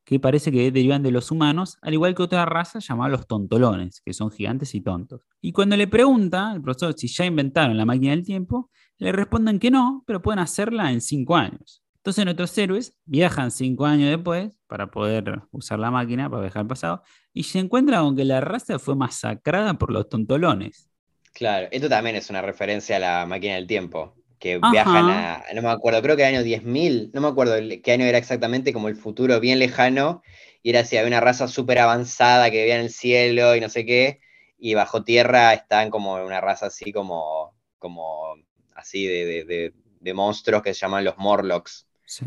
que 0.04 0.20
parece 0.20 0.52
que 0.52 0.70
derivan 0.72 1.02
de 1.02 1.12
los 1.12 1.30
humanos, 1.30 1.78
al 1.82 1.94
igual 1.94 2.14
que 2.14 2.22
otra 2.22 2.44
raza 2.46 2.78
llamada 2.80 3.10
los 3.10 3.26
tontolones, 3.26 4.02
que 4.04 4.12
son 4.12 4.30
gigantes 4.30 4.74
y 4.74 4.80
tontos. 4.82 5.22
Y 5.40 5.52
cuando 5.52 5.76
le 5.76 5.86
pregunta 5.86 6.50
al 6.50 6.62
profesor 6.62 6.94
si 6.96 7.08
ya 7.08 7.24
inventaron 7.26 7.76
la 7.76 7.86
máquina 7.86 8.12
del 8.12 8.24
tiempo, 8.24 8.70
le 8.98 9.12
responden 9.12 9.58
que 9.58 9.70
no, 9.70 10.02
pero 10.06 10.20
pueden 10.20 10.40
hacerla 10.40 10.92
en 10.92 11.00
cinco 11.00 11.36
años. 11.36 11.82
Entonces 11.96 12.24
nuestros 12.24 12.56
héroes 12.58 12.96
viajan 13.04 13.50
cinco 13.50 13.86
años 13.86 14.10
después 14.10 14.50
para 14.66 14.90
poder 14.90 15.42
usar 15.52 15.78
la 15.78 15.90
máquina 15.90 16.30
para 16.30 16.42
viajar 16.42 16.62
al 16.62 16.66
pasado 16.68 17.02
y 17.32 17.44
se 17.44 17.58
encuentran 17.60 18.04
con 18.04 18.16
que 18.16 18.24
la 18.24 18.40
raza 18.40 18.78
fue 18.78 18.96
masacrada 18.96 19.74
por 19.74 19.92
los 19.92 20.08
tontolones. 20.08 20.90
Claro, 21.32 21.68
esto 21.70 21.88
también 21.88 22.16
es 22.16 22.28
una 22.30 22.42
referencia 22.42 22.96
a 22.96 22.98
la 22.98 23.26
máquina 23.26 23.54
del 23.54 23.66
tiempo, 23.66 24.14
que 24.38 24.58
Ajá. 24.62 24.98
viajan 24.98 25.08
a, 25.08 25.44
no 25.54 25.62
me 25.62 25.68
acuerdo, 25.70 26.02
creo 26.02 26.16
que 26.16 26.22
el 26.22 26.34
año 26.34 26.42
10.000, 26.42 27.10
no 27.14 27.20
me 27.20 27.28
acuerdo 27.28 27.54
qué 27.82 27.92
año 27.92 28.04
era 28.04 28.18
exactamente, 28.18 28.72
como 28.72 28.88
el 28.88 28.96
futuro 28.96 29.38
bien 29.40 29.58
lejano, 29.58 30.22
y 30.62 30.70
era 30.70 30.80
así, 30.80 30.96
había 30.96 31.08
una 31.08 31.20
raza 31.20 31.48
súper 31.48 31.78
avanzada 31.78 32.50
que 32.50 32.58
vivía 32.58 32.74
en 32.76 32.82
el 32.82 32.90
cielo 32.90 33.54
y 33.56 33.60
no 33.60 33.68
sé 33.68 33.86
qué, 33.86 34.20
y 34.58 34.74
bajo 34.74 35.04
tierra 35.04 35.54
están 35.54 35.88
como 35.90 36.14
una 36.24 36.40
raza 36.40 36.66
así 36.66 36.92
como, 36.92 37.54
como 37.78 38.34
así 38.74 39.06
de, 39.06 39.24
de, 39.24 39.44
de, 39.44 39.74
de 40.00 40.14
monstruos 40.14 40.62
que 40.62 40.74
se 40.74 40.80
llaman 40.80 41.04
los 41.04 41.16
Morlocks. 41.16 41.86
Sí, 42.04 42.26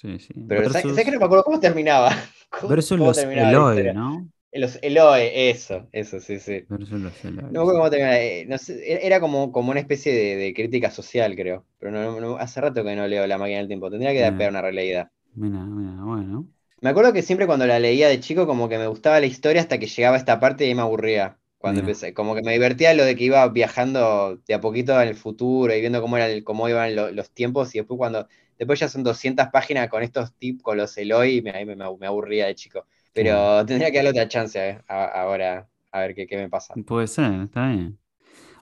sí, 0.00 0.18
sí. 0.18 0.34
Pero 0.46 0.60
Versus... 0.62 0.82
¿sabes, 0.82 1.04
que 1.04 1.10
no 1.10 1.18
me 1.18 1.24
acuerdo 1.24 1.44
cómo 1.44 1.60
terminaba? 1.60 2.10
¿Cómo, 2.50 2.68
Versus 2.68 2.96
cómo 2.96 3.08
los 3.08 3.16
terminaba 3.16 3.50
Eloy, 3.50 3.94
¿no? 3.94 4.28
Los 4.52 4.78
Eloe, 4.82 5.50
eso, 5.50 5.88
eso, 5.92 6.20
sí, 6.20 6.38
sí. 6.38 6.64
Versus 6.68 7.00
los 7.00 7.24
Eloy. 7.24 7.44
No 7.44 7.50
me 7.50 7.58
acuerdo 7.58 7.78
cómo 7.80 7.90
terminaba. 7.90 8.18
Eh, 8.18 8.46
no 8.48 8.58
sé, 8.58 9.06
era 9.06 9.20
como, 9.20 9.52
como 9.52 9.70
una 9.70 9.80
especie 9.80 10.12
de, 10.12 10.36
de 10.36 10.54
crítica 10.54 10.90
social, 10.90 11.34
creo. 11.36 11.66
Pero 11.78 11.92
no, 11.92 12.20
no, 12.20 12.36
hace 12.36 12.60
rato 12.60 12.82
que 12.84 12.96
no 12.96 13.06
leo 13.06 13.26
La 13.26 13.38
máquina 13.38 13.58
del 13.58 13.68
tiempo. 13.68 13.90
Tendría 13.90 14.12
que 14.12 14.20
dar 14.20 14.50
una 14.50 14.62
releída. 14.62 15.10
Mira, 15.34 15.64
mira, 15.64 16.02
bueno. 16.02 16.48
Me 16.80 16.90
acuerdo 16.90 17.12
que 17.12 17.22
siempre 17.22 17.46
cuando 17.46 17.66
la 17.66 17.80
leía 17.80 18.08
de 18.08 18.20
chico, 18.20 18.46
como 18.46 18.68
que 18.68 18.78
me 18.78 18.86
gustaba 18.86 19.20
la 19.20 19.26
historia 19.26 19.60
hasta 19.60 19.78
que 19.78 19.86
llegaba 19.86 20.16
a 20.16 20.18
esta 20.18 20.38
parte 20.38 20.66
y 20.66 20.74
me 20.74 20.82
aburría. 20.82 21.38
Cuando 21.58 21.80
mira. 21.80 21.80
empecé, 21.80 22.14
como 22.14 22.34
que 22.34 22.42
me 22.42 22.52
divertía 22.52 22.94
lo 22.94 23.04
de 23.04 23.16
que 23.16 23.24
iba 23.24 23.46
viajando 23.48 24.36
de 24.46 24.54
a 24.54 24.60
poquito 24.60 25.00
en 25.00 25.08
el 25.08 25.16
futuro 25.16 25.74
y 25.74 25.80
viendo 25.80 26.00
cómo, 26.00 26.16
era 26.16 26.28
el, 26.28 26.44
cómo 26.44 26.68
iban 26.68 26.94
lo, 26.94 27.10
los 27.10 27.30
tiempos. 27.30 27.74
Y 27.74 27.78
después, 27.78 27.98
cuando 27.98 28.28
después 28.58 28.78
ya 28.80 28.88
son 28.88 29.02
200 29.02 29.48
páginas 29.48 29.88
con 29.88 30.02
estos 30.02 30.32
tips, 30.34 30.62
con 30.62 30.76
los 30.76 30.96
Eloy, 30.96 31.42
me, 31.42 31.52
me, 31.64 31.76
me 31.76 32.06
aburría 32.06 32.46
de 32.46 32.54
chico. 32.54 32.86
Pero 33.12 33.64
tendría 33.66 33.90
que 33.90 33.96
darle 33.98 34.10
otra 34.10 34.28
chance 34.28 34.58
eh, 34.68 34.80
a, 34.88 35.04
ahora, 35.22 35.68
a 35.90 36.00
ver 36.00 36.14
qué, 36.14 36.26
qué, 36.26 36.36
me 36.36 36.48
pasa. 36.48 36.80
Puede 36.86 37.06
ser, 37.08 37.32
está 37.42 37.68
bien. 37.68 37.98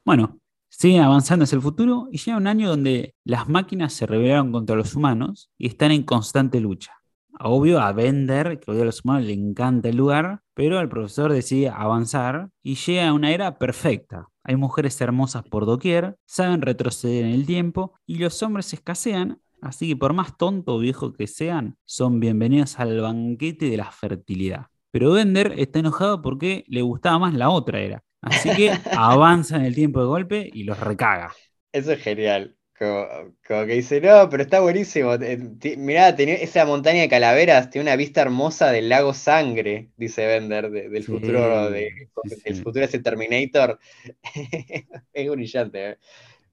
Bueno, 0.05 0.41
siguen 0.69 1.03
avanzando 1.03 1.45
hacia 1.45 1.57
el 1.57 1.63
futuro 1.63 2.09
y 2.13 2.19
llega 2.19 2.37
un 2.39 2.47
año 2.49 2.69
donde 2.71 3.15
las 3.25 3.49
máquinas 3.49 3.93
se 3.95 4.07
rebelaron 4.07 4.53
contra 4.53 4.77
los 4.77 4.97
humanos 4.97 5.51
y 5.59 5.69
están 5.69 5.93
en 5.93 6.05
constante 6.05 6.61
lucha. 6.61 6.93
Obvio, 7.39 7.81
a 7.81 7.93
Bender, 7.93 8.59
que 8.61 8.71
odia 8.71 8.83
a 8.83 8.87
los 8.87 9.05
humanos, 9.05 9.27
le 9.27 9.35
encanta 9.35 9.89
el 9.89 9.97
lugar, 9.97 10.41
pero 10.55 10.81
el 10.81 10.89
profesor 10.89 11.33
decide 11.33 11.69
avanzar 11.69 12.51
y 12.63 12.77
llega 12.77 13.09
a 13.09 13.13
una 13.13 13.31
era 13.33 13.59
perfecta. 13.59 14.29
Hay 14.43 14.57
mujeres 14.57 14.99
hermosas 15.01 15.43
por 15.45 15.67
doquier, 15.67 16.17
saben 16.25 16.63
retroceder 16.63 17.25
en 17.25 17.33
el 17.33 17.47
tiempo 17.47 17.95
y 18.07 18.19
los 18.19 18.43
hombres 18.43 18.73
escasean, 18.73 19.41
así 19.61 19.89
que 19.89 19.97
por 19.97 20.15
más 20.15 20.37
tonto 20.39 20.77
o 20.77 20.79
viejo 20.79 21.13
que 21.13 21.27
sean, 21.27 21.77
son 21.85 22.21
bienvenidos 22.21 22.79
al 22.79 23.01
banquete 23.01 23.67
de 23.67 23.77
la 23.77 23.91
fertilidad. 23.91 24.67
Pero 24.91 25.13
Bender 25.13 25.55
está 25.59 25.81
enojado 25.81 26.23
porque 26.23 26.65
le 26.69 26.81
gustaba 26.81 27.19
más 27.19 27.35
la 27.35 27.51
otra 27.51 27.81
era. 27.81 28.03
Así 28.23 28.49
que 28.57 28.71
avanza 28.97 29.57
en 29.57 29.67
el 29.67 29.75
tiempo 29.75 30.01
de 30.01 30.07
golpe 30.07 30.51
y 30.53 30.65
los 30.65 30.81
recaga. 30.81 31.33
Eso 31.73 31.93
es 31.93 32.01
genial. 32.01 32.56
Como, 32.79 33.07
como 33.47 33.65
que 33.67 33.73
dice, 33.75 34.01
no, 34.03 34.29
pero 34.29 34.43
está 34.43 34.61
buenísimo. 34.61 35.15
Eh, 35.15 35.39
Mirá, 35.79 36.15
tenía 36.15 36.35
esa 36.35 36.67
montaña 36.67 37.01
de 37.01 37.09
calaveras, 37.09 37.71
tiene 37.71 37.85
una 37.89 37.97
vista 37.97 38.21
hermosa 38.21 38.71
del 38.71 38.91
lago 38.91 39.15
Sangre, 39.15 39.91
dice 39.97 40.27
Bender, 40.27 40.71
de- 40.71 40.91
del 40.91 41.05
Sí, 41.05 41.13
futuro, 41.13 41.71
de, 41.71 41.89
sí, 42.23 42.31
el 42.45 42.55
sí. 42.55 42.63
futuro 42.63 42.85
ese 42.85 42.99
Terminator. 42.99 43.79
Es 45.13 45.31
brillante, 45.31 45.91
eh. 45.93 45.99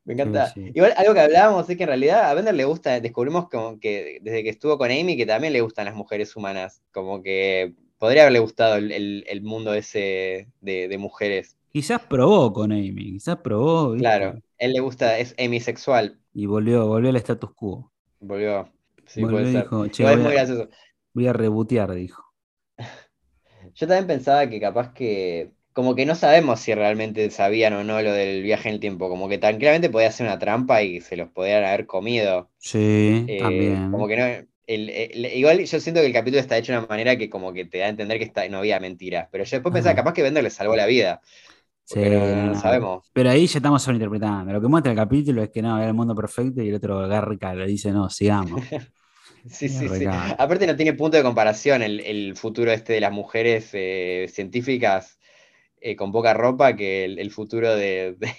Me 0.05 0.13
encanta. 0.15 0.53
Sí. 0.53 0.71
Igual 0.73 0.93
algo 0.97 1.13
que 1.13 1.19
hablábamos 1.21 1.69
es 1.69 1.77
que 1.77 1.83
en 1.83 1.89
realidad 1.89 2.29
a 2.31 2.33
Bender 2.35 2.53
le 2.55 2.65
gusta, 2.65 2.99
descubrimos 3.01 3.49
como 3.49 3.79
que 3.79 4.19
desde 4.21 4.43
que 4.43 4.49
estuvo 4.49 4.77
con 4.77 4.91
Amy 4.91 5.17
que 5.17 5.25
también 5.25 5.53
le 5.53 5.61
gustan 5.61 5.85
las 5.85 5.95
mujeres 5.95 6.35
humanas. 6.35 6.83
Como 6.91 7.23
que 7.23 7.73
podría 7.99 8.23
haberle 8.23 8.39
gustado 8.39 8.75
el, 8.77 8.91
el- 8.91 9.25
el 9.27 9.41
mundo 9.43 9.73
ese 9.73 10.49
de, 10.61 10.87
de 10.89 10.97
mujeres. 10.97 11.57
Quizás 11.73 12.01
probó 12.07 12.53
con 12.53 12.71
Amy, 12.71 13.13
quizás 13.13 13.37
probó, 13.37 13.91
¿viste? 13.91 14.21
Claro, 14.21 14.39
él 14.59 14.73
le 14.73 14.79
gusta, 14.81 15.17
es 15.17 15.33
hemisexual. 15.37 16.19
Y 16.35 16.45
volvió, 16.45 16.85
volvió 16.85 17.09
al 17.09 17.15
status 17.15 17.53
quo. 17.55 17.91
Volvió. 18.19 18.71
Sí, 19.05 19.25
Volvió 19.25 19.27
puede 19.27 19.45
y 19.47 19.51
ser. 19.51 19.73
dijo, 19.73 19.87
che, 19.87 20.05
Igual 20.05 20.15
es 20.15 20.19
voy 20.19 20.21
muy 20.21 20.33
a, 20.33 20.33
gracioso. 20.33 20.69
voy 21.13 21.27
a 21.27 21.33
rebotear, 21.33 21.91
dijo. 21.93 22.23
Yo 23.75 23.87
también 23.87 24.07
pensaba 24.07 24.49
que 24.49 24.59
capaz 24.59 24.93
que, 24.93 25.51
como 25.73 25.95
que 25.95 26.05
no 26.05 26.15
sabemos 26.15 26.59
si 26.59 26.73
realmente 26.73 27.29
sabían 27.29 27.73
o 27.73 27.83
no 27.83 28.01
lo 28.01 28.11
del 28.13 28.43
viaje 28.43 28.69
en 28.69 28.75
el 28.75 28.79
tiempo, 28.81 29.09
como 29.09 29.29
que 29.29 29.37
tranquilamente 29.37 29.89
podía 29.89 30.11
ser 30.11 30.27
una 30.27 30.39
trampa 30.39 30.81
y 30.83 31.01
se 31.01 31.17
los 31.17 31.29
podían 31.29 31.63
haber 31.63 31.85
comido. 31.87 32.49
Sí, 32.57 33.27
Eh, 33.27 33.37
también. 33.37 33.91
como 33.91 34.07
que 34.07 34.17
no, 34.17 34.25
el- 34.67 34.89
el- 34.91 35.25
igual 35.35 35.63
yo 35.65 35.79
siento 35.79 36.01
que 36.01 36.07
el 36.07 36.13
capítulo 36.13 36.41
está 36.41 36.57
hecho 36.57 36.73
de 36.73 36.79
una 36.79 36.87
manera 36.87 37.17
que 37.17 37.29
como 37.29 37.53
que 37.53 37.65
te 37.65 37.79
da 37.79 37.87
a 37.87 37.89
entender 37.89 38.17
que 38.19 38.25
está, 38.25 38.47
no 38.49 38.59
había 38.59 38.79
mentiras, 38.81 39.29
pero 39.31 39.43
yo 39.45 39.57
después 39.57 39.73
pensaba 39.73 39.95
Ajá. 39.95 39.97
capaz 39.97 40.13
que 40.13 40.23
Bender 40.23 40.43
le 40.43 40.49
salvó 40.51 40.75
la 40.77 40.87
vida, 40.87 41.21
Sí, 41.85 41.99
no, 42.01 42.55
sabemos. 42.55 43.13
Pero 43.13 43.29
ahí 43.29 43.45
ya 43.47 43.59
estamos 43.59 43.81
sobreinterpretando. 43.83 44.51
Lo 44.53 44.61
que 44.61 44.67
muestra 44.67 44.91
el 44.91 44.97
capítulo 44.97 45.43
es 45.43 45.49
que 45.51 45.61
no, 45.61 45.77
era 45.77 45.87
el 45.87 45.93
mundo 45.93 46.15
perfecto 46.15 46.61
y 46.61 46.69
el 46.69 46.75
otro 46.75 47.07
garca 47.07 47.53
le 47.53 47.67
dice, 47.67 47.91
no, 47.91 48.09
sigamos. 48.09 48.61
Sí, 49.45 49.67
sí, 49.69 49.89
sí. 49.89 50.05
Aparte 50.37 50.65
no 50.67 50.75
tiene 50.75 50.93
punto 50.93 51.17
de 51.17 51.23
comparación 51.23 51.81
el, 51.81 51.99
el 52.01 52.35
futuro 52.37 52.71
este 52.71 52.93
de 52.93 53.01
las 53.01 53.11
mujeres 53.11 53.69
eh, 53.73 54.27
científicas 54.29 55.19
eh, 55.81 55.95
con 55.95 56.11
poca 56.11 56.33
ropa 56.33 56.75
que 56.75 57.05
el, 57.05 57.19
el 57.19 57.31
futuro 57.31 57.75
de, 57.75 58.15
de 58.19 58.33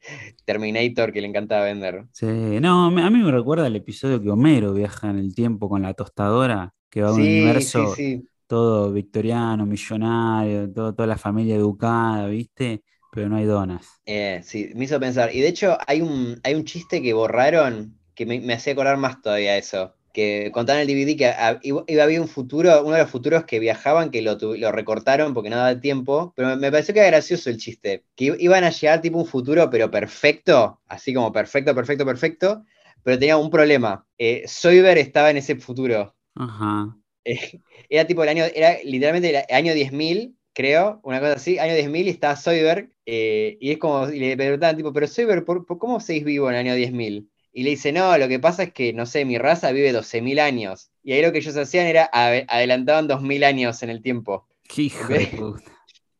Terminator 0.46 1.12
que 1.12 1.20
le 1.20 1.28
encanta 1.28 1.62
vender. 1.62 2.06
Sí, 2.12 2.26
no, 2.60 2.86
a 2.86 3.10
mí 3.10 3.18
me 3.22 3.30
recuerda 3.30 3.66
el 3.68 3.76
episodio 3.76 4.20
que 4.20 4.30
Homero 4.30 4.72
viaja 4.72 5.08
en 5.10 5.18
el 5.18 5.34
tiempo 5.34 5.68
con 5.68 5.82
la 5.82 5.94
tostadora, 5.94 6.74
que 6.90 7.02
va 7.02 7.10
a 7.10 7.12
un 7.12 7.20
Sí, 7.20 7.62
sí, 7.64 7.86
universo 7.86 7.86
sí. 7.86 8.28
Todo 8.48 8.92
victoriano, 8.92 9.66
millonario, 9.66 10.72
todo, 10.72 10.94
toda 10.94 11.08
la 11.08 11.18
familia 11.18 11.56
educada, 11.56 12.28
¿viste? 12.28 12.84
Pero 13.10 13.30
no 13.30 13.36
hay 13.36 13.46
donas. 13.46 14.02
Eh, 14.06 14.40
sí, 14.44 14.70
me 14.74 14.84
hizo 14.84 14.98
pensar. 15.00 15.34
Y 15.34 15.40
de 15.40 15.48
hecho 15.48 15.76
hay 15.86 16.00
un, 16.00 16.40
hay 16.42 16.54
un 16.54 16.64
chiste 16.64 17.02
que 17.02 17.12
borraron 17.12 17.98
que 18.14 18.26
me, 18.26 18.40
me 18.40 18.54
hacía 18.54 18.72
acordar 18.72 18.96
más 18.96 19.20
todavía 19.22 19.56
eso. 19.56 19.94
Que 20.12 20.50
contaban 20.52 20.82
en 20.82 20.88
el 20.88 20.94
DVD 20.96 21.16
que 21.16 21.26
a- 21.26 21.60
iba, 21.62 21.84
iba 21.86 22.02
a 22.02 22.04
haber 22.06 22.20
un 22.20 22.28
futuro, 22.28 22.82
uno 22.84 22.94
de 22.96 23.02
los 23.02 23.10
futuros 23.10 23.44
que 23.44 23.58
viajaban, 23.60 24.10
que 24.10 24.22
lo, 24.22 24.36
lo 24.40 24.72
recortaron 24.72 25.34
porque 25.34 25.50
no 25.50 25.56
daba 25.56 25.80
tiempo. 25.80 26.32
Pero 26.36 26.48
me, 26.48 26.56
me 26.56 26.70
pareció 26.72 26.94
que 26.94 27.00
era 27.00 27.08
gracioso 27.10 27.50
el 27.50 27.58
chiste. 27.58 28.04
Que 28.16 28.34
iban 28.40 28.64
a 28.64 28.70
llegar 28.70 29.00
tipo 29.02 29.18
un 29.18 29.26
futuro, 29.26 29.68
pero 29.70 29.90
perfecto. 29.90 30.80
Así 30.88 31.12
como 31.14 31.30
perfecto, 31.32 31.74
perfecto, 31.74 32.06
perfecto. 32.06 32.64
Pero 33.02 33.18
tenía 33.18 33.36
un 33.36 33.50
problema. 33.50 34.06
Eh, 34.16 34.44
Soyber 34.48 34.98
estaba 34.98 35.30
en 35.30 35.36
ese 35.38 35.56
futuro. 35.56 36.14
Ajá. 36.34 36.96
Eh, 37.24 37.60
era 37.88 38.06
tipo 38.06 38.22
el 38.22 38.28
año, 38.30 38.44
era 38.54 38.76
literalmente 38.84 39.30
el 39.30 39.54
año 39.54 39.74
10.000, 39.74 40.36
creo, 40.52 41.00
una 41.04 41.20
cosa 41.20 41.34
así, 41.34 41.58
año 41.58 41.74
10.000 41.74 42.06
y 42.06 42.10
estaba 42.10 42.36
Soyberg, 42.36 42.90
eh, 43.06 43.56
y 43.60 43.70
es 43.72 43.78
como, 43.78 44.08
y 44.10 44.18
le 44.20 44.36
preguntaban 44.36 44.76
tipo, 44.76 44.92
pero 44.92 45.06
Soyberg, 45.06 45.44
¿por, 45.44 45.64
por 45.66 45.78
cómo 45.78 46.00
seguís 46.00 46.24
vivo 46.24 46.48
en 46.48 46.54
el 46.56 46.60
año 46.60 46.74
10.000? 46.74 47.30
Y 47.52 47.62
le 47.64 47.70
dice, 47.70 47.92
no, 47.92 48.16
lo 48.18 48.28
que 48.28 48.38
pasa 48.38 48.64
es 48.64 48.72
que, 48.72 48.92
no 48.92 49.06
sé, 49.06 49.24
mi 49.24 49.38
raza 49.38 49.72
vive 49.72 49.92
12.000 49.92 50.38
años. 50.38 50.90
Y 51.02 51.12
ahí 51.12 51.22
lo 51.22 51.32
que 51.32 51.38
ellos 51.38 51.56
hacían 51.56 51.86
era, 51.86 52.08
ade- 52.12 52.44
adelantaban 52.48 53.08
2.000 53.08 53.42
años 53.42 53.82
en 53.82 53.90
el 53.90 54.02
tiempo. 54.02 54.46
Qué 54.68 54.82
hijo 54.82 55.12
de 55.14 55.26
puta. 55.26 55.72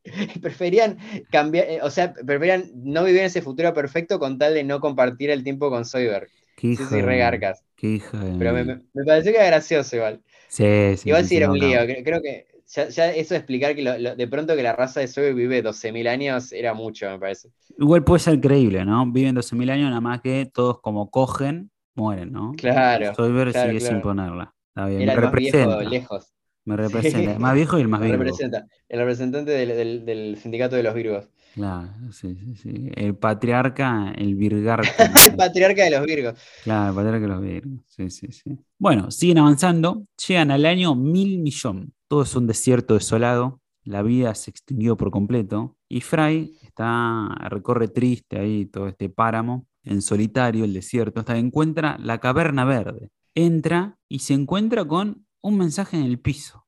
preferían 0.43 0.99
cambiar, 1.31 1.67
eh, 1.69 1.81
o 1.83 1.91
sea, 1.91 2.13
preferían 2.15 2.71
no 2.75 3.05
vivir 3.05 3.21
en 3.21 3.27
ese 3.27 3.43
futuro 3.43 3.73
perfecto 3.75 4.19
con 4.19 4.39
tal 4.39 4.55
de 4.55 4.65
no 4.65 4.81
compartir 4.81 5.31
el 5.31 5.45
tiempo 5.45 5.71
con 5.71 5.85
Soyberg. 5.85 6.29
Qué 6.57 6.69
Sí, 6.71 6.85
hijo 6.85 6.97
sí, 6.97 7.03
garcas. 7.03 7.65
Qué 7.77 7.87
hijo 7.95 8.19
de 8.19 8.33
Pero 8.39 8.53
me- 8.53 8.65
me 8.65 9.05
pareció 9.05 9.33
que 9.33 9.39
era 9.39 9.47
gracioso 9.49 9.97
igual. 9.97 10.23
Sí, 10.49 10.97
sí, 10.97 11.11
Igual 11.11 11.25
sí, 11.25 11.37
era 11.37 11.51
un 11.51 11.59
no. 11.59 11.59
lío, 11.59 11.81
creo, 11.87 12.05
creo 12.05 12.23
que 12.23 12.47
ya, 12.67 12.89
ya 12.89 13.11
eso 13.13 13.35
de 13.35 13.39
explicar 13.39 13.75
que 13.75 13.83
lo- 13.83 13.99
lo- 13.99 14.17
de 14.17 14.29
pronto 14.29 14.55
que 14.57 14.63
la 14.63 14.75
raza 14.75 15.01
de 15.01 15.09
Soy 15.09 15.33
vive 15.35 15.63
12.000 15.63 16.07
años 16.09 16.53
era 16.53 16.75
mucho, 16.75 17.09
me 17.11 17.19
parece. 17.19 17.51
Igual 17.79 18.05
puede 18.05 18.21
ser 18.21 18.41
creíble, 18.41 18.85
¿no? 18.85 19.11
Viven 19.11 19.35
12.000 19.35 19.71
años, 19.71 19.89
nada 19.89 20.01
más 20.01 20.21
que 20.21 20.47
todos 20.53 20.81
como 20.81 21.11
cogen, 21.11 21.71
mueren, 21.95 22.33
¿no? 22.33 22.61
Claro, 22.61 23.17
Soyber 23.17 23.53
claro, 23.53 23.75
sigue 23.75 23.81
sin 23.81 24.01
claro. 24.01 24.01
ponerla. 24.01 24.55
Está 24.69 24.87
bien, 24.87 25.05
Era 25.05 25.15
me 25.15 25.17
más 25.17 25.37
viejo 25.37 25.81
representa. 25.81 25.83
lejos. 25.83 26.35
Me 26.69 26.77
representa. 26.77 27.33
El 27.33 27.39
más 27.41 27.55
viejo 27.55 27.79
y 27.79 27.81
el 27.83 27.89
más 27.89 28.01
Me 28.01 28.07
vivo. 28.07 28.19
representa. 28.19 28.67
El 28.89 28.99
representante 29.01 29.51
del, 29.51 29.69
del- 29.69 30.05
del 30.05 30.37
sindicato 30.37 30.77
de 30.77 30.83
los 30.83 30.95
Virgos. 30.95 31.29
Claro, 31.55 31.91
sí, 32.13 32.37
sí, 32.37 32.55
sí. 32.57 32.91
El 32.95 33.17
patriarca, 33.17 34.13
el 34.17 34.35
virgarca. 34.37 34.89
El 35.27 35.35
patriarca 35.37 35.85
de 35.85 35.91
los 35.91 36.07
Virgos. 36.07 36.35
Claro, 36.63 36.91
el 36.91 36.95
patriarca 36.95 37.21
de 37.21 37.29
los 37.29 37.41
virgos. 37.43 37.81
Sí, 37.87 38.11
sí, 38.11 38.29
sí. 38.31 38.59
Bueno, 38.79 39.11
siguen 39.11 39.39
avanzando. 39.39 40.05
Llegan 40.29 40.51
al 40.51 40.67
año 40.67 40.95
mil 40.95 41.39
millón. 41.41 41.93
Todo 42.07 42.23
es 42.23 42.37
un 42.37 42.47
desierto 42.47 42.95
desolado. 42.95 43.61
La 43.83 44.03
vida 44.03 44.35
se 44.35 44.51
extinguió 44.51 44.97
por 44.97 45.11
completo. 45.11 45.77
Y 45.89 46.03
Fry 46.03 46.57
está, 46.63 47.29
recorre 47.49 47.89
triste 47.89 48.39
ahí 48.39 48.67
todo 48.67 48.87
este 48.87 49.09
páramo, 49.09 49.67
en 49.83 50.03
solitario, 50.03 50.65
el 50.65 50.75
desierto, 50.75 51.21
hasta 51.21 51.33
que 51.33 51.41
encuentra 51.41 51.97
la 51.99 52.19
caverna 52.19 52.65
verde. 52.67 53.09
Entra 53.35 53.97
y 54.09 54.19
se 54.21 54.35
encuentra 54.35 54.85
con 54.85 55.25
un 55.43 55.57
mensaje 55.57 55.97
en 55.97 56.05
el 56.05 56.19
piso. 56.19 56.65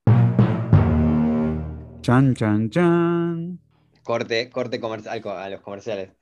Chan, 2.02 2.34
chan, 2.34 2.70
chan. 2.70 3.60
Corte, 4.02 4.48
corte 4.50 4.80
comercial 4.80 5.20
a 5.28 5.48
los 5.50 5.60
comerciales. 5.60 6.12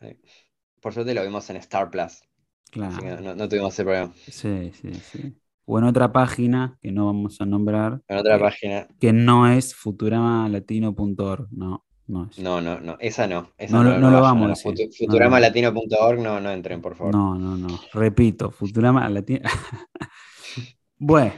Por 0.81 0.93
suerte 0.93 1.15
lo 1.15 1.23
vimos 1.23 1.49
en 1.51 1.57
Star 1.57 1.91
Plus. 1.91 2.03
Así 2.03 2.23
que 2.71 2.79
Claro. 3.07 3.21
no, 3.23 3.35
no 3.35 3.49
tuvimos 3.49 3.73
ese 3.73 3.85
problema. 3.85 4.13
Sí, 4.27 4.73
sí, 4.75 4.95
sí. 4.95 5.37
O 5.65 5.79
en 5.79 5.85
otra 5.85 6.13
página 6.13 6.79
que 6.83 6.91
no 6.93 7.07
vamos 7.07 7.41
a 7.41 7.47
nombrar, 7.47 8.01
En 8.09 8.19
otra 8.19 8.37
Eh, 8.37 8.41
página. 8.41 8.89
que 8.99 9.13
no 9.13 9.47
es 9.51 9.75
futuramalatino.org. 9.75 11.49
No, 11.53 11.85
no 12.07 12.29
es. 12.31 12.39
No, 12.39 12.61
no, 12.61 12.81
no. 12.81 12.97
Esa 13.01 13.27
no. 13.27 13.51
Esa 13.57 13.77
No 13.77 13.85
lo- 13.85 13.99
no 13.99 14.11
lo 14.11 14.21
vamos 14.21 14.47
a 14.47 14.49
decir. 14.51 14.73
futu- 14.73 14.89
No, 15.01 15.07
Futuramalatino.org, 15.07 16.21
no, 16.21 16.41
no 16.41 16.51
entren, 16.51 16.81
por 16.83 16.97
favor. 16.97 17.15
No, 17.15 17.35
no, 17.35 17.57
no. 17.57 17.69
Repito, 17.93 18.51
Futurama 18.51 19.09
Latino. 19.09 19.41
bueno, 20.99 21.33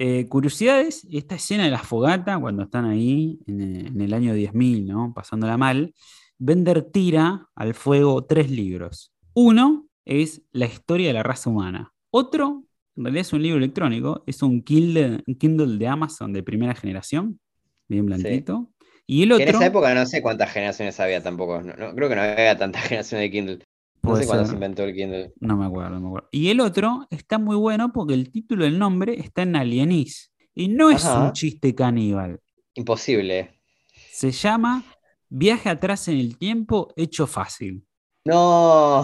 eh, 0.00 0.26
curiosidades, 0.28 1.06
esta 1.12 1.34
escena 1.36 1.64
de 1.64 1.70
la 1.70 1.78
fogata, 1.80 2.38
cuando 2.40 2.62
están 2.64 2.86
ahí 2.86 3.38
en, 3.46 3.60
eh, 3.60 3.86
en 3.88 4.00
el 4.00 4.14
año 4.14 4.34
10.000, 4.34 4.86
¿no? 4.86 5.12
Pasándola 5.14 5.58
mal, 5.58 5.94
Bender 6.38 6.82
tira 6.90 7.48
al 7.54 7.74
fuego 7.74 8.24
tres 8.24 8.50
libros. 8.50 9.12
Uno 9.34 9.86
es 10.06 10.42
La 10.52 10.66
historia 10.66 11.08
de 11.08 11.12
la 11.14 11.22
raza 11.22 11.50
humana. 11.50 11.92
Otro, 12.10 12.64
en 12.96 13.04
realidad 13.04 13.20
es 13.22 13.32
un 13.34 13.42
libro 13.42 13.58
electrónico, 13.58 14.24
es 14.26 14.42
un 14.42 14.62
Kindle, 14.62 15.22
un 15.26 15.34
Kindle 15.36 15.76
de 15.78 15.86
Amazon 15.86 16.32
de 16.32 16.42
primera 16.42 16.74
generación, 16.74 17.38
bien 17.88 18.06
blanquito. 18.06 18.70
Y 19.06 19.24
el 19.24 19.32
otro... 19.32 19.44
en 19.44 19.54
esa 19.54 19.66
época 19.66 19.94
no 19.94 20.06
sé 20.06 20.22
cuántas 20.22 20.50
generaciones 20.52 20.98
había 21.00 21.22
tampoco. 21.22 21.60
No, 21.62 21.74
no- 21.74 21.94
creo 21.94 22.08
que 22.08 22.14
no 22.16 22.22
había 22.22 22.56
tantas 22.56 22.82
generaciones 22.88 23.24
de 23.26 23.30
Kindle. 23.30 23.64
No 24.02 24.16
sé 24.16 24.26
cuándo 24.26 24.46
se 24.46 24.54
inventó 24.54 24.84
el 24.84 24.94
Kindle. 24.94 25.32
No 25.40 25.56
me 25.56 25.66
acuerdo, 25.66 25.90
no 25.90 26.00
me 26.00 26.06
acuerdo. 26.08 26.28
Y 26.32 26.48
el 26.48 26.60
otro 26.60 27.06
está 27.10 27.38
muy 27.38 27.56
bueno 27.56 27.92
porque 27.92 28.14
el 28.14 28.30
título 28.30 28.64
del 28.64 28.78
nombre 28.78 29.18
está 29.20 29.42
en 29.42 29.56
Alienis. 29.56 30.32
Y 30.54 30.68
no 30.68 30.90
es 30.90 31.04
un 31.04 31.32
chiste 31.32 31.74
caníbal. 31.74 32.40
Imposible. 32.74 33.60
Se 34.10 34.30
llama 34.30 34.84
Viaje 35.28 35.68
atrás 35.68 36.08
en 36.08 36.18
el 36.18 36.36
tiempo 36.38 36.92
hecho 36.96 37.26
fácil. 37.26 37.84
No. 38.24 39.02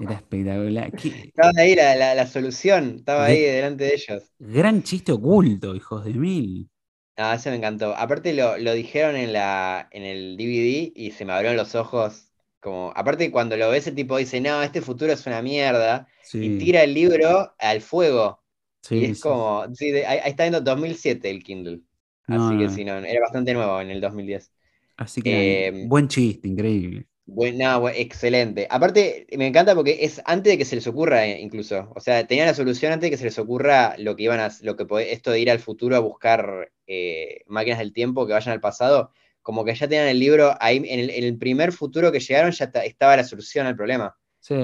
Era 0.00 0.14
espectacular. 0.14 0.92
Qué 0.92 1.08
Estaba 1.08 1.52
ahí 1.56 1.74
la, 1.74 1.94
la- 1.96 2.14
la 2.14 2.26
solución. 2.26 2.96
Estaba 2.98 3.26
De- 3.26 3.32
ahí 3.32 3.40
delante 3.42 3.84
de 3.84 3.94
ellos. 3.94 4.22
gran 4.38 4.82
chiste 4.82 5.12
oculto, 5.12 5.74
hijos 5.74 6.04
de 6.04 6.14
mil. 6.14 6.70
Ah, 7.16 7.34
ese 7.34 7.50
me 7.50 7.56
encantó. 7.56 7.94
Aparte 7.96 8.32
lo, 8.32 8.58
lo 8.58 8.72
dijeron 8.74 9.16
en, 9.16 9.32
la, 9.32 9.88
en 9.90 10.04
el 10.04 10.36
DVD 10.36 10.92
y 10.94 11.10
se 11.12 11.24
me 11.24 11.32
abrieron 11.32 11.56
los 11.56 11.74
ojos 11.74 12.27
Como, 12.68 12.92
aparte, 12.96 13.30
cuando 13.30 13.56
lo 13.56 13.70
ves, 13.70 13.86
el 13.86 13.94
tipo 13.94 14.16
dice, 14.16 14.40
no, 14.40 14.62
este 14.62 14.82
futuro 14.82 15.12
es 15.12 15.26
una 15.26 15.42
mierda, 15.42 16.08
y 16.38 16.50
tira 16.50 16.82
el 16.84 16.94
libro 16.94 17.54
al 17.58 17.80
fuego. 17.82 18.42
sí, 18.82 19.04
y 19.06 19.12
es 19.12 19.14
sí. 19.14 19.20
como, 19.20 19.66
sí, 19.74 19.90
de- 19.92 20.06
ahí, 20.06 20.18
ahí 20.22 20.30
está 20.30 20.44
viendo 20.44 20.60
2007 20.60 21.30
el 21.30 21.42
Kindle. 21.44 21.82
No, 22.28 22.44
Así 22.44 22.58
que 22.58 22.68
no. 22.68 22.70
sí, 22.70 22.84
no, 22.84 22.98
era 22.98 23.20
bastante 23.20 23.54
nuevo 23.54 23.80
en 23.80 23.90
el 23.90 24.00
2010. 24.00 24.52
Así 24.96 25.22
que 25.22 25.64
Eh, 25.64 25.72
buen 25.80 26.08
chiste, 26.08 26.46
increíble. 26.48 27.08
Buena, 27.30 27.78
bu- 27.78 27.92
excelente. 27.94 28.66
Aparte, 28.70 29.26
me 29.36 29.46
encanta 29.46 29.74
porque 29.74 29.98
es 30.02 30.22
antes 30.24 30.50
de 30.52 30.56
que 30.58 30.64
se 30.64 30.76
les 30.76 30.86
ocurra, 30.86 31.26
eh, 31.26 31.40
incluso. 31.40 31.92
O 31.94 32.00
sea, 32.00 32.26
tenían 32.26 32.46
la 32.46 32.54
solución 32.54 32.90
antes 32.92 33.06
de 33.08 33.10
que 33.10 33.18
se 33.18 33.24
les 33.24 33.38
ocurra 33.38 33.94
lo 33.98 34.16
que 34.16 34.22
iban 34.24 34.40
a, 34.40 34.50
lo 34.62 34.76
que 34.76 34.86
esto 35.12 35.30
de 35.30 35.40
ir 35.40 35.50
al 35.50 35.58
futuro 35.58 35.94
a 35.96 35.98
buscar 35.98 36.72
eh, 36.86 37.42
máquinas 37.46 37.80
del 37.80 37.92
tiempo 37.92 38.26
que 38.26 38.32
vayan 38.32 38.54
al 38.54 38.60
pasado. 38.62 39.12
Como 39.48 39.64
que 39.64 39.74
ya 39.74 39.88
tenían 39.88 40.08
el 40.08 40.18
libro 40.20 40.54
ahí, 40.60 40.76
en 40.76 41.00
el, 41.00 41.08
en 41.08 41.24
el 41.24 41.38
primer 41.38 41.72
futuro 41.72 42.12
que 42.12 42.20
llegaron 42.20 42.50
ya 42.50 42.70
ta- 42.70 42.84
estaba 42.84 43.16
la 43.16 43.24
solución 43.24 43.66
al 43.66 43.74
problema. 43.76 44.14
Sí, 44.40 44.54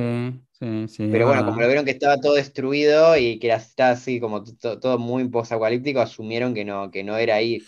sí, 0.53 0.89
sí. 0.89 1.09
Pero 1.11 1.26
bueno, 1.26 1.47
como 1.47 1.59
lo 1.62 1.66
vieron 1.66 1.87
que 1.87 1.93
estaba 1.93 2.20
todo 2.20 2.35
destruido 2.35 3.16
y 3.16 3.39
que 3.39 3.47
era, 3.47 3.57
estaba 3.57 3.93
así 3.93 4.20
como 4.20 4.45
to- 4.45 4.78
todo 4.78 4.99
muy 4.99 5.26
post-apocalíptico, 5.28 6.01
asumieron 6.01 6.53
que 6.53 6.66
no, 6.66 6.91
que 6.91 7.03
no 7.03 7.16
era 7.16 7.37
ahí. 7.37 7.62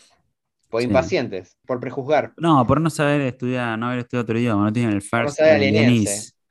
Por 0.69 0.83
Sí. 0.83 0.89
impacientes, 0.89 1.57
por 1.67 1.81
prejuzgar. 1.81 2.35
No, 2.37 2.67
por 2.67 2.81
no 2.83 2.91
saber 2.91 3.23
estudiar, 3.23 3.79
no 3.79 3.87
haber 3.87 4.01
estudiado 4.01 4.25
otro 4.25 4.39
idioma, 4.39 4.65
no 4.65 4.73
tienen 4.73 4.93
el 4.97 5.01
first 5.03 5.41
ver 5.41 5.63
en. 5.63 5.75
El, 5.77 6.07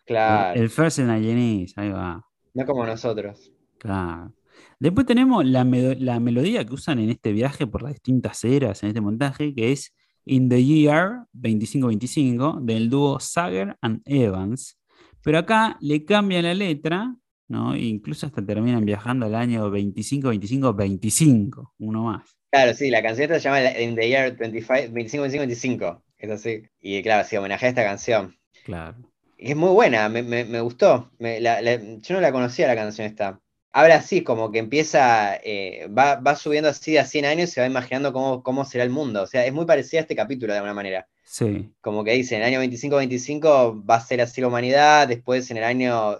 Claro, 0.05 0.59
el 0.59 0.70
first 0.72 0.99
en 0.99 1.09
alienís, 1.11 1.78
ahí 1.78 1.89
va. 1.89 2.26
no 2.55 2.66
como 2.66 2.86
nosotros. 2.86 3.51
Claro. 3.78 4.34
Después 4.80 5.05
tenemos 5.05 5.45
la, 5.45 5.63
la 5.63 6.20
melodía 6.20 6.66
que 6.66 6.74
usan 6.74 6.99
en 6.99 7.09
este 7.09 7.32
viaje 7.32 7.66
por 7.68 7.82
las 7.82 7.93
distintas 7.93 8.43
eras, 8.43 8.84
en 8.84 8.89
este 8.89 9.01
montaje, 9.01 9.53
que 9.53 9.72
es 9.72 9.95
In 10.26 10.50
the 10.50 10.64
Year 10.64 11.26
2525 11.34 12.60
del 12.62 12.90
dúo 12.90 13.20
Sager 13.20 13.78
and 13.82 14.02
Evans. 14.06 14.78
Pero 15.24 15.40
acá 15.40 15.78
le 15.82 16.06
cambian 16.06 16.44
la 16.44 16.54
letra, 16.54 17.16
¿no? 17.48 17.74
E 17.74 17.82
incluso 17.86 18.26
hasta 18.26 18.46
terminan 18.46 18.86
viajando 18.86 19.26
al 19.26 19.36
año 19.36 19.70
252525, 19.70 21.74
uno 21.80 22.04
más. 22.06 22.36
Claro, 22.52 22.74
sí, 22.74 22.90
la 22.90 23.02
canción 23.04 23.26
esta 23.26 23.40
se 23.40 23.44
llama 23.50 23.62
In 23.80 23.96
the 23.96 24.08
Year 24.08 24.36
25, 24.38 24.92
25, 24.94 25.22
25, 25.24 25.40
25. 25.42 26.04
Es 26.18 26.30
así. 26.32 26.64
Y 26.80 27.02
claro, 27.04 27.28
sí, 27.28 27.36
homenajea 27.38 27.68
a 27.68 27.70
esta 27.70 27.84
canción. 27.84 28.36
Claro. 28.64 28.98
Y 29.38 29.52
es 29.52 29.58
muy 29.58 29.70
buena, 29.72 30.08
me, 30.10 30.24
me- 30.24 30.46
me 30.46 30.62
gustó. 30.62 31.12
Me- 31.20 31.40
la- 31.42 31.62
la- 31.62 31.76
yo 31.78 32.16
no 32.16 32.22
la 32.22 32.32
conocía 32.32 32.68
la 32.68 32.76
canción 32.76 33.06
esta. 33.08 33.40
Habla 33.78 33.96
así, 33.98 34.24
como 34.24 34.52
que 34.52 34.60
empieza, 34.60 35.36
eh, 35.44 35.88
va, 35.90 36.16
va 36.16 36.36
subiendo 36.38 36.70
así 36.70 36.94
de 36.94 37.00
a 37.00 37.06
100 37.06 37.26
años 37.26 37.50
y 37.50 37.54
se 37.54 37.62
va 37.62 37.68
imaginando 37.68 38.14
cómo, 38.14 38.42
cómo 38.44 38.64
será 38.66 38.84
el 38.86 38.90
mundo. 38.90 39.24
O 39.24 39.28
sea, 39.28 39.46
es 39.46 39.54
muy 39.54 39.66
parecida 39.66 40.00
a 40.00 40.04
este 40.04 40.16
capítulo 40.16 40.54
de 40.54 40.60
alguna 40.60 40.74
manera. 40.74 41.08
Sí, 41.24 41.74
Como 41.82 42.04
que 42.04 42.12
dice, 42.14 42.36
en 42.36 42.42
el 42.42 42.48
año 42.48 42.60
25-25 42.62 43.84
va 43.90 43.96
a 43.96 44.02
ser 44.02 44.22
así 44.22 44.42
la 44.42 44.48
humanidad, 44.48 45.08
después 45.08 45.52
en 45.52 45.58
el 45.58 45.64
año 45.66 46.20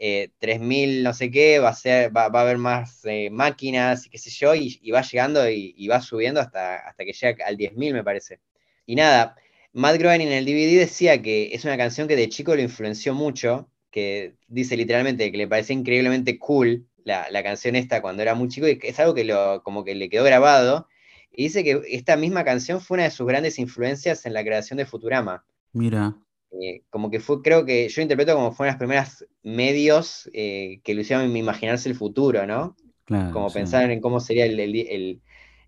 eh, 0.00 0.30
3000 0.38 1.02
no 1.02 1.14
sé 1.14 1.30
qué, 1.30 1.58
va 1.58 1.70
a, 1.70 1.74
ser, 1.74 2.16
va, 2.16 2.28
va 2.28 2.40
a 2.40 2.42
haber 2.42 2.58
más 2.58 3.04
eh, 3.04 3.30
máquinas 3.30 4.06
y 4.06 4.10
qué 4.10 4.18
sé 4.18 4.30
yo, 4.30 4.54
y, 4.54 4.78
y 4.82 4.90
va 4.90 5.02
llegando 5.02 5.48
y, 5.50 5.74
y 5.76 5.88
va 5.88 6.00
subiendo 6.00 6.40
hasta, 6.40 6.76
hasta 6.88 7.04
que 7.04 7.12
llega 7.12 7.46
al 7.46 7.56
10.000 7.56 7.94
me 7.94 8.04
parece. 8.04 8.40
Y 8.86 8.94
nada, 8.96 9.36
Matt 9.72 9.98
Groening 9.98 10.28
en 10.28 10.34
el 10.34 10.44
DVD 10.46 10.78
decía 10.80 11.20
que 11.22 11.50
es 11.54 11.64
una 11.64 11.76
canción 11.76 12.08
que 12.08 12.16
de 12.16 12.28
chico 12.28 12.54
lo 12.54 12.62
influenció 12.62 13.14
mucho, 13.14 13.70
que 13.90 14.36
dice 14.48 14.76
literalmente 14.76 15.30
que 15.32 15.38
le 15.38 15.48
parecía 15.48 15.74
increíblemente 15.76 16.38
cool 16.38 16.88
la, 17.04 17.30
la 17.30 17.42
canción 17.42 17.76
esta 17.76 18.02
cuando 18.02 18.22
era 18.22 18.34
muy 18.34 18.48
chico 18.48 18.68
y 18.68 18.78
es 18.82 18.98
algo 19.00 19.14
que 19.14 19.24
lo, 19.24 19.62
como 19.62 19.84
que 19.84 19.94
le 19.94 20.08
quedó 20.10 20.24
grabado. 20.24 20.88
Y 21.32 21.44
dice 21.44 21.64
que 21.64 21.80
esta 21.88 22.16
misma 22.16 22.44
canción 22.44 22.80
fue 22.80 22.96
una 22.96 23.04
de 23.04 23.10
sus 23.10 23.26
grandes 23.26 23.58
influencias 23.58 24.26
en 24.26 24.34
la 24.34 24.42
creación 24.44 24.76
de 24.78 24.86
Futurama. 24.86 25.44
mira, 25.72 26.18
Eh, 26.50 26.82
como 26.90 27.10
que 27.10 27.20
fue, 27.20 27.42
creo 27.42 27.64
que 27.66 27.88
yo 27.88 28.00
interpreto 28.02 28.34
como 28.34 28.52
fueron 28.52 28.72
las 28.72 28.78
primeras 28.78 29.26
medios 29.42 30.30
eh, 30.32 30.80
que 30.82 30.94
lo 30.94 31.02
hicieron 31.02 31.36
imaginarse 31.36 31.88
el 31.90 31.94
futuro, 31.96 32.46
¿no? 32.46 32.74
claro. 33.04 33.30
Como 33.30 33.48
sí. 33.48 33.62
pensar 33.62 33.90
en 33.90 34.00
cómo 34.00 34.18
sería 34.20 34.46
el, 34.46 34.58
el, 34.60 34.76
el- 34.76 35.22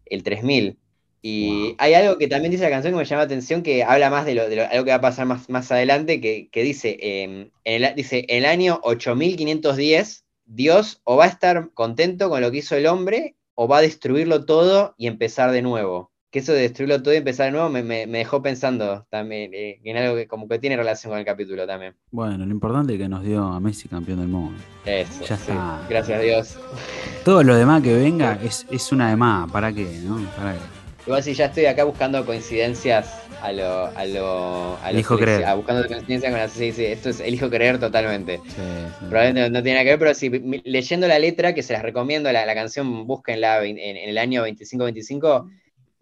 el 0.07 0.23
3000. 0.25 0.80
Y 1.23 1.49
Wow. 1.69 1.75
hay 1.79 1.95
algo 1.95 2.17
que 2.19 2.29
también 2.29 2.51
dice 2.51 2.65
la 2.65 2.71
canción 2.71 2.95
que 2.95 2.99
me 2.99 3.05
llama 3.05 3.21
la 3.23 3.27
atención, 3.27 3.63
que 3.63 3.85
habla 3.85 4.09
más 4.11 4.25
de, 4.25 4.35
lo, 4.35 4.49
de 4.49 4.57
lo- 4.57 4.63
algo 4.71 4.85
que 4.85 4.91
va 4.91 4.97
a 4.97 5.01
pasar 5.03 5.27
más, 5.27 5.51
más 5.51 5.71
adelante, 5.71 6.21
que, 6.21 6.49
que 6.51 6.63
dice, 6.63 6.97
eh, 7.01 7.23
en 7.65 7.85
el, 7.85 7.95
dice, 7.95 8.25
en 8.29 8.39
el 8.39 8.47
año 8.47 8.81
8510, 8.83 10.25
Dios 10.47 11.01
o 11.05 11.17
va 11.17 11.25
a 11.25 11.29
estar 11.29 11.71
contento 11.75 12.29
con 12.29 12.41
lo 12.41 12.51
que 12.51 12.59
hizo 12.59 12.75
el 12.77 12.87
hombre, 12.87 13.37
o 13.55 13.69
va 13.69 13.79
a 13.79 13.83
destruirlo 13.83 14.45
todo 14.47 14.95
y 14.97 15.07
empezar 15.07 15.53
de 15.53 15.63
nuevo. 15.63 16.11
Que 16.33 16.39
eso 16.39 16.53
de 16.53 16.61
destruirlo 16.63 17.03
todo 17.03 17.13
y 17.13 17.19
empezar 17.19 17.47
de 17.47 17.53
nuevo 17.53 17.69
me, 17.69 17.83
me- 17.83 18.07
me 18.07 18.19
dejó 18.19 18.41
pensando 18.41 19.05
también 19.11 19.51
eh, 19.53 19.81
en 19.85 19.97
algo 19.97 20.17
que 20.17 20.27
como 20.27 20.49
que 20.49 20.59
tiene 20.59 20.77
relación 20.77 21.11
con 21.11 21.19
el 21.19 21.25
capítulo 21.27 21.67
también. 21.67 21.95
Bueno, 22.13 22.47
lo 22.47 22.51
importante 22.53 22.95
es 22.95 22.99
que 22.99 23.09
nos 23.09 23.23
dio 23.25 23.43
a 23.45 23.61
Messi 23.61 23.89
campeón 23.89 24.21
del 24.21 24.29
mundo. 24.29 24.59
Eso, 24.87 25.21
Ya 25.25 25.37
sí. 25.37 25.51
está. 25.51 25.87
Gracias 25.91 26.19
a 26.19 26.23
Dios. 26.23 26.59
Todo 27.25 27.43
lo 27.43 27.57
demás 27.57 27.83
que 27.83 27.95
venga 27.95 28.39
es, 28.43 28.65
es 28.71 28.91
una 28.93 29.11
de 29.11 29.17
más. 29.17 29.51
¿Para 29.51 29.73
qué? 29.73 29.85
¿No? 30.05 30.17
¿Para 30.37 30.55
qué? 30.55 30.80
Igual 31.11 31.25
si 31.25 31.35
ya 31.35 31.47
estoy 31.47 31.67
acá 31.67 31.83
buscando 31.83 32.25
coincidencias 32.25 33.29
a 33.43 33.51
lo. 33.51 33.87
a 33.87 34.05
lo. 34.05 34.77
a 34.81 34.91
Elijo 34.91 35.19
creer. 35.19 35.57
buscando 35.57 35.85
coincidencias 35.89 36.31
con 36.31 36.41
la. 36.41 36.49
Sí, 36.49 36.71
sí, 36.71 36.85
esto 36.85 37.09
es 37.11 37.19
elijo 37.19 37.51
creer 37.51 37.81
totalmente. 37.81 38.39
Sí, 38.47 38.53
sí. 38.55 39.07
Probablemente 39.09 39.51
no, 39.51 39.61
tiene 39.61 39.73
nada 39.75 39.85
que 39.85 39.91
ver, 39.91 39.99
pero 39.99 40.15
sí, 40.15 40.31
mi- 40.31 40.63
leyendo 40.65 41.09
la 41.09 41.19
letra, 41.19 41.53
que 41.53 41.65
se 41.65 41.73
las 41.73 41.83
recomiendo, 41.83 42.31
la, 42.31 42.47
la 42.47 42.55
canción 42.55 43.09
búsquenla 43.09 43.65
en, 43.65 43.77
en 43.77 43.97
el 43.97 44.19
año 44.19 44.43
25-25, 44.43 45.51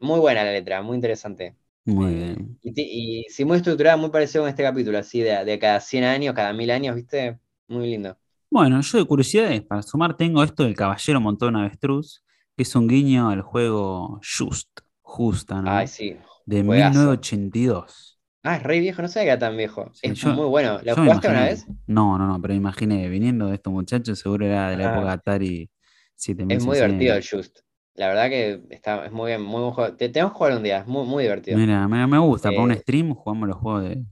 muy 0.01 0.21
buena 0.21 0.45
la 0.45 0.53
letra, 0.53 0.83
muy 0.83 0.97
interesante. 0.97 1.55
Muy 1.87 2.13
bien. 2.15 2.59
Y, 2.63 3.25
sí, 3.31 3.47
muy 3.47 3.57
estructurada, 3.57 3.97
muy 3.97 4.11
parecido 4.11 4.43
con 4.43 4.51
este 4.51 4.63
capítulo, 4.63 4.99
así 4.99 5.23
de, 5.23 5.43
de 5.43 5.59
cada 5.59 5.81
100 5.81 6.05
años, 6.05 6.35
cada 6.35 6.53
1000 6.53 6.71
años, 6.71 6.95
¿viste? 6.97 7.39
Muy 7.67 7.89
lindo. 7.89 8.19
Bueno, 8.51 8.81
yo 8.83 8.99
de 8.99 9.05
curiosidades, 9.07 9.63
para 9.63 9.83
sumar, 9.83 10.17
tengo 10.19 10.43
esto 10.43 10.65
del 10.65 10.75
caballero 10.75 11.19
montó 11.21 11.49
una 11.49 11.61
avestruz, 11.65 12.23
que 12.57 12.63
es 12.63 12.75
un 12.75 12.89
guiño 12.89 13.31
al 13.31 13.43
juego 13.43 14.21
Just, 14.23 14.69
Justa, 15.11 15.63
¿no? 15.63 15.71
Ay, 15.71 15.87
sí. 15.87 16.17
de 16.45 16.63
juegazo. 16.65 16.99
1982. 16.99 18.19
Ah, 18.43 18.57
es 18.57 18.63
re 18.63 18.79
viejo, 18.81 19.03
no 19.03 19.09
sabía 19.09 19.25
que 19.25 19.31
era 19.31 19.39
tan 19.39 19.57
viejo. 19.57 19.91
Sí, 19.95 20.01
es 20.09 20.19
yo- 20.21 20.31
muy 20.35 20.47
bueno. 20.47 20.79
¿Lo 20.83 20.95
jugaste 20.95 21.29
una 21.29 21.39
imaginé- 21.41 21.49
vez? 21.51 21.67
No, 21.87 22.19
no, 22.19 22.27
no, 22.27 22.41
pero 22.41 22.55
imaginé, 22.55 23.09
viniendo 23.09 23.47
de 23.49 23.55
estos 23.55 23.73
muchachos, 23.73 24.19
seguro 24.19 24.47
era 24.47 24.71
de 24.71 24.77
la 24.77 24.91
Ah. 24.91 24.97
época 24.97 25.13
Atari 25.13 25.71
7600. 26.15 26.63
Es 26.63 26.67
muy 26.67 26.77
divertido 26.77 27.17
el 27.17 27.25
Just. 27.29 27.59
La 27.95 28.09
verdad 28.09 28.29
que 28.29 28.63
está, 28.71 29.07
es 29.07 29.13
muy 29.13 29.29
bien, 29.31 29.43
muy 29.43 29.61
buen 29.63 29.73
juego. 29.73 29.97
Te, 29.97 30.09
tenemos 30.09 30.33
que 30.33 30.39
jugar 30.39 30.57
un 30.57 30.63
día, 30.63 30.79
es 30.79 30.87
muy, 30.87 31.05
muy 31.07 31.25
divertido. 31.25 31.59
Mira, 31.59 31.89
me, 31.89 32.07
me 32.07 32.19
gusta, 32.19 32.51
para 32.51 32.63
un 32.63 32.71
Eh, 32.73 32.77
stream 32.79 33.15
jugamos 33.15 33.49
los 33.49 33.57
juegos 33.59 33.83
de. 33.85 34.05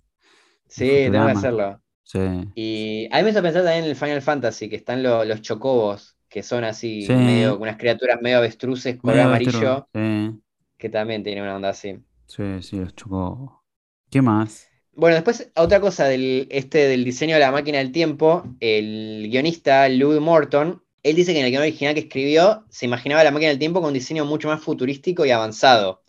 sí, 0.66 0.88
tengo 1.10 1.26
que 1.26 1.32
hacerlo. 1.32 1.80
Sí. 2.02 2.18
Y 2.54 3.08
a 3.12 3.18
mí 3.18 3.24
me 3.24 3.30
hizo 3.30 3.42
pensar 3.42 3.62
también 3.64 3.84
en 3.84 3.90
el 3.90 3.96
Final 3.96 4.22
Fantasy, 4.22 4.68
que 4.68 4.76
están 4.76 5.02
lo- 5.02 5.24
los 5.24 5.40
chocobos, 5.42 6.16
que 6.28 6.42
son 6.42 6.64
así, 6.64 7.02
Sí. 7.06 7.12
medio, 7.12 7.58
unas 7.58 7.76
criaturas 7.76 8.18
medio 8.22 8.38
avestruces, 8.38 8.96
color 8.96 9.16
Medio 9.16 9.28
amarillo, 9.28 9.70
avestruz, 9.72 9.84
Sí, 9.94 10.40
que 10.78 10.88
también 10.90 11.22
tienen 11.22 11.44
una 11.44 11.56
onda 11.56 11.70
así. 11.70 12.02
sí, 12.26 12.62
sí, 12.62 12.78
los 12.78 12.94
chocó. 12.94 13.64
¿Qué 14.10 14.22
más? 14.22 14.70
Bueno, 14.92 15.16
después 15.16 15.50
otra 15.56 15.80
cosa 15.80 16.06
del, 16.06 16.48
este, 16.50 16.88
del 16.88 17.04
diseño 17.04 17.34
de 17.34 17.40
la 17.40 17.52
máquina 17.52 17.78
del 17.78 17.92
tiempo, 17.92 18.44
el 18.60 19.28
guionista 19.30 19.88
Louis 19.90 20.20
Morton, 20.20 20.82
él 21.02 21.16
dice 21.16 21.32
que 21.34 21.40
en 21.40 21.44
el 21.46 21.50
guion 21.52 21.62
original 21.62 21.94
que 21.94 22.00
escribió 22.00 22.64
se 22.70 22.86
imaginaba 22.86 23.22
la 23.22 23.30
máquina 23.30 23.50
del 23.50 23.58
tiempo 23.58 23.80
con 23.80 23.88
un 23.88 23.94
diseño 23.94 24.24
mucho 24.24 24.48
más 24.48 24.62
futurístico 24.62 25.26
y 25.26 25.30
avanzado, 25.30 26.02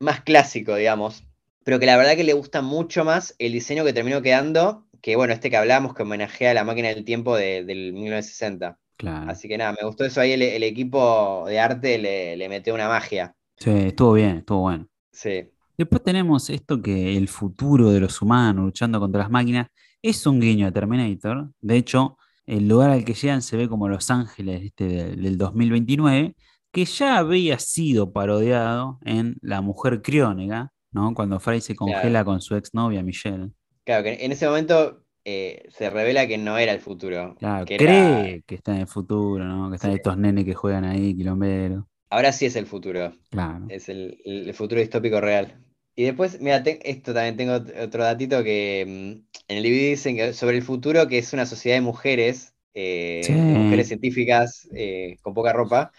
más 0.00 0.22
clásico, 0.22 0.76
digamos, 0.76 1.24
pero 1.64 1.80
que 1.80 1.86
la 1.86 1.96
verdad 1.98 2.16
que 2.16 2.24
le 2.24 2.34
gusta 2.34 2.62
mucho 2.62 3.04
más 3.04 3.34
el 3.38 3.52
diseño 3.52 3.84
que 3.84 3.92
terminó 3.94 4.22
quedando, 4.22 4.86
que 5.02 5.16
bueno, 5.16 5.34
este 5.34 5.50
que 5.50 5.56
hablamos 5.58 5.94
que 5.94 6.02
homenajea 6.04 6.52
a 6.52 6.54
la 6.54 6.64
máquina 6.64 6.88
del 6.90 7.04
tiempo 7.04 7.36
de- 7.36 7.64
del 7.64 7.92
1960. 7.94 8.80
Claro. 8.98 9.32
Así 9.32 9.48
que 9.48 9.58
nada, 9.58 9.72
me 9.80 9.86
gustó 9.86 10.04
eso 10.06 10.20
ahí, 10.20 10.32
el, 10.32 10.42
el 10.42 10.62
equipo 10.64 11.46
de 11.48 11.60
arte 11.60 11.98
le, 11.98 12.36
le 12.36 12.48
metió 12.48 12.74
una 12.74 12.88
magia. 12.88 13.36
Sí, 13.56 13.70
estuvo 13.70 14.12
bien, 14.14 14.38
estuvo 14.38 14.60
bueno. 14.60 14.86
Sí. 15.12 15.50
Después 15.78 16.02
tenemos 16.02 16.48
esto 16.50 16.80
que 16.80 17.16
el 17.16 17.28
futuro 17.28 17.90
de 17.90 18.00
los 18.00 18.20
humanos 18.22 18.64
luchando 18.64 18.98
contra 19.00 19.20
las 19.22 19.30
máquinas 19.30 19.68
es 20.02 20.26
un 20.26 20.40
guiño 20.40 20.66
a 20.66 20.72
Terminator. 20.72 21.50
De 21.60 21.76
hecho, 21.76 22.16
el 22.46 22.68
lugar 22.68 22.90
al 22.90 23.04
que 23.04 23.14
llegan 23.14 23.42
se 23.42 23.56
ve 23.56 23.68
como 23.68 23.88
Los 23.88 24.10
Ángeles 24.10 24.62
este, 24.64 24.84
del, 24.86 25.22
del 25.22 25.38
2029, 25.38 26.34
que 26.72 26.84
ya 26.84 27.18
había 27.18 27.58
sido 27.58 28.12
parodiado 28.12 28.98
en 29.04 29.36
La 29.42 29.60
Mujer 29.60 30.00
Criónega, 30.02 30.72
¿no? 30.92 31.12
Cuando 31.14 31.40
Fry 31.40 31.60
se 31.60 31.74
congela 31.74 32.24
con 32.24 32.40
su 32.40 32.54
exnovia 32.56 33.02
Michelle. 33.02 33.50
Claro, 33.84 34.04
que 34.04 34.24
en 34.24 34.32
ese 34.32 34.46
momento 34.46 35.02
eh, 35.24 35.64
se 35.70 35.90
revela 35.90 36.26
que 36.26 36.38
no 36.38 36.56
era 36.58 36.72
el 36.72 36.80
futuro. 36.80 37.34
Claro, 37.38 37.64
que 37.66 37.74
era- 37.74 37.84
cree 37.84 38.42
que 38.46 38.54
está 38.54 38.74
en 38.74 38.82
el 38.82 38.86
futuro, 38.86 39.44
¿no? 39.44 39.68
Que 39.70 39.76
están 39.76 39.90
Sí. 39.92 39.96
estos 39.96 40.16
nenes 40.16 40.44
que 40.44 40.54
juegan 40.54 40.84
ahí, 40.84 41.14
quilomberos. 41.16 41.84
Ahora 42.10 42.32
sí 42.32 42.46
es 42.46 42.56
el 42.56 42.66
futuro. 42.66 43.12
Claro. 43.30 43.68
Es 43.68 43.88
el, 43.88 44.20
el 44.24 44.54
futuro 44.54 44.80
distópico 44.80 45.20
real. 45.20 45.60
Y 45.96 46.04
después, 46.04 46.40
mira, 46.40 46.62
te- 46.62 46.88
esto 46.90 47.12
también 47.14 47.36
tengo 47.36 47.54
ot- 47.54 47.84
otro 47.84 48.04
datito 48.04 48.44
que 48.44 48.84
mm, 48.86 49.40
en 49.48 49.56
el 49.56 49.62
DVD 49.62 49.90
dicen 49.90 50.16
que 50.16 50.32
sobre 50.32 50.56
el 50.56 50.62
futuro, 50.62 51.08
que 51.08 51.18
es 51.18 51.32
una 51.32 51.46
sociedad 51.46 51.76
de 51.76 51.80
mujeres, 51.82 52.54
eh, 52.74 53.26
Sí. 53.26 53.32
de 53.46 53.58
mujeres 53.58 53.88
científicas 53.88 54.68
eh, 54.74 55.18
con 55.22 55.34
poca 55.34 55.52
ropa. 55.52 55.92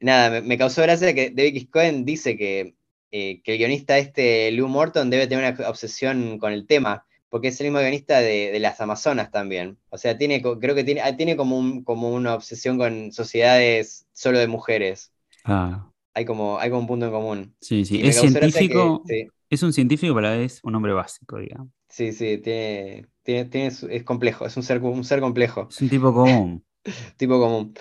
Nada, 0.00 0.30
me, 0.30 0.42
me 0.42 0.58
causó 0.58 0.82
gracia 0.82 1.14
que 1.14 1.30
David. 1.30 1.68
Cohen 1.70 2.04
dice 2.04 2.36
que, 2.36 2.76
eh, 3.10 3.40
que 3.42 3.52
el 3.52 3.58
guionista 3.58 3.98
este, 3.98 4.50
Lou 4.52 4.68
Morton, 4.68 5.10
debe 5.10 5.26
tener 5.26 5.54
una 5.54 5.68
obsesión 5.68 6.38
con 6.38 6.52
el 6.52 6.66
tema, 6.66 7.06
porque 7.28 7.48
es 7.48 7.60
el 7.60 7.66
mismo 7.66 7.78
guionista 7.80 8.20
de, 8.20 8.58
las 8.60 8.80
Amazonas 8.80 9.30
también. 9.30 9.78
O 9.90 9.98
sea, 9.98 10.18
tiene, 10.18 10.42
creo 10.42 10.74
que 10.74 10.84
tiene, 10.84 11.00
ah, 11.02 11.16
tiene 11.16 11.36
como, 11.36 11.58
un, 11.58 11.84
como 11.84 12.12
una 12.12 12.34
obsesión 12.34 12.78
con 12.78 13.12
sociedades 13.12 14.06
solo 14.12 14.38
de 14.38 14.48
mujeres. 14.48 15.11
Ah. 15.44 15.90
Hay 16.14 16.24
como, 16.24 16.58
hay 16.58 16.70
como 16.70 16.82
un 16.82 16.86
punto 16.86 17.06
en 17.06 17.12
común. 17.12 17.56
Sí, 17.60 17.84
sí. 17.84 18.00
es 18.02 18.20
científico. 18.20 19.02
Es 19.48 19.62
un 19.62 19.72
científico, 19.72 20.14
pero 20.14 20.32
es 20.32 20.60
un 20.62 20.74
hombre 20.74 20.92
básico, 20.92 21.38
digamos. 21.38 21.68
Sí, 21.88 22.12
sí, 22.12 22.38
tiene, 22.38 23.06
tiene, 23.22 23.66
es 23.66 24.02
complejo, 24.04 24.46
es 24.46 24.56
un 24.56 24.62
ser, 24.62 24.80
un 24.80 25.04
ser 25.04 25.20
complejo. 25.20 25.68
Es 25.70 25.80
un 25.82 25.90
tipo 25.90 26.12
común. 26.12 26.64
tipo 27.18 27.38
común. 27.38 27.74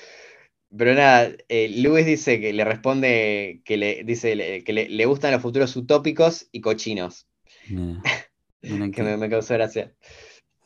Pero 0.78 0.94
nada, 0.94 1.32
eh, 1.50 1.70
Luis 1.82 2.06
dice 2.06 2.40
que 2.40 2.54
le 2.54 2.64
responde 2.64 3.62
que 3.66 3.78
le 3.78 4.04
dice 4.06 4.64
que 4.64 4.74
le, 4.74 5.06
gustan 5.06 5.32
los 5.32 5.42
futuros 5.42 5.76
utópicos 5.76 6.48
y 6.52 6.62
cochinos. 6.62 7.28
que 8.62 9.18
me, 9.18 9.30
causó 9.30 9.54
gracia. 9.56 9.94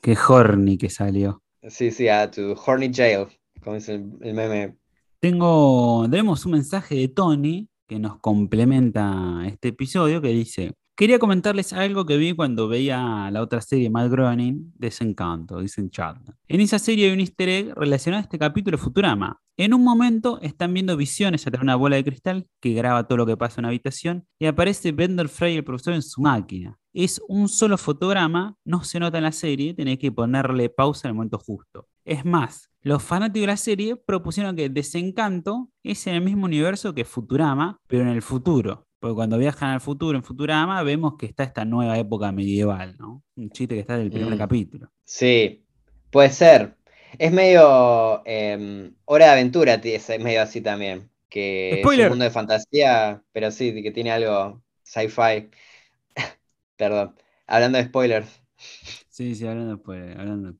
Qué 0.01 0.15
horny 0.27 0.77
que 0.77 0.89
salió. 0.89 1.41
Sí, 1.67 1.89
sí, 1.91 2.07
a 2.07 2.29
tu 2.29 2.53
horny 2.53 2.93
jail, 2.93 3.27
como 3.63 3.75
dice 3.75 3.93
el, 3.93 4.33
meme. 4.33 4.75
Tengo, 5.19 6.07
tenemos 6.09 6.45
un 6.45 6.53
mensaje 6.53 6.95
de 6.95 7.07
Tony 7.07 7.67
que 7.87 7.99
nos 7.99 8.19
complementa 8.19 9.43
este 9.45 9.69
episodio 9.69 10.21
que 10.21 10.29
dice, 10.29 10.73
quería 10.95 11.19
comentarles 11.19 11.73
algo 11.73 12.05
que 12.05 12.17
vi 12.17 12.33
cuando 12.33 12.67
veía 12.67 13.29
la 13.31 13.41
otra 13.41 13.61
serie 13.61 13.89
Matt 13.89 14.11
Groening, 14.11 14.73
Desencanto, 14.75 15.59
dicen 15.59 15.89
chat. 15.89 16.17
En 16.47 16.61
esa 16.61 16.79
serie 16.79 17.07
hay 17.07 17.13
un 17.13 17.19
easter 17.19 17.49
egg 17.49 17.73
relacionado 17.75 18.21
a 18.21 18.23
este 18.23 18.39
capítulo 18.39 18.77
Futurama. 18.77 19.39
En 19.57 19.73
un 19.73 19.83
momento 19.83 20.39
están 20.41 20.73
viendo 20.73 20.97
visiones 20.97 21.47
a 21.47 21.51
través 21.51 21.61
de 21.61 21.65
una 21.65 21.75
bola 21.75 21.95
de 21.95 22.03
cristal 22.03 22.47
que 22.61 22.73
graba 22.73 23.07
todo 23.07 23.17
lo 23.17 23.25
que 23.25 23.37
pasa 23.37 23.61
en 23.61 23.65
una 23.65 23.69
habitación 23.69 24.27
y 24.39 24.45
aparece 24.47 24.91
Bender 24.91 25.29
Frey, 25.29 25.55
el 25.55 25.63
profesor, 25.63 25.93
en 25.93 26.01
su 26.01 26.21
máquina 26.21 26.77
es 26.95 27.21
un 27.27 27.49
solo 27.49 27.77
fotograma, 27.77 28.57
no 28.63 28.83
se 28.83 28.99
nota 28.99 29.17
en 29.17 29.25
la 29.25 29.33
serie, 29.33 29.73
tenés 29.73 29.99
que 29.99 30.13
ponerle 30.13 30.69
pausa 30.69 31.07
en 31.07 31.09
el 31.09 31.15
momento 31.15 31.37
justo. 31.37 31.89
Es 32.05 32.23
más, 32.23 32.69
los 32.81 33.01
fanáticos 33.01 33.41
de 33.41 33.47
la 33.47 33.57
serie 33.57 33.95
propusieron 33.95 34.55
que 34.55 34.69
Desencanto 34.69 35.71
es 35.81 36.05
en 36.05 36.13
el 36.13 36.21
mismo 36.21 36.45
universo 36.45 36.93
que 36.93 37.03
Futurama, 37.03 37.81
pero 37.87 38.03
en 38.03 38.09
el 38.09 38.21
futuro. 38.21 38.87
Porque 38.99 39.15
cuando 39.15 39.39
viajan 39.39 39.71
al 39.71 39.81
futuro 39.81 40.15
en 40.15 40.23
Futurama 40.23 40.83
vemos 40.83 41.15
que 41.17 41.25
está 41.25 41.43
esta 41.43 41.65
nueva 41.65 41.97
época 41.97 42.31
medieval, 42.31 42.95
¿no? 42.99 43.23
Un 43.35 43.49
chiste 43.49 43.73
que 43.73 43.81
está 43.81 43.97
del 43.97 44.11
primer 44.11 44.35
mm. 44.35 44.37
capítulo. 44.37 44.91
Sí, 45.03 45.65
puede 46.11 46.29
ser. 46.29 46.75
Es 47.17 47.31
medio 47.31 48.21
em, 48.25 48.93
Hora 49.05 49.25
de 49.25 49.31
Aventura, 49.31 49.73
es 49.75 50.07
medio 50.19 50.43
así 50.43 50.61
también. 50.61 51.09
Que 51.27 51.81
es 51.81 51.85
un 51.85 52.09
mundo 52.09 52.23
de 52.23 52.31
fantasía, 52.31 53.23
pero 53.31 53.49
sí, 53.49 53.81
que 53.81 53.91
tiene 53.91 54.11
algo 54.11 54.61
sci-fi. 54.83 55.49
Perdón, 56.77 57.15
hablando 57.47 57.79
de 57.79 57.85
spoilers. 57.85 58.41
Sí, 59.09 59.33
sí, 59.33 59.47
hablando 59.47 59.75
de 59.75 59.81
spoilers, 59.81 60.19
hablando 60.19 60.51
de 60.51 60.57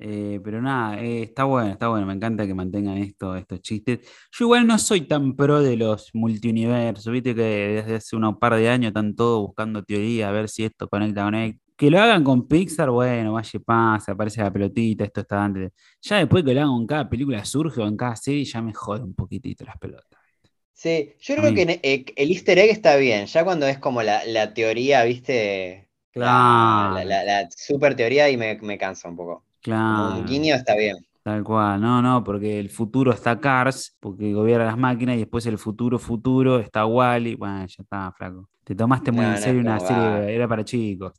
eh, 0.00 0.40
pero 0.42 0.62
nada, 0.62 1.00
eh, 1.02 1.22
está 1.22 1.44
bueno, 1.44 1.70
está 1.70 1.88
bueno, 1.88 2.06
me 2.06 2.14
encanta 2.14 2.46
que 2.46 2.54
mantengan 2.54 2.98
esto, 2.98 3.36
estos 3.36 3.60
chistes. 3.60 4.00
Yo 4.32 4.44
igual 4.46 4.66
no 4.66 4.78
soy 4.78 5.02
tan 5.02 5.36
pro 5.36 5.60
de 5.60 5.76
los 5.76 6.10
multiuniversos, 6.14 7.12
viste 7.12 7.34
que 7.34 7.42
desde 7.42 7.96
hace 7.96 8.16
unos 8.16 8.38
par 8.38 8.54
de 8.54 8.68
años 8.68 8.88
están 8.88 9.14
todos 9.14 9.46
buscando 9.46 9.82
teoría, 9.82 10.28
a 10.28 10.32
ver 10.32 10.48
si 10.48 10.64
esto 10.64 10.88
conecta 10.88 11.24
con 11.24 11.34
él. 11.34 11.58
Que 11.76 11.90
lo 11.90 12.00
hagan 12.00 12.24
con 12.24 12.48
Pixar, 12.48 12.90
bueno, 12.90 13.34
vaya 13.34 13.60
pasa, 13.60 14.12
aparece 14.12 14.42
la 14.42 14.52
pelotita, 14.52 15.04
esto 15.04 15.20
está 15.20 15.44
antes. 15.44 15.72
Ya 16.02 16.18
después 16.18 16.42
que 16.44 16.54
lo 16.54 16.60
hagan 16.60 16.72
con 16.72 16.86
cada 16.86 17.08
película 17.08 17.44
surge 17.44 17.80
o 17.80 17.86
en 17.86 17.96
cada 17.96 18.16
serie, 18.16 18.44
ya 18.44 18.60
me 18.60 18.74
jode 18.74 19.04
un 19.04 19.14
poquitito 19.14 19.64
las 19.64 19.78
pelotas. 19.78 20.18
Sí, 20.78 21.16
yo 21.18 21.34
creo 21.34 21.52
que 21.54 21.80
eh, 21.82 22.04
el 22.14 22.30
easter 22.30 22.56
egg 22.56 22.70
está 22.70 22.94
bien, 22.94 23.26
ya 23.26 23.42
cuando 23.42 23.66
es 23.66 23.78
como 23.78 24.00
la, 24.00 24.54
teoría, 24.54 25.02
viste, 25.02 25.88
claro. 26.12 27.04
la, 27.04 27.48
super 27.50 27.96
teoría 27.96 28.30
y 28.30 28.36
me, 28.36 28.78
cansa 28.78 29.08
un 29.08 29.16
poco. 29.16 29.44
Claro. 29.68 30.24
guiño 30.24 30.54
está 30.54 30.74
bien. 30.74 30.96
Tal 31.22 31.44
cual, 31.44 31.78
no, 31.78 32.00
no, 32.00 32.24
porque 32.24 32.58
el 32.58 32.70
futuro 32.70 33.12
está 33.12 33.38
Cars, 33.38 33.94
porque 34.00 34.32
gobierna 34.32 34.64
las 34.64 34.78
máquinas, 34.78 35.16
y 35.16 35.18
después 35.18 35.44
el 35.44 35.58
futuro 35.58 35.98
futuro 35.98 36.58
está 36.58 36.86
Wally, 36.86 37.34
bueno, 37.34 37.66
ya 37.66 37.82
está, 37.82 38.10
flaco. 38.16 38.48
Te 38.64 38.74
tomaste 38.74 39.12
muy 39.12 39.26
en 39.26 39.36
serio 39.36 39.60
una 39.60 39.78
serie, 39.78 40.34
era 40.34 40.48
para 40.48 40.64
chicos. 40.64 41.12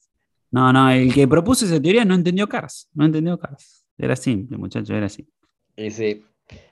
No, 0.49 0.73
no, 0.73 0.89
el 0.89 1.13
que 1.13 1.27
propuso 1.27 1.65
esa 1.65 1.79
teoría 1.79 2.03
no 2.05 2.15
entendió 2.15 2.49
Cars, 2.49 2.89
no 2.93 3.05
entendió 3.05 3.37
Cars. 3.37 3.85
Era 3.99 4.15
simple, 4.15 4.57
muchacho, 4.57 4.95
era 4.95 5.05
así. 5.05 5.27
Y 5.75 5.91
sí, 5.91 6.23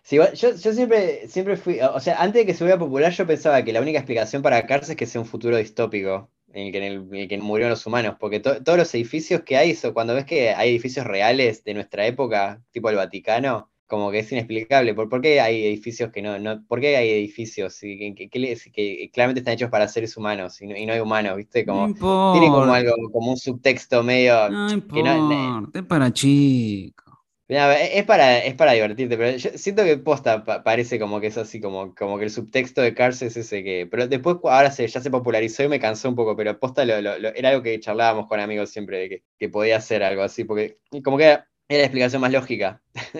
yo, 0.10 0.34
yo, 0.34 0.74
siempre, 0.74 1.28
siempre 1.28 1.58
fui, 1.58 1.80
o 1.80 2.00
sea, 2.00 2.20
antes 2.20 2.42
de 2.42 2.46
que 2.48 2.56
se 2.56 2.64
vuelva 2.64 2.80
popular, 2.80 3.12
yo 3.12 3.28
pensaba 3.28 3.64
que 3.64 3.72
la 3.72 3.82
única 3.82 4.00
explicación 4.00 4.42
para 4.42 4.66
Cars 4.66 4.90
es 4.90 4.96
que 4.96 5.06
sea 5.06 5.22
un 5.22 5.28
futuro 5.28 5.58
distópico, 5.58 6.32
en 6.54 6.68
el 6.68 6.72
que, 6.72 6.88
en 6.88 7.14
el, 7.14 7.28
que 7.28 7.38
murieron 7.38 7.72
los 7.72 7.86
humanos, 7.86 8.16
porque 8.20 8.40
todos 8.40 8.78
los 8.78 8.94
edificios 8.96 9.42
que 9.42 9.58
hay, 9.58 9.76
cuando 9.94 10.16
ves 10.16 10.26
que 10.26 10.52
hay 10.52 10.70
edificios 10.70 11.06
reales 11.06 11.64
de 11.64 11.74
nuestra 11.74 12.06
época, 12.06 12.62
tipo 12.72 12.90
el 12.90 12.96
Vaticano, 12.96 13.70
como 13.88 14.12
que 14.12 14.20
es 14.20 14.32
inexplicable. 14.32 14.94
¿Por, 14.94 15.22
qué 15.22 15.40
hay 15.40 15.66
edificios 15.66 16.12
que 16.12 16.22
no, 16.22 16.38
no 16.40 16.66
¿Por 16.68 16.82
qué 16.82 16.98
hay 16.98 17.10
edificios 17.10 17.80
que, 17.80 18.30
que, 18.30 19.10
claramente 19.14 19.40
están 19.40 19.54
hechos 19.54 19.70
para 19.70 19.88
seres 19.88 20.18
humanos 20.18 20.62
y 20.62 20.68
no, 20.68 20.76
y 20.76 20.86
no 20.86 20.94
hay 20.94 21.00
humanos, 21.00 21.38
viste? 21.38 21.66
Como, 21.66 21.94
tiene 22.34 22.48
como 22.48 22.74
algo, 22.74 22.94
como 23.12 23.32
un 23.32 23.38
subtexto 23.38 24.04
medio. 24.04 24.50
No 24.50 24.72
importa, 24.72 25.70
es 25.74 25.84
para 25.84 26.12
chicos 26.12 27.07
es, 27.50 28.06
para, 28.06 28.40
es 28.40 28.56
para 28.56 28.74
divertirte, 28.74 29.18
pero 29.18 29.38
yo 29.38 29.52
siento 29.56 29.84
que 29.84 29.98
posta 29.98 30.44
parece 30.64 31.00
como 31.00 31.22
que 31.22 31.28
es 31.28 31.38
así, 31.38 31.62
como, 31.62 31.96
como 31.96 32.18
que 32.18 32.26
el 32.26 32.30
subtexto 32.30 32.82
de 32.82 32.94
Cars 32.94 33.22
es 33.22 33.38
ese 33.38 33.64
que. 33.64 33.88
Pero 33.90 34.08
después 34.08 34.38
ahora 34.44 34.70
se, 34.70 34.86
ya 34.86 35.00
se 35.00 35.10
popularizó 35.10 35.64
y 35.64 35.70
me 35.70 35.80
cansó 35.80 36.10
un 36.10 36.16
poco, 36.16 36.36
pero 36.36 36.60
posta 36.60 36.84
lo, 36.84 36.94
era 36.94 37.50
algo 37.50 37.64
que 37.64 37.80
charlábamos 37.80 38.28
con 38.28 38.40
amigos 38.42 38.70
siempre 38.70 39.00
de 39.00 39.24
que, 39.40 39.50
podía 39.50 39.80
ser 39.80 40.04
algo 40.04 40.24
así, 40.24 40.44
porque 40.44 40.78
como 41.04 41.18
que 41.18 41.24
era, 41.24 41.48
la 41.70 41.78
explicación 41.78 42.22
más 42.22 42.34
lógica 42.34 42.82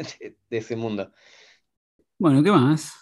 de, 0.50 0.58
ese 0.58 0.76
mundo. 0.76 1.12
Bueno, 2.20 2.44
¿qué 2.44 2.52
más? 2.52 2.94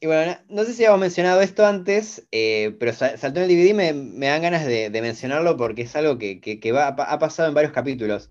Y 0.00 0.06
bueno, 0.06 0.38
no, 0.48 0.64
sé 0.64 0.72
si 0.72 0.84
habíamos 0.84 1.00
mencionado 1.00 1.40
esto 1.40 1.66
antes, 1.66 2.26
eh, 2.30 2.76
pero 2.78 2.92
saltó 2.92 3.40
en 3.40 3.42
el 3.42 3.48
DVD, 3.48 3.74
me, 3.74 3.92
me 3.92 4.26
dan 4.28 4.40
ganas 4.40 4.64
de, 4.64 4.88
mencionarlo 5.02 5.56
porque 5.56 5.82
es 5.82 5.96
algo 5.96 6.16
que, 6.16 6.72
va, 6.72 6.88
ha 6.88 7.18
pasado 7.18 7.48
en 7.48 7.54
varios 7.54 7.72
capítulos 7.72 8.30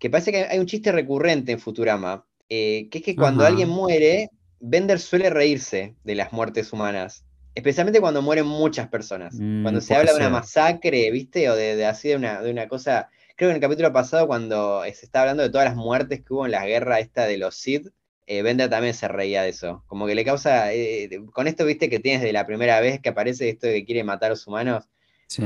que 0.00 0.10
parece 0.10 0.32
que 0.32 0.44
hay 0.44 0.58
un 0.58 0.66
chiste 0.66 0.90
recurrente 0.90 1.52
en 1.52 1.60
Futurama, 1.60 2.24
eh, 2.48 2.88
que 2.90 2.98
es 2.98 3.04
que 3.04 3.14
cuando 3.14 3.44
alguien 3.44 3.68
muere, 3.68 4.30
Bender 4.58 4.98
suele 4.98 5.28
reírse 5.28 5.94
de 6.02 6.14
las 6.14 6.32
muertes 6.32 6.72
humanas. 6.72 7.24
Especialmente 7.54 8.00
cuando 8.00 8.22
mueren 8.22 8.46
muchas 8.46 8.88
personas. 8.88 9.34
Mm, 9.38 9.62
cuando 9.62 9.80
se 9.82 9.94
habla 9.94 10.12
de 10.12 10.18
una 10.18 10.30
masacre, 10.30 11.10
¿viste? 11.10 11.50
O 11.50 11.54
de, 11.54 11.84
así 11.84 12.08
de 12.08 12.16
una, 12.16 12.40
de 12.40 12.50
una 12.50 12.66
cosa. 12.66 13.10
Creo 13.36 13.48
que 13.48 13.50
en 13.50 13.56
el 13.56 13.60
capítulo 13.60 13.92
pasado, 13.92 14.26
cuando 14.26 14.82
se 14.84 15.04
está 15.04 15.20
hablando 15.20 15.42
de 15.42 15.50
todas 15.50 15.66
las 15.66 15.76
muertes 15.76 16.22
que 16.22 16.32
hubo 16.32 16.46
en 16.46 16.52
la 16.52 16.66
guerra 16.66 16.98
esta 16.98 17.26
de 17.26 17.36
los 17.36 17.54
Sith, 17.56 17.88
eh, 18.26 18.40
Bender 18.40 18.70
también 18.70 18.94
se 18.94 19.06
reía 19.06 19.42
de 19.42 19.50
eso. 19.50 19.84
Como 19.86 20.06
que 20.06 20.14
le 20.14 20.24
causa. 20.24 20.72
Eh, 20.72 21.10
con 21.32 21.46
esto, 21.46 21.66
viste, 21.66 21.90
que 21.90 21.98
tienes 21.98 22.22
de 22.22 22.32
la 22.32 22.46
primera 22.46 22.80
vez 22.80 23.00
que 23.00 23.10
aparece 23.10 23.50
esto 23.50 23.66
de 23.66 23.74
que 23.74 23.84
quiere 23.84 24.04
matar 24.04 24.28
a 24.28 24.30
los 24.30 24.46
humanos. 24.46 24.88
Sí 25.26 25.42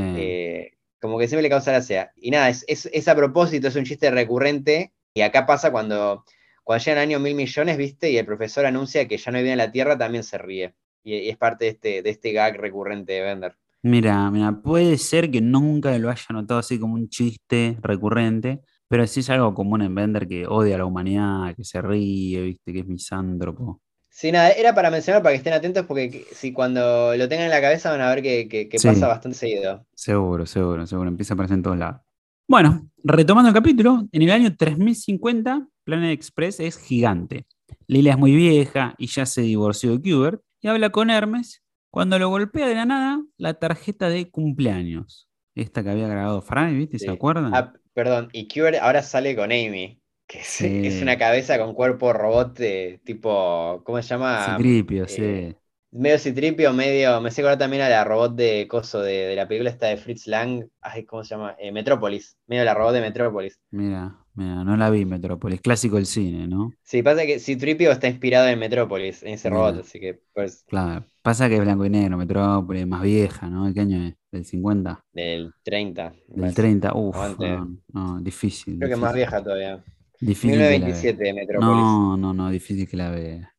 como 1.05 1.19
que 1.19 1.29
siempre 1.29 1.43
le 1.43 1.51
causa 1.51 1.71
gracia. 1.71 2.13
Y 2.17 2.31
nada, 2.31 2.49
es, 2.49 3.09
a 3.09 3.15
propósito, 3.15 3.69
es 3.69 3.77
un 3.77 3.85
chiste 3.85 4.11
recurrente. 4.11 4.95
Y 5.13 5.21
acá 5.21 5.45
pasa 5.45 5.71
cuando, 5.71 6.25
cuando 6.63 6.83
llega 6.83 7.03
el 7.03 7.11
año 7.11 7.21
mil 7.21 7.35
millones, 7.35 7.77
¿viste? 7.77 8.11
Y 8.11 8.17
el 8.17 8.25
profesor 8.25 8.65
anuncia 8.65 9.07
que 9.07 9.19
ya 9.19 9.31
no 9.31 9.37
hay 9.37 9.43
vida 9.43 9.53
en 9.53 9.59
la 9.59 9.71
Tierra, 9.71 9.99
también 9.99 10.25
se 10.25 10.39
ríe. 10.39 10.75
Y, 11.03 11.29
es 11.29 11.37
parte 11.37 11.67
de 11.67 11.71
este, 11.73 12.01
de 12.01 12.09
este 12.09 12.33
gag 12.33 12.57
recurrente 12.57 13.13
de 13.13 13.21
Bender. 13.21 13.55
Mira, 13.83 14.31
mira, 14.31 14.63
puede 14.63 14.97
ser 14.97 15.31
que 15.31 15.43
nunca 15.43 15.99
lo 15.99 16.09
haya 16.09 16.25
notado 16.31 16.61
así 16.61 16.81
como 16.81 16.95
un 16.95 17.11
chiste 17.11 17.77
recurrente, 17.83 18.63
pero 18.89 19.07
sí 19.07 19.21
es 19.21 19.29
algo 19.29 19.53
común 19.53 19.83
en 19.83 19.95
Bender 19.95 20.27
que 20.27 20.47
odia 20.47 20.77
a 20.77 20.79
la 20.79 20.87
humanidad, 20.87 21.55
que 21.55 21.65
se 21.65 21.83
ríe, 21.83 22.41
¿viste? 22.41 22.73
Que 22.73 22.79
es 22.79 22.87
misántropo. 22.87 23.83
Sí, 24.15 24.31
nada, 24.31 24.53
era 24.53 24.77
para 24.77 24.93
mencionar 24.93 25.25
para 25.25 25.33
que 25.33 25.39
estén 25.39 25.55
atentos 25.55 25.87
porque 25.87 26.25
si 26.31 26.53
cuando 26.53 27.17
lo 27.17 27.29
tengan 27.29 27.47
en 27.47 27.51
la 27.51 27.61
cabeza 27.61 27.91
van 27.91 28.01
a 28.01 28.15
ver 28.15 28.23
que, 28.23 28.69
pasa 28.81 29.09
bastante 29.09 29.37
seguido. 29.37 29.85
Seguro, 29.93 30.47
seguro, 30.47 30.87
seguro. 30.87 31.09
Empieza 31.09 31.33
a 31.33 31.35
aparecer 31.35 31.57
en 31.57 31.63
todos 31.65 31.79
lados. 31.79 32.01
Bueno, 32.47 32.89
retomando 33.03 33.49
el 33.49 33.55
capítulo, 33.55 34.07
en 34.13 34.23
el 34.23 34.31
año 34.31 34.57
3050, 34.57 35.67
Planet 35.83 36.13
Express 36.13 36.61
es 36.61 36.79
gigante. 36.79 37.45
Lila 37.89 38.13
es 38.13 38.19
muy 38.19 38.37
vieja 38.37 38.95
y 38.99 39.09
ya 39.09 39.27
se 39.27 39.41
divorció 39.41 39.99
de 39.99 40.13
Kubert 40.13 40.41
y 40.61 40.69
habla 40.69 40.91
con 40.91 41.11
Hermes 41.11 41.65
cuando 41.91 42.17
lo 42.17 42.29
golpea 42.29 42.69
de 42.69 42.77
la 42.77 42.85
nada 42.85 43.21
la 43.37 43.55
tarjeta 43.55 44.09
de 44.09 44.31
cumpleaños. 44.31 45.29
Esta 45.57 45.83
que 45.83 45.91
había 45.91 46.07
grabado 46.07 46.41
Frank, 46.41 46.77
¿viste? 46.77 47.01
¿Se 47.01 47.11
acuerdan? 47.11 47.53
Ah, 47.53 47.73
perdón, 47.93 48.29
y 48.33 48.47
Kubert 48.47 48.79
ahora 48.81 49.03
sale 49.03 49.35
con 49.35 49.51
Amy. 49.51 50.01
Que 50.27 50.41
es, 50.41 51.03
una 51.03 51.19
cabeza 51.19 51.59
con 51.59 51.75
cuerpo 51.75 52.13
robot 52.13 52.59
tipo, 53.05 53.83
¿cómo 53.85 54.01
se 54.01 54.09
llama? 54.09 54.57
Citripio, 54.57 55.07
sí. 55.07 55.23
Eh, 55.23 55.57
medio 55.91 56.19
citripio, 56.19 56.73
medio. 56.73 57.21
Me 57.21 57.31
sé 57.31 57.43
acordar 57.43 57.59
también 57.59 57.83
a 57.83 57.89
la 57.89 58.05
robot 58.05 58.35
de 58.35 58.67
coso 58.69 59.01
de, 59.01 59.35
la 59.37 59.47
película 59.47 59.71
esta 59.71 59.89
de 59.89 59.97
Fritz 59.97 60.27
Lang. 60.27 60.67
Ay, 60.81 61.05
¿cómo 61.05 61.25
se 61.25 61.35
llama? 61.35 61.55
Eh, 61.59 61.73
Metrópolis. 61.73 62.37
Medio 62.47 62.65
la 62.65 62.75
robot 62.75 62.95
de 62.95 63.01
Metrópolis. 63.03 63.61
Mira, 63.71 64.17
mira, 64.35 64.65
no 64.65 64.77
la 64.77 64.91
vi 64.91 65.05
Metrópolis. 65.05 65.61
Clásico 65.61 65.97
del 65.97 66.07
cine, 66.07 66.49
¿no? 66.49 66.73
Sí, 66.83 67.03
pasa 67.03 67.27
que 67.27 67.39
Citripio 67.39 67.93
está 67.93 68.09
inspirado 68.09 68.49
en 68.49 68.59
Metrópolis, 68.59 69.23
en 69.23 69.35
ese 69.35 69.51
robot, 69.51 69.81
así 69.81 70.01
que 70.01 70.21
pues. 70.33 70.65
Claro. 70.67 71.05
Pasa 71.23 71.49
que 71.49 71.57
es 71.57 71.61
blanco 71.61 71.85
y 71.85 71.91
negro, 71.91 72.17
Metrópolis, 72.17 72.87
más 72.87 73.03
vieja, 73.03 73.49
¿no? 73.49 73.73
¿Qué 73.73 73.81
año 73.81 74.09
es? 74.09 74.15
del 74.35 74.45
50, 74.45 75.05
Del 75.13 75.55
30. 75.63 76.11
me 76.11 76.17
del 76.27 76.41
parece. 76.41 76.57
30. 76.57 76.95
Uf, 76.95 77.17
Aguante. 77.17 77.79
no, 77.93 78.21
difícil. 78.21 78.79
Creo 78.79 78.89
que 78.89 78.95
es 78.95 79.01
más 79.01 79.15
difícil. 79.15 79.31
vieja 79.31 79.43
todavía. 79.45 79.85
Difícil 80.25 80.53
que 80.53 80.57
la 80.57 80.69
vea. 80.69 80.79
1927 80.79 81.23
de 81.23 81.33
Metrópolis. 81.35 81.77
No, 81.77 82.17
no, 82.17 82.35
no, 82.35 82.51
difícil 82.51 82.89
que 82.89 82.97
la 82.97 83.11
vea. 83.11 83.55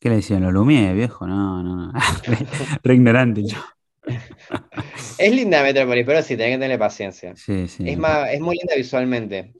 ¿Qué 0.00 0.08
le 0.08 0.16
decían? 0.16 0.42
¿Los 0.42 0.52
Lumière, 0.52 0.94
viejo? 0.94 1.26
No, 1.26 1.62
no, 1.62 1.76
no. 1.76 1.92
Re, 2.82 2.94
ignorante 2.94 3.42
yo. 3.44 3.58
Es 5.18 5.34
linda 5.34 5.62
Metrópolis, 5.62 6.06
pero 6.06 6.22
sí, 6.22 6.36
tenés 6.36 6.52
que 6.52 6.56
tenerle 6.56 6.78
paciencia. 6.78 7.34
Sí, 7.36 7.68
sí. 7.68 7.88
Es, 7.88 7.98
más, 7.98 8.30
es 8.30 8.40
muy 8.40 8.56
linda 8.56 8.74
visualmente. 8.76 9.52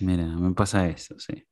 Mira, 0.00 0.26
me 0.26 0.52
pasa 0.52 0.88
eso, 0.88 1.14
sí. 1.18 1.44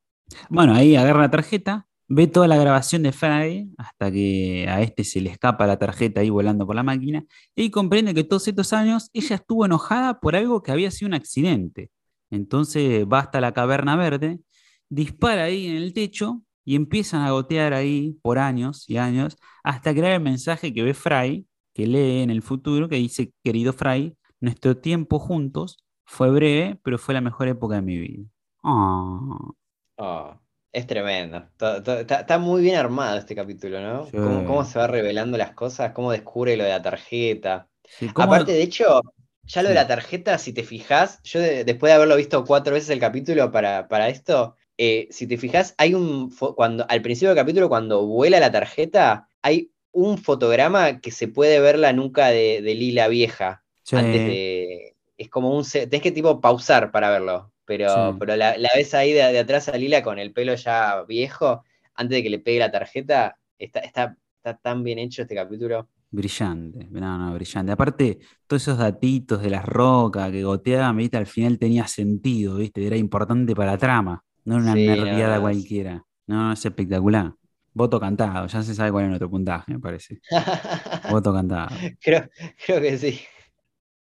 Bueno, 0.48 0.74
ahí 0.74 0.96
agarra 0.96 1.22
la 1.22 1.30
tarjeta, 1.30 1.86
ve 2.08 2.26
toda 2.26 2.48
la 2.48 2.56
grabación 2.56 3.02
de 3.04 3.12
Fry 3.12 3.72
hasta 3.78 4.10
que 4.10 4.66
a 4.68 4.82
este 4.82 5.04
se 5.04 5.20
le 5.20 5.30
escapa 5.30 5.66
la 5.66 5.78
tarjeta 5.78 6.20
ahí 6.20 6.30
volando 6.30 6.66
por 6.66 6.74
la 6.74 6.82
máquina 6.82 7.24
y 7.54 7.70
comprende 7.70 8.12
que 8.12 8.24
todos 8.24 8.46
estos 8.48 8.72
años 8.72 9.10
ella 9.12 9.36
estuvo 9.36 9.64
enojada 9.64 10.20
por 10.20 10.34
algo 10.34 10.62
que 10.62 10.72
había 10.72 10.90
sido 10.90 11.08
un 11.08 11.14
accidente. 11.14 11.90
Entonces 12.30 13.06
va 13.06 13.20
hasta 13.20 13.40
la 13.40 13.52
caverna 13.52 13.96
verde, 13.96 14.40
dispara 14.88 15.44
ahí 15.44 15.66
en 15.68 15.76
el 15.76 15.92
techo 15.92 16.42
y 16.64 16.76
empiezan 16.76 17.22
a 17.22 17.30
gotear 17.32 17.72
ahí 17.74 18.18
por 18.22 18.38
años 18.38 18.88
y 18.88 18.96
años 18.98 19.36
hasta 19.64 19.94
crear 19.94 20.12
el 20.14 20.20
mensaje 20.20 20.72
que 20.74 20.82
ve 20.82 20.94
Fry, 20.94 21.46
que 21.74 21.86
lee 21.86 22.22
en 22.22 22.30
el 22.30 22.42
futuro, 22.42 22.88
que 22.88 22.96
dice, 22.96 23.32
querido 23.44 23.72
Fry, 23.72 24.16
nuestro 24.40 24.76
tiempo 24.76 25.18
juntos 25.18 25.78
fue 26.04 26.30
breve, 26.30 26.78
pero 26.82 26.98
fue 26.98 27.14
la 27.14 27.20
mejor 27.20 27.48
época 27.48 27.76
de 27.76 27.82
mi 27.82 27.98
vida. 27.98 28.24
Ah, 28.62 29.50
Oh, 29.96 30.40
es 30.72 30.86
tremendo. 30.86 31.48
To- 31.56 31.76
Está, 32.00 32.20
está 32.20 32.38
muy 32.38 32.62
bien 32.62 32.76
armado 32.76 33.18
este 33.18 33.34
capítulo, 33.34 33.80
¿no? 33.80 34.06
Sí. 34.10 34.18
Cómo, 34.20 34.44
cómo 34.44 34.64
se 34.64 34.78
va 34.78 34.86
revelando 34.86 35.36
las 35.36 35.54
cosas, 35.54 35.92
cómo 35.92 36.12
descubre 36.12 36.56
lo 36.56 36.64
de 36.64 36.70
la 36.70 36.82
tarjeta. 36.82 37.68
sí, 37.84 38.12
¿cómo- 38.12 38.34
Aparte, 38.34 38.52
de 38.52 38.62
hecho, 38.62 39.00
ya 39.48 39.62
lo 39.62 39.70
de 39.70 39.74
la 39.74 39.86
tarjeta, 39.88 40.38
si 40.38 40.52
te 40.52 40.62
fijas, 40.64 41.20
yo 41.24 41.40
de- 41.40 41.64
después 41.64 41.90
de 41.90 41.94
haberlo 41.96 42.16
visto 42.16 42.44
cuatro 42.44 42.74
veces 42.74 42.90
el 42.90 43.00
capítulo 43.00 43.50
para, 43.50 43.88
para 43.88 44.08
esto, 44.08 44.56
eh, 44.76 45.08
si 45.10 45.26
te 45.26 45.38
fijas, 45.38 45.74
hay 45.78 45.94
un 45.94 46.30
cuando 46.56 46.86
al 46.88 47.02
principio 47.02 47.30
del 47.30 47.38
capítulo, 47.38 47.68
cuando 47.68 48.06
vuela 48.06 48.40
la 48.40 48.52
tarjeta, 48.52 49.28
hay 49.42 49.72
un 49.92 50.18
fotograma 50.18 51.00
que 51.00 51.10
se 51.10 51.28
puede 51.28 51.60
ver 51.60 51.78
la 51.78 51.92
nuca 51.92 52.28
de, 52.28 52.62
de 52.62 52.74
Lila 52.74 53.08
vieja. 53.08 53.64
Sí, 53.82 53.96
Antes 53.96 54.24
de. 54.24 54.94
Es 55.16 55.28
como 55.30 55.56
un. 55.56 55.64
Tenés 55.64 56.02
que 56.02 56.12
tipo 56.12 56.40
pausar 56.40 56.90
para 56.92 57.10
verlo. 57.10 57.52
Pero, 57.64 58.12
Sí. 58.12 58.18
pero 58.20 58.36
la, 58.36 58.56
la 58.56 58.70
ves 58.74 58.94
ahí 58.94 59.12
de, 59.12 59.20
de 59.32 59.38
atrás 59.40 59.68
a 59.68 59.76
Lila 59.76 60.02
con 60.02 60.18
el 60.18 60.32
pelo 60.32 60.54
ya 60.54 61.02
viejo, 61.04 61.64
antes 61.94 62.16
de 62.18 62.22
que 62.22 62.30
le 62.30 62.38
pegue 62.38 62.58
la 62.60 62.70
tarjeta. 62.70 63.36
Está, 63.58 63.80
está, 63.80 64.16
está 64.36 64.56
tan 64.58 64.84
bien 64.84 64.98
hecho 64.98 65.22
este 65.22 65.34
capítulo. 65.34 65.88
Brillante, 66.10 66.86
no, 66.90 67.18
no, 67.18 67.34
brillante. 67.34 67.72
Aparte, 67.72 68.18
todos 68.46 68.62
esos 68.62 68.78
datitos 68.78 69.42
de 69.42 69.50
las 69.50 69.64
rocas 69.66 70.30
que 70.30 70.42
goteaban, 70.44 70.96
viste, 70.96 71.16
al 71.16 71.26
final 71.26 71.58
tenía 71.58 71.86
sentido, 71.86 72.56
viste, 72.56 72.86
era 72.86 72.96
importante 72.96 73.54
para 73.54 73.72
la 73.72 73.78
trama, 73.78 74.24
no 74.44 74.54
era 74.54 74.62
una 74.62 74.74
Sí, 74.74 74.84
nerviada 74.84 75.40
cualquiera. 75.40 76.04
No, 76.26 76.44
no, 76.48 76.52
es 76.52 76.64
espectacular. 76.64 77.34
Voto 77.74 78.00
cantado, 78.00 78.46
ya 78.48 78.62
se 78.62 78.74
sabe 78.74 78.90
cuál 78.92 79.04
es 79.04 79.08
nuestro 79.10 79.30
puntaje, 79.30 79.72
me 79.72 79.78
parece. 79.80 80.20
Voto 81.06 81.32
cantado. 81.32 81.82
creo, 82.00 82.28
creo 82.64 82.80
que 82.80 82.98
sí. 82.98 83.20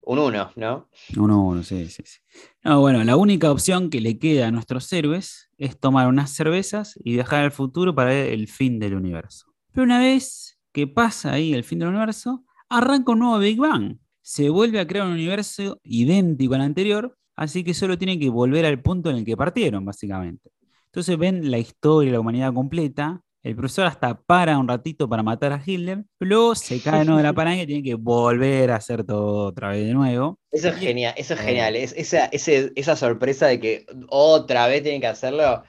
Un 0.04 0.20
uno, 0.20 0.52
¿no? 0.58 0.90
Uno, 1.18 1.44
uno, 1.46 1.64
sí, 1.64 1.88
sí, 1.90 2.04
sí. 2.06 2.20
No, 2.64 2.80
bueno, 2.82 3.04
la 3.04 3.16
única 3.16 3.52
opción 3.52 3.90
que 3.90 4.02
le 4.02 4.18
queda 4.18 4.48
a 4.48 4.52
nuestros 4.52 4.92
héroes 4.92 5.50
es 5.58 5.80
tomar 5.80 6.08
unas 6.08 6.32
cervezas 6.32 7.00
y 7.04 7.14
viajar 7.14 7.44
al 7.44 7.52
futuro 7.52 7.94
para 7.94 8.10
ver 8.10 8.34
el 8.34 8.48
fin 8.48 8.80
del 8.80 8.96
universo. 8.96 9.54
Pero 9.72 9.84
una 9.86 10.00
vez 10.00 10.45
que 10.76 10.88
pasa 10.88 11.34
ahí 11.34 11.54
el 11.56 11.64
fin 11.66 11.80
del 11.80 11.90
universo, 11.90 12.46
arranca 12.70 13.14
un 13.14 13.20
nuevo 13.22 13.40
Big 13.40 13.58
Bang. 13.60 13.98
Se 14.22 14.50
vuelve 14.50 14.80
a 14.82 14.88
crear 14.88 15.08
un 15.08 15.14
universo 15.14 15.80
idéntico 15.84 16.56
al 16.56 16.62
anterior, 16.62 17.18
así 17.38 17.64
que 17.64 17.74
solo 17.74 17.98
tienen 17.98 18.20
que 18.20 18.30
volver 18.30 18.66
al 18.68 18.82
punto 18.82 19.10
en 19.12 19.18
el 19.18 19.26
que 19.26 19.38
partieron, 19.38 19.86
básicamente. 19.86 20.52
Entonces 20.88 21.18
ven 21.18 21.52
la 21.52 21.58
historia 21.60 22.10
de 22.12 22.14
la 22.16 22.20
humanidad 22.22 22.54
completa. 22.54 23.22
El 23.44 23.56
profesor 23.56 23.86
hasta 23.86 24.20
para 24.20 24.58
un 24.58 24.68
ratito 24.68 25.08
para 25.08 25.24
matar 25.24 25.54
a 25.54 25.62
Hitler, 25.66 26.04
pero 26.18 26.30
luego 26.30 26.56
se 26.56 26.82
cae 26.82 27.00
de 27.00 27.06
nuevo 27.06 27.18
de 27.20 27.24
la 27.24 27.34
palanca 27.34 27.64
y 27.64 27.68
tiene 27.68 27.84
que 27.84 27.96
volver 27.96 28.72
a 28.72 28.78
hacer 28.78 29.04
todo 29.06 29.48
otra 29.50 29.70
vez 29.70 29.86
de 29.88 29.94
nuevo. 29.94 30.40
Eso 30.52 30.70
es 30.70 30.76
genial, 30.78 31.14
eso 31.18 31.34
es 31.34 31.40
Eh. 31.40 31.44
genial. 31.44 31.76
Es, 31.76 31.94
esa, 31.98 32.26
esa 32.32 32.96
sorpresa 32.96 33.48
de 33.48 33.60
que 33.60 33.86
otra 34.10 34.68
vez 34.68 34.84
tienen 34.84 35.02
que 35.02 35.08
hacerlo. 35.08 35.64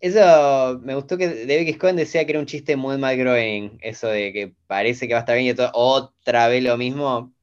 Eso 0.00 0.78
me 0.82 0.94
gustó 0.94 1.16
que 1.16 1.46
David. 1.46 1.78
Cohen 1.78 1.96
decía 1.96 2.24
que 2.24 2.32
era 2.32 2.40
un 2.40 2.46
chiste 2.46 2.76
muy 2.76 2.98
mal 2.98 3.16
Groening, 3.16 3.78
eso 3.82 4.08
de 4.08 4.32
que 4.32 4.54
parece 4.66 5.08
que 5.08 5.14
va 5.14 5.20
a 5.20 5.22
estar 5.22 5.36
bien 5.36 5.48
y 5.52 5.54
todo, 5.54 5.70
otra 5.74 6.48
vez 6.48 6.62
lo 6.62 6.76
mismo. 6.76 7.34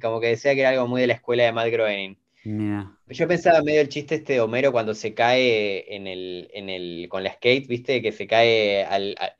Como 0.00 0.20
que 0.20 0.28
decía 0.28 0.54
que 0.54 0.60
era 0.60 0.70
algo 0.70 0.86
muy 0.88 1.00
de 1.02 1.08
la 1.08 1.14
escuela 1.14 1.44
de 1.44 1.52
Matt 1.52 1.68
Groening. 1.70 2.18
Yo 3.08 3.28
pensaba 3.28 3.62
medio 3.62 3.80
el 3.82 3.88
chiste 3.90 4.16
este 4.16 4.34
de 4.34 4.40
Homero 4.40 4.72
cuando 4.72 4.94
se 4.94 5.14
cae 5.14 5.94
en 5.96 6.06
el, 6.08 6.50
en 6.54 6.68
el, 6.70 7.08
con 7.10 7.24
la 7.24 7.32
skate, 7.34 7.66
¿viste? 7.68 8.02
Que 8.02 8.12
se 8.12 8.26
cae 8.26 8.84
al, 8.84 9.16
al, 9.18 9.32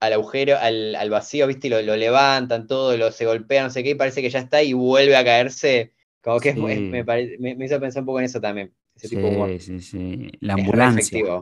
al 0.00 0.12
agujero, 0.14 0.58
al, 0.58 0.94
al 0.96 1.10
vacío, 1.10 1.46
¿viste? 1.48 1.68
Y 1.68 1.70
lo, 1.70 1.82
lo 1.82 1.96
levantan 1.96 2.66
todo, 2.68 2.96
lo, 2.96 3.12
se 3.12 3.26
golpea, 3.26 3.64
no 3.64 3.70
sé 3.70 3.82
qué, 3.84 3.90
y 3.90 3.94
parece 3.96 4.22
que 4.22 4.30
ya 4.30 4.40
está 4.40 4.62
y 4.62 4.72
vuelve 4.74 5.16
a 5.16 5.24
caerse. 5.24 5.94
Como 6.22 6.40
que 6.40 6.50
es 6.50 6.56
Sí. 6.56 6.60
me, 6.88 7.04
pare- 7.04 7.36
me, 7.40 7.54
me 7.56 7.66
hizo 7.66 7.80
pensar 7.80 8.02
un 8.02 8.06
poco 8.06 8.20
en 8.20 8.26
eso 8.26 8.40
también. 8.40 8.74
Ese 8.96 9.08
tipo 9.08 9.26
de 9.28 9.32
humor. 9.32 9.56
sí, 9.58 9.60
sí, 9.60 9.80
sí. 9.80 10.30
La 10.40 10.54
Es 10.54 10.54
ambulancia. 10.54 11.34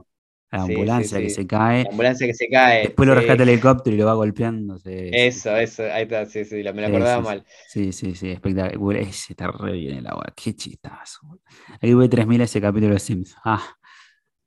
La 0.51 0.61
Sí, 0.61 0.66
sí, 0.66 0.72
ambulancia 0.72 1.18
que 1.20 1.28
sí. 1.28 1.34
se 1.36 1.46
cae. 1.46 1.84
La 1.84 1.90
ambulancia 1.90 2.26
que 2.26 2.34
se 2.34 2.49
cae. 2.49 2.82
Después 2.84 3.07
lo 3.07 3.14
rescata 3.14 3.42
el 3.42 3.49
helicóptero 3.51 3.94
y 3.96 3.99
lo 3.99 4.07
va 4.07 4.14
golpeando. 4.14 4.78
Eso, 4.84 5.57
eso, 5.57 5.82
ahí 5.92 6.03
está, 6.05 6.24
sí, 6.26 6.44
sí, 6.44 6.57
me 6.57 6.72
lo 6.72 6.86
acordaba 6.86 7.20
mal. 7.22 7.44
Sí, 7.68 7.92
sí, 7.92 8.14
sí, 8.14 8.30
espectacular. 8.30 9.03
Ese 9.03 9.32
está 9.32 9.51
re 9.51 9.72
bien 9.72 9.99
el 9.99 10.07
agua. 10.07 10.32
Qué 10.34 10.55
chistazo. 10.55 11.20
Ahí 11.80 11.92
voy 11.92 12.09
3000 12.09 12.40
ese 12.40 12.61
capítulo 12.61 12.94
de 12.94 13.01
Sims. 13.01 13.36
Ah. 13.44 13.62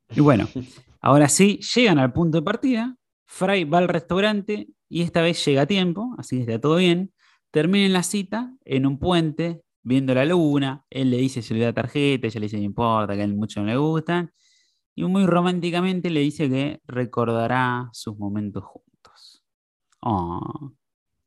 Y 0.09 0.19
bueno, 0.21 0.47
ahora 1.01 1.29
sí, 1.29 1.59
llegan 1.75 1.99
al 1.99 2.11
punto 2.13 2.39
de 2.39 2.43
partida. 2.43 2.95
Fry 3.25 3.63
va 3.63 3.77
al 3.77 3.87
restaurante 3.87 4.67
y 4.89 5.03
esta 5.03 5.21
vez 5.21 5.43
llega 5.45 5.61
a 5.61 5.65
tiempo, 5.65 6.15
así 6.17 6.37
que 6.37 6.41
está 6.43 6.59
todo 6.59 6.75
bien. 6.77 7.13
Terminan 7.51 7.93
la 7.93 8.03
cita 8.03 8.53
en 8.65 8.85
un 8.85 8.97
puente, 8.99 9.61
viendo 9.83 10.13
la 10.13 10.25
luna. 10.25 10.83
Él 10.89 11.11
le 11.11 11.17
dice 11.17 11.41
se 11.41 11.53
le 11.53 11.61
da 11.63 11.73
tarjeta, 11.73 12.27
ella 12.27 12.39
le 12.39 12.45
dice 12.47 12.57
no 12.57 12.63
importa, 12.63 13.13
que 13.15 13.21
a 13.21 13.23
él 13.23 13.35
mucho 13.35 13.61
no 13.61 13.67
le 13.67 13.77
gustan. 13.77 14.31
Y 14.95 15.03
muy 15.05 15.25
románticamente 15.25 16.09
le 16.09 16.19
dice 16.21 16.49
que 16.49 16.79
recordará 16.85 17.89
sus 17.93 18.17
momentos 18.17 18.63
juntos. 18.63 19.43
Oh, 20.01 20.71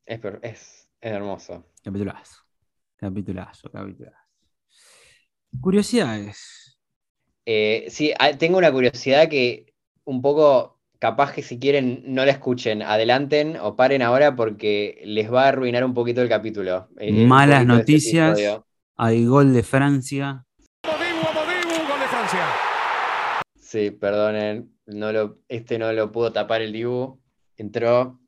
Es, 0.06 0.20
per- 0.20 0.40
es, 0.42 0.88
es 1.00 1.12
hermoso. 1.12 1.64
capitulazo. 1.82 2.42
Capitulazo, 2.96 3.70
capitulazo. 3.70 4.16
Curiosidades. 5.60 6.78
Eh, 7.46 7.86
sí, 7.88 8.12
ah, 8.18 8.32
tengo 8.36 8.58
una 8.58 8.72
curiosidad 8.72 9.28
que 9.28 9.74
un 10.04 10.20
poco, 10.22 10.80
capaz 10.98 11.32
que 11.32 11.42
si 11.42 11.58
quieren 11.58 12.02
no 12.06 12.24
la 12.24 12.32
escuchen, 12.32 12.82
adelanten 12.82 13.56
o 13.58 13.76
paren 13.76 14.02
ahora 14.02 14.34
porque 14.34 15.00
les 15.04 15.32
va 15.32 15.44
a 15.44 15.48
arruinar 15.48 15.84
un 15.84 15.94
poquito 15.94 16.22
el 16.22 16.28
capítulo. 16.28 16.88
eh, 16.98 17.26
Malas 17.26 17.60
poquito 17.64 17.72
este 17.72 17.92
noticias. 17.92 18.62
Hay 18.96 19.24
gol 19.26 19.52
de 19.52 19.62
Francia. 19.62 20.44
Modibu, 20.86 21.22
Modibu, 21.34 21.88
gol 21.88 22.00
de 22.00 22.06
Francia. 22.08 22.46
Sí, 23.74 23.90
perdonen, 23.90 24.72
no 24.86 25.10
lo, 25.10 25.40
este 25.48 25.80
no 25.80 25.92
lo 25.92 26.12
pudo 26.12 26.32
tapar 26.32 26.62
el 26.62 26.72
Dibu. 26.72 27.18
Entró. 27.56 28.20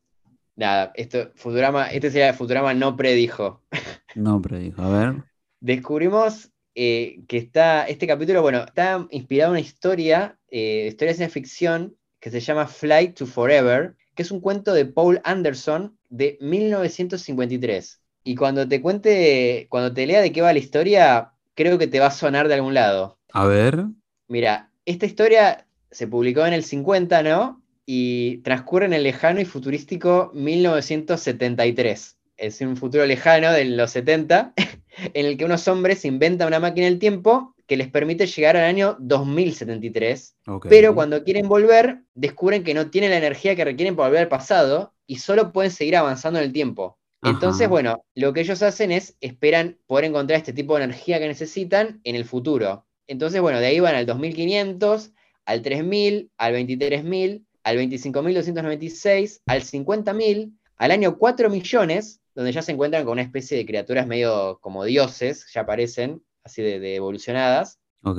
Nada, 0.57 0.91
esto, 0.97 1.31
Futurama, 1.37 1.87
este 1.87 2.11
sería 2.11 2.35
Futurama 2.35 2.75
no 2.75 2.97
predijo. 2.97 3.63
No, 4.17 4.43
pero 4.43 4.59
dijo, 4.59 4.83
a 4.83 4.89
ver. 4.89 5.25
Descubrimos 5.61 6.51
eh, 6.75 7.21
que 7.29 7.37
está, 7.37 7.85
este 7.85 8.09
capítulo, 8.09 8.43
bueno, 8.43 8.65
está 8.65 9.07
inspirado 9.11 9.51
en 9.51 9.59
una 9.59 9.61
historia, 9.61 10.37
eh, 10.49 10.87
historia 10.89 11.13
de 11.13 11.17
ciencia 11.17 11.33
ficción, 11.33 11.97
que 12.19 12.31
se 12.31 12.41
llama 12.41 12.67
Flight 12.67 13.15
to 13.15 13.27
Forever, 13.27 13.95
que 14.17 14.23
es 14.23 14.33
un 14.33 14.41
cuento 14.41 14.73
de 14.73 14.87
Paul 14.87 15.21
Anderson 15.23 15.97
de 16.09 16.39
1953. 16.41 18.01
Y 18.25 18.35
cuando 18.35 18.67
te 18.67 18.81
cuente, 18.81 19.69
cuando 19.69 19.95
te 19.95 20.07
lea 20.07 20.23
de 20.23 20.33
qué 20.33 20.43
va 20.43 20.53
la 20.53 20.59
historia, 20.59 21.33
creo 21.55 21.79
que 21.79 21.87
te 21.87 22.01
va 22.01 22.07
a 22.07 22.11
sonar 22.11 22.49
de 22.49 22.55
algún 22.55 22.75
lado. 22.75 23.19
A 23.33 23.47
ver. 23.47 23.85
Mira, 24.29 24.73
esta 24.87 25.07
historia 25.07 25.67
se 25.91 26.07
publicó 26.07 26.47
en 26.47 26.55
el 26.55 26.65
50, 26.65 27.23
¿no? 27.23 27.63
Y 27.85 28.39
transcurre 28.39 28.87
en 28.87 28.93
el 28.93 29.03
lejano 29.03 29.41
y 29.41 29.45
futurístico 29.45 30.31
1973. 30.35 32.17
Es 32.37 32.61
un 32.61 32.77
futuro 32.77 33.05
lejano 33.05 33.53
de 33.53 33.65
los 33.65 33.91
70, 33.91 34.55
en 35.15 35.27
el 35.27 35.37
que 35.37 35.45
unos 35.45 35.67
hombres 35.69 36.05
inventan 36.05 36.49
una 36.49 36.61
máquina 36.61 36.87
del 36.87 36.99
tiempo 36.99 37.55
que 37.67 37.77
les 37.77 37.89
permite 37.89 38.27
llegar 38.27 38.57
al 38.57 38.65
año 38.65 38.97
2073. 39.01 40.37
ok. 40.47 40.67
Pero 40.69 40.95
cuando 40.95 41.25
quieren 41.25 41.49
volver, 41.49 42.03
descubren 42.15 42.63
que 42.63 42.75
no 42.75 42.91
tienen 42.91 43.11
la 43.11 43.19
energía 43.19 43.57
que 43.57 43.65
requieren 43.65 43.97
para 43.97 44.09
volver 44.09 44.23
al 44.23 44.29
pasado 44.29 44.95
y 45.07 45.17
solo 45.17 45.53
pueden 45.53 45.73
seguir 45.73 45.97
avanzando 45.97 46.39
en 46.39 46.45
el 46.45 46.53
tiempo. 46.53 46.99
Entonces, 47.23 47.69
bueno, 47.69 48.05
lo 48.15 48.33
que 48.33 48.41
ellos 48.41 48.63
hacen 48.63 48.93
es 48.93 49.17
esperan 49.21 49.79
poder 49.87 50.05
encontrar 50.05 50.39
este 50.39 50.53
tipo 50.53 50.77
de 50.77 50.85
energía 50.85 51.19
que 51.19 51.27
necesitan 51.27 52.01
en 52.05 52.15
el 52.15 52.25
futuro. 52.25 52.86
Entonces, 53.07 53.41
bueno, 53.41 53.61
de 53.61 53.67
ahí 53.67 53.81
van 53.81 53.95
al 53.95 54.07
2500, 54.07 55.13
al 55.45 55.63
3000, 55.63 56.31
al 56.37 56.53
23000, 56.53 57.47
al 57.63 57.77
25296, 57.77 59.43
al 59.47 59.63
50000, 59.63 60.53
al 60.77 60.91
año 60.91 61.19
4 61.19 61.51
millones 61.51 62.21
donde 62.37 62.53
ya 62.53 62.61
se 62.61 62.71
encuentran 62.71 63.05
con 63.05 63.13
una 63.13 63.23
especie 63.23 63.57
de 63.57 63.65
criaturas 63.65 64.07
medio 64.07 64.59
como 64.61 64.85
dioses, 64.85 65.47
ya 65.55 65.63
aparecen, 65.63 66.23
así 66.45 66.63
de, 66.63 66.79
de 66.79 66.97
evolucionadas. 66.97 67.81
Ok. 68.03 68.19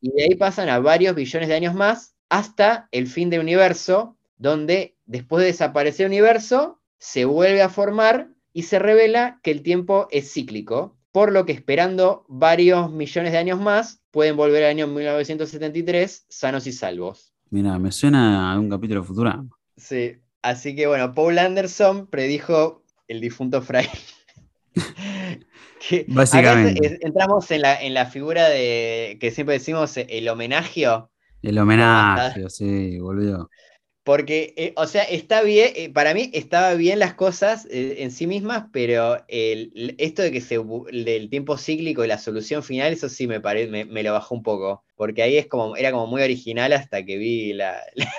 Y 0.00 0.12
de 0.12 0.22
ahí 0.22 0.34
pasan 0.36 0.68
a 0.68 0.78
varios 0.78 1.16
billones 1.16 1.48
de 1.48 1.56
años 1.56 1.74
más 1.74 2.14
hasta 2.28 2.88
el 2.92 3.08
fin 3.08 3.30
del 3.30 3.40
universo, 3.40 4.16
donde 4.36 4.96
después 5.06 5.40
de 5.40 5.48
desaparecer 5.48 6.06
el 6.06 6.12
universo, 6.12 6.80
se 6.98 7.24
vuelve 7.24 7.60
a 7.60 7.68
formar 7.68 8.30
y 8.52 8.62
se 8.62 8.78
revela 8.78 9.40
que 9.42 9.50
el 9.50 9.62
tiempo 9.62 10.06
es 10.12 10.32
cíclico, 10.32 10.96
por 11.10 11.32
lo 11.32 11.44
que 11.44 11.52
esperando 11.52 12.24
varios 12.28 12.92
millones 12.92 13.32
de 13.32 13.38
años 13.38 13.60
más, 13.60 13.97
pueden 14.18 14.36
volver 14.36 14.64
al 14.64 14.70
año 14.70 14.88
1973 14.88 16.26
sanos 16.28 16.66
y 16.66 16.72
salvos. 16.72 17.32
Mira, 17.50 17.78
me 17.78 17.92
suena 17.92 18.50
a 18.52 18.58
un 18.58 18.68
capítulo 18.68 19.04
futura. 19.04 19.44
Sí, 19.76 20.16
así 20.42 20.74
que 20.74 20.88
bueno, 20.88 21.14
Paul 21.14 21.38
Anderson 21.38 22.08
predijo 22.08 22.82
el 23.06 23.20
difunto 23.20 23.62
Fry. 23.62 23.86
Que 25.88 26.04
Básicamente. 26.08 26.84
es- 26.84 26.98
entramos 27.02 27.48
en 27.52 27.62
la, 27.62 27.80
en 27.80 27.94
la 27.94 28.06
figura 28.06 28.48
de 28.48 29.18
que 29.20 29.30
siempre 29.30 29.54
decimos 29.54 29.96
el 29.96 30.28
homenaje, 30.28 30.84
El 31.42 31.58
homenaje, 31.58 32.50
sí, 32.50 32.98
volvió. 32.98 33.48
Porque, 34.08 34.54
eh, 34.56 34.72
o 34.76 34.86
sea, 34.86 35.02
está 35.02 35.42
bien, 35.42 35.70
eh, 35.76 35.90
para 35.92 36.14
mí 36.14 36.30
estaba 36.32 36.72
bien 36.72 36.98
las 36.98 37.12
cosas 37.12 37.66
eh, 37.70 37.96
en 37.98 38.10
sí 38.10 38.26
mismas, 38.26 38.64
pero 38.72 39.22
el- 39.28 39.94
esto 39.98 40.22
de 40.22 40.32
que 40.32 40.40
se 40.40 40.56
del 40.58 41.28
tiempo 41.28 41.58
cíclico 41.58 42.02
y 42.02 42.08
la 42.08 42.16
solución 42.16 42.62
final, 42.62 42.90
eso 42.90 43.10
sí 43.10 43.26
me, 43.26 43.38
pare- 43.42 43.66
me, 43.66 43.84
me 43.84 44.02
lo 44.02 44.14
bajó 44.14 44.34
un 44.34 44.42
poco, 44.42 44.82
porque 44.96 45.22
ahí 45.22 45.36
es 45.36 45.46
como, 45.46 45.76
era 45.76 45.92
como 45.92 46.06
muy 46.06 46.22
original 46.22 46.72
hasta 46.72 47.04
que 47.04 47.18
vi 47.18 47.52
la, 47.52 47.82
la- 47.96 48.10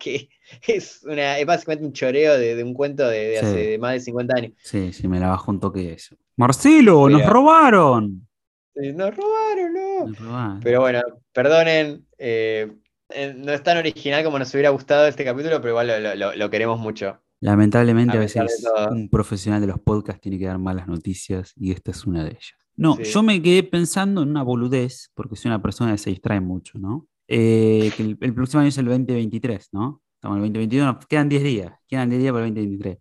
que 0.00 0.30
es, 0.66 1.04
una, 1.04 1.38
es 1.38 1.46
básicamente 1.46 1.86
un 1.86 1.92
choreo 1.92 2.36
de, 2.36 2.56
de 2.56 2.64
un 2.64 2.74
cuento 2.74 3.08
de, 3.08 3.28
de 3.28 3.36
Sí. 3.38 3.46
hace 3.46 3.78
más 3.78 3.92
de 3.92 4.00
50 4.00 4.36
años. 4.36 4.52
Sí, 4.60 4.92
sí, 4.92 5.06
me 5.06 5.20
la 5.20 5.28
bajó 5.28 5.52
un 5.52 5.60
toque 5.60 5.92
eso. 5.92 6.16
Marcelo, 6.34 7.08
nos 7.08 7.24
robaron. 7.24 8.26
Nos 8.74 9.16
robaron, 9.16 9.74
no. 9.74 10.06
Nos 10.06 10.18
robaron. 10.18 10.60
Pero 10.60 10.80
bueno, 10.80 11.02
perdonen, 11.32 12.04
eh, 12.18 12.72
eh, 13.14 13.34
no 13.36 13.52
es 13.52 13.62
tan 13.62 13.76
original 13.78 14.24
como 14.24 14.38
nos 14.38 14.52
hubiera 14.54 14.70
gustado 14.70 15.06
este 15.06 15.24
capítulo, 15.24 15.56
pero 15.60 15.70
igual 15.70 15.86
lo, 15.88 15.98
lo- 16.00 16.14
lo- 16.14 16.36
lo 16.36 16.50
queremos 16.50 16.78
mucho. 16.78 17.18
Lamentablemente 17.40 18.16
A 18.16 18.20
veces 18.20 18.42
un 18.90 19.08
profesional 19.08 19.60
de 19.60 19.66
los 19.68 19.80
podcasts 19.80 20.20
tiene 20.20 20.38
que 20.38 20.44
dar 20.46 20.58
malas 20.58 20.86
noticias 20.86 21.52
y 21.56 21.72
esta 21.72 21.90
es 21.90 22.04
una 22.06 22.22
de 22.22 22.30
ellas. 22.30 22.54
No, 22.76 22.96
Sí. 22.96 23.04
yo 23.04 23.22
me 23.22 23.40
quedé 23.42 23.62
pensando 23.62 24.22
en 24.22 24.30
una 24.30 24.42
boludez, 24.42 25.10
porque 25.14 25.36
soy 25.36 25.48
una 25.50 25.60
persona 25.62 25.92
que 25.92 25.98
se 25.98 26.10
distrae 26.10 26.40
mucho, 26.40 26.78
¿no? 26.78 27.08
Eh, 27.28 27.90
que 27.96 28.02
el, 28.02 28.18
el 28.20 28.34
próximo 28.34 28.60
año 28.60 28.68
es 28.68 28.78
el 28.78 28.86
2023, 28.86 29.68
¿no? 29.72 30.02
Estamos 30.16 30.36
en 30.38 30.44
el 30.44 30.48
2021, 30.52 30.92
nos 30.92 31.06
quedan 31.06 31.28
10 31.28 31.42
días, 31.42 31.72
quedan 31.88 32.10
10 32.10 32.20
días 32.22 32.32
para 32.32 32.44
el 32.46 32.50
2023. 32.54 32.98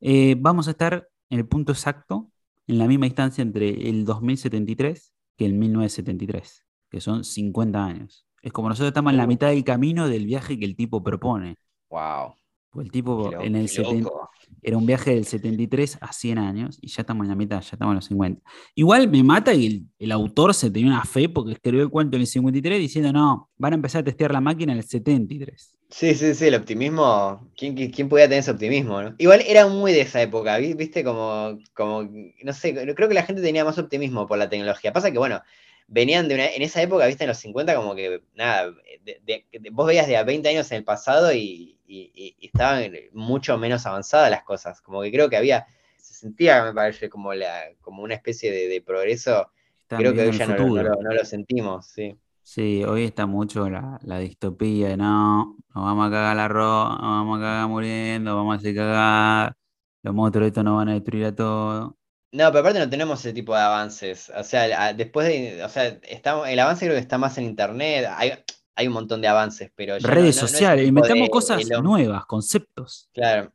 Eh, 0.00 0.36
vamos 0.38 0.68
a 0.68 0.72
estar 0.72 1.08
en 1.30 1.38
el 1.38 1.46
punto 1.46 1.72
exacto, 1.72 2.30
en 2.66 2.78
la 2.78 2.86
misma 2.86 3.06
instancia 3.06 3.40
entre 3.42 3.68
el 3.88 4.04
2073 4.04 5.12
que 5.36 5.46
el 5.46 5.54
1973, 5.54 6.64
que 6.90 7.00
son 7.00 7.24
50 7.24 7.84
años. 7.84 8.26
Es 8.42 8.52
como 8.52 8.68
nosotros 8.68 8.88
estamos 8.88 9.12
en 9.12 9.16
la 9.18 9.26
mitad 9.26 9.48
del 9.48 9.64
camino 9.64 10.08
del 10.08 10.26
viaje 10.26 10.58
que 10.58 10.64
el 10.64 10.76
tipo 10.76 11.02
propone. 11.02 11.56
Wow. 11.90 12.34
Pues 12.70 12.86
el 12.86 12.90
tipo 12.92 13.34
en 13.38 13.56
el 13.56 13.68
qué 13.68 13.68
70 13.68 14.10
loco. 14.10 14.30
era 14.62 14.76
un 14.76 14.84
viaje 14.86 15.14
del 15.14 15.24
73 15.24 15.98
a 16.00 16.12
100 16.12 16.38
años 16.38 16.78
y 16.82 16.88
ya 16.88 17.02
estamos 17.02 17.24
en 17.24 17.30
la 17.30 17.34
mitad, 17.36 17.60
ya 17.62 17.70
estamos 17.72 17.92
en 17.92 17.96
los 17.96 18.04
50. 18.06 18.42
Igual 18.74 19.08
me 19.08 19.22
mata 19.24 19.52
que 19.52 19.66
el, 19.66 19.86
el 19.98 20.12
autor 20.12 20.54
se 20.54 20.70
tenía 20.70 20.88
una 20.92 21.04
fe 21.04 21.28
porque 21.28 21.52
escribió 21.52 21.82
el 21.82 21.90
cuento 21.90 22.16
en 22.16 22.22
el 22.22 22.26
53 22.26 22.78
diciendo, 22.78 23.12
no, 23.12 23.50
van 23.56 23.72
a 23.72 23.76
empezar 23.76 24.02
a 24.02 24.04
testear 24.04 24.32
la 24.32 24.40
máquina 24.40 24.72
en 24.72 24.78
el 24.78 24.84
73. 24.84 25.74
Sí, 25.90 26.14
sí, 26.14 26.34
sí, 26.34 26.46
el 26.46 26.54
optimismo. 26.54 27.50
¿Quién, 27.56 27.74
quién, 27.90 28.08
podía 28.10 28.26
tener 28.26 28.40
ese 28.40 28.50
optimismo? 28.50 29.00
no? 29.02 29.14
Igual 29.18 29.42
era 29.46 29.66
muy 29.68 29.92
de 29.92 30.02
esa 30.02 30.20
época, 30.20 30.58
vi- 30.58 30.74
¿viste? 30.74 31.02
Como, 31.02 31.58
como, 31.74 32.02
no 32.42 32.52
sé, 32.52 32.74
creo 32.94 33.08
que 33.08 33.14
la 33.14 33.22
gente 33.22 33.40
tenía 33.40 33.64
más 33.64 33.78
optimismo 33.78 34.26
por 34.26 34.36
la 34.38 34.50
tecnología. 34.50 34.92
Pasa 34.92 35.10
que, 35.10 35.18
bueno, 35.18 35.40
venían 35.88 36.28
de 36.28 36.34
una, 36.36 36.46
en 36.46 36.62
esa 36.62 36.82
época, 36.82 37.06
¿viste? 37.06 37.24
En 37.24 37.28
los 37.28 37.38
50, 37.38 37.74
como 37.76 37.94
que, 37.96 38.22
nada, 38.34 38.70
de- 39.02 39.20
de- 39.24 39.46
de- 39.52 39.70
vos 39.70 39.86
veías 39.86 40.06
de 40.06 40.16
a 40.16 40.24
20 40.24 40.48
años 40.48 40.70
en 40.72 40.78
el 40.78 40.84
pasado 40.84 41.32
y, 41.32 41.78
y- 41.86 42.36
estaban 42.40 42.92
mucho 43.12 43.58
menos 43.58 43.86
avanzadas 43.86 44.30
las 44.30 44.44
cosas. 44.44 44.80
Como 44.82 45.02
que 45.02 45.10
creo 45.12 45.28
que 45.30 45.36
había, 45.36 45.66
se 45.96 46.14
sentía, 46.14 46.64
me 46.64 46.74
parece, 46.74 47.08
como, 47.08 47.34
la, 47.34 47.64
como 47.80 48.02
una 48.02 48.14
especie 48.14 48.52
de, 48.52 48.68
de 48.68 48.82
progreso. 48.82 49.50
Están 49.82 49.98
creo 50.02 50.14
que 50.14 50.22
hoy 50.22 50.32
ya 50.32 50.46
lo, 50.46 50.90
no 51.02 51.14
lo 51.14 51.24
sentimos, 51.24 51.86
sí. 51.88 52.16
Sí, 52.42 52.82
hoy 52.84 53.04
está 53.04 53.26
mucho 53.26 53.68
la, 53.68 53.98
la 54.02 54.18
distopía 54.18 54.88
de 54.88 54.96
no, 54.96 55.56
nos 55.74 55.84
vamos 55.84 56.06
a 56.08 56.10
cagar 56.10 56.36
la 56.36 56.48
ropa, 56.48 56.90
nos 56.94 57.00
vamos 57.02 57.38
a 57.38 57.40
cagar 57.42 57.68
muriendo, 57.68 58.36
vamos 58.36 58.54
a 58.54 58.58
hacer 58.58 58.74
cagar, 58.74 59.54
los 60.02 60.14
monstruos 60.14 60.46
estos 60.48 60.64
nos 60.64 60.76
van 60.76 60.88
a 60.88 60.94
destruir 60.94 61.26
a 61.26 61.34
todo. 61.34 61.98
No, 62.30 62.48
pero 62.50 62.60
aparte 62.60 62.78
no 62.78 62.90
tenemos 62.90 63.20
ese 63.20 63.32
tipo 63.32 63.54
de 63.54 63.60
avances. 63.62 64.30
O 64.36 64.44
sea, 64.44 64.92
después 64.92 65.26
de, 65.28 65.62
o 65.64 65.68
sea, 65.68 65.86
estamos, 66.02 66.46
el 66.48 66.58
avance 66.58 66.84
creo 66.84 66.94
que 66.96 67.00
está 67.00 67.16
más 67.18 67.38
en 67.38 67.44
internet. 67.44 68.06
Hay, 68.14 68.32
hay 68.76 68.86
un 68.86 68.92
montón 68.92 69.20
de 69.22 69.28
avances, 69.28 69.70
pero 69.74 69.98
no- 69.98 70.06
Redes 70.08 70.36
no- 70.36 70.42
no 70.42 70.48
sociales, 70.48 70.84
tipo 70.84 70.88
inventamos 70.90 71.24
de- 71.26 71.30
cosas 71.30 71.58
de 71.66 71.74
lo- 71.76 71.82
nuevas, 71.82 72.26
conceptos. 72.26 73.08
Claro, 73.14 73.50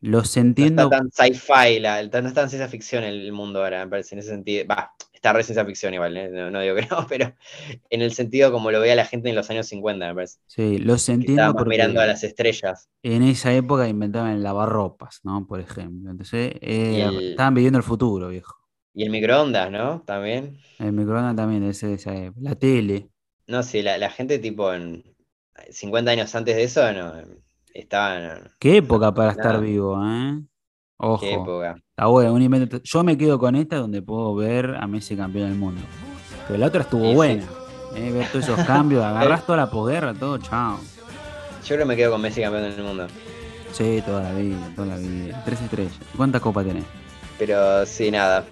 Los 0.00 0.36
no 0.36 0.42
entiendo. 0.42 0.84
está 0.84 0.98
tan 0.98 1.10
sci-fi, 1.10 1.80
no 1.80 1.88
está 1.98 2.22
tan 2.40 2.48
ciencia 2.50 2.68
ficción 2.68 3.04
el, 3.04 3.20
el 3.26 3.32
mundo 3.32 3.62
ahora, 3.62 3.84
me 3.84 3.90
parece, 3.90 4.14
en 4.14 4.20
ese 4.20 4.30
sentido. 4.30 4.66
Va, 4.66 4.92
está 5.24 5.32
re 5.32 5.42
ciencia 5.44 5.64
ficción 5.64 5.94
igual, 5.94 6.16
¿eh? 6.16 6.28
no, 6.30 6.50
no 6.50 6.60
digo 6.60 6.76
que 6.76 6.86
no, 6.90 7.06
pero 7.08 7.34
en 7.90 8.02
el 8.02 8.12
sentido 8.14 8.52
como 8.52 8.70
lo 8.70 8.80
veía 8.80 8.94
la 8.96 9.06
gente 9.06 9.30
en 9.30 9.36
los 9.36 9.50
años 9.50 9.66
50, 9.68 10.08
me 10.08 10.14
parece. 10.14 10.38
Sí, 10.46 10.78
los 10.78 11.08
entiendo 11.08 11.54
estábamos 11.54 11.56
porque 11.56 11.70
mirando 11.70 12.00
a 12.00 12.06
las 12.06 12.24
estrellas. 12.24 12.88
en 13.02 13.22
esa 13.22 13.52
época 13.54 13.88
inventaban 13.88 14.32
el 14.32 14.42
lavarropas, 14.42 15.20
¿no? 15.24 15.46
Por 15.46 15.60
ejemplo. 15.60 16.10
Entonces, 16.10 16.54
eh, 16.60 17.06
el- 17.06 17.20
estaban 17.30 17.54
viviendo 17.54 17.78
el 17.78 17.84
futuro, 17.84 18.28
viejo. 18.28 18.56
Y 18.94 19.02
el 19.04 19.10
microondas, 19.10 19.70
¿no? 19.70 20.02
También. 20.06 20.58
El 20.78 20.92
microondas 20.92 21.34
también, 21.34 21.64
ese, 21.64 21.88
de 21.88 21.94
esa 21.94 22.14
época. 22.14 22.40
La 22.50 22.54
tele. 22.54 23.10
No, 23.46 23.62
sí, 23.62 23.82
la, 23.82 23.98
la 23.98 24.10
gente 24.10 24.38
tipo 24.38 24.72
en 24.72 25.04
50 25.70 26.10
años 26.12 26.34
antes 26.34 26.56
de 26.56 26.64
eso, 26.64 26.92
no, 26.92 27.14
estaban... 27.72 28.50
Qué 28.58 28.78
época 28.78 29.14
para 29.14 29.30
estar 29.32 29.60
vivo, 29.60 29.96
¿eh? 30.04 30.42
Ojo. 30.98 31.20
Qué 31.20 31.34
época. 31.34 31.76
Está 31.90 32.06
bueno, 32.06 32.32
un 32.32 32.42
invento. 32.42 32.80
Yo 32.82 33.04
me 33.04 33.16
quedo 33.18 33.38
con 33.38 33.56
esta 33.56 33.76
donde 33.76 34.00
puedo 34.02 34.34
ver 34.34 34.74
a 34.76 34.86
Messi 34.86 35.16
campeón 35.16 35.50
del 35.50 35.58
mundo. 35.58 35.80
Pero 36.46 36.58
la 36.58 36.66
otra 36.66 36.82
estuvo 36.82 37.04
Y 37.04 37.08
sí. 37.10 37.14
buena. 37.14 37.44
¿eh? 37.96 38.10
Ver 38.12 38.26
todos 38.28 38.44
esos 38.48 38.64
cambios, 38.66 39.04
agarrás 39.04 39.44
toda 39.46 39.58
la 39.58 39.70
posguerra, 39.70 40.14
todo, 40.14 40.38
chao. 40.38 40.78
Yo 41.62 41.68
creo 41.68 41.78
que 41.80 41.84
me 41.86 41.96
quedo 41.96 42.12
con 42.12 42.20
Messi 42.20 42.40
campeón 42.42 42.62
del 42.70 42.82
mundo. 42.84 43.06
Sí, 43.72 44.02
toda 44.06 44.22
la 44.22 44.32
vida, 44.34 44.56
toda 44.76 44.88
la 44.88 44.96
vida. 44.96 45.42
Tres 45.44 45.60
estrellas. 45.62 45.98
¿Cuántas 46.16 46.40
copas 46.40 46.64
tenés? 46.66 46.84
Pero 47.38 47.84
sí, 47.86 48.10
nada. 48.10 48.44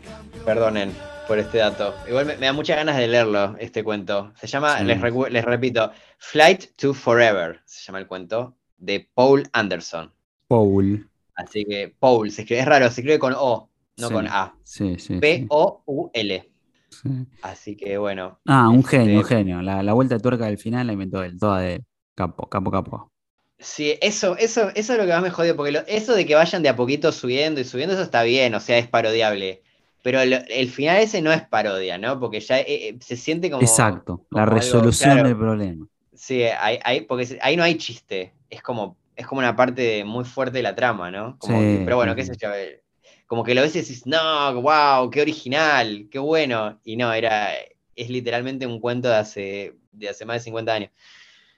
Perdonen 0.45 0.93
por 1.29 1.39
este 1.39 1.59
dato. 1.59 1.95
Igual 2.09 2.27
me, 2.27 2.37
me 2.37 2.47
da 2.47 2.53
muchas 2.53 2.77
ganas 2.77 2.97
de 2.97 3.07
leerlo, 3.07 3.55
este 3.61 3.85
cuento. 3.85 4.33
Se 4.35 4.49
llama, 4.49 4.79
Sí. 4.79 4.85
les, 4.85 5.01
recu- 5.01 5.29
les 5.29 5.45
repito, 5.45 5.93
Flight 6.19 6.75
to 6.77 6.93
Forever. 6.93 7.61
Se 7.65 7.85
llama 7.85 8.01
el 8.01 8.07
cuento. 8.09 8.57
De 8.79 9.09
Paul 9.15 9.45
Anderson. 9.53 10.11
Paul. 10.49 11.09
Así 11.35 11.65
que 11.65 11.95
Paul, 11.99 12.31
se 12.31 12.43
escribe, 12.43 12.61
es 12.61 12.67
raro, 12.67 12.91
se 12.91 13.01
escribe 13.01 13.19
con 13.19 13.35
O, 13.37 13.71
no 13.99 14.09
Sí. 14.09 14.15
con 14.15 14.27
A. 14.29 14.55
Sí, 14.63 14.99
sí. 14.99 15.19
P-O-U-L. 15.19 16.49
sí. 16.91 17.09
Así 17.43 17.77
que 17.77 17.97
bueno. 17.99 18.39
Ah, 18.47 18.69
un 18.69 18.81
Este- 18.81 18.99
genio, 18.99 19.19
un 19.21 19.25
genio. 19.25 19.63
La, 19.63 19.83
la 19.83 19.93
vuelta 19.95 20.15
de 20.17 20.21
tuerca 20.21 20.47
del 20.47 20.59
final 20.59 20.87
la 20.87 20.93
inventó 20.93 21.23
él, 21.23 21.39
toda 21.39 21.61
de. 21.61 21.83
Capo, 22.15 22.47
capo, 22.49 22.71
capo. 22.71 23.11
Sí, 23.59 23.97
eso, 24.03 24.37
eso, 24.37 24.69
eso 24.75 24.93
es 24.93 24.99
lo 24.99 25.07
que 25.07 25.13
más 25.13 25.23
me 25.23 25.31
jodió, 25.31 25.57
porque 25.57 25.73
lo- 25.73 25.87
eso 25.87 26.15
de 26.15 26.27
que 26.27 26.35
vayan 26.35 26.63
de 26.63 26.69
a 26.69 26.77
poquito 26.77 27.13
subiendo 27.13 27.61
y 27.61 27.65
subiendo, 27.65 27.95
eso 27.95 28.03
está 28.03 28.23
bien, 28.25 28.55
o 28.55 28.61
sea, 28.61 28.77
es 28.77 28.89
parodiable. 28.89 29.63
Pero 30.03 30.23
lo- 30.25 30.37
el 30.49 30.69
final 30.69 30.99
ese 30.99 31.23
no 31.23 31.33
es 31.33 31.43
parodia, 31.47 31.97
¿no? 31.97 32.19
Porque 32.21 32.41
ya 32.41 32.59
eh, 32.61 32.65
eh, 32.69 32.99
se 33.01 33.17
siente 33.17 33.51
como. 33.51 33.63
Exacto, 33.63 34.27
la 34.31 34.43
algo, 34.43 34.57
resolución 34.57 35.13
claro. 35.15 35.29
del 35.29 35.39
problema. 35.39 35.87
Sí, 36.13 36.43
ahí, 36.43 36.79
ahí- 36.85 37.01
porque 37.03 37.39
ahí 37.41 37.57
no 37.57 37.63
hay 37.63 37.77
chiste. 37.79 38.35
Es 38.51 38.61
como, 38.63 38.97
es 39.17 39.27
como 39.27 39.41
una 39.41 39.57
parte 39.57 40.05
muy 40.05 40.25
fuerte 40.25 40.59
de 40.59 40.63
la 40.63 40.75
trama, 40.75 41.11
¿no? 41.11 41.39
Como 41.39 41.59
Sí, 41.61 41.79
que- 41.79 41.85
pero 41.85 41.97
bueno, 41.97 42.15
qué 42.15 42.25
sé 42.25 42.37
yo. 42.41 42.53
eh, 42.55 42.83
Como 43.27 43.45
que 43.45 43.55
lo 43.55 43.63
ves 43.63 43.75
y 43.77 43.81
decís, 43.81 44.07
no, 44.07 44.61
wow, 44.61 45.09
qué 45.11 45.23
original, 45.23 46.09
qué 46.11 46.19
bueno. 46.19 46.81
Y 46.85 46.97
no, 46.97 47.13
era, 47.15 47.51
es 47.97 48.11
literalmente 48.11 48.67
un 48.67 48.79
cuento 48.81 49.09
de 49.09 49.17
hace, 49.17 49.77
de 49.91 50.09
hace 50.11 50.25
más 50.27 50.37
de 50.37 50.41
50 50.41 50.75
años. 50.75 50.91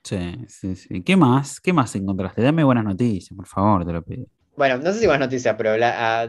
Sí, 0.04 0.18
sí, 0.48 0.76
sí. 0.76 1.02
¿Qué 1.02 1.16
más? 1.16 1.60
¿Qué 1.60 1.72
más 1.72 1.94
encontraste? 1.96 2.42
Dame 2.42 2.62
buenas 2.64 2.84
noticias, 2.84 3.34
por 3.36 3.46
favor, 3.46 3.84
te 3.86 3.92
lo 3.92 4.02
pido. 4.02 4.26
Bueno, 4.56 4.78
no 4.78 4.92
sé 4.92 5.00
si 5.00 5.06
más 5.08 5.18
noticias, 5.18 5.54
pero 5.56 5.76
la- 5.76 6.22
ah, 6.22 6.28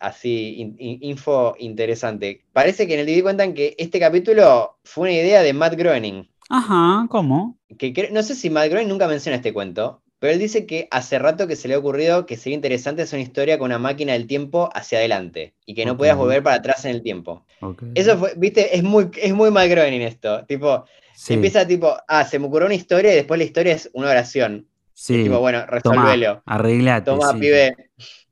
así, 0.00 0.56
in- 0.58 0.76
in- 0.78 0.98
info 1.02 1.54
interesante. 1.58 2.44
Parece 2.52 2.86
que 2.86 2.94
en 2.94 3.00
el 3.00 3.06
DVD 3.06 3.22
cuentan 3.22 3.54
que 3.54 3.74
este 3.78 3.98
capítulo 4.00 4.78
fue 4.84 5.04
una 5.04 5.12
idea 5.18 5.42
de 5.42 5.52
Matt 5.54 5.74
Groening. 5.76 6.28
Ajá, 6.50 7.06
¿cómo? 7.08 7.58
Que 7.78 8.10
no 8.12 8.22
sé 8.22 8.34
si 8.34 8.50
Matt 8.50 8.68
Groening 8.68 8.88
nunca 8.88 9.08
menciona 9.08 9.36
este 9.36 9.52
cuento, 9.54 10.02
pero 10.24 10.32
él 10.34 10.38
dice 10.40 10.66
que 10.66 10.88
hace 10.90 11.18
rato 11.18 11.46
que 11.46 11.56
se 11.56 11.68
le 11.68 11.74
ha 11.74 11.78
ocurrido 11.78 12.24
que 12.26 12.36
sería 12.36 12.56
interesante 12.56 13.02
hacer 13.02 13.18
una 13.18 13.24
historia 13.24 13.58
con 13.58 13.66
una 13.66 13.78
máquina 13.78 14.14
del 14.14 14.26
tiempo 14.26 14.70
hacia 14.74 14.98
adelante 14.98 15.54
y 15.66 15.74
que 15.74 15.84
no 15.86 15.96
Ok. 15.96 15.98
puedas 15.98 16.16
volver 16.16 16.42
para 16.42 16.56
atrás 16.56 16.84
en 16.86 16.92
el 16.92 17.02
tiempo. 17.02 17.44
Ok. 17.60 17.82
Eso 17.94 18.16
fue, 18.18 18.34
viste, 18.36 18.76
es 18.76 18.82
muy, 18.82 19.10
es 19.20 19.34
muy 19.34 19.50
Matt 19.50 19.68
Groening 19.70 20.00
esto. 20.02 20.44
Tipo, 20.46 20.86
Sí, 21.12 21.34
empieza 21.34 21.66
tipo, 21.66 21.94
ah, 22.08 22.24
se 22.24 22.38
me 22.38 22.46
ocurrió 22.46 22.66
una 22.66 22.74
historia 22.74 23.12
y 23.12 23.16
después 23.16 23.38
la 23.38 23.44
historia 23.44 23.74
es 23.74 23.90
una 23.92 24.10
oración. 24.10 24.68
sí. 24.92 25.14
Tipo, 25.20 25.38
bueno, 25.40 25.66
Tomá, 25.82 26.16
resolvelo. 26.16 26.44
arreglate. 26.46 27.20
Toma, 27.20 27.20
sí. 27.20 27.38
pibe. 27.38 27.76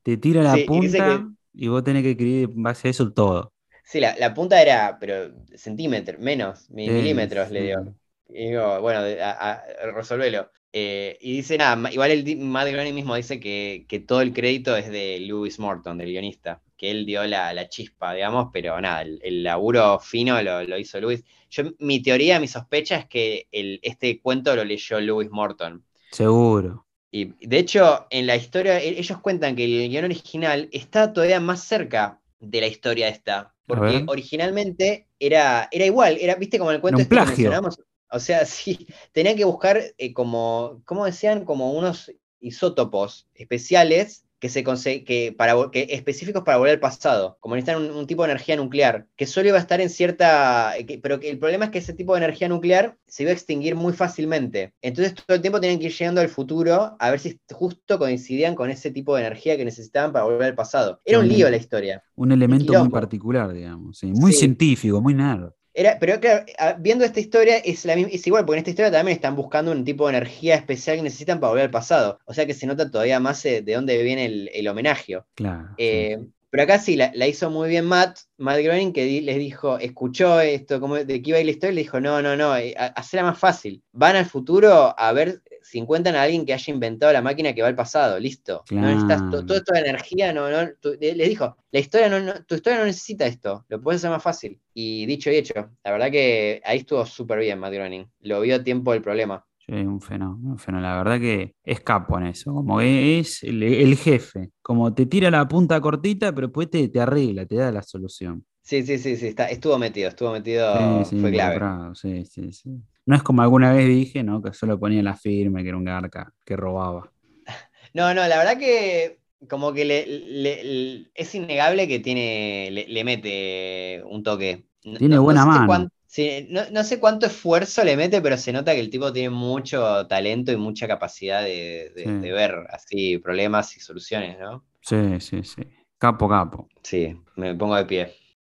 Te 0.03 0.17
tira 0.17 0.43
la 0.43 0.63
Sí, 0.63 0.67
y 0.71 0.89
punta 0.89 1.29
y 1.53 1.67
vos 1.69 1.83
tenés 1.83 2.03
que 2.03 2.11
escribir 2.11 2.49
en 2.51 2.63
base 2.63 2.87
a 2.89 2.91
eso 2.91 3.11
todo. 3.13 3.53
Sí, 3.83 3.99
la, 3.99 4.15
la 4.17 4.33
punta 4.33 4.61
era, 4.61 4.97
pero 4.99 5.33
centímetros, 5.55 6.19
menos, 6.19 6.69
milímetros 6.69 7.51
le 7.51 7.61
sí. 7.61 7.93
Y 8.29 8.47
digo, 8.49 8.81
bueno, 8.81 8.99
a- 9.23 9.51
a- 9.53 9.91
resolvelo. 9.91 10.49
Eh, 10.75 11.17
y 11.21 11.33
dice 11.37 11.57
nada, 11.57 11.91
igual 11.91 12.09
el 12.11 12.37
Matt 12.37 12.67
Groening 12.69 12.95
mismo 12.95 13.15
dice 13.15 13.39
que, 13.39 13.85
que 13.87 13.99
todo 13.99 14.21
el 14.21 14.33
crédito 14.33 14.75
es 14.75 14.89
de 14.89 15.19
Lewis 15.19 15.59
Morton, 15.59 15.97
del 15.99 16.09
guionista, 16.09 16.63
que 16.77 16.89
él 16.89 17.05
dio 17.05 17.23
la, 17.27 17.53
la 17.53 17.69
chispa, 17.69 18.13
digamos, 18.15 18.49
pero 18.51 18.81
nada, 18.81 19.03
el, 19.03 19.19
el 19.23 19.43
laburo 19.43 19.99
fino 19.99 20.41
lo, 20.41 20.63
lo 20.63 20.77
hizo 20.79 20.99
Lewis. 20.99 21.23
Yo, 21.51 21.63
mi 21.79 22.01
teoría, 22.01 22.39
mi 22.39 22.47
sospecha 22.47 22.95
es 22.97 23.05
que 23.07 23.47
el, 23.51 23.79
este 23.83 24.19
cuento 24.19 24.55
lo 24.55 24.63
leyó 24.65 24.99
Lewis 24.99 25.29
Morton. 25.29 25.85
Seguro. 26.11 26.85
Y 27.11 27.25
de 27.47 27.59
hecho, 27.59 28.07
en 28.09 28.27
la 28.27 28.35
historia, 28.35 28.79
e- 28.81 28.99
ellos 28.99 29.19
cuentan 29.21 29.55
que 29.55 29.65
el 29.65 29.89
guion 29.89 30.05
original 30.05 30.69
está 30.71 31.13
todavía 31.13 31.39
más 31.39 31.63
cerca 31.63 32.21
de 32.39 32.61
la 32.61 32.67
historia 32.67 33.07
esta. 33.09 33.53
Porque 33.65 34.03
originalmente 34.07 35.07
era, 35.19 35.69
era 35.71 35.85
igual, 35.85 36.17
era, 36.19 36.35
viste, 36.35 36.57
como 36.59 36.71
el 36.71 36.81
cuento 36.81 37.01
un 37.01 37.03
este 37.03 37.17
que 37.19 37.25
plagio. 37.25 37.27
mencionamos. 37.27 37.79
O 38.13 38.19
sea, 38.19 38.45
sí, 38.45 38.87
tenían 39.11 39.35
que 39.37 39.45
buscar 39.45 39.81
eh, 39.97 40.13
como, 40.13 40.81
¿cómo 40.85 41.05
decían? 41.05 41.45
Como 41.45 41.73
unos 41.73 42.11
isótopos 42.39 43.29
especiales 43.35 44.25
que 44.39 44.49
se 44.49 44.63
que 45.05 45.33
para 45.37 45.55
que 45.71 45.87
específicos 45.91 46.43
para 46.43 46.57
volver 46.57 46.73
al 46.73 46.79
pasado, 46.81 47.37
como 47.39 47.55
necesitan 47.55 47.81
un, 47.81 47.91
un 47.91 48.07
tipo 48.07 48.23
de 48.23 48.31
energía 48.31 48.57
nuclear, 48.57 49.07
que 49.15 49.25
solo 49.25 49.47
iba 49.47 49.57
a 49.57 49.61
estar 49.61 49.79
en 49.79 49.89
cierta, 49.89 50.77
eh, 50.77 50.85
que- 50.85 50.99
pero 50.99 51.19
que 51.21 51.29
el 51.29 51.39
problema 51.39 51.65
es 51.65 51.71
que 51.71 51.77
ese 51.79 51.93
tipo 51.93 52.13
de 52.13 52.17
energía 52.19 52.49
nuclear 52.49 52.97
se 53.07 53.23
iba 53.23 53.29
a 53.31 53.33
extinguir 53.35 53.75
muy 53.75 53.93
fácilmente. 53.93 54.73
Entonces 54.81 55.15
todo 55.15 55.35
el 55.35 55.41
tiempo 55.41 55.61
tenían 55.61 55.79
que 55.79 55.85
ir 55.85 55.93
llegando 55.93 56.19
al 56.21 56.27
futuro 56.29 56.95
a 56.99 57.09
ver 57.11 57.19
si 57.21 57.39
justo 57.53 57.97
coincidían 57.97 58.53
con 58.55 58.69
ese 58.69 58.91
tipo 58.91 59.15
de 59.15 59.21
energía 59.21 59.55
que 59.57 59.63
necesitaban 59.65 60.11
para 60.11 60.25
volver 60.25 60.47
al 60.49 60.55
pasado. 60.55 60.99
Era 61.05 61.19
un 61.19 61.27
lío 61.29 61.49
la 61.49 61.57
historia. 61.57 62.03
Un 62.15 62.31
elemento 62.31 62.75
muy 62.75 62.89
particular, 62.89 63.53
digamos. 63.53 63.97
sí. 63.99 64.07
Muy 64.13 64.31
Sí. 64.31 64.39
científico, 64.39 65.01
muy 65.01 65.13
nerd. 65.13 65.51
Era, 65.75 65.97
pero 65.99 66.19
claro, 66.19 66.45
viendo 66.79 67.03
esta 67.05 67.19
historia 67.19 67.57
es, 67.57 67.83
la, 67.85 67.95
misma- 67.95 68.11
es 68.13 68.25
igual, 68.27 68.45
porque 68.45 68.57
en 68.57 68.59
esta 68.59 68.69
historia 68.71 68.91
también 68.91 69.15
están 69.15 69.35
buscando 69.35 69.71
un 69.71 69.83
tipo 69.85 70.05
de 70.07 70.11
energía 70.17 70.55
especial 70.55 70.97
que 70.97 71.03
necesitan 71.03 71.39
para 71.39 71.49
volver 71.51 71.65
al 71.65 71.71
pasado. 71.71 72.19
O 72.25 72.33
sea 72.33 72.45
que 72.45 72.53
se 72.53 72.67
nota 72.67 72.89
todavía 72.91 73.19
más 73.19 73.43
eh, 73.45 73.61
de 73.63 73.73
dónde 73.73 74.01
viene 74.03 74.25
el, 74.25 74.49
el 74.53 74.67
homenaje. 74.67 75.19
Claro. 75.35 75.69
sí. 75.77 75.83
Eh, 75.85 76.17
Pero 76.51 76.63
acá 76.63 76.77
sí, 76.79 76.95
la, 76.95 77.11
la 77.15 77.27
hizo 77.27 77.49
muy 77.49 77.69
bien 77.69 77.85
Matt, 77.85 78.19
Matt 78.37 78.59
Groening, 78.61 78.93
que 78.93 79.05
di- 79.05 79.21
les 79.21 79.37
dijo, 79.37 79.79
escuchó 79.79 80.39
esto, 80.39 80.79
como 80.79 80.95
de 80.95 81.21
qué 81.21 81.29
iba 81.31 81.37
a 81.37 81.41
ir 81.41 81.45
la 81.47 81.51
historia, 81.51 81.71
y 81.71 81.75
le 81.75 81.81
dijo, 81.81 81.99
no, 81.99 82.21
no, 82.21 82.35
no, 82.35 82.55
eh, 82.55 82.75
ha- 82.77 82.87
hacela 82.87 83.23
más 83.23 83.39
fácil. 83.39 83.83
Van 83.91 84.15
al 84.15 84.25
futuro 84.27 84.93
a 84.97 85.13
ver 85.13 85.41
si 85.63 85.79
encuentran 85.79 86.15
a 86.15 86.23
alguien 86.23 86.45
que 86.45 86.53
haya 86.53 86.73
inventado 86.73 87.11
la 87.13 87.21
máquina 87.21 87.53
que 87.53 87.61
va 87.61 87.67
al 87.69 87.75
pasado, 87.75 88.19
listo. 88.19 88.63
No 88.71 88.81
necesitas 88.87 89.21
to- 89.23 89.29
Claro. 89.29 89.45
todo 89.45 89.57
esto 89.57 89.73
de 89.73 89.79
energía, 89.79 90.33
no, 90.33 90.49
no, 90.49 90.69
tu- 90.79 90.95
le- 90.99 91.15
les 91.15 91.29
dijo, 91.29 91.57
la 91.71 91.79
historia 91.79 92.09
no, 92.09 92.19
no- 92.19 92.43
tu 92.45 92.55
historia 92.55 92.79
no 92.79 92.85
necesita 92.85 93.25
esto, 93.25 93.65
lo 93.69 93.81
puedes 93.81 94.01
hacer 94.01 94.11
más 94.11 94.21
fácil. 94.23 94.59
Y 94.73 95.05
dicho 95.05 95.31
y 95.31 95.35
hecho, 95.37 95.53
la 95.83 95.91
verdad 95.91 96.11
que 96.11 96.61
ahí 96.65 96.79
estuvo 96.79 97.05
súper 97.05 97.39
bien 97.39 97.59
Matt 97.59 97.73
Groening, 97.73 98.05
lo 98.21 98.41
vio 98.41 98.55
a 98.57 98.63
tiempo 98.63 98.91
del 98.93 99.01
problema. 99.01 99.45
Sí, 99.65 99.71
un 99.71 100.01
fenómeno, 100.01 100.51
un 100.51 100.59
fenómeno. 100.59 100.89
La 100.89 100.97
verdad 100.97 101.19
que 101.21 101.55
es 101.63 101.79
capo 101.79 102.17
en 102.17 102.25
eso, 102.27 102.53
como 102.53 102.79
que 102.79 103.19
es 103.19 103.43
el, 103.43 103.63
el 103.63 103.95
jefe, 103.95 104.49
como 104.61 104.93
te 104.93 105.05
tira 105.05 105.31
la 105.31 105.47
punta 105.47 105.79
cortita, 105.79 106.35
pero 106.35 106.47
después 106.47 106.69
te, 106.69 106.89
te 106.89 106.99
arregla, 106.99 107.45
te 107.45 107.55
da 107.55 107.71
la 107.71 107.81
solución. 107.81 108.45
Sí, 108.63 108.83
sí, 108.83 108.97
sí, 108.97 109.15
sí, 109.17 109.27
está, 109.27 109.45
estuvo 109.49 109.77
metido, 109.77 110.09
estuvo 110.09 110.31
metido, 110.31 110.65
Sí, 110.71 111.05
sí, 111.05 111.17
fue 111.17 111.31
clave. 111.31 111.69
sí, 111.95 112.25
sí, 112.25 112.51
sí. 112.51 112.83
No 113.05 113.15
es 113.15 113.21
como 113.23 113.41
alguna 113.43 113.73
vez 113.73 113.87
dije, 113.87 114.23
¿no? 114.23 114.41
Que 114.41 114.53
solo 114.53 114.79
ponía 114.79 115.03
la 115.03 115.15
firma, 115.15 115.61
que 115.61 115.69
era 115.69 115.77
un 115.77 115.83
garca, 115.85 116.33
que 116.43 116.55
robaba. 116.55 117.11
No, 117.93 118.13
no, 118.13 118.27
la 118.27 118.37
verdad 118.37 118.57
que 118.57 119.19
como 119.49 119.73
que 119.73 119.85
le, 119.85 120.05
le- 120.07 120.63
le- 120.63 121.11
es 121.13 121.35
innegable 121.35 121.87
que 121.87 121.99
tiene, 121.99 122.69
le, 122.71 122.87
le 122.87 123.03
mete 123.03 124.03
un 124.05 124.23
toque. 124.23 124.65
Tiene 124.95 125.17
no- 125.17 125.19
no 125.19 125.19
buena 125.19 125.45
sé 125.51 125.61
mano. 125.67 125.87
sí, 126.07 126.47
no, 126.49 126.69
no 126.71 126.83
sé 126.83 126.99
cuánto 126.99 127.25
esfuerzo 127.25 127.83
le 127.83 127.97
mete, 127.97 128.21
pero 128.21 128.37
se 128.37 128.53
nota 128.53 128.73
que 128.73 128.79
el 128.79 128.89
tipo 128.89 129.11
tiene 129.13 129.29
mucho 129.31 130.07
talento 130.07 130.51
y 130.51 130.57
mucha 130.57 130.87
capacidad 130.87 131.43
de, 131.43 131.91
de- 131.95 132.15
de 132.19 132.31
ver 132.31 132.55
así 132.69 133.17
problemas 133.17 133.75
y 133.77 133.79
soluciones, 133.81 134.39
¿no? 134.39 134.65
Sí, 134.81 135.19
sí, 135.19 135.43
sí. 135.43 135.63
Capo, 135.97 136.29
capo. 136.29 136.69
Sí, 136.83 137.21
me 137.35 137.55
pongo 137.55 137.75
de 137.75 137.85
pie. 137.85 138.13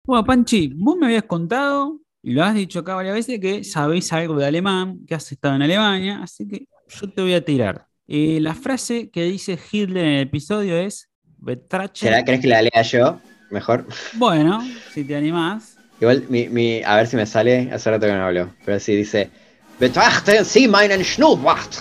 Bueno, 0.07 0.23
Panchi, 0.23 0.71
vos 0.73 0.95
me 0.97 1.07
habías 1.07 1.23
contado, 1.23 1.99
y 2.23 2.31
lo 2.31 2.41
has 2.43 2.55
dicho 2.55 2.79
acá 2.79 2.95
varias 2.95 3.13
veces, 3.15 3.41
que 3.41 3.65
sabéis 3.65 4.13
algo 4.13 4.37
de 4.37 4.45
alemán, 4.45 4.99
que 5.05 5.15
has 5.15 5.29
estado 5.33 5.55
en 5.55 5.63
Alemania, 5.63 6.21
así 6.23 6.47
que 6.47 6.65
yo 6.87 7.11
te 7.11 7.21
voy 7.21 7.33
a 7.33 7.43
tirar. 7.43 7.85
Eh, 8.07 8.39
la 8.39 8.55
frase 8.55 9.09
que 9.09 9.23
dice 9.23 9.59
Hitler 9.69 10.05
en 10.05 10.13
el 10.13 10.21
episodio 10.21 10.77
es 10.77 11.09
Betrachen. 11.39 12.09
¿Será, 12.09 12.23
¿Crees 12.23 12.39
que 12.39 12.47
la 12.47 12.61
lea 12.61 12.81
yo? 12.83 13.19
Mejor. 13.51 13.85
Bueno, 14.13 14.61
si 14.93 15.03
te 15.03 15.13
animás. 15.13 15.77
Igual, 15.99 16.23
mi, 16.29 16.47
mi- 16.47 16.81
a 16.83 16.95
ver 16.95 17.07
si 17.07 17.17
me 17.17 17.25
sale, 17.25 17.69
hace 17.73 17.91
rato 17.91 18.05
que 18.05 18.13
no 18.13 18.23
hablo, 18.23 18.49
pero 18.63 18.79
sí 18.79 18.95
dice, 18.95 19.29
Betrachten 19.77 20.45
Sie 20.45 20.69
meinen 20.69 21.03
Schnurrbart. 21.03 21.73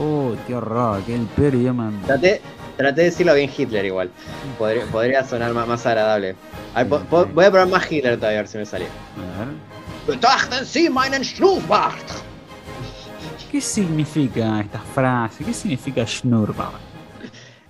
Oh, 0.00 0.34
qué 0.46 0.54
horror, 0.54 1.02
que 1.04 1.14
es 1.14 1.20
el 1.20 1.26
peor 1.26 1.54
idioma. 1.54 1.92
Traté, 2.06 2.40
traté 2.76 3.00
de 3.02 3.06
decirlo 3.10 3.34
bien 3.34 3.50
Hitler 3.56 3.84
igual. 3.84 4.10
Podría, 4.58 4.84
podría 4.86 5.24
sonar 5.24 5.52
más, 5.52 5.66
más 5.66 5.86
agradable. 5.86 6.34
A 6.74 6.82
ver, 6.84 6.88
po- 6.88 7.00
po- 7.04 7.26
voy 7.26 7.44
a 7.44 7.50
probar 7.50 7.68
más 7.68 7.90
Hitler 7.90 8.16
todavía 8.16 8.38
a 8.40 8.42
ver 8.42 8.48
si 8.48 8.58
me 8.58 8.66
sale. 8.66 8.86
A 8.86 9.44
ver. 9.44 9.48
Betrachten 10.06 10.64
Sie 10.64 10.88
meinen 10.90 11.24
Schnurrbart. 11.24 12.08
¿Qué 13.50 13.60
significa 13.60 14.60
esta 14.60 14.80
frase? 14.80 15.44
¿Qué 15.44 15.52
significa 15.52 16.06
Schnurrbart? 16.06 16.74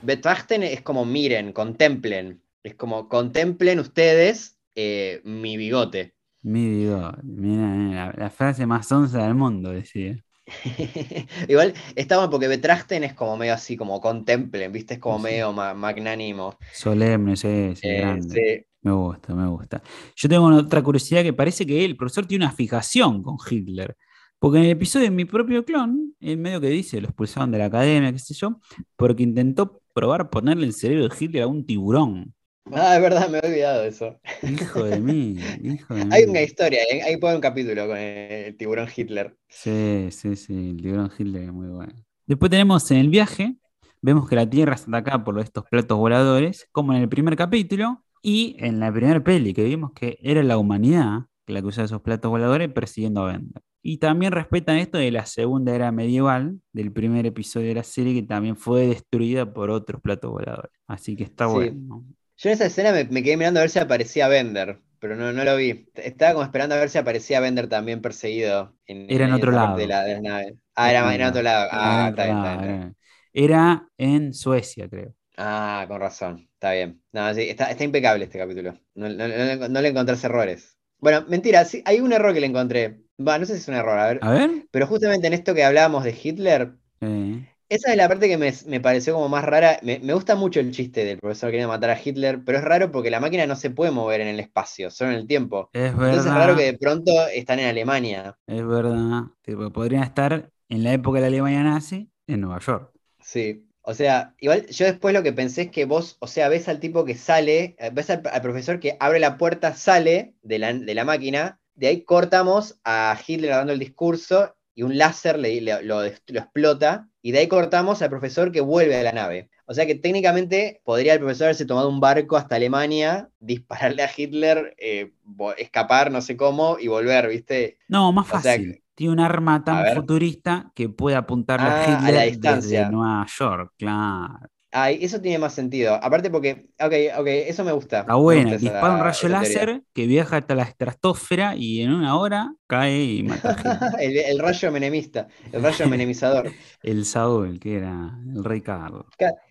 Betrachten 0.02 0.62
es 0.62 0.82
como 0.82 1.04
miren, 1.04 1.52
contemplen. 1.52 2.42
Es 2.62 2.74
como 2.74 3.08
contemplen 3.08 3.78
ustedes 3.80 4.58
eh, 4.74 5.20
mi 5.24 5.56
bigote. 5.56 6.14
Mi 6.42 6.68
bigote. 6.68 7.18
Mira, 7.22 7.68
mira, 7.72 8.06
la, 8.08 8.14
la 8.16 8.30
frase 8.30 8.66
más 8.66 8.90
onza 8.92 9.22
del 9.24 9.34
mundo, 9.34 9.70
decía. 9.70 10.16
Igual 11.48 11.74
está 11.94 12.16
bueno 12.16 12.30
porque 12.30 12.48
Betrachten 12.48 13.04
es 13.04 13.14
como 13.14 13.36
medio 13.36 13.54
así, 13.54 13.76
como 13.76 14.00
contemplen, 14.00 14.72
¿viste? 14.72 14.94
Es 14.94 15.00
como 15.00 15.18
Sí. 15.18 15.24
medio 15.24 15.52
ma- 15.52 15.74
magnánimo. 15.74 16.56
Solemne, 16.70 17.36
sí, 17.36 17.74
sí, 17.76 17.88
Eh, 17.88 17.96
grande. 17.96 18.34
sí. 18.34 18.66
Me 18.82 18.92
gusta, 18.92 19.34
me 19.34 19.46
gusta. 19.48 19.82
Yo 20.14 20.28
tengo 20.28 20.46
otra 20.54 20.82
curiosidad 20.82 21.22
que 21.24 21.32
parece 21.32 21.66
que 21.66 21.84
el 21.84 21.96
profesor 21.96 22.26
tiene 22.26 22.44
una 22.44 22.54
fijación 22.54 23.22
con 23.22 23.36
Hitler. 23.50 23.96
Porque 24.38 24.58
en 24.58 24.64
el 24.66 24.70
episodio 24.72 25.06
de 25.06 25.10
mi 25.10 25.24
propio 25.24 25.64
clon, 25.64 26.14
él 26.20 26.36
medio 26.38 26.60
que 26.60 26.68
dice, 26.68 27.00
lo 27.00 27.08
expulsaron 27.08 27.50
de 27.50 27.58
la 27.58 27.64
academia, 27.66 28.12
qué 28.12 28.18
sé 28.20 28.34
yo, 28.34 28.60
porque 28.96 29.22
intentó 29.24 29.82
probar 29.94 30.30
ponerle 30.30 30.66
el 30.66 30.74
cerebro 30.74 31.08
de 31.08 31.16
Hitler 31.18 31.42
a 31.44 31.46
un 31.48 31.66
tiburón. 31.66 32.34
Ah, 32.72 32.96
es 32.96 33.02
verdad, 33.02 33.28
me 33.28 33.38
he 33.38 33.46
olvidado 33.46 33.82
de 33.82 33.88
eso. 33.88 34.20
Hijo 34.42 34.82
de 34.84 35.00
mí, 35.00 35.36
hijo 35.62 35.94
de 35.94 36.04
Hay 36.10 36.24
mí. 36.24 36.30
una 36.30 36.42
historia, 36.42 36.80
ahí 36.90 37.00
ahí 37.00 37.16
puede 37.16 37.36
un 37.36 37.40
capítulo 37.40 37.86
con 37.86 37.96
el 37.96 38.56
tiburón 38.56 38.88
Hitler. 38.94 39.36
Sí, 39.48 40.08
sí, 40.10 40.36
sí, 40.36 40.70
el 40.70 40.76
tiburón 40.82 41.10
Hitler 41.16 41.44
es 41.44 41.52
muy 41.52 41.68
bueno. 41.68 41.92
Después 42.26 42.50
tenemos 42.50 42.90
en 42.90 42.98
el 42.98 43.08
viaje, 43.08 43.56
vemos 44.02 44.28
que 44.28 44.34
la 44.36 44.48
Tierra 44.50 44.74
es 44.74 44.86
atacada 44.88 45.22
por 45.22 45.38
estos 45.38 45.64
platos 45.70 45.96
voladores, 45.96 46.68
como 46.72 46.92
en 46.92 47.02
el 47.02 47.08
primer 47.08 47.36
capítulo, 47.36 48.02
y 48.22 48.56
en 48.58 48.80
la 48.80 48.92
primera 48.92 49.22
peli 49.22 49.54
que 49.54 49.62
vimos 49.62 49.92
que 49.92 50.18
era 50.20 50.42
la 50.42 50.58
humanidad 50.58 51.20
la 51.46 51.60
que 51.60 51.68
usaba 51.68 51.84
esos 51.84 52.02
platos 52.02 52.28
voladores 52.28 52.72
persiguiendo 52.72 53.22
a 53.22 53.32
Bender. 53.32 53.62
Y 53.80 53.98
también 53.98 54.32
respetan 54.32 54.78
esto 54.78 54.98
de 54.98 55.12
la 55.12 55.26
segunda 55.26 55.72
era 55.72 55.92
medieval, 55.92 56.60
del 56.72 56.90
primer 56.92 57.24
episodio 57.24 57.68
de 57.68 57.74
la 57.76 57.84
serie, 57.84 58.14
que 58.14 58.26
también 58.26 58.56
fue 58.56 58.88
destruida 58.88 59.52
por 59.54 59.70
otros 59.70 60.02
platos 60.02 60.32
voladores. 60.32 60.72
Así 60.88 61.14
que 61.14 61.22
está 61.22 61.46
Sí. 61.46 61.52
bueno. 61.54 62.04
Yo 62.38 62.50
en 62.50 62.54
esa 62.54 62.66
escena 62.66 62.92
me, 62.92 63.04
me 63.04 63.22
quedé 63.22 63.36
mirando 63.36 63.60
a 63.60 63.62
ver 63.62 63.70
si 63.70 63.78
aparecía 63.78 64.28
Bender, 64.28 64.80
pero 64.98 65.16
no, 65.16 65.32
no 65.32 65.44
lo 65.44 65.56
vi. 65.56 65.90
Estaba 65.94 66.32
como 66.34 66.44
esperando 66.44 66.74
a 66.74 66.78
ver 66.78 66.90
si 66.90 66.98
aparecía 66.98 67.40
Bender 67.40 67.68
también 67.68 68.02
perseguido. 68.02 68.76
En, 68.86 69.08
Era 69.08 69.26
en 69.26 69.32
otro 69.34 69.50
lado. 69.52 69.78
parte 69.78 69.82
De 69.82 69.86
la, 69.86 70.04
de 70.04 70.14
las 70.14 70.22
naves. 70.22 70.54
Ah, 70.74 70.90
era, 70.90 71.14
en 71.14 71.22
otro 71.22 71.42
lado. 71.42 71.68
Ah, 71.72 72.08
está 72.10 72.24
bien, 72.24 72.36
está 72.36 72.50
bien, 72.56 72.96
era- 73.32 73.88
en 73.98 74.32
Suecia, 74.34 74.88
creo. 74.88 75.14
Ah, 75.36 75.84
con 75.88 76.00
razón. 76.00 76.48
Está 76.54 76.72
bien. 76.72 77.02
No, 77.12 77.32
sí, 77.34 77.42
está, 77.42 77.70
está 77.70 77.84
impecable 77.84 78.24
este 78.24 78.38
capítulo. 78.38 78.72
No, 78.94 79.08
no- 79.08 79.28
no 79.28 79.28
le- 79.28 79.68
no 79.68 79.80
le 79.82 79.88
encontrás 79.88 80.24
errores. 80.24 80.78
Bueno, 80.98 81.24
mentira, 81.28 81.64
sí, 81.64 81.82
hay 81.84 82.00
un 82.00 82.12
error 82.12 82.32
que 82.32 82.40
le 82.40 82.46
encontré. 82.46 83.02
Va, 83.20 83.38
no 83.38 83.44
sé 83.46 83.54
si 83.54 83.60
es 83.60 83.68
un 83.68 83.74
error, 83.74 83.98
a 83.98 84.06
ver. 84.08 84.26
A 84.26 84.30
ver. 84.30 84.66
Pero 84.70 84.86
justamente 84.86 85.26
en 85.26 85.34
esto 85.34 85.54
que 85.54 85.64
hablábamos 85.64 86.04
de 86.04 86.18
Hitler, 86.22 86.72
Eh, 87.00 87.46
esa 87.68 87.90
es 87.90 87.96
la 87.96 88.08
parte 88.08 88.28
que 88.28 88.36
me, 88.38 88.52
me 88.66 88.80
pareció 88.80 89.14
como 89.14 89.28
más 89.28 89.44
rara. 89.44 89.78
Me, 89.82 89.98
me 90.00 90.14
gusta 90.14 90.34
mucho 90.36 90.60
el 90.60 90.70
chiste 90.72 91.04
del 91.04 91.18
profesor 91.18 91.50
queriendo 91.50 91.68
matar 91.72 91.90
a 91.90 92.00
Hitler, 92.02 92.42
pero 92.44 92.58
es 92.58 92.64
raro 92.64 92.90
porque 92.92 93.10
la 93.10 93.20
máquina 93.20 93.46
no 93.46 93.56
se 93.56 93.70
puede 93.70 93.90
mover 93.90 94.20
en 94.20 94.28
el 94.28 94.40
espacio, 94.40 94.90
solo 94.90 95.10
en 95.12 95.18
el 95.18 95.26
tiempo. 95.26 95.72
es 95.72 95.96
Entonces 96.06 96.26
es 96.30 96.34
verdad. 96.34 96.36
raro 96.36 96.56
que 96.56 96.64
de 96.64 96.78
pronto 96.78 97.12
están 97.28 97.58
en 97.60 97.66
Alemania. 97.68 98.36
Es 98.46 98.66
verdad. 98.66 99.24
Tipo, 99.42 99.70
podrían 99.72 100.02
estar 100.04 100.50
en 100.68 100.84
la 100.84 100.92
época 100.92 101.16
de 101.18 101.22
la 101.22 101.26
Alemania 101.28 101.62
nazi 101.62 102.10
en 102.26 102.40
Nueva 102.40 102.58
York. 102.60 102.92
Sí. 103.20 103.62
O 103.82 103.94
sea, 103.94 104.34
igual 104.40 104.66
yo 104.66 104.84
después 104.86 105.14
lo 105.14 105.22
que 105.22 105.32
pensé 105.32 105.62
es 105.62 105.70
que 105.70 105.84
vos, 105.84 106.16
o 106.20 106.26
sea, 106.26 106.48
ves 106.48 106.68
al 106.68 106.80
tipo 106.80 107.04
que 107.04 107.14
sale, 107.14 107.76
eh, 107.78 107.90
ves 107.92 108.10
al, 108.10 108.22
al 108.32 108.42
profesor 108.42 108.80
que 108.80 108.96
abre 108.98 109.20
la 109.20 109.38
puerta, 109.38 109.74
sale 109.74 110.34
de 110.42 110.58
la, 110.58 110.72
de 110.74 110.94
la 110.94 111.04
máquina, 111.04 111.60
de 111.74 111.86
ahí 111.88 112.02
cortamos 112.04 112.80
a 112.84 113.16
Hitler 113.26 113.50
dando 113.52 113.72
el 113.72 113.78
discurso 113.78 114.55
y 114.76 114.84
un 114.84 114.96
láser 114.98 115.38
le, 115.40 115.60
le- 115.60 115.82
lo, 115.82 116.04
explota, 116.04 117.08
y 117.22 117.32
de 117.32 117.40
ahí 117.40 117.48
cortamos 117.48 118.02
al 118.02 118.10
profesor 118.10 118.52
que 118.52 118.60
vuelve 118.62 118.96
a 118.96 119.02
la 119.02 119.12
nave. 119.12 119.50
O 119.66 119.74
sea 119.74 119.86
que 119.86 119.96
técnicamente 119.96 120.80
podría 120.84 121.14
el 121.14 121.20
profesor 121.20 121.46
haberse 121.46 121.66
tomado 121.66 121.88
un 121.90 122.00
barco 122.00 122.36
hasta 122.36 122.56
Alemania, 122.56 123.30
dispararle 123.40 124.04
a 124.04 124.10
Hitler, 124.16 124.76
eh, 124.78 125.12
escapar, 125.58 126.12
no 126.12 126.22
sé 126.22 126.36
cómo, 126.36 126.78
y 126.80 126.88
volver, 126.88 127.28
¿viste? 127.28 127.78
No, 127.88 128.12
más 128.12 128.26
O 128.28 128.38
sea, 128.38 128.58
fácil. 128.58 128.82
Tiene 128.94 129.12
un 129.12 129.20
arma 129.20 129.62
tan 129.64 129.86
futurista 129.86 130.72
que 130.74 130.88
puede 130.88 131.16
apuntarle 131.16 131.68
Ah, 131.68 131.98
a 131.98 132.08
a 132.08 132.12
la 132.12 132.24
Hitler 132.24 132.26
distancia. 132.26 132.62
desde 132.62 132.86
Nueva 132.86 133.26
York, 133.38 133.74
claro. 133.78 134.48
Ay, 134.78 134.98
eso 135.02 135.20
tiene 135.20 135.38
más 135.38 135.54
sentido. 135.54 135.94
Aparte 135.94 136.30
porque, 136.30 136.68
ok, 136.80 136.92
ok, 137.18 137.26
eso 137.28 137.64
me 137.64 137.72
gusta. 137.72 138.00
Está 138.00 138.14
buena. 138.16 138.56
gusta 138.56 138.56
Dispara 138.56 138.94
un 138.94 139.00
rayo 139.00 139.28
teoría. 139.38 139.68
láser 139.68 139.82
que 139.92 140.06
viaja 140.06 140.36
hasta 140.38 140.54
la 140.54 140.62
estratosfera 140.62 141.56
y 141.56 141.80
en 141.82 141.92
una 141.92 142.16
hora 142.16 142.54
cae 142.66 143.02
y 143.04 143.22
mata 143.22 143.56
el, 143.98 144.16
el 144.18 144.38
rayo 144.38 144.70
menemista, 144.72 145.28
el 145.52 145.62
rayo 145.62 145.86
menemizador. 145.88 146.56
El 146.82 147.04
Saúl, 147.04 147.60
que 147.60 147.76
era 147.76 148.18
el 148.34 148.44
rey 148.44 148.62
Carlos. 148.62 149.06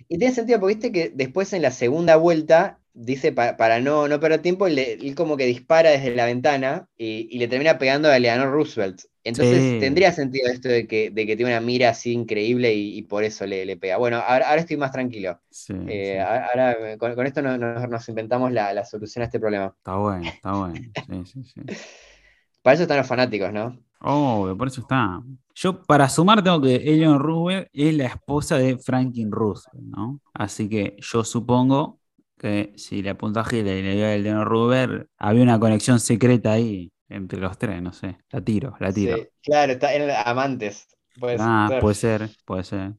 Y 0.08 0.18
tiene 0.18 0.34
sentido 0.34 0.60
porque 0.60 0.76
viste 0.76 0.92
que 0.92 1.10
después 1.14 1.54
en 1.54 1.62
la 1.62 1.72
segunda 1.72 2.16
vuelta 2.16 2.80
dice 2.94 3.32
pa- 3.32 3.58
para 3.58 3.80
no, 3.82 4.08
no 4.08 4.20
perder 4.20 4.42
tiempo, 4.42 4.68
él, 4.68 4.78
él 4.80 5.16
como 5.16 5.38
que 5.38 5.46
dispara 5.46 5.90
desde 5.92 6.16
la 6.16 6.26
ventana 6.26 6.88
y, 6.98 7.28
y 7.32 7.40
le 7.40 7.48
termina 7.48 7.78
pegando 7.78 8.10
a 8.10 8.18
Eleanor 8.18 8.52
Roosevelt. 8.52 9.02
Entonces 9.26 9.76
Sí. 9.76 9.80
tendría 9.80 10.12
sentido 10.14 10.50
esto 10.52 10.70
de 10.70 10.88
que, 10.88 11.10
de 11.12 11.26
que 11.28 11.36
tiene 11.36 11.52
una 11.54 11.62
mira 11.62 11.90
así 11.92 12.14
increíble 12.14 12.74
y, 12.76 12.98
y 12.98 13.04
por 13.04 13.24
eso 13.26 13.46
le, 13.48 13.66
le 13.66 13.78
pega. 13.78 13.98
Bueno, 13.98 14.18
ahora, 14.20 14.50
ahora 14.50 14.62
estoy 14.62 14.78
más 14.78 14.92
tranquilo. 14.94 15.42
Sí, 15.50 15.74
Eh, 15.86 16.04
sí. 16.04 16.22
Ahora 16.22 16.98
con, 16.98 17.16
con 17.16 17.28
esto 17.28 17.42
no- 17.42 17.58
no- 17.58 17.88
nos 17.88 18.10
inventamos 18.10 18.52
la, 18.52 18.74
la 18.74 18.86
solución 18.86 19.24
a 19.24 19.26
este 19.26 19.40
problema. 19.40 19.76
Está 19.78 19.96
bueno, 19.98 20.30
está 20.32 20.54
bueno. 20.54 20.86
Sí, 21.08 21.26
sí, 21.26 21.44
sí. 21.46 21.62
Para 22.62 22.74
eso 22.76 22.84
están 22.84 22.98
los 22.98 23.08
fanáticos, 23.08 23.54
¿no? 23.54 23.80
Oh, 24.02 24.54
por 24.58 24.68
eso 24.68 24.82
está. 24.82 25.22
Yo, 25.56 25.82
para 25.84 26.10
sumar, 26.10 26.44
tengo 26.44 26.62
que 26.62 26.76
Eleanor 26.76 27.22
Roosevelt 27.22 27.70
es 27.74 27.94
la 27.96 28.06
esposa 28.08 28.58
de 28.58 28.78
Franklin 28.78 29.32
Roosevelt, 29.32 29.84
¿no? 29.88 30.20
Así 30.34 30.70
que 30.70 30.98
yo 31.00 31.24
supongo 31.24 32.00
que 32.38 32.74
si 32.78 33.02
le 33.02 33.12
apunta 33.12 33.42
a 33.42 33.44
Hitler 33.46 33.78
y 33.80 33.84
le 33.84 33.96
dio 33.96 34.06
a 34.06 34.14
Eleanor 34.14 34.48
Roosevelt, 34.48 35.10
había 35.18 35.44
una 35.44 35.60
conexión 35.60 36.00
secreta 36.00 36.52
ahí 36.54 36.92
entre 37.10 37.40
los 37.40 37.58
tres, 37.58 37.82
no 37.82 37.94
sé. 37.94 38.18
La 38.32 38.42
tiro, 38.44 38.76
la 38.80 38.94
tiro. 38.94 39.18
Sí, 39.18 39.30
claro, 39.44 39.74
está, 39.74 39.94
eran 39.94 40.10
amantes. 40.26 40.88
Puede 41.20 41.38
ah, 41.38 41.76
ser. 41.80 41.80
puede 41.80 41.96
ser, 41.96 42.30
puede 42.46 42.64
ser. 42.64 42.96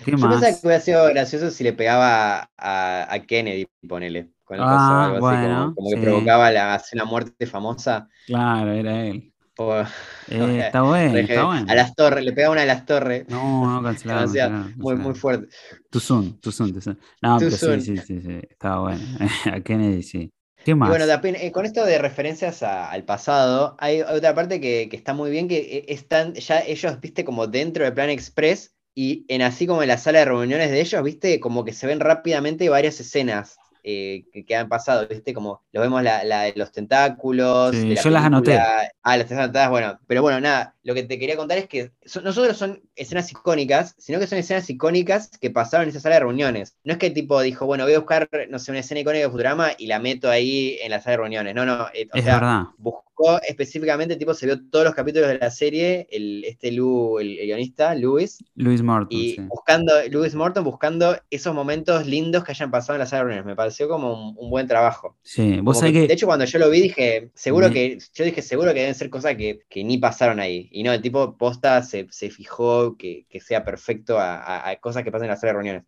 ¿Qué 0.00 0.16
Yo 0.16 0.16
más? 0.16 0.28
pensaba 0.28 0.52
que 0.52 0.66
hubiera 0.66 0.80
sido 0.82 1.06
gracioso 1.08 1.50
si 1.50 1.64
le 1.64 1.72
pegaba 1.72 2.50
a, 2.56 3.12
a 3.14 3.26
Kennedy, 3.26 3.66
ponele, 3.88 4.32
con 4.44 4.56
el 4.58 4.66
o 4.70 4.70
Ah, 4.70 5.04
algo 5.04 5.16
así, 5.16 5.38
como- 5.38 5.72
bueno, 5.72 5.74
como, 5.74 5.90
que 5.90 5.98
provocaba 5.98 6.50
la, 6.50 6.82
una 6.92 7.04
muerte 7.04 7.46
famosa. 7.46 8.08
Claro, 8.26 8.72
era 8.72 9.06
él. 9.06 9.34
o- 9.56 9.84
Eh, 10.26 10.60
está 10.60 10.82
bueno, 10.82 11.26
está 11.26 11.44
bueno. 11.46 11.66
A 11.66 11.74
las 11.74 11.94
torres, 11.94 12.24
le 12.24 12.32
pegaba 12.32 12.52
una 12.52 12.62
a 12.62 12.66
las 12.66 12.86
torres. 12.86 13.26
No, 13.26 13.66
no, 13.76 13.82
cancelado. 13.82 14.20
Demasiado, 14.20 14.56
cancelado, 14.60 14.74
muy, 14.80 14.96
muy 14.96 15.14
cancelado. 15.14 15.14
fuerte. 15.14 15.48
Soon, 15.94 16.38
too 16.40 16.52
soon, 16.52 16.72
too 16.72 16.80
soon. 16.82 16.98
No, 17.22 17.42
Too 17.42 17.50
pero 17.50 17.58
soon. 17.60 17.80
sí, 17.80 17.80
sí, 17.80 18.00
sí, 18.00 18.20
sí, 18.22 18.40
estaba 18.50 18.82
bueno. 18.82 19.08
A 19.52 19.60
Kennedy 19.62 20.02
sí. 20.02 20.32
¿Qué 20.62 20.74
Y 20.80 20.88
más? 20.88 20.88
bueno, 20.88 21.06
también, 21.06 21.36
eh, 21.36 21.50
con 21.52 21.66
esto 21.66 21.84
de 21.84 21.98
referencias 21.98 22.62
a- 22.62 22.90
al 22.90 23.04
pasado, 23.04 23.76
hay 23.80 24.02
otra 24.02 24.34
parte 24.34 24.60
que, 24.60 24.88
que 24.88 24.96
está 24.96 25.12
muy 25.12 25.30
bien, 25.30 25.48
que 25.48 25.58
eh, 25.58 25.84
están 25.88 26.34
ya 26.34 26.60
ellos, 26.60 27.00
viste, 27.00 27.24
como 27.24 27.46
dentro 27.48 27.84
del 27.84 27.94
Plan 27.94 28.10
Express, 28.10 28.74
y 28.94 29.24
en 29.28 29.42
así 29.42 29.66
como 29.66 29.82
en 29.82 29.88
la 29.88 29.98
sala 29.98 30.20
de 30.20 30.24
reuniones 30.26 30.70
de 30.70 30.80
ellos, 30.80 31.02
viste, 31.02 31.40
como 31.40 31.64
que 31.64 31.72
se 31.72 31.86
ven 31.86 32.00
rápidamente 32.00 32.68
varias 32.68 33.00
escenas 33.00 33.60
eh, 33.82 34.26
que, 34.32 34.44
que 34.44 34.56
han 34.56 34.68
pasado, 34.68 35.06
viste, 35.08 35.34
como 35.34 35.64
lo 35.72 35.80
vemos 35.80 36.02
la, 36.02 36.24
la 36.24 36.42
de 36.44 36.52
los 36.56 36.72
tentáculos, 36.72 37.82
Sí, 37.82 37.88
de 37.88 37.94
la 37.96 38.02
yo 38.02 38.10
las 38.10 38.24
anoté. 38.24 38.68
Ah, 39.02 39.16
las 39.16 39.30
anotadas, 39.32 39.70
bueno, 39.70 40.00
pero 40.06 40.22
bueno, 40.22 40.40
nada, 40.40 40.76
lo 40.88 40.94
que 40.94 41.02
te 41.04 41.18
quería 41.18 41.36
contar 41.36 41.58
es 41.58 41.68
que 41.68 41.92
son- 42.04 42.24
no 42.24 42.32
solo 42.32 42.52
son 42.54 42.82
escenas 42.96 43.30
icónicas, 43.30 43.94
sino 43.98 44.18
que 44.18 44.26
son 44.26 44.38
escenas 44.38 44.68
icónicas 44.70 45.28
que 45.40 45.50
pasaron 45.50 45.84
en 45.84 45.90
esa 45.90 46.00
sala 46.00 46.16
de 46.16 46.20
reuniones. 46.22 46.76
No 46.84 46.92
es 46.94 46.98
que 46.98 47.10
tipo 47.10 47.40
dijo, 47.42 47.66
bueno, 47.66 47.84
voy 47.84 47.94
a 47.94 47.98
buscar, 48.00 48.28
no 48.50 48.58
sé, 48.58 48.70
una 48.72 48.80
escena 48.80 49.00
icónica 49.00 49.24
de 49.26 49.30
Futurama 49.30 49.70
y 49.78 49.86
la 49.86 49.98
meto 50.00 50.30
ahí 50.30 50.78
en 50.82 50.90
la 50.90 51.00
sala 51.00 51.12
de 51.12 51.16
reuniones. 51.18 51.54
No, 51.54 51.66
no, 51.66 51.88
eh, 51.94 52.08
o 52.12 52.16
es 52.16 52.24
sea, 52.24 52.34
verdad. 52.34 52.62
buscó 52.78 53.40
específicamente, 53.48 54.16
tipo, 54.16 54.34
se 54.34 54.46
vio 54.46 54.60
todos 54.70 54.84
los 54.84 54.94
capítulos 54.94 55.28
de 55.28 55.38
la 55.38 55.50
serie, 55.50 56.06
el, 56.10 56.44
este 56.44 56.72
Lou, 56.72 57.18
el, 57.18 57.38
el 57.38 57.46
guionista, 57.46 57.94
Lewis, 57.94 58.38
Luis 58.56 58.82
Morton, 58.82 59.10
y 59.10 59.30
sí. 59.34 59.42
buscando, 59.48 59.92
Lewis 60.10 60.34
Morton 60.34 60.64
buscando 60.64 61.16
esos 61.30 61.54
momentos 61.54 62.06
lindos 62.06 62.44
que 62.44 62.52
hayan 62.52 62.70
pasado 62.70 62.94
en 62.96 63.00
la 63.00 63.06
sala 63.06 63.20
de 63.20 63.24
reuniones. 63.24 63.46
Me 63.46 63.56
pareció 63.56 63.88
como 63.88 64.12
un, 64.30 64.36
un 64.38 64.50
buen 64.50 64.66
trabajo. 64.66 65.16
Sí, 65.22 65.60
vos 65.60 65.78
sabés 65.78 65.92
que- 65.94 66.00
que, 66.02 66.06
De 66.08 66.14
hecho, 66.14 66.26
cuando 66.26 66.44
yo 66.44 66.58
lo 66.58 66.70
vi, 66.70 66.80
dije, 66.82 67.30
seguro 67.34 67.70
que, 67.70 67.98
yo 68.14 68.24
dije, 68.24 68.42
seguro 68.42 68.72
que 68.74 68.80
deben 68.80 68.94
ser 68.94 69.10
cosas 69.10 69.36
que, 69.36 69.60
que 69.68 69.84
ni 69.84 69.98
pasaron 69.98 70.40
ahí. 70.40 70.68
Y 70.78 70.84
no, 70.84 70.92
el 70.92 71.02
tipo 71.02 71.36
posta 71.36 71.82
se, 71.82 72.06
se 72.08 72.30
fijó 72.30 72.96
que, 72.96 73.26
que 73.28 73.40
sea 73.40 73.64
perfecto 73.64 74.16
a, 74.16 74.72
cosas 74.80 75.02
que 75.02 75.10
pasan 75.10 75.24
en 75.24 75.30
la 75.30 75.36
sala 75.36 75.48
de 75.48 75.54
reuniones. 75.54 75.84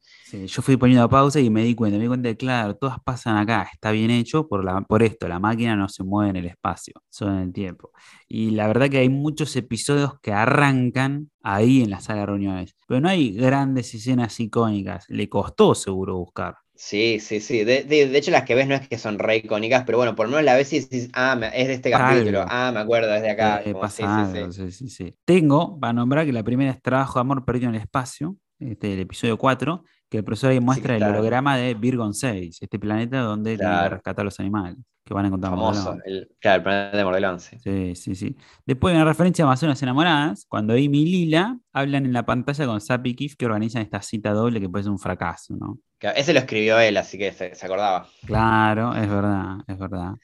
yo 0.52 0.62
fui 0.62 0.76
poniendo 0.76 1.08
pausa 1.08 1.38
y 1.38 1.48
me 1.48 1.62
di 1.62 1.76
cuenta, 1.76 1.96
me 1.96 2.02
di 2.02 2.08
cuenta 2.08 2.28
de, 2.28 2.36
claro, 2.36 2.74
todas 2.74 2.98
pasan 3.04 3.36
acá, 3.36 3.68
está 3.72 3.92
bien 3.92 4.10
hecho 4.10 4.48
por, 4.48 4.64
la, 4.64 4.80
por 4.80 5.04
esto, 5.04 5.28
la 5.28 5.38
máquina 5.38 5.76
no 5.76 5.88
se 5.88 6.02
mueve 6.02 6.30
en 6.30 6.36
el 6.38 6.46
espacio, 6.46 6.94
solo 7.08 7.34
en 7.34 7.38
el 7.38 7.52
tiempo. 7.52 7.92
Y 8.26 8.50
la 8.50 8.66
verdad 8.66 8.90
que 8.90 8.98
hay 8.98 9.08
muchos 9.08 9.54
episodios 9.54 10.18
que 10.20 10.32
arrancan 10.32 11.30
ahí 11.40 11.82
en 11.82 11.90
la 11.90 12.00
sala 12.00 12.22
de 12.22 12.26
reuniones, 12.26 12.74
pero 12.88 13.00
no 13.00 13.08
hay 13.08 13.30
grandes 13.30 13.94
escenas 13.94 14.40
icónicas, 14.40 15.04
le 15.08 15.28
costó 15.28 15.76
seguro 15.76 16.16
buscar. 16.16 16.56
Sí, 16.82 17.20
sí, 17.20 17.40
sí. 17.40 17.62
De, 17.64 17.84
de- 17.84 18.08
de 18.08 18.18
hecho, 18.18 18.30
las 18.30 18.44
que 18.44 18.54
ves 18.54 18.66
no 18.66 18.74
es 18.74 18.88
que 18.88 18.96
son 18.96 19.18
re 19.18 19.36
icónicas, 19.36 19.82
pero 19.84 19.98
bueno, 19.98 20.14
por 20.16 20.26
lo 20.26 20.30
menos 20.30 20.44
la 20.46 20.54
ves 20.56 20.72
y 20.72 20.76
dices, 20.80 21.10
ah, 21.12 21.38
es 21.52 21.68
de 21.68 21.74
este 21.74 21.92
Algo. 21.94 22.08
capítulo, 22.08 22.44
ah, 22.48 22.70
me 22.72 22.80
acuerdo, 22.80 23.14
es 23.14 23.20
de 23.20 23.30
acá. 23.30 23.60
Eh, 23.62 23.72
Como, 23.74 23.86
sí, 23.88 24.70
sí, 24.72 24.88
sí. 24.88 25.14
Tengo, 25.26 25.78
para 25.78 25.92
nombrar 25.92 26.24
que 26.24 26.32
la 26.32 26.42
primera 26.42 26.70
es 26.70 26.80
Trabajo 26.80 27.18
de 27.18 27.20
Amor 27.20 27.44
Perdido 27.44 27.68
en 27.68 27.74
el 27.74 27.82
Espacio, 27.82 28.36
este, 28.58 28.94
el 28.94 29.00
episodio 29.00 29.36
4, 29.36 29.84
que 30.08 30.18
el 30.18 30.24
profesor 30.24 30.50
ahí 30.52 30.60
muestra 30.60 30.94
el 30.94 31.00
claro. 31.00 31.14
holograma 31.18 31.58
de 31.58 31.74
Virgon 31.74 32.14
6, 32.14 32.58
este 32.62 32.78
planeta 32.78 33.20
donde 33.20 33.58
tiene 33.58 33.58
que 33.58 33.66
Claro. 33.66 33.94
rescatar 33.96 34.22
a 34.22 34.24
los 34.24 34.40
animales, 34.40 34.78
que 35.04 35.14
van 35.14 35.24
a 35.24 35.28
encontrar 35.28 35.50
Famoso. 35.52 35.96
El, 36.04 36.28
claro, 36.40 36.58
el 36.58 36.62
planeta 36.62 36.96
de 36.96 37.04
Mordelón, 37.04 37.40
sí. 37.40 37.56
Sí, 37.58 37.94
sí, 37.96 38.14
sí. 38.14 38.36
Después 38.64 38.92
de 38.94 39.00
una 39.00 39.04
referencia 39.10 39.44
a 39.44 39.48
Amazonas 39.48 39.82
enamoradas, 39.82 40.46
cuando 40.48 40.72
Amy 40.74 41.02
y 41.02 41.06
Lila 41.06 41.58
hablan 41.72 42.06
en 42.06 42.12
la 42.12 42.24
pantalla 42.24 42.66
con 42.66 42.80
Zap 42.80 43.06
y 43.06 43.14
Kif 43.14 43.36
que 43.36 43.46
organizan 43.46 43.82
esta 43.82 44.00
cita 44.02 44.32
doble 44.32 44.60
que 44.60 44.68
puede 44.68 44.84
ser 44.84 44.92
un 44.92 44.98
fracaso, 44.98 45.56
¿no? 45.56 45.78
Claro, 45.98 46.16
ese 46.16 46.32
lo 46.32 46.38
escribió 46.40 46.78
él, 46.78 46.96
así 46.96 47.18
que 47.18 47.32
se, 47.32 47.54
se 47.54 47.66
acordaba. 47.66 48.08
Claro, 48.26 48.94
es 48.94 49.08
verdad, 49.08 49.56
es 49.66 49.78
verdad. 49.78 50.14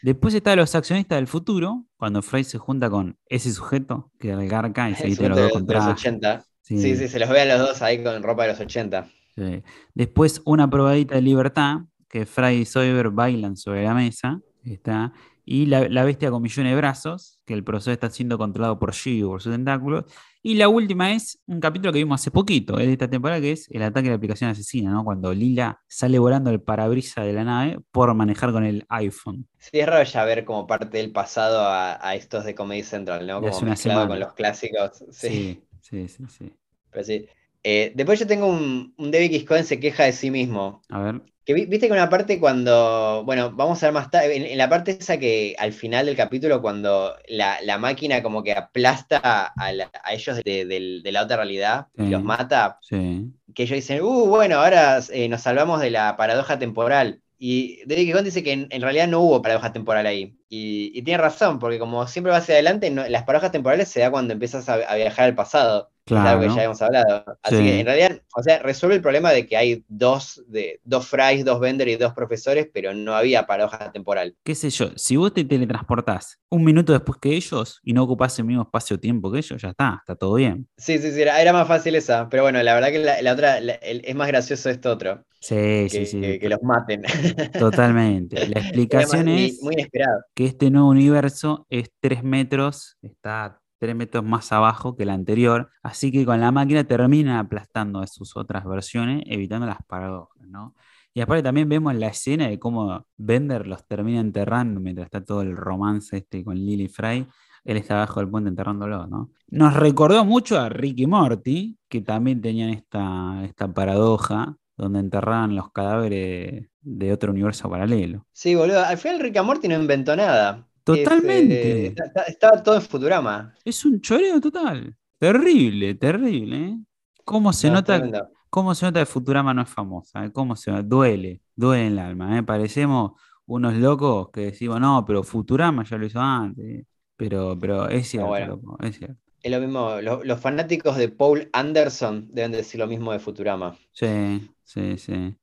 Después 0.00 0.34
está 0.34 0.54
Los 0.56 0.74
Accionistas 0.74 1.16
del 1.16 1.26
Futuro, 1.26 1.84
cuando 1.96 2.22
Freud 2.22 2.44
se 2.44 2.58
junta 2.58 2.88
con 2.90 3.18
ese 3.28 3.52
sujeto, 3.52 4.12
que 4.18 4.30
era 4.30 4.42
el 4.42 4.48
Garca, 4.48 4.88
y 4.90 4.94
se 4.94 5.06
viste 5.08 5.28
los 5.28 5.40
dos 5.40 5.52
de 5.66 5.66
los 5.66 5.66
traje. 5.66 5.90
80. 5.90 6.44
Sí, 6.62 6.78
Sí, 6.78 6.96
sí, 6.96 7.08
se 7.08 7.18
los 7.18 7.28
ve 7.28 7.42
a 7.42 7.44
los 7.44 7.58
dos 7.68 7.82
ahí 7.82 8.02
con 8.02 8.22
ropa 8.22 8.42
de 8.44 8.50
los 8.50 8.60
80. 8.60 9.08
sí. 9.36 9.62
Después 9.94 10.42
una 10.44 10.68
probadita 10.70 11.14
de 11.14 11.22
libertad, 11.22 11.80
que 12.18 12.26
Fry 12.26 12.56
y 12.62 12.64
Soyber 12.64 13.10
bailan 13.10 13.56
sobre 13.56 13.84
la 13.84 13.94
mesa, 13.94 14.40
está. 14.64 15.12
Y 15.44 15.66
la, 15.66 15.88
la 15.88 16.04
bestia 16.04 16.30
con 16.30 16.42
millones 16.42 16.72
de 16.72 16.76
brazos, 16.76 17.40
que 17.46 17.54
el 17.54 17.62
profesor 17.62 17.92
está 17.92 18.10
siendo 18.10 18.36
controlado 18.38 18.78
por 18.78 18.92
Shio, 18.92 19.28
por 19.28 19.42
sus 19.42 19.52
tentáculos. 19.52 20.04
Y 20.42 20.54
la 20.54 20.68
última 20.68 21.12
es 21.12 21.40
un 21.46 21.60
capítulo 21.60 21.92
que 21.92 21.98
vimos 22.00 22.20
hace 22.20 22.30
poquito, 22.30 22.78
es 22.78 22.86
de 22.86 22.92
esta 22.92 23.08
temporada, 23.08 23.40
que 23.40 23.52
es 23.52 23.68
el 23.70 23.82
ataque 23.82 24.04
de 24.04 24.10
la 24.10 24.16
aplicación 24.16 24.50
asesina, 24.50 24.90
¿no? 24.90 25.04
Cuando 25.04 25.32
Lila 25.32 25.80
sale 25.88 26.18
volando 26.18 26.50
el 26.50 26.60
parabrisa 26.62 27.22
de 27.22 27.32
la 27.32 27.44
nave 27.44 27.78
por 27.92 28.12
manejar 28.14 28.52
con 28.52 28.64
el 28.64 28.84
iPhone. 28.88 29.46
Sí, 29.58 29.80
es 29.80 29.86
raro 29.86 30.04
ya 30.04 30.24
ver 30.24 30.44
como 30.44 30.66
parte 30.66 30.98
del 30.98 31.12
pasado 31.12 31.60
a, 31.60 31.98
a 32.06 32.14
estos 32.14 32.44
de 32.44 32.54
Comedy 32.54 32.82
Central, 32.82 33.26
¿no? 33.26 33.42
Como 33.42 33.60
una 33.60 33.70
mezclado 33.70 33.76
semana. 33.76 34.06
con 34.06 34.20
los 34.20 34.32
clásicos. 34.34 35.04
Sí, 35.10 35.30
Sí, 35.30 35.64
sí, 35.80 36.08
sí, 36.08 36.24
sí. 36.28 36.52
pero 36.90 37.04
sí. 37.04 37.26
Eh, 37.62 37.92
después 37.96 38.20
yo 38.20 38.26
tengo 38.26 38.46
un, 38.46 38.94
un 38.96 39.10
David. 39.10 39.46
Cohen 39.46 39.64
se 39.64 39.80
queja 39.80 40.04
de 40.04 40.12
sí 40.12 40.30
mismo. 40.30 40.82
A 40.90 41.00
ver. 41.00 41.22
Que 41.46 41.54
vi- 41.54 41.66
viste 41.66 41.86
que 41.86 41.92
una 41.92 42.10
parte 42.10 42.40
cuando, 42.40 43.22
bueno, 43.24 43.52
vamos 43.52 43.80
a 43.82 43.86
ver 43.86 43.94
más 43.94 44.10
tarde, 44.10 44.36
en, 44.36 44.44
en 44.46 44.58
la 44.58 44.68
parte 44.68 44.90
esa 44.98 45.16
que 45.18 45.54
al 45.58 45.72
final 45.72 46.04
del 46.06 46.16
capítulo, 46.16 46.60
cuando 46.60 47.14
la, 47.28 47.58
la 47.62 47.78
máquina 47.78 48.20
como 48.22 48.42
que 48.42 48.52
aplasta 48.52 49.18
a, 49.56 49.72
la- 49.72 49.90
a 50.02 50.12
ellos 50.12 50.38
de, 50.44 50.64
de 50.66 51.12
la 51.12 51.22
otra 51.22 51.36
realidad 51.36 51.86
y 51.96 52.08
los 52.08 52.22
mata, 52.24 52.78
Sí. 52.80 53.32
que 53.54 53.62
ellos 53.64 53.76
dicen, 53.76 54.02
uh, 54.02 54.26
bueno, 54.26 54.58
ahora 54.58 55.00
eh, 55.12 55.28
nos 55.28 55.42
salvamos 55.42 55.80
de 55.80 55.90
la 55.90 56.16
paradoja 56.16 56.58
temporal. 56.58 57.22
Y 57.38 57.84
David 57.86 58.06
Gijón 58.06 58.24
dice 58.24 58.42
que 58.42 58.52
en, 58.52 58.66
en 58.70 58.82
realidad 58.82 59.08
no 59.08 59.20
hubo 59.20 59.42
paradoja 59.42 59.72
temporal 59.72 60.06
ahí. 60.06 60.38
Y, 60.48 60.90
y 60.98 61.02
tiene 61.02 61.22
razón, 61.22 61.58
porque 61.60 61.78
como 61.78 62.06
siempre 62.08 62.32
va 62.32 62.38
hacia 62.38 62.54
adelante, 62.56 62.90
no- 62.90 63.06
las 63.08 63.22
paradojas 63.24 63.52
temporales 63.52 63.88
se 63.88 64.00
da 64.00 64.10
cuando 64.10 64.32
empiezas 64.32 64.68
a, 64.68 64.74
a 64.74 64.96
viajar 64.96 65.26
al 65.26 65.34
pasado. 65.36 65.92
Es 66.08 66.12
algo 66.12 66.40
que 66.40 66.46
Claro. 66.46 66.56
ya 66.56 66.64
hemos 66.64 66.82
hablado. 66.82 67.24
Así 67.42 67.56
Sí. 67.56 67.62
que 67.64 67.80
en 67.80 67.86
realidad, 67.86 68.22
o 68.36 68.42
sea, 68.42 68.60
resuelve 68.60 68.94
el 68.96 69.02
problema 69.02 69.32
de 69.32 69.44
que 69.46 69.56
hay 69.56 69.84
dos, 69.88 70.40
de, 70.46 70.80
dos 70.84 71.06
Frys, 71.08 71.44
dos 71.44 71.58
Bender 71.58 71.88
y 71.88 71.96
dos 71.96 72.12
profesores, 72.14 72.68
pero 72.72 72.94
no 72.94 73.14
había 73.16 73.44
paradoja 73.46 73.90
temporal. 73.90 74.36
qué 74.44 74.54
sé 74.54 74.70
yo, 74.70 74.90
si 74.96 75.16
vos 75.16 75.34
te 75.34 75.44
teletransportás 75.44 76.38
un 76.48 76.62
minuto 76.64 76.92
después 76.92 77.18
que 77.20 77.34
ellos 77.34 77.80
y 77.82 77.92
no 77.92 78.04
ocupás 78.04 78.38
el 78.38 78.44
mismo 78.44 78.62
espacio-tiempo 78.62 79.32
que 79.32 79.38
ellos, 79.38 79.60
ya 79.60 79.70
está, 79.70 79.96
está 79.98 80.14
todo 80.14 80.34
bien. 80.34 80.68
Sí, 80.76 80.98
sí, 80.98 81.10
sí, 81.10 81.20
era, 81.22 81.40
era 81.42 81.52
más 81.52 81.66
fácil 81.66 81.94
esa. 81.96 82.28
Pero 82.28 82.44
bueno, 82.44 82.62
la 82.62 82.74
verdad 82.74 82.90
que 82.90 82.98
la, 83.00 83.20
la 83.22 83.32
otra, 83.32 83.60
la- 83.60 83.74
el- 83.74 84.02
es 84.04 84.14
más 84.14 84.28
gracioso 84.28 84.70
esto 84.70 84.92
otro. 84.92 85.24
Sí, 85.40 85.54
Que, 85.54 85.88
sí, 85.90 86.06
sí. 86.06 86.20
que- 86.20 86.38
que 86.38 86.48
los 86.48 86.62
maten. 86.62 87.02
Totalmente. 87.52 88.48
La 88.48 88.60
explicación 88.60 89.26
muy- 89.26 89.46
es 89.46 89.62
muy 89.62 89.74
inesperado. 89.74 90.22
que 90.34 90.46
este 90.46 90.70
nuevo 90.70 90.88
universo 90.88 91.66
es 91.68 91.88
3 92.00 92.22
metros, 92.22 92.96
está 93.02 93.60
tres 93.78 93.94
metros 93.94 94.24
más 94.24 94.52
abajo 94.52 94.96
que 94.96 95.04
la 95.04 95.14
anterior, 95.14 95.70
así 95.82 96.10
que 96.12 96.24
con 96.24 96.40
la 96.40 96.50
máquina 96.52 96.84
termina 96.84 97.38
aplastando 97.40 98.00
a 98.00 98.06
sus 98.06 98.36
otras 98.36 98.64
versiones, 98.64 99.22
evitando 99.26 99.66
las 99.66 99.82
paradojas, 99.86 100.46
¿no? 100.48 100.74
Y 101.14 101.22
aparte 101.22 101.42
también 101.42 101.68
vemos 101.68 101.94
la 101.94 102.08
escena 102.08 102.48
de 102.48 102.58
cómo 102.58 103.06
Bender 103.16 103.66
los 103.66 103.86
termina 103.86 104.20
enterrando 104.20 104.80
mientras 104.80 105.06
está 105.06 105.24
todo 105.24 105.40
el 105.40 105.56
romance 105.56 106.18
este 106.18 106.44
con 106.44 106.56
Lily 106.56 106.88
Fry. 106.88 107.26
Él 107.64 107.76
está 107.78 107.94
abajo 107.94 108.20
del 108.20 108.28
puente 108.28 108.50
enterrándolo, 108.50 109.06
¿no? 109.06 109.30
Nos 109.48 109.74
recordó 109.74 110.26
mucho 110.26 110.60
a 110.60 110.68
Ricky 110.68 111.06
Morty, 111.06 111.78
que 111.88 112.02
también 112.02 112.42
tenían 112.42 112.68
esta, 112.68 113.42
esta 113.44 113.72
paradoja 113.72 114.56
donde 114.76 115.00
enterraban 115.00 115.56
los 115.56 115.72
cadáveres 115.72 116.68
de 116.82 117.12
otro 117.12 117.32
universo 117.32 117.70
paralelo. 117.70 118.26
Sí, 118.32 118.54
boludo. 118.54 118.84
Al 118.84 118.98
final 118.98 119.20
Rick 119.20 119.42
Morty 119.42 119.68
no 119.68 119.74
inventó 119.74 120.14
nada. 120.14 120.68
Totalmente. 120.86 121.86
Es, 121.88 121.92
eh, 121.92 121.94
está- 122.28 122.62
todo 122.62 122.76
en 122.76 122.82
Futurama. 122.82 123.54
Es 123.64 123.84
un 123.84 124.00
choreo 124.00 124.40
total. 124.40 124.96
Terrible, 125.18 125.94
terrible, 125.94 126.56
¿eh? 126.68 126.78
¿Cómo 127.24 127.52
se 127.52 127.68
No, 127.68 127.74
nota, 127.74 127.96
tremendo. 127.98 128.28
cómo 128.50 128.74
se 128.74 128.86
nota 128.86 129.00
que 129.00 129.06
Futurama 129.06 129.52
no 129.54 129.62
es 129.62 129.68
famosa? 129.68 130.24
¿eh? 130.24 130.32
¿Cómo 130.32 130.54
se 130.56 130.70
duele? 130.82 131.42
Duele 131.54 131.86
en 131.86 131.92
el 131.94 131.98
alma, 131.98 132.38
¿eh? 132.38 132.42
Parecemos 132.42 133.12
unos 133.46 133.74
locos 133.74 134.30
que 134.32 134.40
decimos, 134.42 134.80
no, 134.80 135.04
pero 135.06 135.22
Futurama 135.22 135.84
ya 135.84 135.96
lo 135.98 136.06
hizo 136.06 136.20
antes. 136.20 136.64
¿eh? 136.64 136.86
Pero, 137.16 137.56
pero 137.58 137.88
es 137.88 138.08
cierto, 138.08 138.28
bueno. 138.28 138.46
loco, 138.48 138.76
es 138.82 138.96
cierto. 138.98 139.20
Es 139.42 139.50
lo 139.50 139.60
mismo. 139.60 140.00
Lo- 140.02 140.22
los 140.24 140.40
fanáticos 140.40 140.96
de 140.96 141.08
Paul 141.08 141.48
Anderson 141.52 142.28
deben 142.32 142.52
decir 142.52 142.78
lo 142.80 142.86
mismo 142.86 143.12
de 143.12 143.18
Futurama. 143.20 143.76
Sí, 143.92 144.50
sí, 144.64 144.98
sí. 144.98 145.36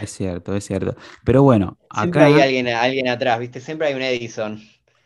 Es 0.00 0.10
cierto, 0.10 0.54
es 0.56 0.64
cierto. 0.64 0.96
Pero 1.24 1.42
bueno, 1.42 1.78
Siempre 1.90 2.22
acá 2.22 2.26
hay 2.26 2.40
alguien, 2.40 2.68
alguien 2.68 3.08
atrás, 3.08 3.38
¿viste? 3.38 3.60
Siempre 3.60 3.88
hay 3.88 3.94
un 3.94 4.02
Edison. 4.02 4.60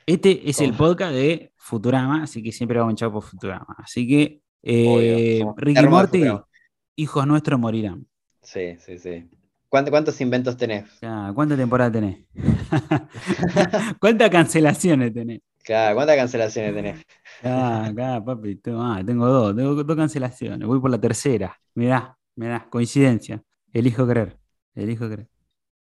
Este 0.07 0.49
es 0.49 0.61
el 0.61 0.73
podcast 0.75 1.13
de 1.13 1.53
Futurama, 1.57 2.23
así 2.23 2.43
que 2.43 2.53
siempre 2.53 2.79
vamos 2.79 2.93
a 2.93 2.95
echar 2.95 3.13
por 3.13 3.23
Futurama. 3.23 3.75
Así 3.79 4.07
que, 4.07 4.41
eh, 4.63 5.45
Ricky 5.57 5.87
Morty, 5.87 6.25
hijos 6.97 7.27
nuestros 7.27 7.59
morirán. 7.59 8.07
Sí, 8.43 8.77
sí, 8.79 8.99
sí. 8.99 9.29
¿Cuánto- 9.69 9.91
¿Cuántos 9.91 10.21
inventos 10.21 10.57
tenés? 10.57 10.85
Ya, 11.03 11.33
¿Cuántas 11.35 11.59
temporadas 11.59 11.93
tenés? 11.93 12.25
¿Cuántas 14.01 14.31
cancelaciones 14.31 15.13
tenés? 15.13 15.41
Claro, 15.65 15.97
¿cuántas 15.97 16.17
cancelaciones 16.17 16.75
tenés? 16.75 17.05
Acá, 17.41 17.87
acá, 17.87 18.25
papi, 18.25 18.57
tengo, 18.57 18.81
ah, 18.83 19.03
tengo 19.05 19.27
dos, 19.27 19.57
tengo 19.57 19.75
dos 19.83 19.97
cancelaciones. 19.97 20.67
Voy 20.67 20.79
por 20.81 20.91
la 20.91 21.01
tercera. 21.01 21.59
Mirá, 21.75 22.17
mirá, 22.37 22.69
coincidencia. 22.71 23.43
Elijo 23.73 24.07
creer, 24.07 24.39
elijo 24.77 25.07
creer. 25.07 25.29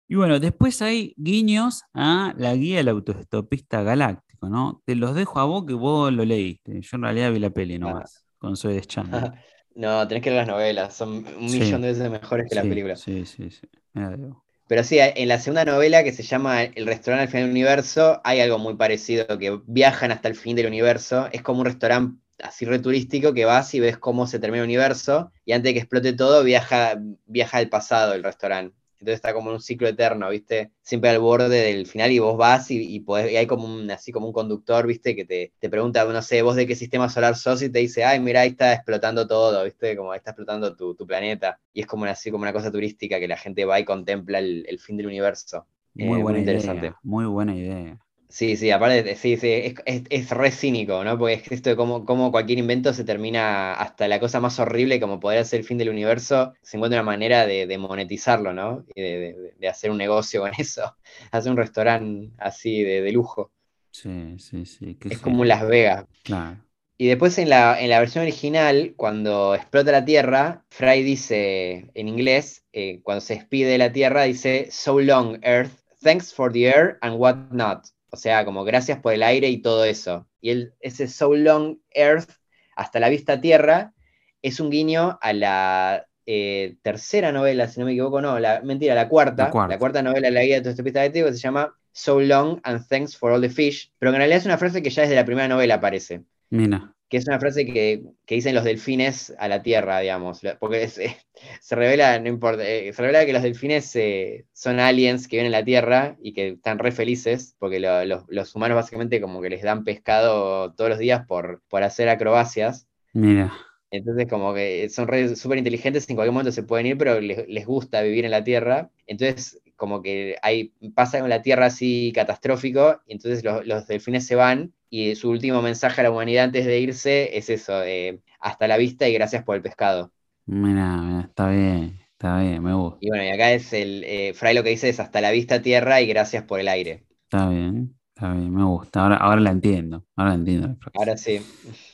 Y 0.08 0.16
bueno, 0.16 0.40
después 0.40 0.82
hay 0.82 1.14
guiños 1.18 1.82
a 1.94 2.34
la 2.38 2.54
guía 2.56 2.78
del 2.78 2.90
autoestopista 2.90 3.82
galáctico, 3.84 4.50
¿no? 4.50 4.82
Te 4.86 4.96
los 4.96 5.16
dejo 5.16 5.40
a 5.40 5.46
vos 5.46 5.66
que 5.66 5.74
vos 5.74 6.14
lo 6.14 6.24
leíste. 6.26 6.80
Yo 6.82 6.98
en 6.98 7.04
realidad 7.04 7.32
vi 7.32 7.40
la 7.40 7.50
peli 7.50 7.80
nomás, 7.80 8.26
con 8.38 8.56
Zoe 8.56 8.74
Deschanel. 8.76 9.32
No, 9.76 10.08
tenés 10.08 10.24
que 10.24 10.30
leer 10.30 10.44
las 10.44 10.48
novelas. 10.48 10.94
Son 10.96 11.10
un 11.28 11.52
Sí. 11.52 11.60
millón 11.60 11.82
de 11.82 11.90
veces 11.90 12.10
mejores 12.10 12.48
que 12.48 12.56
las 12.56 12.64
Sí, 12.64 12.70
películas. 12.70 13.02
Sí, 13.02 13.26
sí, 13.26 13.50
sí. 13.52 13.68
Digo. 13.94 14.46
Pero 14.68 14.84
sí, 14.84 14.98
en 15.00 15.28
la 15.28 15.40
segunda 15.40 15.66
novela 15.66 16.04
que 16.04 16.12
se 16.12 16.24
llama 16.24 16.64
El 16.64 16.88
restaurante 16.88 17.24
al 17.24 17.30
final 17.30 17.44
del 17.44 17.52
universo, 17.52 18.22
hay 18.24 18.40
algo 18.40 18.58
muy 18.58 18.76
parecido, 18.76 19.38
que 19.38 19.60
viajan 19.68 20.12
hasta 20.12 20.28
el 20.28 20.36
fin 20.36 20.56
del 20.56 20.66
universo. 20.68 21.28
Es 21.32 21.42
como 21.44 21.60
un 21.60 21.66
restaurante 21.66 22.20
así 22.40 22.66
re 22.66 22.80
turístico 22.80 23.34
que 23.34 23.46
vas 23.46 23.74
y 23.76 23.80
ves 23.80 23.98
cómo 23.98 24.28
se 24.28 24.40
termina 24.40 24.64
el 24.64 24.68
universo 24.68 25.32
y 25.46 25.54
antes 25.54 25.70
de 25.70 25.74
que 25.74 25.80
explote 25.80 26.14
todo 26.14 26.44
viaja, 26.44 26.96
viaja 27.26 27.58
al 27.60 27.70
pasado 27.70 28.14
el 28.14 28.24
restaurante. 28.24 28.76
Entonces 29.06 29.18
está 29.20 29.34
como 29.34 29.52
un 29.52 29.62
ciclo 29.62 29.88
eterno, 29.88 30.30
¿viste? 30.30 30.72
Siempre 30.82 31.10
al 31.12 31.20
borde 31.20 31.50
del 31.50 31.86
final 31.88 32.12
y 32.12 32.20
vos 32.20 32.38
vas 32.38 32.72
y, 32.72 32.78
y, 32.96 33.02
podés- 33.02 33.32
y 33.32 33.38
hay 33.38 33.48
como 33.48 33.66
un, 33.66 33.90
así 33.92 34.12
como 34.12 34.28
un 34.28 34.34
conductor, 34.34 34.86
¿viste? 34.88 35.16
Que 35.16 35.26
te, 35.26 35.54
te 35.60 35.70
pregunta, 35.70 36.04
no 36.06 36.22
sé, 36.22 36.42
vos 36.42 36.56
de 36.56 36.68
qué 36.68 36.76
sistema 36.76 37.10
solar 37.10 37.36
sos 37.36 37.62
y 37.62 37.70
te 37.72 37.80
dice, 37.80 38.04
ay, 38.04 38.20
mira, 38.20 38.42
ahí 38.42 38.50
está 38.50 38.74
explotando 38.74 39.28
todo, 39.28 39.64
¿viste? 39.64 39.96
Como 39.96 40.12
ahí 40.12 40.18
está 40.18 40.32
explotando 40.32 40.76
tu, 40.76 40.96
tu 40.96 41.06
planeta. 41.08 41.60
Y 41.74 41.82
es 41.82 41.88
como 41.88 42.04
una, 42.04 42.12
así 42.14 42.32
como 42.32 42.44
una 42.44 42.54
cosa 42.54 42.72
turística 42.72 43.20
que 43.20 43.28
la 43.28 43.38
gente 43.38 43.66
va 43.66 43.80
y 43.80 43.86
contempla 43.86 44.40
el, 44.40 44.66
el 44.68 44.80
fin 44.80 44.98
del 44.98 45.08
universo. 45.08 45.68
Muy 45.94 46.20
Eh, 46.20 46.24
muy 46.24 46.40
buena 46.40 46.40
interesante. 46.40 46.94
idea, 46.94 46.98
muy 47.04 47.26
buena 47.26 47.56
idea. 47.56 48.00
Sí, 48.36 48.58
sí, 48.58 48.70
aparte, 48.70 49.16
sí, 49.16 49.38
sí, 49.38 49.50
es, 49.50 49.76
es, 49.86 50.04
es 50.10 50.30
re 50.30 50.52
cínico, 50.52 51.02
¿no? 51.06 51.18
Porque 51.18 51.36
es 51.36 51.52
esto 51.54 51.70
de 51.70 51.78
cómo, 51.78 52.04
cómo 52.06 52.32
cualquier 52.32 52.60
invento 52.60 52.92
se 52.94 53.06
termina 53.06 53.74
hasta 53.76 54.10
la 54.10 54.20
cosa 54.20 54.42
más 54.42 54.60
horrible 54.60 55.00
como 55.00 55.22
podría 55.22 55.46
ser 55.46 55.62
el 55.62 55.66
fin 55.66 55.78
del 55.78 55.88
universo, 55.90 56.54
se 56.62 56.76
encuentra 56.76 57.00
una 57.00 57.06
manera 57.12 57.46
de, 57.46 57.66
de 57.66 57.78
monetizarlo, 57.78 58.52
¿no? 58.52 58.84
Y 58.94 59.02
de, 59.02 59.18
de- 59.20 59.54
de 59.58 59.68
hacer 59.70 59.90
un 59.90 59.98
negocio 59.98 60.42
con 60.42 60.52
eso, 60.58 60.98
hacer 61.32 61.50
un 61.52 61.58
restaurante 61.58 62.32
así 62.38 62.84
de, 62.84 63.02
de 63.02 63.12
lujo. 63.14 63.54
Sí, 63.92 64.38
sí, 64.40 64.66
sí. 64.66 64.98
Es 65.10 65.20
como 65.20 65.42
un 65.42 65.48
genio. 65.48 65.48
Las 65.48 65.68
Vegas. 65.68 66.06
Claro. 66.24 66.62
Y 66.98 67.08
después 67.08 67.38
en 67.38 67.50
la, 67.50 67.80
en 67.82 67.90
la 67.90 68.00
versión 68.00 68.24
original, 68.24 68.94
cuando 68.98 69.56
explota 69.56 69.92
la 69.94 70.06
Tierra, 70.06 70.66
Fry 70.70 71.04
dice 71.04 71.90
en 71.94 72.08
inglés, 72.10 72.66
eh, 72.74 73.02
cuando 73.04 73.22
se 73.22 73.36
despide 73.36 73.72
de 73.72 73.78
la 73.78 73.92
Tierra, 73.94 74.24
dice, 74.24 74.68
So 74.72 75.00
long, 75.00 75.40
Earth, 75.44 75.72
thanks 76.04 76.34
for 76.34 76.52
the 76.52 76.68
air 76.68 76.98
and 77.02 77.18
what 77.18 77.36
not. 77.52 77.86
O 78.16 78.18
sea, 78.18 78.46
como 78.46 78.64
gracias 78.64 79.00
por 79.00 79.14
el 79.14 79.22
aire 79.24 79.50
y 79.50 79.62
todo 79.62 79.84
eso. 79.84 80.26
Y 80.40 80.52
el, 80.52 80.74
ese 80.80 81.08
So 81.10 81.36
long, 81.36 81.80
Earth, 81.92 82.30
hasta 82.78 83.02
la 83.02 83.10
vista 83.10 83.42
Tierra, 83.42 83.94
es 84.42 84.62
un 84.62 84.70
guiño 84.70 85.20
a 85.22 85.34
la 85.34 86.08
eh, 86.26 86.78
tercera 86.82 87.34
novela, 87.34 87.68
si 87.68 87.80
no 87.82 87.86
me 87.86 87.92
equivoco, 87.92 88.22
no, 88.22 88.40
la, 88.40 88.62
mentira, 88.62 88.96
la 88.96 89.10
cuarta, 89.10 89.46
La 89.46 89.52
cuarta. 89.52 89.78
cuarta 89.78 90.02
novela 90.02 90.28
de 90.30 90.32
la 90.32 90.44
guía 90.44 90.56
de 90.56 90.70
Autostopista 90.70 91.00
Galáctico, 91.00 91.28
que 91.28 91.34
se 91.34 91.40
llama 91.40 91.76
So 91.92 92.22
long 92.22 92.62
and 92.64 92.88
thanks 92.88 93.18
for 93.18 93.32
all 93.32 93.42
the 93.42 93.50
fish, 93.50 93.92
pero 94.00 94.12
que 94.12 94.16
en 94.16 94.20
realidad 94.20 94.40
es 94.40 94.46
una 94.46 94.58
frase 94.58 94.82
que 94.82 94.90
ya 94.90 95.02
desde 95.04 95.16
la 95.16 95.26
primera 95.26 95.48
novela 95.48 95.76
aparece 95.76 96.24
Mira, 96.50 96.94
que 97.10 97.18
es 97.18 97.28
una 97.28 97.40
frase 97.40 97.66
que, 97.66 98.04
que 98.26 98.36
dicen 98.36 98.56
los 98.56 98.64
delfines 98.64 99.34
a 99.38 99.48
la 99.48 99.62
Tierra, 99.64 100.00
digamos, 100.00 100.42
porque 100.60 100.84
es- 100.84 100.98
eh, 100.98 101.18
se 101.62 101.76
revela, 101.76 102.20
no 102.20 102.30
importa, 102.30 102.68
eh, 102.68 102.92
se 102.94 103.02
revela 103.02 103.26
que 103.26 103.34
los 103.34 103.44
delfines 103.44 103.96
eh, 103.96 104.46
son 104.54 104.80
aliens 104.80 105.28
que 105.28 105.38
viven 105.38 105.48
en 105.48 105.52
la 105.54 105.64
Tierra 105.66 106.18
y 106.22 106.34
que 106.34 106.50
están 106.50 106.80
re 106.80 106.92
felices, 106.92 107.56
porque 107.60 107.80
lo- 107.80 108.06
los, 108.06 108.24
los 108.30 108.56
humanos 108.56 108.76
básicamente 108.76 109.22
como 109.22 109.42
que 109.42 109.50
les 109.50 109.62
dan 109.64 109.84
pescado 109.84 110.74
todos 110.74 110.90
los 110.90 111.00
días 111.00 111.26
por, 111.28 111.62
por 111.70 111.84
hacer 111.84 112.10
acrobacias. 112.10 112.88
mira. 113.14 113.52
Entonces, 113.92 114.28
como 114.30 114.54
que 114.54 114.90
son 114.90 115.08
súper 115.36 115.58
inteligentes, 115.60 116.10
en 116.10 116.16
cualquier 116.16 116.34
momento 116.34 116.52
se 116.52 116.64
pueden 116.64 116.88
ir, 116.88 116.98
pero 116.98 117.20
les, 117.22 117.48
les 117.48 117.66
gusta 117.66 118.02
vivir 118.02 118.26
en 118.26 118.32
la 118.32 118.44
Tierra. 118.44 118.92
Entonces, 119.08 119.62
como 119.76 120.02
que 120.02 120.36
hay, 120.42 120.70
pasa 120.96 121.20
con 121.20 121.30
la 121.30 121.42
Tierra 121.42 121.68
así 121.68 122.12
catastrófico, 122.14 123.02
y 123.06 123.14
entonces 123.14 123.44
los, 123.44 123.66
los 123.66 123.88
delfines 123.88 124.26
se 124.28 124.36
van, 124.36 124.74
y 124.96 125.16
su 125.16 125.30
último 125.30 125.62
mensaje 125.62 126.00
a 126.00 126.06
la 126.06 126.12
humanidad 126.12 126.46
antes 126.46 126.66
de 126.66 126.80
irse 126.80 127.38
es 127.38 127.50
eso, 127.50 127.84
eh, 127.84 128.22
hasta 128.40 128.68
la 128.68 128.78
vista 128.78 129.10
y 129.10 129.14
gracias 129.14 129.44
por 129.44 129.58
el 129.58 129.62
pescado. 129.62 130.14
Mira, 130.46 131.02
mira, 131.02 131.22
está 131.22 131.50
bien, 131.50 132.00
está 132.12 132.40
bien, 132.40 132.64
me 132.64 132.74
gusta. 132.74 133.00
Y 133.02 133.10
bueno, 133.10 133.26
y 133.26 133.30
acá 133.30 133.52
es 133.52 133.74
el, 133.74 134.04
eh, 134.06 134.34
Fry 134.34 134.54
lo 134.54 134.64
que 134.64 134.70
dice 134.70 134.88
es 134.88 135.02
hasta 135.02 135.20
la 135.20 135.32
vista 135.32 135.62
Tierra 135.62 136.00
y 136.00 136.08
gracias 136.08 136.44
por 136.44 136.62
el 136.62 136.70
aire. 136.70 137.04
Está 137.24 137.50
bien, 137.50 137.98
está 138.16 138.32
bien, 138.32 138.54
me 138.54 138.64
gusta. 138.64 139.04
Ahora, 139.04 139.18
ahora 139.18 139.42
la 139.42 139.52
entiendo, 139.52 140.06
ahora 140.16 140.30
la 140.30 140.36
entiendo. 140.36 140.78
Ahora 140.94 141.18
sí. 141.18 141.42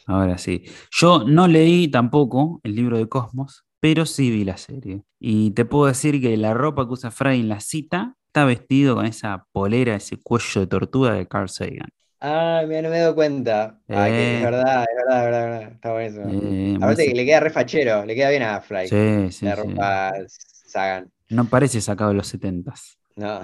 Ahora 0.05 0.37
sí. 0.37 0.63
Yo 0.91 1.23
no 1.23 1.47
leí 1.47 1.87
tampoco 1.87 2.59
el 2.63 2.75
libro 2.75 2.99
de 2.99 3.09
Cosmos, 3.09 3.65
pero 3.79 4.05
sí 4.05 4.29
vi 4.29 4.45
la 4.45 4.57
serie. 4.57 5.01
Y 5.19 5.51
te 5.51 5.65
puedo 5.65 5.87
decir 5.87 6.21
que 6.21 6.37
la 6.37 6.53
ropa 6.53 6.85
que 6.85 6.93
usa 6.93 7.09
Fry 7.09 7.39
en 7.39 7.49
la 7.49 7.61
cita 7.61 8.15
está 8.27 8.45
vestido 8.45 8.95
con 8.95 9.05
esa 9.07 9.47
polera, 9.51 9.95
ese 9.95 10.17
cuello 10.21 10.61
de 10.61 10.67
tortuga 10.67 11.13
de 11.13 11.27
Carl 11.27 11.49
Sagan. 11.49 11.89
Ah, 12.23 12.63
mira, 12.67 12.81
no 12.83 12.89
me 12.89 12.97
he 12.97 12.99
dado 12.99 13.15
cuenta. 13.15 13.81
Ah, 13.89 14.11
que 14.13 14.23
es 14.23 14.29
Eh. 14.29 14.41
verdad, 14.41 14.85
es 14.89 14.95
verdad, 14.95 15.19
es 15.19 15.25
verdad, 15.25 15.43
es 15.43 15.49
verdad. 15.61 15.71
Está 15.73 15.91
buenísimo. 15.93 16.25
Eh, 16.29 16.77
muy 16.77 16.77
Aparte 16.77 17.05
que 17.07 17.13
le 17.15 17.25
queda 17.25 17.39
re 17.39 17.49
fachero, 17.49 18.05
le 18.05 18.15
queda 18.15 18.29
bien 18.29 18.43
a 18.43 18.61
Fry. 18.61 18.87
sí, 18.87 19.31
sí, 19.31 19.45
la 19.45 19.55
ropa 19.55 20.13
Sagan. 20.27 21.11
No 21.29 21.49
parece 21.49 21.81
sacado 21.81 22.11
de 22.11 22.17
los 22.17 22.27
setentas. 22.27 22.99
No. 23.15 23.41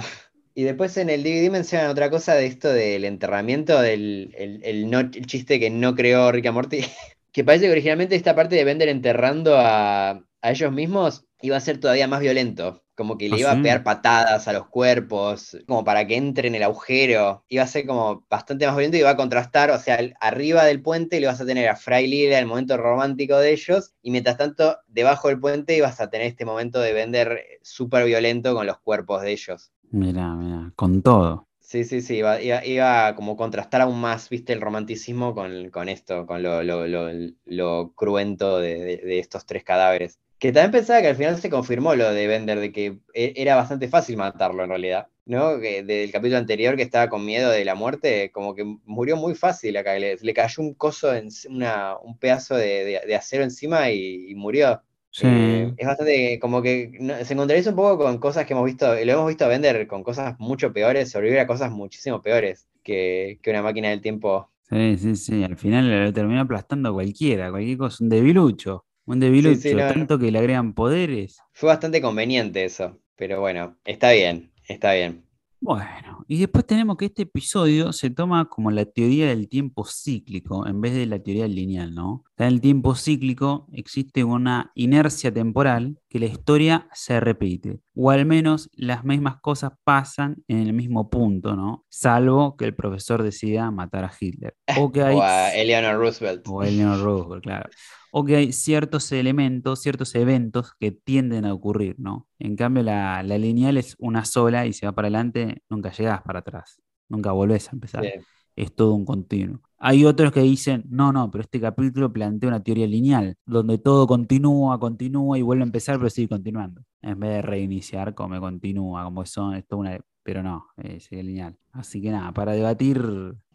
Y 0.54 0.64
después 0.64 0.98
en 0.98 1.10
el 1.10 1.24
DVD 1.24 1.50
mencionan 1.52 1.90
otra 1.90 2.10
cosa 2.10 2.34
de 2.36 2.48
esto 2.48 2.70
del 2.74 3.06
enterramiento, 3.06 3.80
del 3.82 4.34
el, 4.38 4.62
el 4.64 4.90
no, 4.90 5.00
el 5.02 5.26
chiste 5.28 5.60
que 5.60 5.70
no 5.70 5.94
creó 5.96 6.32
Rick 6.32 6.52
Morty, 6.52 6.82
que 7.32 7.44
parece 7.44 7.66
que 7.66 7.72
originalmente 7.72 8.16
esta 8.16 8.36
parte 8.36 8.56
de 8.56 8.64
Bender 8.64 8.90
enterrando 8.90 9.58
a, 9.58 10.12
a 10.42 10.52
ellos 10.52 10.72
mismos 10.72 11.26
iba 11.42 11.58
a 11.58 11.60
ser 11.62 11.80
todavía 11.80 12.08
más 12.08 12.22
violento, 12.22 12.84
como 12.98 13.18
que 13.18 13.30
le 13.30 13.36
¿Ah, 13.36 13.38
iba 13.38 13.52
sí? 13.52 13.54
a 13.54 13.62
pegar 13.62 13.84
patadas 13.84 14.48
a 14.50 14.54
los 14.54 14.68
cuerpos, 14.68 15.58
como 15.68 15.84
para 15.86 16.08
que 16.08 16.16
entre 16.18 16.48
en 16.50 16.56
el 16.56 16.64
agujero, 16.64 17.46
iba 17.50 17.64
a 17.64 17.68
ser 17.68 17.86
como 17.88 18.26
bastante 18.30 18.66
más 18.68 18.76
violento 18.76 18.98
y 18.98 19.02
iba 19.02 19.12
a 19.12 19.16
contrastar, 19.18 19.72
o 19.72 19.80
sea, 19.80 20.00
arriba 20.20 20.66
del 20.66 20.82
puente 20.82 21.20
le 21.22 21.28
vas 21.28 21.40
a 21.42 21.46
tener 21.46 21.70
a 21.70 21.76
Fry 21.78 22.08
Lila, 22.08 22.40
el 22.40 22.46
momento 22.48 22.78
romántico 22.78 23.38
de 23.38 23.52
ellos, 23.54 23.94
y 24.02 24.12
mientras 24.12 24.38
tanto, 24.38 24.78
debajo 24.88 25.30
del 25.30 25.40
puente 25.40 25.76
ibas 25.78 26.02
a 26.02 26.10
tener 26.10 26.28
este 26.28 26.46
momento 26.46 26.80
de 26.82 26.94
Bender 26.94 27.44
súper 27.64 28.06
violento 28.06 28.54
con 28.56 28.66
los 28.68 28.80
cuerpos 28.80 29.22
de 29.22 29.32
ellos. 29.32 29.72
Mirá, 29.92 30.34
mirá, 30.36 30.72
con 30.78 31.02
todo. 31.02 31.48
Sí, 31.60 31.84
sí, 31.84 32.02
sí, 32.02 32.16
iba, 32.18 32.42
iba, 32.42 32.66
iba 32.66 33.14
como 33.16 33.36
contrastar 33.36 33.82
aún 33.82 34.00
más, 34.00 34.30
viste, 34.30 34.54
el 34.54 34.62
romanticismo 34.62 35.34
con, 35.36 35.70
con 35.70 35.90
esto, 35.90 36.26
con 36.26 36.42
lo, 36.42 36.64
lo, 36.64 36.88
lo, 36.88 37.10
lo 37.46 37.94
cruento 37.94 38.60
de, 38.60 38.76
de- 38.84 38.98
de 38.98 39.20
estos 39.20 39.46
tres 39.46 39.64
cadáveres. 39.66 40.18
Que 40.40 40.52
también 40.52 40.72
pensaba 40.72 41.02
que 41.02 41.08
al 41.08 41.16
final 41.16 41.38
se 41.42 41.50
confirmó 41.50 41.96
lo 41.96 42.12
de 42.14 42.28
Bender, 42.28 42.60
de 42.60 42.72
que 42.72 43.00
e- 43.14 43.34
era 43.36 43.56
bastante 43.56 43.88
fácil 43.88 44.18
matarlo 44.18 44.64
en 44.64 44.70
realidad. 44.70 45.08
¿no? 45.26 45.60
Que 45.60 45.84
del 45.84 46.12
capítulo 46.12 46.38
anterior 46.38 46.76
que 46.78 46.84
estaba 46.84 47.10
con 47.10 47.26
miedo 47.26 47.50
de 47.52 47.66
la 47.66 47.76
muerte, 47.76 48.32
como 48.32 48.56
que 48.56 48.64
murió 48.86 49.18
muy 49.18 49.36
fácil 49.36 49.76
acá. 49.78 49.98
Le, 50.00 50.16
le 50.18 50.34
cayó 50.34 50.64
un 50.64 50.74
coso, 50.76 51.14
en, 51.14 51.30
una, 51.50 51.98
un 51.98 52.18
pedazo 52.18 52.56
de, 52.56 52.86
de- 52.86 53.02
de 53.08 53.16
acero 53.16 53.44
encima 53.44 53.90
y, 53.92 54.30
y 54.32 54.36
murió. 54.36 54.82
Sí. 55.12 55.26
Eh, 55.28 55.74
es 55.78 55.88
bastante 55.88 56.40
como 56.40 56.62
que 56.62 56.92
no- 57.00 57.24
se 57.26 57.34
encontraría 57.34 57.70
un 57.70 57.76
poco 57.76 57.98
con 58.04 58.18
cosas 58.20 58.46
que 58.46 58.54
hemos 58.54 58.66
visto, 58.66 58.88
lo 58.94 59.12
hemos 59.12 59.28
visto 59.28 59.48
vender 59.48 59.88
con 59.88 60.04
cosas 60.04 60.36
mucho 60.40 60.72
peores, 60.74 61.10
sobrevivir 61.12 61.40
a 61.42 61.48
cosas 61.48 61.72
muchísimo 61.72 62.22
peores 62.22 62.68
que, 62.84 63.40
que 63.42 63.50
una 63.50 63.64
máquina 63.64 63.90
del 63.90 64.02
tiempo. 64.02 64.52
Sí, 64.70 64.98
sí, 64.98 65.16
sí. 65.16 65.44
Al 65.44 65.58
final 65.58 66.06
lo 66.06 66.14
terminó 66.14 66.42
aplastando 66.42 66.94
cualquiera, 66.94 67.50
cualquier 67.52 67.78
cosa. 67.78 68.04
Un 68.04 68.10
debilucho. 68.10 68.86
Un 69.08 69.22
sí, 69.56 69.74
no. 69.74 69.88
Tanto 69.88 70.20
que 70.20 70.32
le 70.32 70.40
agregan 70.40 70.74
poderes. 70.74 71.40
Fue 71.54 71.68
bastante 71.68 72.02
conveniente 72.02 72.66
eso, 72.66 73.00
pero 73.16 73.40
bueno, 73.40 73.78
está 73.86 74.12
bien, 74.12 74.52
está 74.68 74.94
bien. 74.94 75.24
Bueno, 75.62 76.26
y 76.28 76.40
después 76.40 76.68
tenemos 76.68 76.98
que 76.98 77.06
este 77.06 77.22
episodio 77.22 77.94
se 77.94 78.10
toma 78.10 78.50
como 78.50 78.70
la 78.70 78.84
teoría 78.84 79.28
del 79.28 79.48
tiempo 79.48 79.86
cíclico 79.86 80.68
en 80.68 80.82
vez 80.82 80.94
de 80.94 81.06
la 81.06 81.20
teoría 81.20 81.48
lineal, 81.48 81.96
¿no? 81.96 82.26
En 82.40 82.46
el 82.48 82.62
tiempo 82.62 82.94
cíclico 82.94 83.68
existe 83.74 84.24
una 84.24 84.72
inercia 84.76 85.34
temporal 85.34 85.98
que 86.08 86.20
la 86.20 86.28
historia 86.28 86.88
se 86.94 87.20
repite, 87.20 87.80
o 87.96 88.12
al 88.12 88.28
menos 88.28 88.70
las 88.74 89.04
mismas 89.04 89.38
cosas 89.42 89.72
pasan 89.84 90.44
en 90.48 90.60
el 90.60 90.72
mismo 90.74 91.10
punto, 91.10 91.56
¿no? 91.56 91.86
Salvo 91.90 92.56
que 92.56 92.66
el 92.66 92.76
profesor 92.76 93.24
decida 93.24 93.72
matar 93.72 94.06
a 94.06 94.12
Hitler. 94.20 94.56
O 94.78 94.92
que 94.92 95.02
hay 95.02 95.16
O 95.18 95.22
a 95.24 95.50
Eleanor 95.56 95.96
Roosevelt. 96.00 96.46
o 96.48 96.62
Eleanor 96.62 97.02
Roosevelt, 97.02 97.44
claro. 97.44 97.70
O 98.12 98.24
que 98.24 98.36
hay 98.36 98.54
ciertos 98.54 99.12
elementos, 99.12 99.82
ciertos 99.82 100.14
eventos 100.14 100.74
que 100.80 100.92
tienden 100.92 101.44
a 101.46 101.54
ocurrir, 101.54 101.96
¿no? 102.00 102.28
En 102.38 102.56
cambio, 102.56 102.84
la, 102.84 103.24
la 103.24 103.38
lineal 103.40 103.78
es 103.78 103.96
una 103.98 104.26
sola 104.26 104.68
y 104.68 104.74
se 104.74 104.86
va 104.86 104.94
para 104.94 105.08
adelante, 105.08 105.64
nunca 105.70 105.92
llegas 105.92 106.22
para 106.22 106.40
atrás, 106.40 106.82
nunca 107.10 107.32
volvés 107.32 107.68
a 107.70 107.72
empezar. 107.72 108.04
Sí. 108.04 108.12
Es 108.56 108.76
todo 108.76 108.94
un 108.94 109.06
continuo. 109.06 109.62
Hay 109.80 110.06
otros 110.06 110.32
que 110.32 110.42
dicen, 110.42 110.84
no, 110.90 111.12
no, 111.12 111.30
pero 111.30 111.44
este 111.44 111.62
capítulo 111.62 112.12
plantea 112.12 112.50
una 112.50 112.64
teoría 112.64 112.88
lineal, 112.88 113.36
donde 113.46 113.78
todo 113.78 114.08
continúa, 114.08 114.80
continúa 114.80 115.38
y 115.38 115.44
vuelve 115.44 115.64
a 115.64 115.66
empezar, 115.66 115.98
pero 115.98 116.10
sigue 116.10 116.30
continuando. 116.30 116.82
En 117.02 117.20
vez 117.20 117.30
de 117.30 117.42
reiniciar, 117.44 118.16
como 118.16 118.40
continúa, 118.40 119.04
como 119.04 119.26
son, 119.26 119.56
es 119.56 119.68
toda 119.68 119.82
una. 119.82 120.00
Pero 120.24 120.42
no, 120.44 120.68
eh, 120.78 121.00
sigue 121.00 121.24
lineal. 121.24 121.58
Así 121.72 122.02
que 122.02 122.10
nada, 122.10 122.34
para 122.34 122.54
debatir 122.54 123.02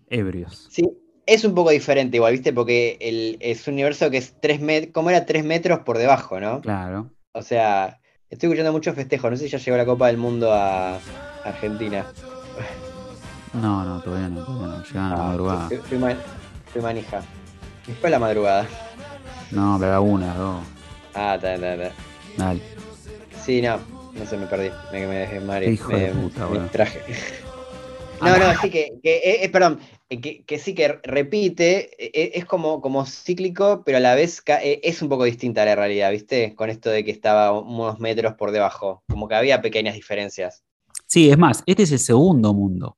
ebrios. 0.09 0.69
Sí, 0.71 0.89
es 1.27 1.45
un 1.45 1.55
poco 1.55 1.71
diferente 1.71 2.17
igual, 2.17 2.33
¿viste? 2.33 2.53
Porque 2.53 2.99
el, 3.01 3.37
es 3.41 3.67
un 3.67 3.75
universo 3.75 4.11
que 4.11 4.19
es 4.19 4.41
tres 4.41 4.61
metros, 4.61 4.93
como 4.93 5.11
era 5.11 5.27
tres 5.27 5.45
metros 5.45 5.81
por 5.81 5.99
debajo, 5.99 6.41
¿no? 6.41 6.61
Claro. 6.61 7.11
O 7.33 7.43
sea, 7.43 8.01
estoy 8.31 8.49
escuchando 8.49 8.73
muchos 8.73 8.95
festejos, 8.95 9.31
no 9.31 9.37
sé 9.37 9.45
si 9.45 9.51
ya 9.51 9.59
llegó 9.59 9.77
la 9.77 9.87
Copa 9.87 10.07
del 10.07 10.19
Mundo 10.19 10.53
a 10.53 10.99
Argentina. 11.45 12.07
No, 13.55 13.85
no, 13.85 14.01
todavía 14.01 14.29
no, 14.29 14.45
todavía 14.45 14.67
no. 14.67 14.75
A 14.75 15.09
la 15.09 15.15
Ah, 15.15 15.27
madrugada. 15.29 15.69
fui, 15.69 15.77
fui 15.79 15.99
man- 15.99 16.19
fui 16.73 16.81
manija. 16.83 17.23
Después 17.87 18.11
la 18.11 18.19
madrugada. 18.19 18.67
No, 19.51 19.77
pero 19.79 19.93
a 19.93 20.01
una, 20.01 20.35
dos. 20.35 20.63
Ah, 21.15 21.35
está, 21.35 21.55
está, 21.55 21.75
está. 21.75 21.93
Dale. 22.39 22.61
Sí, 23.45 23.61
no, 23.61 23.79
no 24.15 24.25
sé, 24.27 24.37
me 24.39 24.47
perdí. 24.47 24.71
Me, 24.93 25.07
me 25.07 25.17
dejé. 25.17 25.41
Qué 25.61 25.71
hijo 25.73 25.93
me, 25.93 25.99
de 26.01 26.13
puta, 26.13 26.41
me 26.41 26.47
boludo. 26.47 26.63
distraje. 26.63 27.01
No, 28.23 28.39
no, 28.39 28.55
sí 28.61 28.71
que, 28.71 28.93
que 29.03 29.17
eh, 29.17 29.45
eh, 29.45 29.49
perdón, 29.49 29.81
eh, 30.09 30.21
que, 30.21 30.45
que 30.45 30.59
sí 30.61 30.75
que 30.75 31.01
repite, 31.03 31.91
eh, 31.99 32.39
es 32.39 32.45
como, 32.45 32.81
como 32.81 33.05
cíclico, 33.05 33.83
pero 33.85 33.99
a 33.99 34.01
la 34.01 34.15
vez 34.15 34.43
es 34.47 35.03
un 35.03 35.09
poco 35.09 35.25
distinta 35.25 35.63
a 35.63 35.67
la 35.67 35.75
realidad, 35.75 36.13
¿viste? 36.13 36.55
Con 36.55 36.71
esto 36.71 36.89
de 36.89 37.05
que 37.05 37.11
estaba 37.11 37.51
unos 37.53 37.99
metros 37.99 38.35
por 38.35 38.53
debajo, 38.53 39.03
como 39.09 39.27
que 39.27 39.35
había 39.35 39.61
pequeñas 39.61 39.95
diferencias. 39.95 40.63
Sí, 41.09 41.31
es 41.31 41.37
más, 41.37 41.65
este 41.67 41.83
es 41.83 41.91
el 41.93 41.99
segundo 41.99 42.55
mundo. 42.55 42.97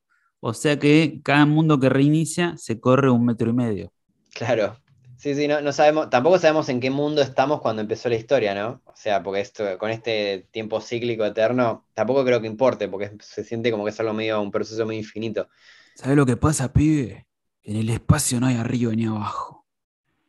O 0.51 0.53
sea 0.55 0.79
que 0.79 1.21
cada 1.25 1.45
mundo 1.47 1.81
que 1.81 1.89
reinicia 1.89 2.57
se 2.57 2.79
corre 2.81 3.11
un 3.11 3.25
metro 3.25 3.51
y 3.51 3.53
medio. 3.55 3.93
Claro. 4.35 4.81
Sí, 5.17 5.35
sí, 5.35 5.49
no, 5.49 5.61
no 5.63 5.73
sabemos, 5.73 6.11
tampoco 6.11 6.39
sabemos 6.39 6.69
en 6.69 6.81
qué 6.81 6.91
mundo 6.91 7.23
estamos 7.23 7.61
cuando 7.63 7.81
empezó 7.83 8.09
la 8.11 8.17
historia, 8.17 8.55
¿no? 8.55 8.83
O 8.85 8.93
sea, 8.97 9.23
porque 9.23 9.41
esto, 9.41 9.79
con 9.79 9.91
este 9.91 10.49
tiempo 10.51 10.81
cíclico 10.81 11.25
eterno, 11.25 11.87
tampoco 11.95 12.25
creo 12.25 12.41
que 12.41 12.47
importe, 12.49 12.89
porque 12.89 13.13
se 13.21 13.45
siente 13.45 13.71
como 13.71 13.85
que 13.85 13.91
es 13.91 14.01
algo 14.01 14.13
medio, 14.13 14.43
un 14.43 14.51
proceso 14.51 14.85
muy 14.85 14.97
infinito. 14.99 15.49
¿Sabes 15.95 16.17
lo 16.17 16.27
que 16.27 16.37
pasa, 16.37 16.73
pibe? 16.73 17.27
En 17.63 17.77
el 17.77 17.91
espacio 17.91 18.39
no 18.41 18.47
hay 18.47 18.57
arriba 18.57 18.93
ni 18.95 19.07
abajo. 19.07 19.67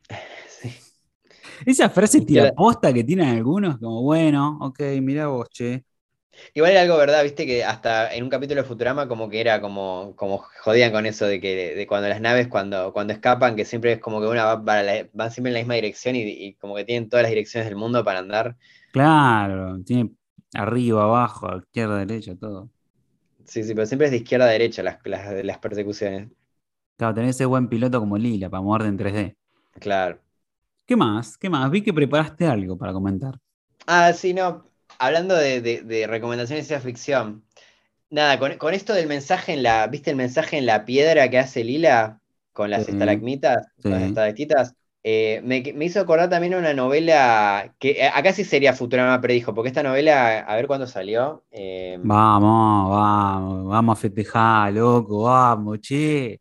Sí. 0.50 0.72
Esa 1.66 1.90
frase 1.90 2.22
Y 2.22 2.26
tira 2.26 2.48
claro. 2.48 2.56
posta 2.56 2.94
que 2.94 3.04
tienen 3.04 3.28
algunos, 3.30 3.78
como 3.80 4.02
bueno, 4.04 4.58
ok, 4.62 4.80
mira 5.02 5.28
vos, 5.28 5.50
che. 5.50 5.86
Igual 6.54 6.72
era 6.72 6.82
algo 6.82 6.98
verdad, 6.98 7.24
viste 7.24 7.46
que 7.46 7.64
hasta 7.64 8.14
en 8.14 8.24
un 8.24 8.30
capítulo 8.30 8.62
de 8.62 8.68
Futurama 8.68 9.08
como 9.08 9.30
que 9.30 9.42
era 9.42 9.62
como, 9.62 10.14
como 10.16 10.40
jodían 10.64 10.92
con 10.92 11.06
eso 11.06 11.26
de 11.26 11.40
que 11.42 11.76
de 11.76 11.88
cuando 11.88 12.08
las 12.10 12.22
naves 12.22 12.48
cuando, 12.48 12.94
cuando 12.94 13.14
escapan, 13.14 13.56
que 13.56 13.66
siempre 13.66 13.94
es 13.94 14.00
como 14.00 14.22
que 14.22 14.28
una 14.28 14.46
va 14.46 14.64
para 14.64 14.84
la- 14.84 15.08
van 15.14 15.32
siempre 15.32 15.50
en 15.52 15.54
la 15.56 15.60
misma 15.60 15.76
dirección 15.76 16.16
y, 16.16 16.22
y 16.24 16.56
como 16.56 16.76
que 16.76 16.86
tienen 16.86 17.10
todas 17.10 17.24
las 17.24 17.32
direcciones 17.32 17.68
del 17.70 17.78
mundo 17.78 18.04
para 18.04 18.20
andar. 18.20 18.56
Claro, 18.92 19.84
tiene 19.84 20.12
arriba, 20.54 21.04
abajo, 21.04 21.58
izquierda, 21.58 21.98
derecha, 22.00 22.36
todo. 22.36 22.72
Sí, 23.46 23.64
sí, 23.64 23.74
pero 23.74 23.86
siempre 23.86 24.06
es 24.08 24.12
de 24.12 24.18
izquierda 24.18 24.46
a 24.46 24.50
derecha 24.50 24.84
las, 24.84 25.00
las, 25.06 25.44
las 25.46 25.58
persecuciones. 25.60 26.30
Claro, 26.98 27.14
tenés 27.16 27.36
ese 27.38 27.46
buen 27.46 27.70
piloto 27.70 28.02
como 28.02 28.18
Lila 28.18 28.50
para 28.50 28.62
moverte 28.62 28.90
en 28.90 28.98
3D. 28.98 29.38
Claro. 29.80 30.20
¿Qué 30.88 30.96
más? 30.96 31.38
¿Qué 31.38 31.48
más? 31.50 31.70
Vi 31.70 31.84
que 31.84 31.94
preparaste 31.94 32.48
algo 32.48 32.76
para 32.78 32.92
comentar. 32.94 33.40
Ah, 33.88 34.14
sí, 34.14 34.34
no. 34.34 34.72
Hablando 35.00 35.36
de, 35.36 35.62
de- 35.62 35.82
de 35.82 36.08
recomendaciones 36.08 36.66
de 36.66 36.68
ciencia 36.76 36.86
ficción. 36.90 37.46
Nada, 38.10 38.40
con, 38.40 38.58
con 38.58 38.74
esto 38.74 38.94
del 38.94 39.08
mensaje 39.08 39.54
en 39.54 39.64
la. 39.64 39.88
¿Viste 39.88 40.12
el 40.12 40.18
mensaje 40.18 40.58
en 40.58 40.66
la 40.66 40.86
piedra 40.86 41.30
que 41.30 41.40
hace 41.40 41.64
Lila? 41.64 42.22
Con 42.54 42.72
las 42.72 42.88
Sí, 42.88 42.90
estalagmitas, 42.90 43.68
con 43.88 43.98
las 44.00 44.04
estalactitas. 44.04 44.76
Eh, 45.04 45.42
me, 45.44 45.62
me 45.76 45.86
hizo 45.86 46.02
acordar 46.02 46.30
también 46.30 46.56
una 46.56 46.74
novela 46.74 47.76
que 47.80 47.92
eh, 47.92 48.10
acá 48.14 48.34
sí 48.34 48.44
sería 48.46 48.74
Futurama 48.74 49.22
predijo, 49.22 49.54
porque 49.56 49.70
esta 49.70 49.84
novela, 49.84 50.40
a 50.40 50.56
ver 50.58 50.68
cuándo 50.68 50.88
salió. 50.88 51.46
eh, 51.52 52.00
Vamos, 52.02 52.90
vamos, 52.92 53.68
vamos 53.68 53.98
a 53.98 54.02
festejar, 54.02 54.72
loco, 54.74 55.24
vamos, 55.24 55.80
che. 55.82 56.40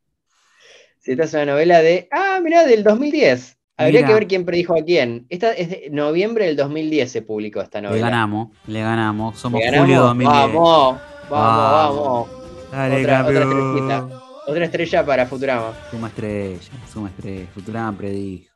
esta 1.05 1.25
es 1.25 1.35
una 1.35 1.47
novela 1.47 1.81
de. 1.83 2.09
Ah, 2.11 2.41
mirá, 2.43 2.65
del 2.65 2.83
2010. 2.85 3.59
Habría 3.77 4.07
que 4.07 4.15
ver 4.15 4.27
quién 4.29 4.45
predijo 4.45 4.79
a 4.79 4.85
quién. 4.85 5.27
Esta 5.31 5.53
es 5.53 5.69
de 5.71 5.89
noviembre 5.91 6.47
del 6.47 6.57
2010 6.57 7.11
se 7.11 7.23
publicó 7.23 7.61
esta 7.61 7.81
Le 7.81 7.89
novela. 7.89 8.09
ganamos, 8.11 8.49
le 8.67 8.81
ganamos. 8.81 9.39
Somos 9.39 9.59
¿Le 9.61 9.67
ganamos? 9.67 9.87
julio 9.87 10.01
2010. 10.03 10.33
Vamos, 10.33 11.01
vamos, 11.29 11.31
Vamos. 11.31 12.29
vamos. 12.29 12.71
Dale, 12.71 13.01
Otra- 13.03 13.23
otra 13.27 13.41
campeón. 13.41 13.43
estrellita. 13.73 14.21
Otra 14.47 14.65
estrella 14.67 15.07
para 15.07 15.27
Futurama. 15.27 15.73
Suma 15.91 16.09
estrella, 16.09 16.59
suma 16.93 17.09
estrella. 17.09 17.47
Futurama 17.55 17.97
predijo. 17.99 18.53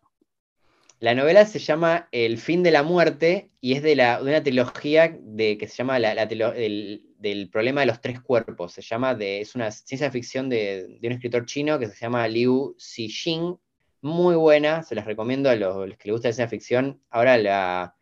La 1.00 1.14
novela 1.14 1.46
se 1.46 1.58
llama 1.60 2.08
El 2.10 2.38
fin 2.38 2.62
de 2.64 2.72
la 2.72 2.82
muerte 2.82 3.50
y 3.60 3.74
es 3.74 3.82
de, 3.82 3.94
la, 3.96 4.18
de 4.20 4.30
una 4.30 4.42
trilogía 4.42 5.16
de, 5.20 5.56
que 5.56 5.68
se 5.68 5.76
llama 5.76 5.98
la, 6.00 6.12
la 6.14 6.28
trilo- 6.28 6.52
del, 6.52 7.48
problema 7.50 7.80
de 7.82 7.86
los 7.86 8.00
tres 8.00 8.20
cuerpos. 8.20 8.72
Se 8.72 8.82
llama 8.82 9.14
de, 9.14 9.40
es 9.40 9.54
una 9.54 9.70
ciencia 9.70 10.10
ficción 10.10 10.48
de, 10.48 10.98
de 11.00 11.06
un 11.06 11.12
escritor 11.14 11.46
chino 11.46 11.78
que 11.78 11.86
se 11.88 11.96
llama 11.96 12.26
Liu 12.28 12.74
Cixin. 12.78 13.56
Muy 14.00 14.36
buena, 14.36 14.82
se 14.82 14.94
las 14.94 15.04
recomiendo 15.06 15.50
a 15.50 15.56
los, 15.56 15.88
los 15.88 15.96
que 15.98 16.08
les 16.08 16.12
gusta 16.12 16.28
la 16.28 16.32
ciencia 16.32 16.48
ficción. 16.48 17.00
Ahora 17.10 17.36
la- 17.38 17.94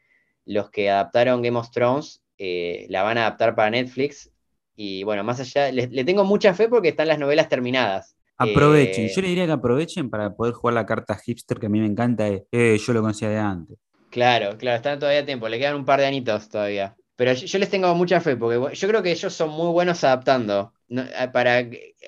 los 0.44 0.70
que 0.70 0.90
adaptaron 0.90 1.42
Game 1.42 1.58
of 1.58 1.70
Thrones 1.70 2.22
eh, 2.38 2.86
la 2.90 3.02
van 3.02 3.18
a 3.18 3.22
adaptar 3.26 3.54
para 3.54 3.70
Netflix. 3.70 4.30
Y 4.76 5.02
bueno, 5.04 5.24
más 5.24 5.40
allá, 5.40 5.72
le, 5.72 5.86
le 5.88 6.04
tengo 6.04 6.24
mucha 6.24 6.52
fe 6.54 6.68
porque 6.68 6.88
están 6.90 7.08
las 7.08 7.18
novelas 7.18 7.48
terminadas. 7.48 8.16
Aprovechen. 8.38 9.06
Eh, 9.06 9.08
Yo 9.08 9.22
le 9.22 9.28
diría 9.28 9.46
que 9.46 9.52
aprovechen 9.52 10.10
para 10.10 10.34
poder 10.34 10.52
jugar 10.52 10.74
la 10.74 10.84
carta 10.86 11.16
hipster 11.16 11.58
que 11.58 11.66
a 11.66 11.68
mí 11.70 11.80
me 11.80 11.86
encanta. 11.86 12.28
Eh, 12.28 12.78
yo 12.78 12.92
lo 12.92 13.00
conocía 13.00 13.30
de 13.30 13.38
antes. 13.38 13.78
Claro, 14.10 14.56
claro, 14.58 14.76
están 14.76 14.98
todavía 14.98 15.20
a 15.20 15.26
tiempo, 15.26 15.48
le 15.48 15.58
quedan 15.58 15.76
un 15.76 15.84
par 15.84 16.00
de 16.00 16.06
añitos 16.06 16.48
todavía. 16.48 16.96
Pero 17.16 17.32
yo, 17.32 17.46
yo 17.46 17.58
les 17.58 17.70
tengo 17.70 17.94
mucha 17.94 18.20
fe, 18.20 18.36
porque 18.36 18.74
yo 18.76 18.88
creo 18.88 19.02
que 19.02 19.12
ellos 19.12 19.32
son 19.34 19.50
muy 19.50 19.72
buenos 19.72 20.04
adaptando. 20.04 20.72
No, 20.88 21.02
eh, 21.02 21.28
para, 21.32 21.64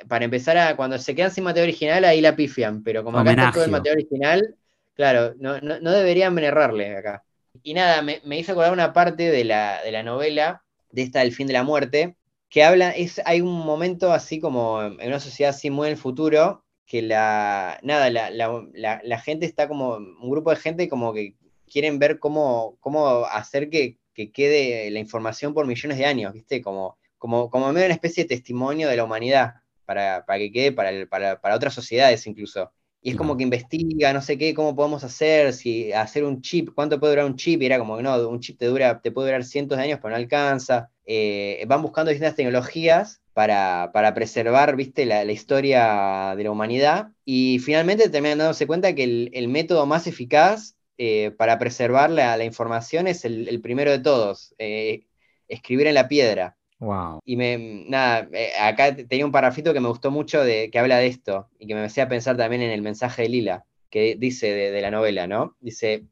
para 0.09 0.25
empezar 0.25 0.57
a, 0.59 0.77
cuando 0.77 0.99
se 0.99 1.15
quedan 1.15 1.31
sin 1.31 1.45
material 1.45 1.69
original, 1.71 2.05
ahí 2.05 2.21
la 2.21 2.37
pifian, 2.37 2.83
pero 2.83 3.03
como 3.05 3.19
acá 3.19 3.33
está 3.33 3.51
todo 3.51 3.65
el 3.65 3.71
Homenagio. 3.71 3.71
material 3.71 3.99
original, 3.99 4.57
claro, 4.95 5.35
no, 5.39 5.61
no, 5.61 5.81
no 5.81 5.91
deberían 5.93 6.39
errarle 6.39 6.97
acá. 6.97 7.25
Y 7.63 7.75
nada, 7.75 8.03
me, 8.03 8.21
me 8.25 8.39
hizo 8.39 8.53
acordar 8.53 8.73
una 8.73 8.93
parte 8.93 9.31
de 9.31 9.45
la, 9.45 9.83
de 9.83 9.93
la 9.93 10.03
novela, 10.03 10.63
de 10.91 11.03
esta 11.03 11.21
del 11.21 11.33
fin 11.35 11.47
de 11.47 11.53
la 11.55 11.65
muerte, 11.65 12.17
que 12.49 12.65
habla, 12.65 12.91
es, 12.91 13.21
hay 13.25 13.41
un 13.41 13.53
momento 13.53 14.13
así 14.13 14.41
como 14.41 14.83
en 14.83 15.07
una 15.09 15.21
sociedad 15.21 15.51
así 15.51 15.71
muy 15.71 15.89
en 15.89 15.93
el 15.93 15.99
futuro, 15.99 16.65
que 16.87 17.03
la, 17.03 17.79
nada, 17.83 18.11
la, 18.11 18.31
la- 18.31 18.65
la- 18.73 19.01
la 19.05 19.19
gente 19.21 19.45
está 19.47 19.69
como, 19.69 19.97
un 19.97 20.31
grupo 20.31 20.51
de 20.51 20.57
gente 20.57 20.89
como 20.89 21.13
que 21.13 21.35
quieren 21.71 21.99
ver 21.99 22.19
cómo, 22.19 22.77
cómo 22.81 23.25
hacer 23.27 23.69
que, 23.71 23.99
que 24.19 24.33
quede 24.33 24.91
la 24.91 24.99
información 25.01 25.55
por 25.55 25.67
millones 25.67 25.99
de 25.99 26.07
años, 26.07 26.33
¿viste? 26.35 26.63
Como, 26.63 26.99
como, 27.19 27.51
como 27.51 27.73
medio 27.73 27.87
una 27.87 27.95
especie 27.95 28.25
de 28.25 28.29
testimonio 28.29 28.89
de 28.89 28.97
la 28.97 29.05
humanidad, 29.05 29.55
para, 29.85 30.25
para 30.27 30.39
que 30.39 30.53
quede 30.53 30.73
para, 30.73 30.91
el- 30.91 31.09
para, 31.09 31.41
para 31.41 31.57
otras 31.57 31.75
sociedades 31.75 32.27
incluso. 32.27 32.73
Y 33.01 33.11
es 33.11 33.17
como 33.17 33.37
que 33.37 33.45
investiga, 33.45 34.13
no 34.13 34.21
sé 34.21 34.37
qué, 34.39 34.55
cómo 34.55 34.75
podemos 34.75 35.05
hacer, 35.05 35.53
si 35.53 35.93
hacer 35.93 36.25
un 36.25 36.43
chip, 36.43 36.71
cuánto 36.75 36.99
puede 36.99 37.13
durar 37.13 37.27
un 37.27 37.37
chip, 37.37 37.63
y 37.63 37.67
era 37.67 37.79
como 37.79 37.97
que 37.97 38.03
no, 38.03 38.29
un 38.29 38.41
chip 38.41 38.59
te 38.59 38.67
dura, 38.67 39.01
te 39.01 39.13
puede 39.13 39.29
durar 39.29 39.45
cientos 39.45 39.79
de 39.79 39.85
años, 39.85 39.99
pero 40.03 40.11
no 40.11 40.17
alcanza. 40.17 40.91
eh, 41.07 41.65
van 41.69 41.81
buscando 41.83 42.11
distintas 42.11 42.35
tecnologías 42.37 43.23
para, 43.33 43.91
para 43.95 44.15
preservar, 44.15 44.75
viste, 44.77 45.07
la, 45.07 45.25
la 45.25 45.33
historia 45.33 46.35
de 46.37 46.45
la 46.45 46.51
humanidad 46.51 47.13
y 47.25 47.61
finalmente 47.61 48.09
terminan 48.11 48.39
dándose 48.39 48.67
cuenta 48.67 48.95
que 48.95 49.05
el, 49.05 49.31
el 49.33 49.49
método 49.49 49.87
más 49.87 50.07
eficaz 50.09 50.77
eh, 50.99 51.31
para 51.39 51.59
preservar 51.59 52.11
la, 52.11 52.37
la 52.37 52.45
información 52.45 53.07
es 53.07 53.25
el, 53.25 53.49
el 53.49 53.61
primero 53.61 53.91
de 53.91 54.01
todos, 54.01 54.55
eh, 54.59 55.07
escribir 55.49 55.87
en 55.87 55.95
la 55.95 56.09
piedra. 56.09 56.57
Wow. 56.81 57.21
Y 57.25 57.37
me, 57.37 57.85
nada, 57.89 58.29
eh, 58.33 58.53
acá 58.61 58.95
tenía 58.95 59.25
un 59.25 59.33
parrafito 59.33 59.73
que 59.73 59.81
me 59.81 59.89
gustó 59.89 60.11
mucho 60.11 60.45
de, 60.45 60.71
que 60.71 60.79
habla 60.79 60.99
de 60.99 61.07
esto 61.07 61.49
y 61.59 61.67
que 61.67 61.75
me 61.75 61.85
hacía 61.85 62.09
pensar 62.09 62.37
también 62.37 62.63
en 62.63 62.71
el 62.71 62.83
mensaje 62.83 63.23
de 63.23 63.29
Lila, 63.29 63.65
que 63.91 64.17
dice 64.17 64.53
de, 64.53 64.71
de 64.71 64.81
la 64.83 64.91
novela, 64.91 65.27
¿no? 65.27 65.57
Dice, 65.61 66.05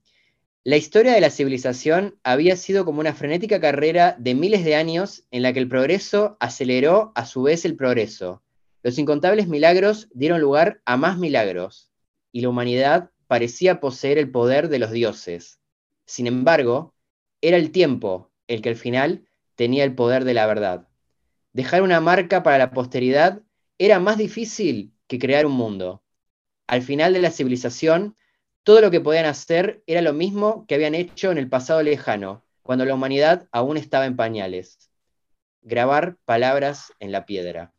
la 0.65 0.77
historia 0.77 1.13
de 1.13 1.21
la 1.21 1.31
civilización 1.31 2.19
había 2.25 2.57
sido 2.57 2.85
como 2.85 2.99
una 2.99 3.15
frenética 3.15 3.61
carrera 3.61 4.17
de 4.19 4.35
miles 4.35 4.65
de 4.65 4.75
años 4.75 5.25
en 5.31 5.43
la 5.43 5.53
que 5.53 5.61
el 5.61 5.69
progreso 5.69 6.37
aceleró 6.41 7.13
a 7.15 7.27
su 7.27 7.43
vez 7.43 7.65
el 7.65 7.77
progreso. 7.77 8.43
Los 8.83 8.99
incontables 8.99 9.47
milagros 9.47 10.09
dieron 10.13 10.41
lugar 10.41 10.81
a 10.85 10.97
más 10.97 11.19
milagros, 11.19 11.91
y 12.33 12.41
la 12.41 12.49
humanidad 12.49 13.11
parecía 13.27 13.81
poseer 13.81 14.19
el 14.19 14.31
poder 14.31 14.69
de 14.69 14.78
los 14.78 14.90
dioses. 14.90 15.61
Sin 16.07 16.27
embargo, 16.27 16.94
era 17.40 17.57
el 17.57 17.70
tiempo 17.70 18.31
el 18.47 18.62
que 18.62 18.70
al 18.70 18.77
final 18.77 19.28
tenía 19.55 19.85
el 19.85 19.94
poder 19.94 20.24
de 20.24 20.35
la 20.35 20.47
verdad. 20.47 20.89
Dejar 21.53 21.82
una 21.82 22.01
marca 22.01 22.43
para 22.43 22.59
la 22.59 22.70
posteridad 22.70 23.43
era 23.78 23.98
más 23.98 24.19
difícil 24.19 24.94
que 25.07 25.19
crear 25.19 25.47
un 25.47 25.53
mundo. 25.53 26.03
Al 26.66 26.82
final 26.82 27.12
de 27.12 27.20
la 27.20 27.31
civilización, 27.31 28.16
todo 28.62 28.81
lo 28.81 28.90
que 28.90 29.01
podían 29.01 29.27
hacer 29.27 29.82
era 29.86 30.03
lo 30.03 30.12
mismo 30.12 30.66
que 30.66 30.74
habían 30.74 30.94
hecho 30.94 31.31
en 31.31 31.39
el 31.39 31.48
pasado 31.48 31.82
lejano, 31.82 32.44
cuando 32.62 32.85
la 32.85 32.94
humanidad 32.94 33.48
aún 33.53 33.77
estaba 33.77 34.07
en 34.07 34.16
pañales. 34.16 34.90
Grabar 35.62 36.16
palabras 36.24 36.93
en 36.98 37.12
la 37.12 37.27
piedra. 37.27 37.73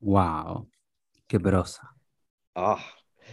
Wow. 0.00 0.68
Qué 1.26 1.40
prosa. 1.40 1.94
Oh. 2.54 2.78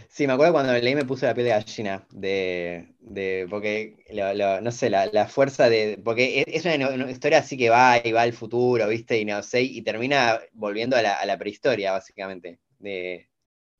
Sí, 0.08 0.26
me 0.26 0.34
acuerdo 0.34 0.52
cuando 0.52 0.72
leí 0.74 0.94
me 0.94 1.04
puse 1.04 1.26
la 1.26 1.34
piel 1.34 1.46
de 1.46 1.50
gallina, 1.52 2.06
de, 2.10 2.94
de 3.00 3.46
porque, 3.48 3.96
lo, 4.10 4.34
lo, 4.34 4.60
no 4.60 4.70
sé, 4.70 4.90
la, 4.90 5.06
la, 5.06 5.26
fuerza 5.26 5.68
de, 5.70 5.98
porque 6.04 6.40
e, 6.40 6.44
es 6.46 6.64
una, 6.66 6.90
una, 6.90 7.10
historia 7.10 7.38
así 7.38 7.56
que 7.56 7.70
va 7.70 7.98
y 8.04 8.12
va 8.12 8.22
al 8.22 8.32
futuro, 8.32 8.86
¿viste? 8.88 9.18
Y 9.18 9.24
no 9.24 9.42
sé, 9.42 9.62
y 9.62 9.80
termina 9.82 10.38
volviendo 10.52 10.96
a 10.96 11.02
la, 11.02 11.14
a 11.14 11.24
la 11.26 11.38
prehistoria, 11.38 11.92
básicamente. 11.92 12.60
De, 12.78 13.30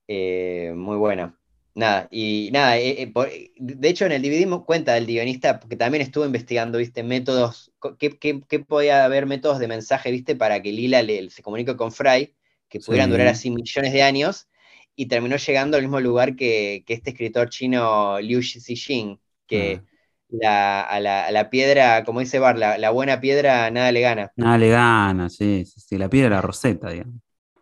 eh, 0.08 0.72
muy 0.74 0.96
buena. 0.96 1.38
Nada, 1.74 2.08
y 2.10 2.50
nada, 2.52 2.78
eh, 2.78 3.02
eh, 3.02 3.06
por, 3.06 3.30
de 3.30 3.88
hecho 3.88 4.04
en 4.04 4.12
el 4.12 4.22
DVD 4.22 4.46
cuenta 4.64 4.94
del 4.94 5.06
guionista, 5.06 5.58
porque 5.58 5.76
también 5.76 6.02
estuvo 6.02 6.26
investigando, 6.26 6.78
¿viste? 6.78 7.02
Métodos, 7.02 7.72
¿qué, 7.98 8.18
qué, 8.18 8.42
qué 8.48 8.60
podía 8.60 9.04
haber 9.04 9.26
métodos 9.26 9.58
de 9.58 9.68
mensaje, 9.68 10.10
¿viste? 10.10 10.36
Para 10.36 10.60
que 10.62 10.72
Lila 10.72 11.02
le, 11.02 11.30
se 11.30 11.42
comunique 11.42 11.76
con 11.76 11.92
Fry, 11.92 12.34
que 12.68 12.80
pudieran 12.80 13.08
sí. 13.08 13.12
durar 13.12 13.28
así 13.28 13.50
millones 13.50 13.92
de 13.92 14.02
años 14.02 14.48
y 14.94 15.06
terminó 15.06 15.36
llegando 15.36 15.76
al 15.76 15.82
mismo 15.82 16.00
lugar 16.00 16.36
que, 16.36 16.84
que 16.86 16.94
este 16.94 17.10
escritor 17.10 17.48
chino 17.48 18.20
Liu 18.20 18.42
Xixing, 18.42 19.18
que 19.46 19.80
ah. 19.82 19.86
la, 20.28 20.82
a, 20.82 21.00
la, 21.00 21.26
a, 21.26 21.30
la, 21.30 21.50
piedra, 21.50 22.04
como 22.04 22.20
dice 22.20 22.38
Bar, 22.38 22.58
la, 22.58 22.78
la, 22.78 22.90
buena 22.90 23.20
piedra 23.20 23.70
nada 23.70 23.92
le 23.92 24.00
gana. 24.00 24.32
Nada 24.36 24.58
le 24.58 24.68
gana, 24.68 25.28
sí, 25.28 25.64
sí, 25.64 25.98
la 25.98 26.08
piedra 26.08 26.36
la 26.36 26.42
roseta, 26.42 26.90
digamos. 26.90 27.20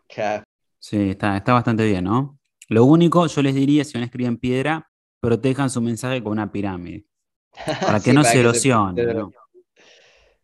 Claro. 0.09 0.44
Sí, 0.78 1.11
está, 1.11 1.36
está 1.36 1.52
bastante 1.52 1.85
bien, 1.85 2.05
¿no? 2.05 2.39
Lo 2.69 2.85
único, 2.85 3.27
yo 3.27 3.43
les 3.43 3.55
diría, 3.55 3.85
si 3.85 3.94
van 3.94 4.02
a 4.02 4.07
escribir 4.07 4.28
en 4.28 4.39
piedra, 4.39 4.90
protejan 5.20 5.70
su 5.70 5.81
mensaje 5.81 6.23
con 6.23 6.32
una 6.32 6.51
pirámide. 6.51 7.05
Para 7.81 7.98
que 7.98 8.11
sí, 8.11 8.12
no 8.12 8.23
para 8.23 8.32
se 8.32 8.40
erosione. 8.40 9.05
Se... 9.05 9.15
¿no? 9.15 9.32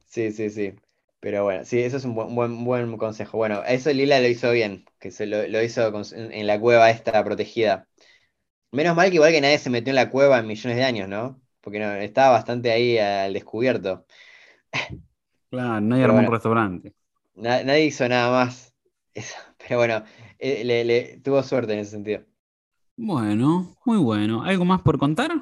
Sí, 0.06 0.32
sí, 0.32 0.50
sí. 0.50 0.74
Pero 1.26 1.42
bueno, 1.42 1.64
sí, 1.64 1.80
eso 1.80 1.96
es 1.96 2.04
un 2.04 2.14
buen, 2.14 2.36
buen, 2.36 2.64
buen 2.64 2.96
consejo. 2.98 3.36
Bueno, 3.36 3.64
eso 3.64 3.92
Lila 3.92 4.20
lo 4.20 4.28
hizo 4.28 4.52
bien, 4.52 4.84
que 5.00 5.10
se 5.10 5.26
lo, 5.26 5.44
lo 5.48 5.60
hizo 5.60 5.90
con, 5.90 6.04
en 6.14 6.46
la 6.46 6.60
cueva 6.60 6.88
esta 6.88 7.24
protegida. 7.24 7.88
Menos 8.70 8.94
mal 8.94 9.08
que 9.08 9.16
igual 9.16 9.32
que 9.32 9.40
nadie 9.40 9.58
se 9.58 9.68
metió 9.68 9.90
en 9.90 9.96
la 9.96 10.08
cueva 10.08 10.38
en 10.38 10.46
millones 10.46 10.76
de 10.76 10.84
años, 10.84 11.08
¿no? 11.08 11.42
Porque 11.62 11.80
no, 11.80 11.92
estaba 11.94 12.30
bastante 12.30 12.70
ahí 12.70 12.96
al 12.98 13.32
descubierto. 13.32 14.06
Claro, 15.50 15.80
nadie 15.80 16.04
armó 16.04 16.14
bueno, 16.14 16.28
un 16.28 16.34
restaurante. 16.34 16.94
Na, 17.34 17.64
nadie 17.64 17.86
hizo 17.86 18.08
nada 18.08 18.30
más. 18.30 18.72
Eso. 19.12 19.34
Pero 19.58 19.78
bueno, 19.78 20.04
eh, 20.38 20.62
le, 20.62 20.84
le, 20.84 21.18
tuvo 21.24 21.42
suerte 21.42 21.72
en 21.72 21.80
ese 21.80 21.90
sentido. 21.90 22.22
Bueno, 22.96 23.74
muy 23.84 23.98
bueno. 23.98 24.44
¿Algo 24.44 24.64
más 24.64 24.80
por 24.80 24.96
contar? 24.96 25.32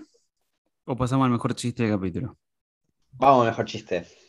¿O 0.86 0.97
pasamos 0.97 1.27
al 1.27 1.32
mejor 1.32 1.55
chiste 1.55 1.82
del 1.82 1.93
capítulo? 1.93 2.39
Vamos 3.19 3.43
al 3.43 3.51
mejor 3.51 3.66
chiste. 3.66 4.23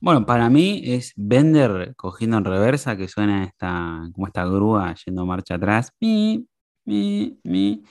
Bueno, 0.00 0.26
para 0.26 0.50
mí 0.50 0.82
es 0.84 1.12
Bender 1.16 1.94
cogiendo 1.96 2.36
en 2.38 2.44
reversa, 2.44 2.96
que 2.96 3.08
suena 3.08 3.44
esta, 3.44 4.08
como 4.14 4.26
esta 4.26 4.44
grúa 4.44 4.94
yendo 5.04 5.26
marcha 5.26 5.54
atrás. 5.56 5.92
Mi, 6.00 6.46
mi, 6.84 7.40
mi. 7.44 7.82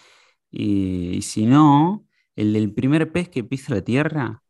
Y, 0.52 1.18
y, 1.18 1.22
si 1.24 1.46
no, 1.46 2.08
el 2.36 2.54
del 2.54 2.74
primer 2.74 3.12
pez 3.12 3.30
que 3.30 3.44
pisa 3.44 3.74
la 3.76 3.82
tierra, 3.84 4.44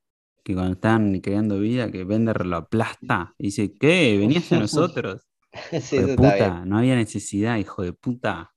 que 0.43 0.53
cuando 0.53 0.73
están 0.73 1.19
creando 1.21 1.59
vida, 1.59 1.91
que 1.91 2.03
Bender 2.05 2.45
lo 2.45 2.57
aplasta. 2.57 3.33
Y 3.39 3.45
dice, 3.47 3.73
¿qué? 3.73 4.17
¿Venías 4.19 4.51
a 4.53 4.57
nosotros? 4.59 5.23
sí, 5.81 5.97
de 5.99 6.15
puta, 6.15 6.65
no 6.65 6.77
había 6.79 6.95
necesidad, 6.95 7.57
hijo 7.57 7.83
de 7.83 7.93
puta. 7.93 8.51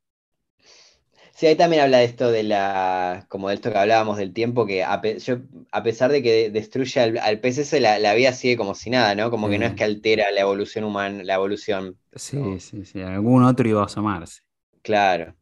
Sí, 1.39 1.47
ahí 1.47 1.55
también 1.55 1.82
habla 1.82 1.98
de 1.98 2.05
esto 2.05 2.32
de 2.32 2.43
la, 2.43 3.24
como 3.28 3.48
de 3.48 3.55
esto 3.55 3.70
que 3.70 3.78
hablábamos 3.78 4.16
del 4.16 4.32
tiempo, 4.32 4.66
que 4.66 4.82
a, 4.82 5.01
pe 5.01 5.20
yo, 5.20 5.36
a 5.70 5.85
pesar 5.85 6.10
de 6.10 6.20
que 6.20 6.51
destruye 6.51 7.01
al, 7.01 7.16
al 7.19 7.39
ese, 7.44 7.78
la, 7.78 8.01
la, 8.01 8.15
vida 8.15 8.32
sigue 8.32 8.56
como 8.56 8.74
si 8.74 8.90
nada, 8.90 9.15
¿no? 9.15 9.31
Como 9.31 9.48
que 9.48 9.56
no 9.56 9.66
es 9.66 9.74
que 9.74 9.85
altera 9.85 10.32
la 10.32 10.40
evolución 10.40 10.82
humana, 10.82 11.23
la 11.23 11.35
evolución. 11.35 11.97
Sí, 12.16 12.39
¿no? 12.39 12.59
sí, 12.59 12.85
sí, 12.85 13.02
algún 13.02 13.44
otro 13.44 13.69
iba 13.69 13.82
a 13.82 13.85
asomarse. 13.85 14.43
Claro, 14.82 15.36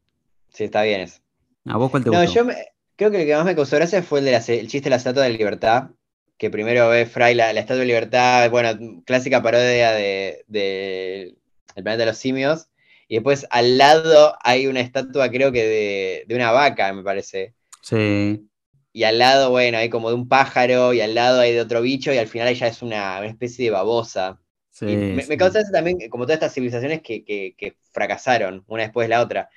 sí, 0.51 0.65
está 0.65 0.83
bien 0.83 1.01
eso. 1.01 1.23
¿A 1.65 1.79
vos 1.79 1.91
cuál 1.91 2.05
te 2.05 2.11
no, 2.11 2.21
gustó? 2.21 2.35
yo 2.35 2.45
me, 2.45 2.57
creo 2.97 3.11
que 3.11 3.23
el 3.23 3.27
que 3.27 3.35
más 3.35 3.47
me 3.47 3.57
causó 3.57 3.77
gracia 3.77 4.03
fue 4.03 4.19
el, 4.19 4.27
de 4.27 4.33
la, 4.33 4.45
el 4.47 4.69
chiste 4.69 4.83
de 4.83 4.91
la 4.91 4.97
estatua 4.97 5.23
de 5.23 5.31
la 5.31 5.39
libertad, 5.39 5.91
que 6.37 6.51
primero 6.51 6.91
ve 6.91 7.07
Fry 7.07 7.33
la, 7.33 7.55
la 7.55 7.61
estatua 7.61 7.81
de 7.81 7.87
libertad, 7.87 8.51
bueno, 8.51 9.03
clásica 9.07 9.43
parodia 9.43 9.93
de, 9.93 10.45
de 10.47 11.39
El 11.75 11.83
planeta 11.83 12.03
de 12.03 12.07
los 12.11 12.19
simios, 12.19 12.69
y 13.09 13.17
después 13.17 13.47
al 13.51 13.79
lado 13.79 14.37
hay 14.43 14.67
una 14.67 14.81
estatua, 14.81 15.31
creo 15.31 15.53
que 15.53 15.65
de, 15.65 16.25
de, 16.27 16.35
una 16.35 16.51
vaca, 16.51 16.93
me 16.93 17.03
parece. 17.03 17.55
Sí. 17.83 18.49
Y 18.93 19.05
al 19.05 19.19
lado, 19.19 19.51
bueno, 19.51 19.79
hay 19.79 19.91
como 19.91 20.09
de 20.09 20.17
un 20.17 20.29
pájaro, 20.29 20.93
y 20.93 21.01
al 21.01 21.15
lado 21.15 21.41
hay 21.41 21.53
de 21.53 21.61
otro 21.61 21.83
bicho, 21.83 22.13
y 22.13 22.19
al 22.19 22.29
final 22.29 22.49
ella 22.49 22.67
es 22.67 22.83
una, 22.83 23.19
una 23.19 23.29
especie 23.29 23.67
de 23.67 23.71
babosa. 23.71 24.41
Sí, 24.71 24.87
me, 24.87 25.23
sí. 25.23 25.29
me, 25.29 25.37
causa 25.37 25.61
eso 25.61 25.71
también, 25.71 25.99
como 26.11 26.25
todas 26.25 26.37
estas 26.37 26.55
civilizaciones 26.55 27.01
que, 27.03 27.25
que, 27.25 27.55
que, 27.57 27.77
fracasaron, 27.93 28.65
una 28.67 28.83
después 28.83 29.07
de 29.07 29.11
la 29.11 29.23
otra. 29.23 29.49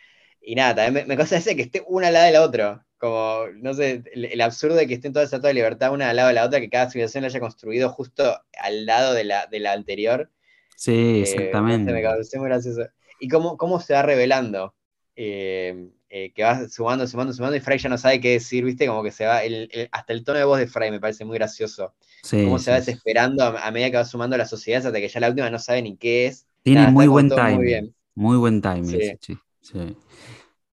Y 0.41 0.55
nada, 0.55 0.75
también 0.75 1.05
me, 1.05 1.05
me 1.05 1.17
causa 1.17 1.37
ese 1.37 1.55
que 1.55 1.63
esté 1.63 1.83
una 1.87 2.07
al 2.07 2.13
lado 2.13 2.25
de 2.25 2.31
la 2.33 2.41
otra. 2.43 2.85
Como, 2.97 3.45
no 3.55 3.73
sé, 3.73 4.03
el, 4.13 4.25
el 4.25 4.41
absurdo 4.41 4.75
de 4.75 4.87
que 4.87 4.93
estén 4.93 5.13
todas 5.13 5.27
estatuas 5.27 5.51
de 5.51 5.55
libertad 5.55 5.93
una 5.93 6.09
al 6.09 6.15
lado 6.15 6.27
de 6.27 6.35
la 6.35 6.45
otra, 6.45 6.59
que 6.59 6.69
cada 6.69 6.89
civilización 6.89 7.23
la 7.23 7.27
haya 7.29 7.39
construido 7.39 7.89
justo 7.89 8.41
al 8.61 8.85
lado 8.85 9.13
de 9.13 9.23
la, 9.23 9.47
de 9.47 9.59
la 9.59 9.73
anterior. 9.73 10.29
Sí, 10.75 11.21
exactamente. 11.21 11.91
Eh, 11.91 11.93
me 11.93 12.01
causó 12.01 12.37
muy 12.37 12.47
gracioso 12.47 12.87
y 13.19 13.27
cómo, 13.27 13.57
cómo 13.57 13.79
se 13.79 13.93
va 13.93 14.01
revelando. 14.01 14.73
Eh, 15.15 15.89
eh, 16.11 16.31
que 16.33 16.43
va 16.43 16.67
sumando, 16.69 17.05
sumando, 17.05 17.33
sumando, 17.33 17.55
y 17.55 17.59
Fry 17.59 17.77
ya 17.77 17.87
no 17.87 17.97
sabe 17.97 18.19
qué 18.19 18.31
decir, 18.31 18.65
¿viste? 18.65 18.87
Como 18.87 19.03
que 19.03 19.11
se 19.11 19.27
va, 19.27 19.43
el, 19.43 19.69
el, 19.71 19.89
hasta 19.91 20.11
el 20.11 20.23
tono 20.23 20.39
de 20.39 20.45
voz 20.45 20.57
de 20.57 20.65
Fry 20.65 20.89
me 20.89 20.99
parece 20.99 21.23
muy 21.23 21.37
gracioso. 21.37 21.93
Sí, 22.23 22.45
cómo 22.45 22.57
se 22.57 22.71
va 22.71 22.77
desesperando 22.77 23.43
a, 23.43 23.67
a, 23.67 23.71
medida 23.71 23.91
que 23.91 23.97
va 23.97 24.05
sumando 24.05 24.35
la 24.35 24.47
sociedad 24.47 24.83
hasta 24.85 24.99
que 24.99 25.07
ya 25.07 25.19
la 25.19 25.29
última 25.29 25.51
no 25.51 25.59
sabe 25.59 25.83
ni 25.83 25.97
qué 25.97 26.25
es. 26.25 26.47
Tiene 26.63 26.81
Nada, 26.81 26.91
muy 26.91 27.07
buen 27.07 27.29
timing. 27.29 27.55
Muy, 27.55 27.65
bien. 27.65 27.95
muy 28.15 28.37
buen 28.37 28.61
timing. 28.61 29.17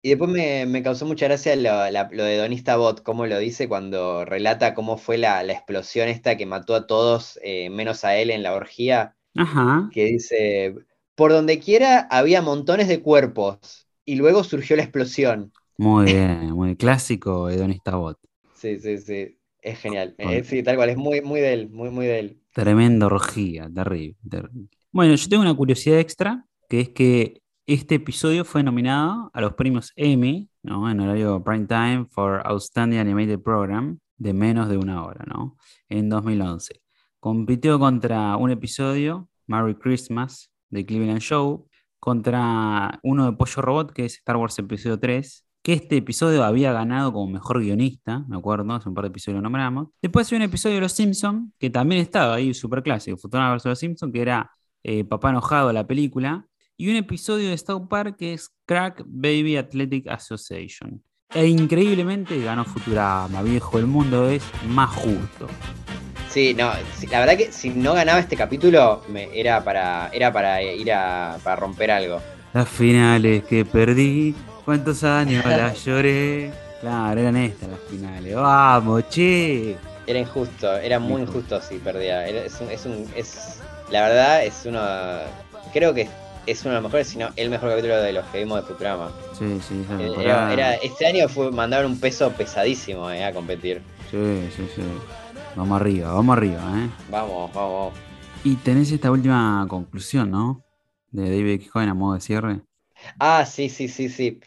Y 0.01 0.09
después 0.09 0.29
me, 0.31 0.65
me, 0.65 0.81
causó 0.81 1.05
mucha 1.05 1.27
gracia 1.27 1.55
lo, 1.55 1.91
la, 1.91 2.09
lo, 2.11 2.23
de 2.23 2.37
Donista 2.37 2.77
Bot, 2.77 3.03
cómo 3.03 3.27
lo 3.27 3.37
dice 3.37 3.67
cuando 3.67 4.25
relata 4.25 4.73
cómo 4.73 4.97
fue 4.97 5.17
la, 5.17 5.43
la 5.43 5.53
explosión 5.53 6.07
esta 6.07 6.37
que 6.37 6.45
mató 6.45 6.73
a 6.75 6.87
todos, 6.87 7.39
eh, 7.43 7.69
menos 7.69 8.05
a 8.05 8.15
él 8.15 8.31
en 8.31 8.41
la 8.41 8.53
orgía. 8.53 9.15
Ajá. 9.35 9.89
Que 9.93 10.05
dice, 10.05 10.75
por 11.17 11.31
donde 11.31 11.57
quiera 11.57 12.07
había 12.11 12.43
montones 12.43 12.87
de 12.87 13.01
cuerpos 13.01 13.87
y 14.05 14.15
luego 14.15 14.43
surgió 14.43 14.75
la 14.75 14.83
explosión. 14.83 15.51
Muy 15.75 16.05
bien, 16.05 16.51
muy 16.51 16.75
clásico 16.75 17.49
Hedonista 17.49 17.95
Bot. 17.95 18.19
Sí, 18.53 18.77
sí, 18.79 18.99
sí, 18.99 19.39
es 19.59 19.79
genial. 19.79 20.13
Eh, 20.19 20.43
sí, 20.43 20.61
tal 20.61 20.75
cual, 20.75 20.91
es 20.91 20.97
muy, 20.97 21.21
muy 21.21 21.39
de 21.39 21.53
él, 21.53 21.69
muy, 21.71 21.89
muy 21.89 22.05
de 22.05 22.19
él. 22.19 22.41
Tremendo 22.53 23.09
terrible, 23.09 24.15
terrible. 24.29 24.69
Bueno, 24.91 25.15
yo 25.15 25.27
tengo 25.27 25.41
una 25.41 25.55
curiosidad 25.55 25.97
extra, 25.97 26.45
que 26.69 26.81
es 26.81 26.89
que 26.89 27.41
este 27.65 27.95
episodio 27.95 28.45
fue 28.45 28.61
nominado 28.61 29.31
a 29.33 29.41
los 29.41 29.55
premios 29.55 29.93
Emmy, 29.95 30.47
¿no? 30.61 30.87
En 30.89 30.99
horario 30.99 31.43
prime 31.43 31.65
time 31.65 32.05
for 32.11 32.43
Outstanding 32.45 32.99
Animated 32.99 33.39
Program, 33.39 33.97
de 34.17 34.33
menos 34.33 34.69
de 34.69 34.77
una 34.77 35.03
hora, 35.03 35.25
¿no? 35.27 35.57
En 35.89 36.09
2011. 36.09 36.79
Compitió 37.19 37.79
contra 37.79 38.37
un 38.37 38.51
episodio, 38.51 39.27
Merry 39.47 39.73
Christmas, 39.73 40.51
de 40.69 40.85
Cleveland 40.85 41.21
Show 41.21 41.67
contra 41.99 42.99
uno 43.03 43.25
de 43.25 43.37
Pollo 43.37 43.61
Robot, 43.61 43.91
que 43.91 44.05
es 44.05 44.15
Star 44.15 44.37
Wars 44.37 44.57
Episodio 44.59 44.99
3, 44.99 45.45
que 45.63 45.73
este 45.73 45.97
episodio 45.97 46.43
había 46.43 46.71
ganado 46.71 47.11
como 47.11 47.27
mejor 47.27 47.59
guionista, 47.59 48.23
me 48.27 48.37
acuerdo, 48.37 48.71
hace 48.73 48.87
un 48.87 48.95
par 48.95 49.03
de 49.03 49.09
episodios 49.09 49.37
lo 49.37 49.41
nombramos. 49.41 49.89
Después 50.01 50.31
hay 50.31 50.37
un 50.37 50.43
episodio 50.43 50.75
de 50.75 50.81
Los 50.81 50.93
Simpsons, 50.93 51.51
que 51.59 51.69
también 51.69 52.01
estaba 52.01 52.35
ahí, 52.35 52.53
súper 52.53 52.83
clásico, 52.83 53.17
Futurama 53.17 53.55
vs. 53.55 53.65
Los 53.65 53.79
Simpsons, 53.79 54.13
que 54.13 54.21
era 54.21 54.49
eh, 54.83 55.03
Papá 55.03 55.31
Enojado, 55.31 55.73
la 55.73 55.85
película. 55.85 56.47
Y 56.77 56.89
un 56.89 56.95
episodio 56.95 57.49
de 57.49 57.57
South 57.57 57.87
Park 57.89 58.17
que 58.17 58.33
es 58.33 58.49
Crack 58.65 59.03
Baby 59.07 59.57
Athletic 59.57 60.07
Association. 60.07 61.03
E 61.33 61.47
increíblemente 61.47 62.41
ganó 62.41 62.63
Futurama, 62.63 63.41
viejo, 63.41 63.79
el 63.79 63.87
mundo 63.87 64.29
es 64.29 64.43
más 64.69 64.89
justo. 64.95 65.47
Sí, 66.29 66.53
no, 66.53 66.71
la 67.09 67.19
verdad 67.19 67.37
que 67.37 67.51
si 67.51 67.69
no 67.69 67.93
ganaba 67.93 68.19
este 68.19 68.35
capítulo 68.35 69.01
me- 69.07 69.29
era 69.33 69.63
para 69.63 70.09
era 70.13 70.31
para 70.31 70.61
ir 70.61 70.91
a 70.91 71.37
para 71.43 71.55
romper 71.55 71.91
algo. 71.91 72.21
Las 72.53 72.67
finales 72.67 73.43
que 73.43 73.65
perdí, 73.65 74.35
cuántos 74.65 75.03
años 75.03 75.45
las 75.45 75.83
lloré. 75.85 76.51
Claro, 76.81 77.19
eran 77.19 77.37
estas 77.37 77.69
las 77.69 77.79
finales. 77.89 78.35
Vamos, 78.35 79.09
che. 79.09 79.75
Era 80.05 80.19
injusto, 80.19 80.77
era 80.77 80.99
muy 80.99 81.21
injusto 81.23 81.59
si 81.61 81.77
perdía. 81.79 82.27
Es 82.27 82.61
un, 82.61 82.69
es 82.71 82.85
un, 82.85 83.05
es, 83.15 83.59
la 83.89 84.01
verdad 84.07 84.45
es 84.45 84.65
uno, 84.65 84.79
creo 85.73 85.93
que 85.93 86.07
es 86.45 86.61
uno 86.61 86.75
de 86.75 86.75
los 86.75 86.83
mejores, 86.83 87.07
si 87.07 87.17
no 87.17 87.29
el 87.35 87.49
mejor 87.49 87.71
capítulo 87.71 87.97
de 88.01 88.13
los 88.13 88.25
que 88.27 88.37
vimos 88.39 88.61
de 88.61 88.67
Futurama. 88.67 89.11
Sí, 89.37 89.59
sí, 89.67 89.83
Eh. 89.99 90.13
Era, 90.21 90.53
era- 90.53 90.73
este 90.75 91.07
año 91.07 91.27
fue 91.27 91.51
mandar 91.51 91.85
un 91.85 91.99
peso 91.99 92.31
pesadísimo 92.31 93.09
eh, 93.11 93.25
a 93.25 93.33
competir. 93.33 93.81
Sí, 94.09 94.47
sí, 94.55 94.69
sí. 94.75 94.81
Vamos 95.57 95.81
arriba, 95.81 96.13
vamos 96.13 96.37
arriba, 96.37 96.61
¿eh? 96.77 96.89
Vamos, 97.09 97.51
vamos. 97.51 97.93
Y 98.43 98.55
tenés 98.57 98.91
esta 98.91 99.09
última 99.11 99.65
conclusión, 99.67 100.29
¿no? 100.29 100.63
De 101.09 101.23
David. 101.23 101.63
Cohen 101.73 101.89
a 101.89 101.95
modo 101.95 102.13
de 102.13 102.21
cierre. 102.21 102.61
Ah, 103.19 103.43
sí, 103.43 103.67
sí, 103.69 103.87
sí, 103.87 104.07
sí. 104.09 104.39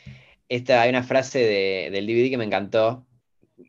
Esta, 0.49 0.83
hay 0.83 0.91
una 0.91 1.03
frase 1.03 1.41
de- 1.41 1.91
del 1.91 2.07
DVD 2.07 2.31
que 2.31 2.39
me 2.39 2.45
encantó, 2.45 3.07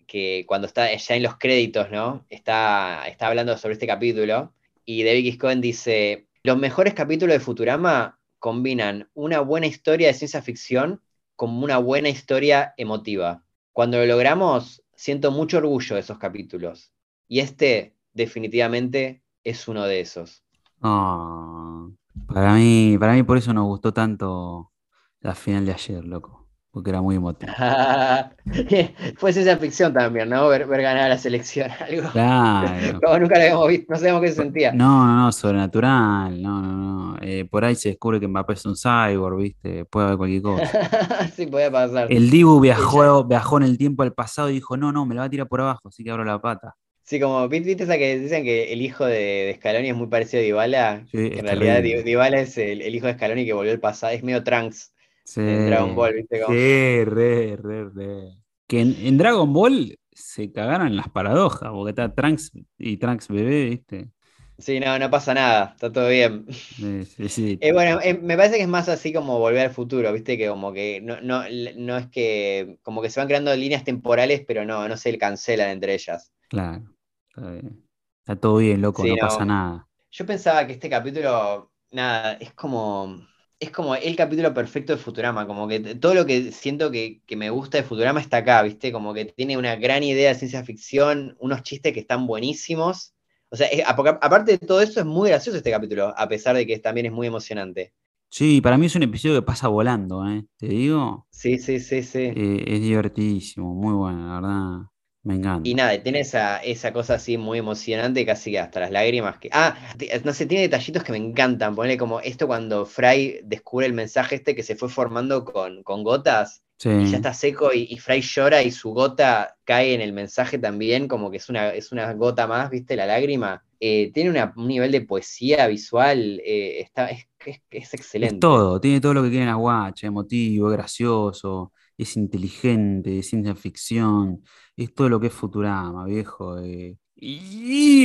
que 0.07 0.45
cuando 0.47 0.67
está 0.67 0.95
ya 0.95 1.15
en 1.15 1.23
los 1.23 1.37
créditos, 1.37 1.89
¿no? 1.89 2.25
Está, 2.29 3.07
está 3.07 3.27
hablando 3.27 3.57
sobre 3.57 3.73
este 3.73 3.87
capítulo, 3.87 4.53
y 4.85 5.03
David. 5.03 5.39
Cohen 5.39 5.61
dice, 5.61 6.27
los 6.43 6.57
mejores 6.57 6.93
capítulos 6.93 7.33
de 7.33 7.39
Futurama 7.39 8.19
combinan 8.39 9.09
una 9.13 9.39
buena 9.39 9.65
historia 9.67 10.07
de 10.07 10.13
ciencia 10.13 10.41
ficción 10.41 11.01
con 11.35 11.51
una 11.63 11.79
buena 11.79 12.09
historia 12.09 12.73
emotiva. 12.77 13.43
Cuando 13.73 13.97
lo 13.97 14.05
logramos, 14.05 14.83
siento 14.95 15.31
mucho 15.31 15.57
orgullo 15.57 15.95
de 15.95 16.01
esos 16.01 16.19
capítulos. 16.19 16.91
Y 17.31 17.39
este, 17.39 17.95
definitivamente, 18.11 19.23
es 19.41 19.65
uno 19.69 19.85
de 19.85 20.01
esos. 20.01 20.43
Ah, 20.81 21.87
para 22.27 22.55
mí, 22.55 22.97
para 22.99 23.13
mí 23.13 23.23
por 23.23 23.37
eso 23.37 23.53
nos 23.53 23.67
gustó 23.67 23.93
tanto 23.93 24.73
la 25.21 25.33
final 25.33 25.65
de 25.65 25.71
ayer, 25.71 26.03
loco. 26.03 26.49
Porque 26.71 26.89
era 26.89 27.01
muy 27.01 27.15
emotivo. 27.15 27.53
Fue 29.15 29.31
ciencia 29.31 29.57
ficción 29.57 29.93
también, 29.93 30.27
¿no? 30.27 30.45
Ver, 30.49 30.67
ver 30.67 30.81
ganar 30.81 31.05
a 31.05 31.07
la 31.07 31.17
selección, 31.17 31.71
algo. 31.79 32.09
Claro. 32.11 32.99
No, 33.01 33.19
nunca 33.19 33.35
lo 33.37 33.43
habíamos 33.43 33.67
visto, 33.69 33.85
no 33.87 33.95
sabíamos 33.95 34.21
qué 34.23 34.27
se 34.27 34.35
sentía. 34.35 34.73
No, 34.73 35.05
no, 35.05 35.15
no, 35.15 35.31
sobrenatural. 35.31 36.41
No, 36.41 36.61
no, 36.61 36.73
no. 36.73 37.17
Eh, 37.21 37.47
por 37.49 37.63
ahí 37.63 37.75
se 37.75 37.89
descubre 37.89 38.19
que 38.19 38.27
Mbappé 38.27 38.53
es 38.55 38.65
un 38.65 38.75
cyborg, 38.75 39.37
¿viste? 39.37 39.85
Puede 39.85 40.07
haber 40.07 40.17
cualquier 40.17 40.41
cosa. 40.41 40.69
sí, 41.33 41.47
podía 41.47 41.71
pasar. 41.71 42.11
El 42.11 42.29
Dibu 42.29 42.59
viajó, 42.59 43.23
viajó 43.23 43.55
en 43.55 43.63
el 43.63 43.77
tiempo 43.77 44.03
al 44.03 44.11
pasado 44.11 44.49
y 44.49 44.55
dijo, 44.55 44.75
no, 44.75 44.91
no, 44.91 45.05
me 45.05 45.15
la 45.15 45.21
va 45.21 45.27
a 45.27 45.29
tirar 45.29 45.47
por 45.47 45.61
abajo, 45.61 45.87
así 45.87 46.03
que 46.03 46.11
abro 46.11 46.25
la 46.25 46.41
pata. 46.41 46.75
Sí, 47.03 47.19
como, 47.19 47.47
¿viste 47.49 47.83
esa 47.83 47.97
que 47.97 48.17
dicen 48.19 48.43
que 48.43 48.71
el 48.73 48.81
hijo 48.81 49.05
de, 49.05 49.15
de 49.45 49.55
Scaloni 49.57 49.89
es 49.89 49.95
muy 49.95 50.07
parecido 50.07 50.41
a 50.41 50.43
Dybala? 50.45 51.07
Sí, 51.11 51.31
en 51.33 51.45
realidad 51.45 51.81
Di-. 51.83 52.03
Dybala 52.03 52.39
es 52.41 52.57
el, 52.57 52.81
el 52.81 52.95
hijo 52.95 53.07
de 53.07 53.13
Scaloni 53.15 53.45
que 53.45 53.53
volvió 53.53 53.71
al 53.71 53.79
pasado, 53.79 54.13
es 54.13 54.23
medio 54.23 54.43
Trunks 54.43 54.93
Sí, 55.23 55.41
en 55.45 55.65
Dragon 55.65 55.93
Ball, 55.95 56.13
¿viste? 56.15 56.41
Como- 56.41 56.57
sí, 56.57 57.03
re, 57.05 57.55
re, 57.57 57.89
re. 57.89 58.37
Que 58.67 58.81
en, 58.81 58.95
en 59.05 59.17
Dragon 59.17 59.51
Ball 59.53 59.97
se 60.11 60.51
cagaron 60.51 60.95
las 60.95 61.09
paradojas, 61.09 61.69
porque 61.71 61.91
está 61.91 62.13
Trunks 62.13 62.51
y 62.77 62.97
Trunks 62.97 63.27
bebé, 63.29 63.65
¿viste? 63.65 64.11
Sí, 64.57 64.79
no, 64.79 64.97
no 64.99 65.09
pasa 65.09 65.33
nada, 65.33 65.71
está 65.73 65.91
todo 65.91 66.07
bien. 66.09 66.45
Sí, 66.69 67.05
sí, 67.05 67.29
sí. 67.29 67.63
Eh, 67.63 67.73
bueno, 67.73 67.99
eh, 68.01 68.15
me 68.15 68.35
parece 68.37 68.55
que 68.57 68.63
es 68.63 68.67
más 68.67 68.89
así 68.89 69.13
como 69.13 69.37
volver 69.39 69.67
al 69.67 69.71
futuro, 69.73 70.11
¿viste? 70.13 70.37
Que 70.37 70.47
como 70.49 70.73
que 70.73 70.99
no, 71.01 71.21
no, 71.21 71.43
no 71.77 71.97
es 71.97 72.07
que, 72.09 72.77
como 72.81 73.01
que 73.03 73.09
se 73.11 73.19
van 73.19 73.27
creando 73.27 73.55
líneas 73.55 73.83
temporales, 73.83 74.41
pero 74.47 74.65
no, 74.65 74.87
no 74.87 74.97
se 74.97 75.15
cancelan 75.17 75.69
entre 75.69 75.93
ellas. 75.93 76.31
Claro. 76.51 76.83
Está 77.29 77.49
bien. 77.51 77.83
Está 78.19 78.35
todo 78.39 78.57
bien, 78.57 78.81
loco, 78.81 79.05
Sí, 79.05 79.07
no 79.07 79.17
no. 79.19 79.19
pasa 79.19 79.45
nada. 79.45 79.87
Yo 80.11 80.25
pensaba 80.25 80.67
que 80.67 80.73
este 80.73 80.89
capítulo, 80.89 81.73
nada, 81.91 82.33
es 82.35 82.53
como, 82.53 83.27
es 83.59 83.71
como 83.71 83.95
el 83.95 84.15
capítulo 84.15 84.53
perfecto 84.53 84.93
de 84.93 84.99
Futurama, 85.03 85.47
como 85.47 85.67
que 85.67 85.79
todo 85.97 86.13
lo 86.15 86.25
que 86.25 86.51
siento 86.53 86.91
que, 86.91 87.21
que 87.27 87.35
me 87.37 87.49
gusta 87.51 87.77
de 87.79 87.83
Futurama 87.85 88.21
está 88.21 88.37
acá, 88.39 88.63
¿viste? 88.63 88.91
Como 88.91 89.13
que 89.13 89.25
tiene 89.25 89.57
una 89.57 89.75
gran 89.77 90.03
idea 90.03 90.29
de 90.29 90.35
ciencia 90.39 90.63
ficción, 90.65 91.35
unos 91.39 91.63
chistes 91.63 91.93
que 91.93 92.01
están 92.01 92.27
buenísimos. 92.27 93.15
O 93.49 93.57
sea, 93.57 93.67
es- 93.67 93.83
aparte 93.87 94.53
de 94.53 94.59
todo 94.59 94.81
eso, 94.81 94.99
es 95.01 95.07
muy 95.07 95.29
gracioso 95.29 95.57
este 95.57 95.71
capítulo, 95.71 96.13
a 96.17 96.27
pesar 96.29 96.55
de 96.57 96.67
que 96.67 96.79
también 96.79 97.07
es 97.07 97.11
muy 97.13 97.27
emocionante. 97.27 97.93
Sí, 98.29 98.61
para 98.61 98.77
mí 98.77 98.85
es 98.87 98.95
un 98.95 99.03
episodio 99.03 99.35
que 99.41 99.45
pasa 99.45 99.67
volando, 99.67 100.25
¿eh? 100.27 100.45
Te 100.57 100.67
digo, 100.67 101.27
Sí, 101.29 101.57
sí, 101.59 101.79
sí, 101.81 102.03
sí. 102.03 102.27
eh, 102.33 102.63
es 102.67 102.81
divertidísimo, 102.81 103.73
muy 103.73 103.93
bueno, 103.93 104.27
la 104.27 104.35
verdad. 104.41 104.91
Me 105.23 105.35
encanta. 105.35 105.69
Y 105.69 105.75
nada, 105.75 106.01
tiene 106.01 106.21
esa, 106.21 106.57
esa 106.57 106.91
cosa 106.93 107.15
así 107.15 107.37
muy 107.37 107.59
emocionante, 107.59 108.25
casi 108.25 108.57
hasta 108.57 108.79
las 108.79 108.91
lágrimas 108.91 109.37
que. 109.37 109.49
Ah, 109.51 109.77
ti- 109.97 110.09
no 110.23 110.33
sé, 110.33 110.45
tiene 110.47 110.63
detallitos 110.63 111.03
que 111.03 111.11
me 111.11 111.19
encantan. 111.19 111.75
Ponele 111.75 111.97
como 111.97 112.19
esto 112.19 112.47
cuando 112.47 112.85
Fry 112.85 113.41
descubre 113.43 113.85
el 113.85 113.93
mensaje 113.93 114.35
este 114.35 114.55
que 114.55 114.63
se 114.63 114.75
fue 114.75 114.89
formando 114.89 115.45
con, 115.45 115.83
con 115.83 116.03
gotas 116.03 116.63
Sí. 116.77 116.89
y 116.97 117.05
ya 117.05 117.17
está 117.17 117.33
seco 117.33 117.71
y, 117.73 117.87
y 117.89 117.97
Fry 117.99 118.21
llora 118.21 118.63
y 118.63 118.71
su 118.71 118.91
gota 118.91 119.55
cae 119.65 119.93
en 119.93 120.01
el 120.01 120.13
mensaje 120.13 120.57
también, 120.57 121.07
como 121.07 121.29
que 121.29 121.37
es 121.37 121.49
una, 121.49 121.69
es 121.73 121.91
una 121.91 122.11
gota 122.13 122.47
más, 122.47 122.69
¿viste? 122.71 122.95
La 122.95 123.05
lágrima. 123.05 123.63
Eh, 123.79 124.11
tiene 124.13 124.29
una- 124.31 124.53
un 124.55 124.67
nivel 124.67 124.91
de 124.91 125.01
poesía 125.01 125.67
visual, 125.67 126.41
eh, 126.45 126.81
está, 126.81 127.07
es, 127.09 127.27
es, 127.45 127.61
es 127.71 127.93
excelente. 127.93 128.35
Es 128.35 128.39
todo, 128.39 128.79
tiene 128.79 129.01
todo 129.01 129.13
lo 129.15 129.23
que 129.23 129.29
quieren 129.29 129.47
las 129.47 129.57
guachas, 129.57 130.03
emotivo, 130.07 130.69
es 130.71 130.77
gracioso, 130.77 131.73
es 131.97 132.15
inteligente, 132.17 133.17
es 133.19 133.29
ciencia 133.29 133.55
ficción, 133.55 134.43
es 134.83 134.93
todo 134.93 135.09
lo 135.09 135.19
que 135.19 135.27
es 135.27 135.33
Futurama, 135.33 136.05
viejo. 136.05 136.57
eh. 136.59 136.97
Y 137.15 137.39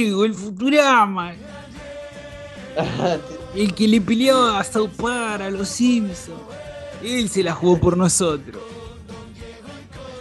digo, 0.04 0.24
el 0.24 0.34
Futurama, 0.34 1.32
el 3.54 3.74
que 3.74 3.88
le 3.88 4.00
peleó 4.00 4.46
a 4.48 4.62
South 4.64 4.90
Park, 5.00 5.42
a 5.42 5.50
los 5.50 5.68
Simpsons, 5.68 6.38
él 7.02 7.28
se 7.28 7.42
la 7.42 7.52
jugó 7.52 7.78
por 7.78 7.96
nosotros. 7.96 8.62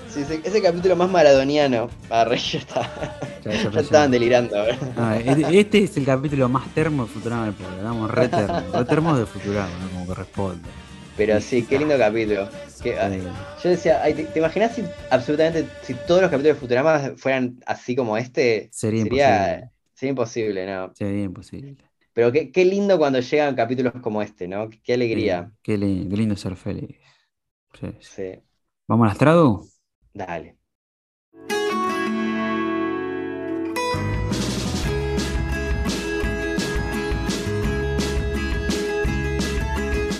Sí, 0.09 0.21
ese, 0.21 0.39
ese 0.45 0.61
capítulo 0.61 0.95
más 0.95 1.09
maradoniano. 1.09 1.89
Arre, 2.09 2.37
ya 2.51 2.59
está. 2.59 3.19
Ya, 3.43 3.51
ya, 3.51 3.63
Ya 3.63 3.71
ya. 3.71 3.79
estaban 3.81 4.11
delirando. 4.11 4.55
Ah, 4.95 5.17
este, 5.17 5.59
este 5.59 5.83
es 5.83 5.97
el 5.97 6.05
capítulo 6.05 6.47
más 6.47 6.73
termo 6.73 7.03
de 7.03 7.09
Futurama 7.11 7.45
del 7.45 7.53
podcast, 7.53 7.77
estamos 7.77 8.11
re 8.11 8.27
termos, 8.29 8.71
re 8.71 8.85
termos 8.85 9.17
de 9.19 9.25
Futurama, 9.25 9.69
¿no? 9.83 9.89
como 9.89 10.05
corresponde. 10.05 10.69
Pero 11.15 11.39
sí, 11.41 11.67
qué 11.67 11.79
lindo 11.79 11.97
capítulo. 11.97 12.51
Ah, 12.97 13.09
Yo 13.57 13.69
decía, 13.69 14.01
ay, 14.03 14.15
¿te, 14.15 14.27
te 14.27 14.39
imaginas 14.39 14.75
si 14.75 14.93
absolutamente, 15.09 15.75
si 15.81 15.95
todos 15.95 16.21
los 16.21 16.29
capítulos 16.31 16.55
de 16.55 16.59
Futurama 16.61 17.15
fueran 17.17 17.59
así 17.65 17.95
como 17.95 18.17
este? 18.17 18.73
Sería 18.79 19.01
Sería, 19.01 19.01
imposible. 19.01 19.71
sería 19.93 20.11
imposible, 20.11 20.65
¿no? 20.65 20.97
Sería 20.97 21.23
imposible. 21.25 21.77
Pero 22.13 22.31
qué, 22.31 22.51
qué 22.51 22.65
lindo 22.65 22.97
cuando 22.97 23.19
llegan 23.19 23.55
capítulos 23.55 23.93
como 24.01 24.21
este, 24.21 24.47
¿no? 24.47 24.69
Qué 24.83 24.93
alegría. 24.93 25.51
Qué, 25.61 25.77
lindo, 25.77 26.09
qué 26.09 26.17
lindo 26.17 26.35
ser 26.35 26.55
feliz. 26.55 26.97
Sí, 27.79 27.87
sí. 27.99 28.41
¿Vamos 28.87 29.05
a 29.05 29.09
las 29.09 29.17
tradu? 29.17 29.69
dale. 30.13 30.54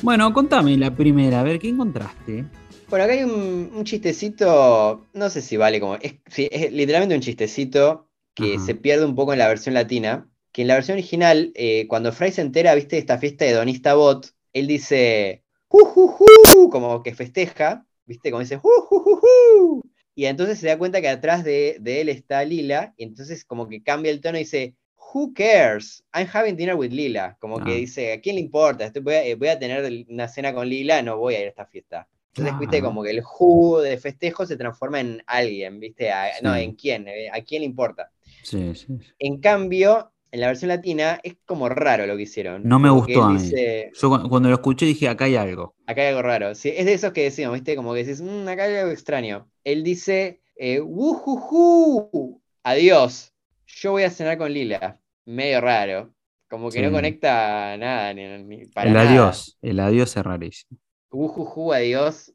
Bueno, 0.06 0.32
contame 0.34 0.77
la 0.77 0.95
primera, 0.95 1.40
a 1.40 1.44
ver, 1.44 1.57
¿qué 1.57 1.68
encontraste? 1.68 2.45
Bueno, 2.90 3.06
acá 3.06 3.14
hay 3.14 3.23
un, 3.23 3.72
un 3.73 3.84
chistecito, 3.86 5.07
no 5.14 5.30
sé 5.32 5.41
si 5.41 5.57
vale 5.57 5.80
como. 5.80 5.95
Es, 5.95 6.14
sí, 6.27 6.48
es 6.52 6.72
literalmente 6.72 7.15
un 7.15 7.22
chistecito 7.22 8.07
que 8.36 8.53
Ajá. 8.53 8.65
se 8.65 8.76
pierde 8.76 9.03
un 9.03 9.15
poco 9.15 9.34
en 9.34 9.40
la 9.40 9.48
versión 9.48 9.73
latina. 9.73 10.30
Que 10.52 10.61
en 10.61 10.68
la 10.68 10.76
versión 10.76 10.99
original, 10.99 11.52
eh, 11.56 11.88
cuando 11.88 12.11
Fry 12.11 12.32
se 12.32 12.41
entera, 12.41 12.76
viste, 12.76 12.98
de 12.98 12.99
esta 12.99 13.18
fiesta 13.18 13.45
de 13.45 13.53
Donista 13.53 13.95
Bot, 13.95 14.32
él 14.53 14.68
dice, 14.68 15.44
"Ju, 15.69 15.80
ju, 15.86 16.07
ju", 16.07 16.69
como 16.69 17.02
que 17.02 17.15
festeja, 17.15 17.88
viste, 18.06 18.30
como 18.30 18.41
dice, 18.41 18.57
"Ju, 18.57 18.69
ju, 18.88 18.99
ju, 18.99 19.15
ju". 19.22 19.82
Y 20.14 20.26
entonces 20.26 20.60
se 20.60 20.68
da 20.68 20.77
cuenta 20.77 21.02
que 21.02 21.10
atrás 21.10 21.44
de, 21.44 21.77
de 21.80 22.02
él 22.02 22.10
está 22.10 22.45
Lila, 22.45 22.94
y 22.95 23.06
entonces 23.06 23.44
como 23.44 23.68
que 23.68 23.82
cambia 23.82 24.11
el 24.11 24.22
tono 24.22 24.38
y 24.38 24.41
dice, 24.41 24.76
Who 25.15 25.33
cares? 25.33 26.03
I'm 26.13 26.27
having 26.27 26.57
dinner 26.57 26.75
with 26.75 26.91
Lila. 26.91 27.37
Como 27.39 27.57
que 27.63 27.71
Ah. 27.71 27.75
dice, 27.75 28.11
¿a 28.11 28.19
quién 28.19 28.35
le 28.35 28.41
importa? 28.41 28.83
Estoy- 28.85 29.01
voy, 29.01 29.13
a, 29.13 29.23
eh, 29.25 29.35
voy 29.35 29.47
a 29.47 29.57
tener 29.57 30.05
una 30.09 30.27
cena 30.27 30.53
con 30.53 30.67
Lila, 30.67 31.01
no 31.01 31.17
voy 31.17 31.35
a 31.35 31.39
ir 31.39 31.45
a 31.45 31.49
esta 31.51 31.65
fiesta. 31.65 32.05
Entonces, 32.33 32.59
viste, 32.59 32.79
Claro. 32.79 32.87
como 32.87 33.01
que 33.01 33.11
el 33.11 33.21
who 33.23 33.79
de 33.79 33.97
festejo 33.97 34.45
se 34.45 34.57
transforma 34.57 34.99
en 34.99 35.23
alguien, 35.25 35.79
viste, 35.79 36.11
A- 36.11 36.31
no, 36.41 36.53
en 36.53 36.73
quién, 36.75 37.07
Eh, 37.07 37.29
a 37.31 37.39
quién 37.41 37.61
le 37.61 37.65
importa. 37.65 38.11
Sí, 38.43 38.75
sí. 38.75 38.87
En 39.19 39.39
cambio, 39.39 40.11
en 40.31 40.41
la 40.41 40.47
versión 40.47 40.67
latina 40.67 41.17
es 41.23 41.37
como 41.45 41.69
raro 41.69 42.05
lo 42.07 42.17
que 42.17 42.23
hicieron. 42.23 42.63
No 42.67 42.77
me 42.77 42.89
Como 42.89 43.01
gustó 43.03 43.23
a 43.23 43.29
mí. 43.31 43.39
dice, 43.41 43.91
Yo 43.93 44.09
cu- 44.09 44.27
cuando 44.27 44.49
lo 44.49 44.55
escuché 44.55 44.85
dije, 44.85 45.07
acá 45.07 45.25
hay 45.25 45.37
algo. 45.37 45.75
acá 45.87 46.01
hay 46.01 46.07
algo 46.09 46.23
raro. 46.23 46.55
Sí, 46.55 46.73
es 46.75 46.85
de 46.85 46.93
esos 46.93 47.13
que 47.13 47.23
decimos, 47.23 47.53
¿viste? 47.53 47.77
Como 47.77 47.93
que 47.93 48.03
decís, 48.03 48.19
"Mm, 48.21 48.49
acá 48.49 48.65
hay 48.65 48.75
algo 48.75 48.91
extraño. 48.91 49.49
Él 49.63 49.81
dice, 49.85 50.41
eh, 50.57 50.81
"Wujujú, 50.81 52.41
adiós, 52.63 53.33
yo 53.65 53.91
voy 53.91 54.03
a 54.03 54.09
cenar 54.09 54.37
con 54.37 54.51
Lila. 54.51 54.99
Medio 55.26 55.61
raro. 55.61 56.14
Como 56.49 56.69
que 56.72 56.81
no 56.81 56.91
conecta 56.91 57.76
nada, 57.77 58.14
ni, 58.14 58.43
ni 58.43 58.65
para 58.68 58.89
el 58.89 58.93
nada. 58.93 59.10
adiós, 59.10 59.57
el 59.61 59.80
adiós 59.80 60.15
es 60.15 60.23
rarísimo. 60.23 60.80
Ujujú, 61.10 61.73
adiós. 61.73 62.34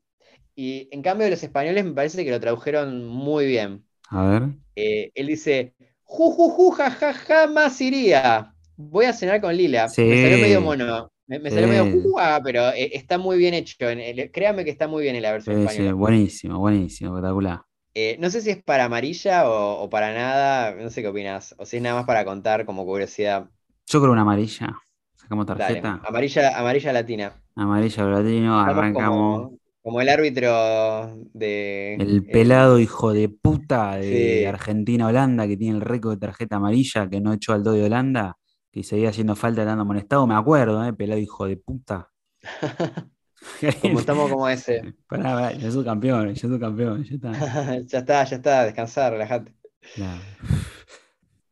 Y 0.55 0.89
en 0.93 1.03
cambio 1.03 1.29
los 1.31 1.43
españoles 1.43 1.85
me 1.85 1.93
parece 1.93 2.25
que 2.25 2.31
lo 2.31 2.41
tradujeron 2.41 3.07
muy 3.07 3.47
bien. 3.47 3.85
A 4.11 4.25
ver. 4.25 4.43
Eh, 4.77 5.11
él 5.15 5.27
dice, 5.29 5.75
jujuju, 6.03 6.71
jajaja, 6.73 7.47
más 7.47 7.81
iría. 7.81 8.55
Voy 8.77 9.05
a 9.07 9.12
cenar 9.12 9.41
con 9.41 9.57
Lila. 9.57 9.89
Sí. 9.89 10.03
Me 10.03 10.23
salió 10.23 10.39
medio 10.39 10.61
mono. 10.61 11.12
Me, 11.27 11.39
me 11.39 11.51
salió 11.51 11.69
medio 11.69 11.87
jujua, 11.87 12.41
pero 12.43 12.71
eh, 12.71 12.91
está 12.95 13.17
muy 13.19 13.39
bien 13.39 13.55
hecho. 13.55 13.89
En 13.89 14.01
el- 14.01 14.31
créame 14.33 14.65
que 14.65 14.71
está 14.71 14.89
muy 14.89 15.03
bien 15.05 15.17
en 15.17 15.23
la 15.23 15.33
versión 15.33 15.57
española. 15.61 15.93
buenísimo, 15.95 16.59
buenísimo, 16.59 17.11
espectacular. 17.17 17.61
Eh, 17.95 18.17
no 18.21 18.31
sé 18.31 18.41
si 18.41 18.51
es 18.51 18.62
para 18.62 18.85
amarilla 18.85 19.49
o, 19.51 19.83
o 19.83 19.91
para 19.91 20.12
nada. 20.15 20.75
No 20.75 20.91
sé 20.91 21.03
qué 21.03 21.09
opinas. 21.09 21.55
O 21.59 21.67
si 21.67 21.77
es 21.79 21.83
nada 21.83 21.97
más 21.97 22.07
para 22.07 22.25
contar 22.25 22.65
como 22.67 22.85
curiosidad. 22.87 23.51
Yo 23.87 24.01
creo 24.01 24.12
una 24.12 24.23
amarilla. 24.23 24.75
Sacamos 25.17 25.47
Dale, 25.47 25.55
tarjeta. 25.69 26.01
amarilla, 26.03 26.59
amarilla 26.59 26.93
latina. 26.93 27.43
Amarilla 27.57 28.05
latino, 28.05 28.61
arrancamos. 28.61 29.49
como, 29.49 29.59
como 29.83 30.01
el 30.01 30.09
árbitro 30.09 31.17
de. 31.33 31.95
El 31.97 32.25
pelado 32.31 32.79
hijo 32.79 33.12
de 33.12 33.29
puta 33.29 33.97
de 33.97 34.47
Sí. 34.47 34.47
Argentina-Holanda 34.47 35.47
que 35.47 35.57
tiene 35.57 35.77
el 35.77 35.83
récord 35.83 36.15
de 36.15 36.19
tarjeta 36.21 36.57
amarilla 36.57 37.09
que 37.11 37.21
no 37.21 37.33
echó 37.33 37.53
al 37.53 37.62
2 37.62 37.75
de 37.77 37.85
Holanda, 37.85 38.37
que 38.73 38.83
seguía 38.83 39.11
haciendo 39.11 39.37
falta 39.37 39.65
dando 39.65 39.83
amonestado, 39.83 40.27
me 40.27 40.35
acuerdo, 40.35 40.85
¿eh? 40.85 40.93
pelado 40.95 41.21
hijo 41.21 41.47
de 41.47 41.57
puta. 41.59 42.11
como 43.83 44.01
estamos 44.01 44.31
como 44.31 44.49
ese. 44.49 44.95
Pará, 45.09 45.35
pará, 45.35 45.53
yo 45.53 45.71
soy 45.71 45.85
campeón, 45.85 46.35
yo 46.35 46.49
soy 46.49 46.61
campeón, 46.61 47.05
ya 47.05 47.15
está. 47.15 47.33
ya 47.87 47.99
está, 47.99 48.25
ya 48.25 48.37
está, 48.37 48.65
descansar, 48.65 49.12
relajate. 49.12 49.53
Claro. 49.95 50.21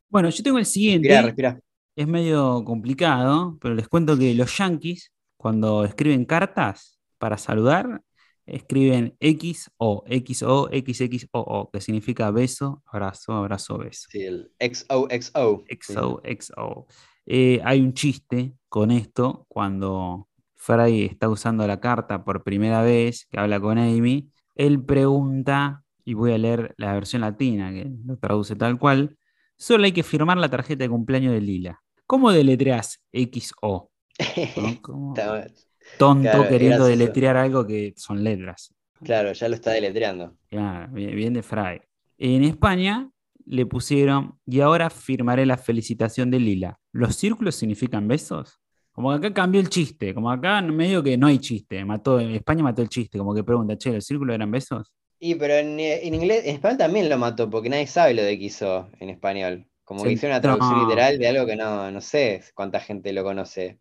Bueno, 0.08 0.30
yo 0.30 0.42
tengo 0.42 0.58
el 0.58 0.66
siguiente. 0.66 1.08
Es 1.96 2.06
medio 2.06 2.64
complicado, 2.64 3.58
pero 3.60 3.74
les 3.74 3.88
cuento 3.88 4.16
que 4.16 4.34
los 4.34 4.56
yankees, 4.56 5.12
cuando 5.36 5.84
escriben 5.84 6.24
cartas 6.24 7.00
para 7.18 7.36
saludar, 7.36 8.02
escriben 8.46 9.16
XO, 9.20 10.04
XO, 10.06 10.70
XXOO, 10.70 11.70
que 11.72 11.80
significa 11.80 12.30
beso, 12.30 12.82
abrazo, 12.86 13.32
abrazo, 13.32 13.78
beso. 13.78 14.08
Sí, 14.10 14.22
el 14.22 14.52
XOXO. 14.58 15.64
XO, 15.68 16.22
XO. 16.24 16.86
Eh, 17.26 17.60
hay 17.62 17.80
un 17.80 17.92
chiste 17.92 18.54
con 18.68 18.90
esto 18.90 19.44
cuando 19.48 20.28
Fry 20.58 21.04
está 21.04 21.28
usando 21.28 21.66
la 21.66 21.80
carta 21.80 22.24
por 22.24 22.42
primera 22.42 22.82
vez, 22.82 23.26
que 23.30 23.38
habla 23.38 23.60
con 23.60 23.78
Amy. 23.78 24.28
Él 24.54 24.84
pregunta, 24.84 25.84
y 26.04 26.14
voy 26.14 26.32
a 26.32 26.38
leer 26.38 26.74
la 26.76 26.92
versión 26.92 27.22
latina, 27.22 27.72
que 27.72 27.90
lo 28.04 28.18
traduce 28.18 28.56
tal 28.56 28.78
cual. 28.78 29.16
Solo 29.56 29.84
hay 29.84 29.92
que 29.92 30.02
firmar 30.02 30.36
la 30.36 30.48
tarjeta 30.48 30.84
de 30.84 30.90
cumpleaños 30.90 31.32
de 31.32 31.40
Lila. 31.40 31.80
¿Cómo 32.06 32.32
deletreas 32.32 33.00
XO? 33.12 33.90
¿no? 34.56 35.14
Tonto 35.98 36.22
Claro, 36.22 36.48
queriendo 36.48 36.84
deletrear 36.84 37.36
algo 37.36 37.66
que 37.66 37.94
son 37.96 38.22
letras. 38.22 38.74
Claro, 39.02 39.32
ya 39.32 39.48
lo 39.48 39.54
está 39.54 39.70
deletreando. 39.70 40.36
Claro, 40.50 40.92
bien, 40.92 41.14
bien 41.14 41.32
de 41.32 41.42
Fry. 41.42 41.80
En 42.18 42.44
España 42.44 43.10
le 43.46 43.64
pusieron, 43.64 44.38
y 44.44 44.60
ahora 44.60 44.90
firmaré 44.90 45.46
la 45.46 45.56
felicitación 45.56 46.30
de 46.30 46.40
Lila. 46.40 46.78
¿Los 46.92 47.16
círculos 47.16 47.54
significan 47.54 48.06
besos? 48.06 48.60
Como 48.98 49.10
que 49.12 49.16
acá 49.28 49.32
cambió 49.34 49.60
el 49.60 49.68
chiste, 49.68 50.12
como 50.14 50.30
acá 50.30 50.60
medio 50.62 51.02
que 51.02 51.16
no 51.16 51.28
hay 51.28 51.38
chiste. 51.38 51.84
Mató, 51.84 52.18
en 52.20 52.30
España 52.32 52.62
mató 52.64 52.82
el 52.82 52.88
chiste, 52.88 53.16
como 53.18 53.34
que 53.34 53.44
pregunta, 53.44 53.76
che, 53.78 53.92
¿los 53.92 54.04
círculos 54.06 54.34
eran 54.34 54.50
besos? 54.50 54.92
Y 55.20 55.34
pero 55.36 55.54
en, 55.54 55.78
en 55.80 56.14
inglés, 56.14 56.44
en 56.44 56.54
español 56.56 56.78
también 56.78 57.08
lo 57.08 57.18
mató, 57.18 57.48
porque 57.50 57.68
nadie 57.68 57.86
sabe 57.86 58.14
lo 58.14 58.22
de 58.22 58.38
quiso 58.38 58.90
en 59.00 59.10
español. 59.10 59.68
Como 59.84 60.04
que 60.04 60.12
Sí, 60.12 60.12
hicieron 60.12 60.34
una 60.36 60.42
traducción 60.42 60.78
no. 60.78 60.78
literal 60.78 61.18
de 61.18 61.28
algo 61.28 61.46
que 61.46 61.56
no, 61.56 61.90
no 61.90 62.00
sé 62.00 62.42
cuánta 62.54 62.80
gente 62.80 63.12
lo 63.12 63.24
conoce. 63.24 63.78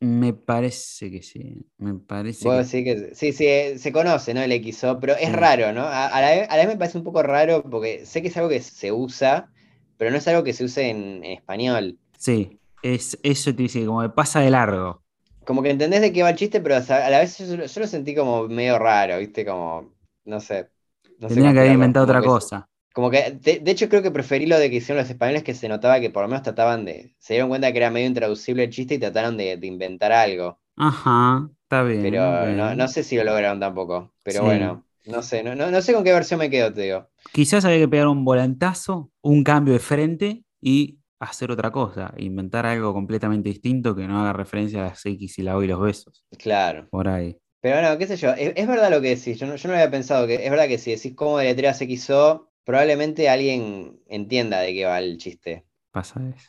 Me 0.00 0.32
parece 0.34 1.10
que 1.10 1.22
sí, 1.22 1.66
me 1.78 1.94
parece 1.98 2.50
que 2.50 2.58
decir 2.58 2.84
que 2.84 3.14
sí, 3.14 3.32
sí, 3.32 3.46
eh, 3.46 3.78
se 3.78 3.92
conoce, 3.92 4.34
¿no? 4.34 4.40
El 4.42 4.52
XO, 4.52 4.98
pero 5.00 5.14
es 5.16 5.30
Sí. 5.30 5.32
raro, 5.32 5.72
¿no? 5.72 5.82
A, 5.82 6.06
a 6.08 6.20
la 6.20 6.30
vez, 6.30 6.48
a 6.50 6.56
la 6.56 6.62
vez 6.64 6.68
me 6.74 6.78
parece 6.78 6.98
un 6.98 7.04
poco 7.04 7.22
raro 7.22 7.62
porque 7.62 8.06
sé 8.06 8.22
que 8.22 8.28
es 8.28 8.36
algo 8.36 8.48
que 8.48 8.60
se 8.60 8.92
usa, 8.92 9.52
pero 9.96 10.10
no 10.10 10.16
es 10.18 10.28
algo 10.28 10.44
que 10.44 10.52
se 10.52 10.64
use 10.64 10.88
en, 10.90 11.24
en 11.24 11.32
español. 11.32 11.98
Sí, 12.18 12.59
es, 12.82 13.18
eso 13.22 13.54
te 13.54 13.62
dice, 13.64 13.84
como 13.86 14.02
que 14.02 14.10
pasa 14.10 14.40
de 14.40 14.50
largo. 14.50 15.04
Como 15.46 15.62
que 15.62 15.70
entendés 15.70 16.00
de 16.02 16.12
qué 16.12 16.22
va 16.22 16.30
el 16.30 16.36
chiste, 16.36 16.60
pero 16.60 16.76
a 16.76 17.10
la 17.10 17.18
vez 17.18 17.38
yo, 17.38 17.64
yo 17.64 17.80
lo 17.80 17.86
sentí 17.86 18.14
como 18.14 18.46
medio 18.48 18.78
raro, 18.78 19.18
¿viste? 19.18 19.44
Como, 19.44 19.94
no 20.24 20.40
sé. 20.40 20.70
No 21.18 21.28
Tendría 21.28 21.52
que 21.54 21.60
haber 21.60 21.72
inventado 21.72 22.04
otra 22.04 22.22
cosa. 22.22 22.68
Como 22.92 23.10
que, 23.10 23.32
de, 23.32 23.60
de 23.60 23.70
hecho, 23.72 23.88
creo 23.88 24.02
que 24.02 24.10
preferí 24.12 24.46
lo 24.46 24.58
de 24.58 24.68
que 24.70 24.76
hicieron 24.76 25.02
los 25.02 25.10
españoles, 25.10 25.42
que 25.44 25.54
se 25.54 25.68
notaba 25.68 26.00
que 26.00 26.10
por 26.10 26.22
lo 26.22 26.28
menos 26.28 26.42
trataban 26.42 26.84
de. 26.84 27.14
Se 27.18 27.34
dieron 27.34 27.48
cuenta 27.48 27.70
que 27.72 27.78
era 27.78 27.90
medio 27.90 28.06
intraducible 28.08 28.64
el 28.64 28.70
chiste 28.70 28.94
y 28.94 28.98
trataron 28.98 29.36
de, 29.36 29.56
de 29.56 29.66
inventar 29.66 30.12
algo. 30.12 30.60
Ajá, 30.76 31.48
está 31.62 31.82
bien. 31.84 32.02
Pero 32.02 32.50
no, 32.52 32.74
no 32.74 32.88
sé 32.88 33.02
si 33.04 33.16
lo 33.16 33.24
lograron 33.24 33.60
tampoco. 33.60 34.14
Pero 34.22 34.42
Sí. 34.42 34.44
bueno, 34.44 34.86
no 35.04 35.22
sé, 35.22 35.42
no, 35.42 35.54
no, 35.54 35.70
no 35.70 35.82
sé 35.82 35.92
con 35.92 36.04
qué 36.04 36.12
versión 36.12 36.40
me 36.40 36.50
quedo, 36.50 36.72
te 36.72 36.82
digo. 36.82 37.08
Quizás 37.32 37.64
había 37.64 37.78
que 37.78 37.88
pegar 37.88 38.08
un 38.08 38.24
volantazo, 38.24 39.10
un 39.22 39.44
cambio 39.44 39.74
de 39.74 39.80
frente 39.80 40.44
y 40.60 40.99
hacer 41.20 41.50
otra 41.50 41.70
cosa, 41.70 42.12
inventar 42.16 42.66
algo 42.66 42.92
completamente 42.92 43.50
distinto 43.50 43.94
que 43.94 44.08
no 44.08 44.20
haga 44.20 44.32
referencia 44.32 44.80
a 44.80 44.88
las 44.88 45.04
X 45.04 45.38
y 45.38 45.42
la 45.42 45.56
O 45.56 45.62
y 45.62 45.68
los 45.68 45.80
besos. 45.80 46.24
Claro. 46.38 46.88
Por 46.90 47.08
ahí. 47.08 47.36
Pero 47.60 47.76
bueno, 47.78 47.98
qué 47.98 48.06
sé 48.06 48.16
yo, 48.16 48.30
es, 48.30 48.52
es 48.56 48.66
verdad 48.66 48.90
lo 48.90 49.02
que 49.02 49.16
decís. 49.16 49.38
Yo 49.38 49.46
no, 49.46 49.56
yo 49.56 49.68
no 49.68 49.74
había 49.74 49.90
pensado 49.90 50.26
que. 50.26 50.34
Es 50.36 50.50
verdad 50.50 50.66
que 50.66 50.78
si 50.78 50.92
decís 50.92 51.14
cómo 51.14 51.38
deletreas 51.38 51.78
XO, 51.78 52.50
probablemente 52.64 53.28
alguien 53.28 54.00
entienda 54.08 54.60
de 54.60 54.72
qué 54.72 54.86
va 54.86 54.98
el 54.98 55.18
chiste. 55.18 55.66
Pasa 55.90 56.20
eso. 56.34 56.48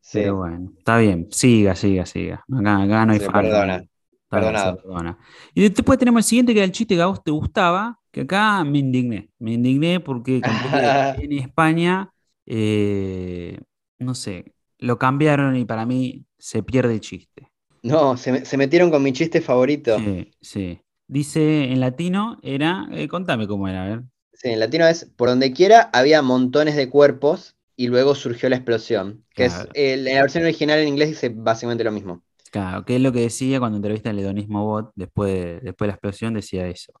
Sí. 0.00 0.20
Pero 0.20 0.36
bueno, 0.36 0.72
está 0.78 0.98
bien. 0.98 1.28
Siga, 1.30 1.74
siga, 1.74 2.06
siga. 2.06 2.44
Acá, 2.50 2.82
acá 2.82 3.06
no 3.06 3.12
hay 3.12 3.18
falta. 3.18 3.40
perdona. 3.40 3.84
Perdonado. 4.28 4.76
perdona. 4.78 5.18
Y 5.54 5.68
después 5.68 5.98
tenemos 5.98 6.20
el 6.20 6.24
siguiente, 6.24 6.52
que 6.52 6.60
era 6.60 6.64
el 6.64 6.72
chiste 6.72 6.94
que 6.94 7.02
a 7.02 7.06
vos 7.06 7.22
te 7.22 7.30
gustaba, 7.30 7.98
que 8.10 8.22
acá 8.22 8.64
me 8.64 8.78
indigné. 8.78 9.30
Me 9.38 9.52
indigné 9.52 10.00
porque 10.00 10.40
en 11.20 11.32
España, 11.32 12.10
eh, 12.46 13.58
no 13.98 14.14
sé, 14.14 14.54
lo 14.78 14.98
cambiaron 14.98 15.56
y 15.56 15.64
para 15.64 15.86
mí 15.86 16.26
se 16.38 16.62
pierde 16.62 16.94
el 16.94 17.00
chiste. 17.00 17.50
No, 17.82 18.16
se, 18.18 18.32
me- 18.32 18.44
se 18.44 18.56
metieron 18.58 18.90
con 18.90 19.02
mi 19.02 19.12
chiste 19.14 19.40
favorito. 19.40 19.98
Sí, 19.98 20.30
sí. 20.40 20.80
Dice 21.08 21.64
en 21.72 21.80
latino, 21.80 22.38
era, 22.42 22.86
eh, 22.92 23.08
contame 23.08 23.46
cómo 23.46 23.68
era, 23.68 23.84
a 23.84 23.88
ver. 23.88 24.02
Sí, 24.32 24.48
en 24.50 24.60
latino 24.60 24.86
es 24.86 25.04
por 25.16 25.28
donde 25.28 25.52
quiera 25.52 25.90
había 25.92 26.22
montones 26.22 26.76
de 26.76 26.88
cuerpos 26.90 27.56
y 27.74 27.88
luego 27.88 28.14
surgió 28.14 28.48
la 28.48 28.56
explosión. 28.56 29.24
Que 29.34 29.46
Claro. 29.46 29.68
es 29.68 29.68
el- 29.74 30.06
en 30.08 30.14
la 30.14 30.20
versión 30.22 30.44
original 30.44 30.78
en 30.78 30.88
inglés 30.88 31.08
dice 31.10 31.30
básicamente 31.30 31.84
lo 31.84 31.92
mismo. 31.92 32.22
Claro, 32.50 32.84
que 32.84 32.96
es 32.96 33.02
lo 33.02 33.12
que 33.12 33.20
decía 33.20 33.58
cuando 33.58 33.76
entrevista 33.76 34.10
al 34.10 34.18
hedonismo 34.18 34.64
bot, 34.64 34.92
después 34.94 35.32
de, 35.32 35.60
después 35.60 35.86
de 35.86 35.88
la 35.88 35.92
explosión, 35.94 36.34
decía 36.34 36.66
eso. 36.68 36.92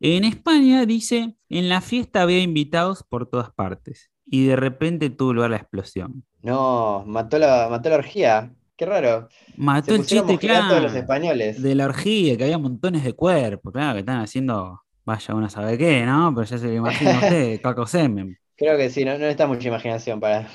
En 0.00 0.24
España 0.24 0.84
dice, 0.86 1.36
en 1.48 1.68
la 1.68 1.80
fiesta 1.80 2.22
había 2.22 2.40
invitados 2.42 3.04
por 3.08 3.28
todas 3.28 3.50
partes 3.52 4.10
y 4.26 4.46
de 4.46 4.56
repente 4.56 5.10
tuvo 5.10 5.32
lugar 5.34 5.50
la 5.50 5.56
explosión. 5.58 6.24
No, 6.42 7.04
mató 7.06 7.38
la, 7.38 7.68
mató 7.68 7.88
la 7.90 7.96
orgía. 7.96 8.54
Qué 8.76 8.86
raro. 8.86 9.28
Mató 9.56 9.94
Se 9.94 9.94
el 9.94 10.06
chiste, 10.06 10.38
claro, 10.38 10.80
los 10.80 10.94
españoles. 10.94 11.62
de 11.62 11.74
la 11.74 11.86
orgía, 11.86 12.36
que 12.36 12.44
había 12.44 12.58
montones 12.58 13.04
de 13.04 13.12
cuerpos, 13.14 13.72
claro, 13.72 13.94
que 13.94 14.00
están 14.00 14.20
haciendo, 14.20 14.82
vaya 15.04 15.34
uno 15.34 15.48
sabe 15.50 15.78
qué, 15.78 16.04
¿no? 16.06 16.32
Pero 16.34 16.46
ya 16.46 16.58
se 16.58 16.66
lo 16.68 16.74
imagina 16.74 17.18
usted, 17.20 17.60
caco 17.62 17.86
semen. 17.86 18.38
Creo 18.56 18.76
que 18.76 18.90
sí, 18.90 19.04
no, 19.04 19.12
no 19.12 19.18
necesita 19.18 19.46
mucha 19.46 19.68
imaginación 19.68 20.20
para, 20.20 20.48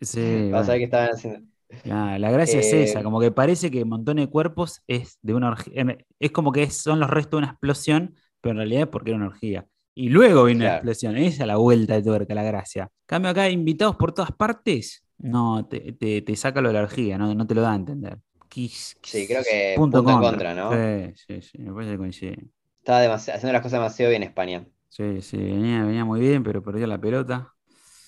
Sí, 0.00 0.20
para 0.50 0.64
bueno. 0.64 0.64
saber 0.64 0.80
qué 0.80 0.84
estaban 0.84 1.10
haciendo. 1.10 1.48
La, 1.82 2.18
la 2.18 2.30
gracia 2.32 2.60
es 2.60 2.72
Eh, 2.72 2.74
esa, 2.74 3.02
como 3.04 3.20
que 3.20 3.30
parece 3.30 3.70
que 3.70 3.82
un 3.84 3.88
montón 3.90 4.16
de 4.16 4.28
cuerpos 4.28 4.82
es 4.88 5.18
de 5.22 5.34
una 5.34 5.48
orgía, 5.50 5.98
es 6.18 6.32
como 6.32 6.52
que 6.52 6.68
son 6.70 7.00
los 7.00 7.10
restos 7.10 7.32
de 7.32 7.38
una 7.38 7.48
explosión, 7.52 8.16
pero 8.40 8.52
en 8.52 8.56
realidad 8.58 8.82
es 8.82 8.88
porque 8.88 9.10
era 9.12 9.18
una 9.18 9.28
orgía. 9.28 9.66
Y 9.96 10.10
luego 10.10 10.44
vino 10.44 10.64
la 10.64 10.70
explosión, 10.70 11.18
esa 11.18 11.44
es 11.44 11.48
la 11.48 11.56
vuelta 11.58 11.94
de 11.96 12.02
tuerca, 12.04 12.34
la 12.34 12.44
gracia. 12.44 12.90
Cambio 13.06 13.30
acá, 13.32 13.50
invitados 13.50 13.96
por 13.96 14.12
todas 14.14 14.32
partes, 14.32 15.04
no, 15.18 15.66
te, 15.68 15.92
te- 15.94 16.22
te 16.22 16.36
saca 16.36 16.60
lo 16.62 16.68
de 16.70 16.74
la 16.74 16.82
orgía, 16.82 17.18
no, 17.18 17.34
no 17.34 17.46
te 17.46 17.54
lo 17.54 17.62
da 17.62 17.72
a 17.72 17.76
entender. 17.76 18.18
Quis- 18.50 18.96
Sí, 19.02 19.26
creo 19.26 19.42
que 19.44 19.86
punto, 19.88 19.90
punto 19.90 20.12
en 20.12 20.18
contra, 20.20 20.20
contra, 20.20 20.54
¿no? 20.54 20.92
Sí, 21.14 21.14
sí, 21.28 21.42
sí, 21.42 21.58
me 21.60 21.72
parece 21.74 21.92
que 21.92 21.98
coincide. 21.98 22.50
Estaba 22.78 23.14
haciendo 23.16 23.52
las 23.52 23.60
cosas 23.60 23.72
demasiado 23.80 24.08
bien 24.10 24.22
España. 24.22 24.66
Sí, 24.88 25.20
sí, 25.22 25.36
venía, 25.36 25.84
venía 25.84 26.04
muy 26.04 26.20
bien, 26.20 26.42
pero 26.42 26.62
perdió 26.62 26.86
la 26.88 27.00
pelota. 27.00 27.54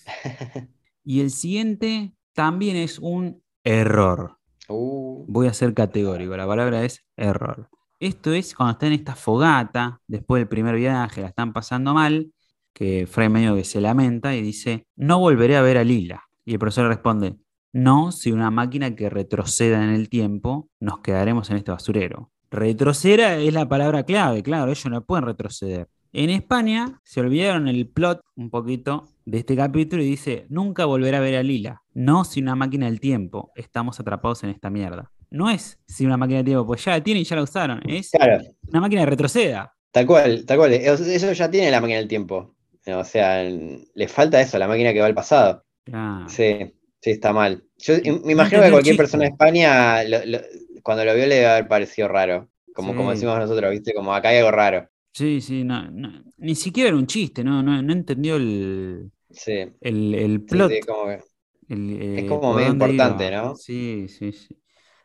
Y 1.04 1.20
el 1.20 1.30
siguiente 1.30 2.14
también 2.34 2.76
es 2.76 2.98
un 2.98 3.42
error. 3.64 4.38
Uh, 4.70 5.26
Voy 5.26 5.48
a 5.48 5.54
ser 5.54 5.74
categórico, 5.74 6.36
la 6.36 6.46
palabra 6.46 6.84
es 6.84 7.04
error. 7.16 7.70
Esto 8.00 8.32
es 8.32 8.54
cuando 8.54 8.72
están 8.72 8.92
en 8.92 9.00
esta 9.00 9.16
fogata, 9.16 10.00
después 10.06 10.40
del 10.40 10.48
primer 10.48 10.76
viaje, 10.76 11.20
la 11.20 11.28
están 11.28 11.52
pasando 11.52 11.94
mal, 11.94 12.32
que 12.72 13.08
Frey 13.08 13.28
medio 13.28 13.56
que 13.56 13.64
se 13.64 13.80
lamenta 13.80 14.36
y 14.36 14.42
dice, 14.42 14.86
no 14.94 15.18
volveré 15.18 15.56
a 15.56 15.62
ver 15.62 15.78
a 15.78 15.84
Lila. 15.84 16.22
Y 16.44 16.52
el 16.52 16.60
profesor 16.60 16.86
responde, 16.86 17.34
No, 17.72 18.12
si 18.12 18.30
una 18.30 18.52
máquina 18.52 18.94
que 18.94 19.10
retroceda 19.10 19.82
en 19.82 19.90
el 19.90 20.08
tiempo, 20.08 20.68
nos 20.78 21.00
quedaremos 21.00 21.50
en 21.50 21.56
este 21.56 21.72
basurero. 21.72 22.30
Retroceder 22.52 23.40
es 23.40 23.52
la 23.52 23.68
palabra 23.68 24.04
clave, 24.04 24.44
claro, 24.44 24.70
ellos 24.70 24.86
no 24.86 25.04
pueden 25.04 25.24
retroceder. 25.24 25.88
En 26.12 26.30
España 26.30 27.00
se 27.02 27.20
olvidaron 27.20 27.66
el 27.66 27.88
plot 27.88 28.20
un 28.36 28.48
poquito 28.48 29.08
de 29.26 29.38
este 29.38 29.56
capítulo 29.56 30.04
y 30.04 30.06
dice, 30.06 30.46
nunca 30.48 30.84
volverá 30.84 31.18
a 31.18 31.20
ver 31.20 31.34
a 31.34 31.42
Lila. 31.42 31.82
No 31.94 32.24
si 32.24 32.40
una 32.40 32.54
máquina 32.54 32.86
del 32.86 33.00
tiempo, 33.00 33.50
estamos 33.56 33.98
atrapados 33.98 34.44
en 34.44 34.50
esta 34.50 34.70
mierda. 34.70 35.10
No 35.30 35.50
es 35.50 35.78
si 35.86 36.06
una 36.06 36.16
máquina 36.16 36.38
del 36.38 36.46
tiempo, 36.46 36.66
pues 36.66 36.84
ya 36.84 36.92
la 36.92 37.02
tienen 37.02 37.22
y 37.22 37.24
ya 37.24 37.36
la 37.36 37.42
usaron. 37.42 37.80
Es 37.88 38.10
Claro, 38.10 38.42
una 38.68 38.80
máquina 38.80 39.02
de 39.02 39.06
retroceda. 39.06 39.72
tal 39.92 40.06
cual, 40.06 40.44
tal 40.46 40.58
cual. 40.58 40.72
Eso 40.72 41.32
ya 41.32 41.50
tiene 41.50 41.70
la 41.70 41.80
máquina 41.80 41.98
del 41.98 42.08
tiempo. 42.08 42.54
O 42.86 43.04
sea, 43.04 43.42
le 43.44 44.08
falta 44.08 44.40
eso, 44.40 44.58
la 44.58 44.68
máquina 44.68 44.92
que 44.92 45.00
va 45.00 45.06
al 45.06 45.14
pasado. 45.14 45.64
Claro. 45.84 46.28
Sí, 46.28 46.74
sí, 47.00 47.10
está 47.10 47.32
mal. 47.32 47.64
Yo 47.78 47.94
me 48.04 48.10
No 48.20 48.30
imagino 48.30 48.62
que 48.62 48.70
cualquier 48.70 48.96
persona 48.96 49.24
de 49.24 49.30
España, 49.30 50.04
lo- 50.04 50.24
lo- 50.24 50.40
cuando 50.82 51.04
lo 51.04 51.14
vio, 51.14 51.26
le 51.26 51.34
debe 51.36 51.46
haber 51.46 51.68
parecido 51.68 52.08
raro. 52.08 52.48
Como, 52.74 52.94
como 52.94 53.10
decimos 53.10 53.38
nosotros, 53.38 53.70
¿viste? 53.72 53.92
Como 53.92 54.14
acá 54.14 54.28
hay 54.28 54.38
algo 54.38 54.52
raro. 54.52 54.88
Sí, 55.12 55.40
sí, 55.40 55.64
no, 55.64 55.90
no, 55.90 56.22
ni 56.36 56.54
siquiera 56.54 56.88
era 56.90 56.96
un 56.96 57.06
chiste, 57.06 57.42
no, 57.42 57.60
no, 57.62 57.82
no 57.82 57.92
entendió 57.92 58.36
el, 58.36 59.10
Sí, 59.30 59.52
el, 59.80 60.14
el 60.14 60.42
plot. 60.42 60.70
sí, 60.72 60.80
como 60.80 61.06
que- 61.06 61.20
el, 61.68 61.90
Es 62.18 62.24
eh, 62.24 62.26
como 62.28 62.54
medio 62.54 62.72
importante, 62.72 63.26
iba. 63.28 63.42
¿no? 63.42 63.56
Sí, 63.56 64.06
sí, 64.08 64.32
sí. 64.32 64.56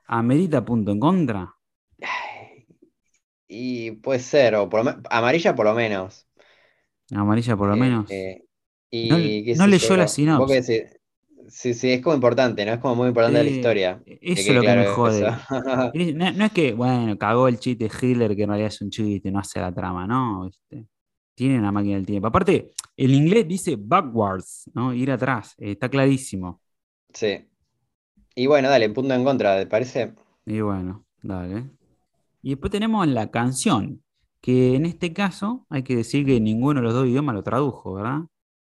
¿Amerita 0.07 0.63
punto 0.63 0.91
en 0.91 0.99
contra? 0.99 1.53
Y 3.47 3.91
puede 3.91 4.19
ser, 4.19 4.55
o 4.55 4.69
por 4.69 4.83
lo 4.85 4.91
amarilla 5.09 5.55
por 5.55 5.65
lo 5.65 5.73
menos. 5.73 6.27
Amarilla 7.15 7.55
por 7.55 7.69
lo 7.69 7.77
Eh, 7.77 7.77
menos. 7.77 8.09
eh, 8.09 8.45
No- 9.01 9.19
y 9.19 9.53
no 9.53 9.67
sé 9.67 9.67
leyó 9.67 9.97
la 9.97 10.07
sinopsis. 10.07 10.67
decís. 10.67 10.99
Sí, 11.49 11.73
sí, 11.73 11.91
es 11.93 12.01
como 12.01 12.15
importante, 12.15 12.65
¿no? 12.65 12.73
Es 12.73 12.79
como 12.79 12.95
muy 12.95 13.07
importante 13.09 13.37
de 13.39 13.43
la 13.43 13.49
Sí, 13.49 13.51
historia. 13.51 14.03
Eso 14.05 14.51
es 14.51 14.55
lo 14.55 14.65
que 14.65 14.73
me 14.73 14.85
jode. 14.85 15.37
No, 16.15 16.31
no 16.33 16.45
es 16.45 16.51
que, 16.53 16.73
bueno, 16.73 17.17
cagó 17.17 17.47
el 17.47 17.59
chiste 17.59 17.85
Hitler, 18.01 18.35
que 18.35 18.43
en 18.43 18.49
realidad 18.49 18.69
es 18.69 18.81
un 18.81 18.89
chiste, 18.89 19.31
no 19.31 19.39
hace 19.39 19.59
la 19.61 19.73
trama, 19.73 20.07
¿no? 20.07 20.45
¿Viste? 20.45 20.87
Tiene 21.35 21.59
una 21.59 21.71
máquina 21.71 21.95
del 21.97 22.05
tiempo. 22.05 22.27
Aparte, 22.27 22.71
el 22.97 23.13
inglés 23.13 23.47
dice 23.47 23.75
backwards, 23.79 24.69
¿no? 24.73 24.93
Ir 24.93 25.11
atrás, 25.11 25.53
eh, 25.59 25.71
está 25.73 25.89
clarísimo. 25.89 26.61
Sí. 27.13 27.47
Y 28.35 28.45
bueno, 28.47 28.69
dale, 28.69 28.89
punto 28.91 29.13
en 29.15 29.23
contra, 29.23 29.57
¿te 29.57 29.65
parece? 29.65 30.13
Y 30.45 30.61
bueno, 30.61 31.05
dale. 31.21 31.69
Y 32.43 32.51
después 32.51 32.71
tenemos 32.71 33.07
la 33.07 33.31
canción, 33.31 34.03
que 34.41 34.75
en 34.75 34.85
este 34.87 35.13
caso 35.13 35.65
hay 35.69 35.83
que 35.83 35.95
decir 35.97 36.25
que 36.25 36.39
ninguno 36.41 36.81
de 36.81 36.85
los 36.85 36.93
dos 36.95 37.07
idiomas 37.07 37.35
lo 37.35 37.43
tradujo, 37.43 37.93
¿verdad? 37.95 38.21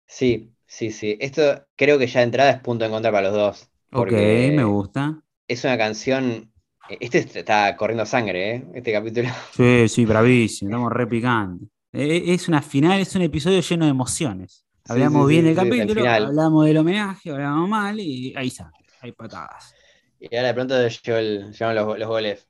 Sí, 0.08 0.56
sí, 0.66 0.92
sí. 0.92 1.18
Esto 1.20 1.66
creo 1.76 1.98
que 2.00 2.08
ya 2.08 2.20
de 2.22 2.26
entrada 2.26 2.52
es 2.52 2.60
punto 2.62 2.86
en 2.86 2.92
contra 2.92 3.12
para 3.12 3.28
los 3.30 3.34
dos. 3.38 3.70
Ok, 3.94 4.12
me 4.52 4.64
gusta. 4.64 5.24
es 5.48 5.64
una 5.64 5.78
canción. 5.78 6.52
Este 6.88 7.20
est- 7.20 7.36
está 7.36 7.76
corriendo 7.78 8.06
sangre, 8.06 8.56
¿eh? 8.58 8.66
Este 8.76 8.92
capítulo. 8.94 9.30
Sí, 9.50 9.88
sí, 9.88 10.06
bravísimo, 10.06 10.70
estamos 10.70 10.92
re 10.92 11.08
picantes. 11.08 11.70
Eh, 11.94 12.24
Es 12.34 12.48
una 12.50 12.62
final, 12.62 13.00
es 13.00 13.16
un 13.16 13.22
episodio 13.22 13.62
lleno 13.62 13.86
de 13.86 13.92
emociones. 13.92 14.66
Hablamos 14.88 15.28
sí, 15.28 15.30
bien 15.30 15.46
del 15.46 15.56
sí, 15.56 15.56
capítulo, 15.56 16.14
hablamos 16.20 16.66
del 16.66 16.78
homenaje, 16.78 17.32
hablamos 17.32 17.70
mal 17.70 18.00
y 18.00 18.34
ahí 18.36 18.50
sale, 18.50 18.72
hay 19.06 19.11
patadas. 19.14 19.73
Y 20.19 20.36
ahora 20.36 20.48
de 20.49 20.53
pronto 20.53 20.76
llegó 20.88 21.18
el- 21.18 21.52
llegaron 21.53 21.76
los, 21.76 21.99
los 21.99 22.07
goles. 22.10 22.48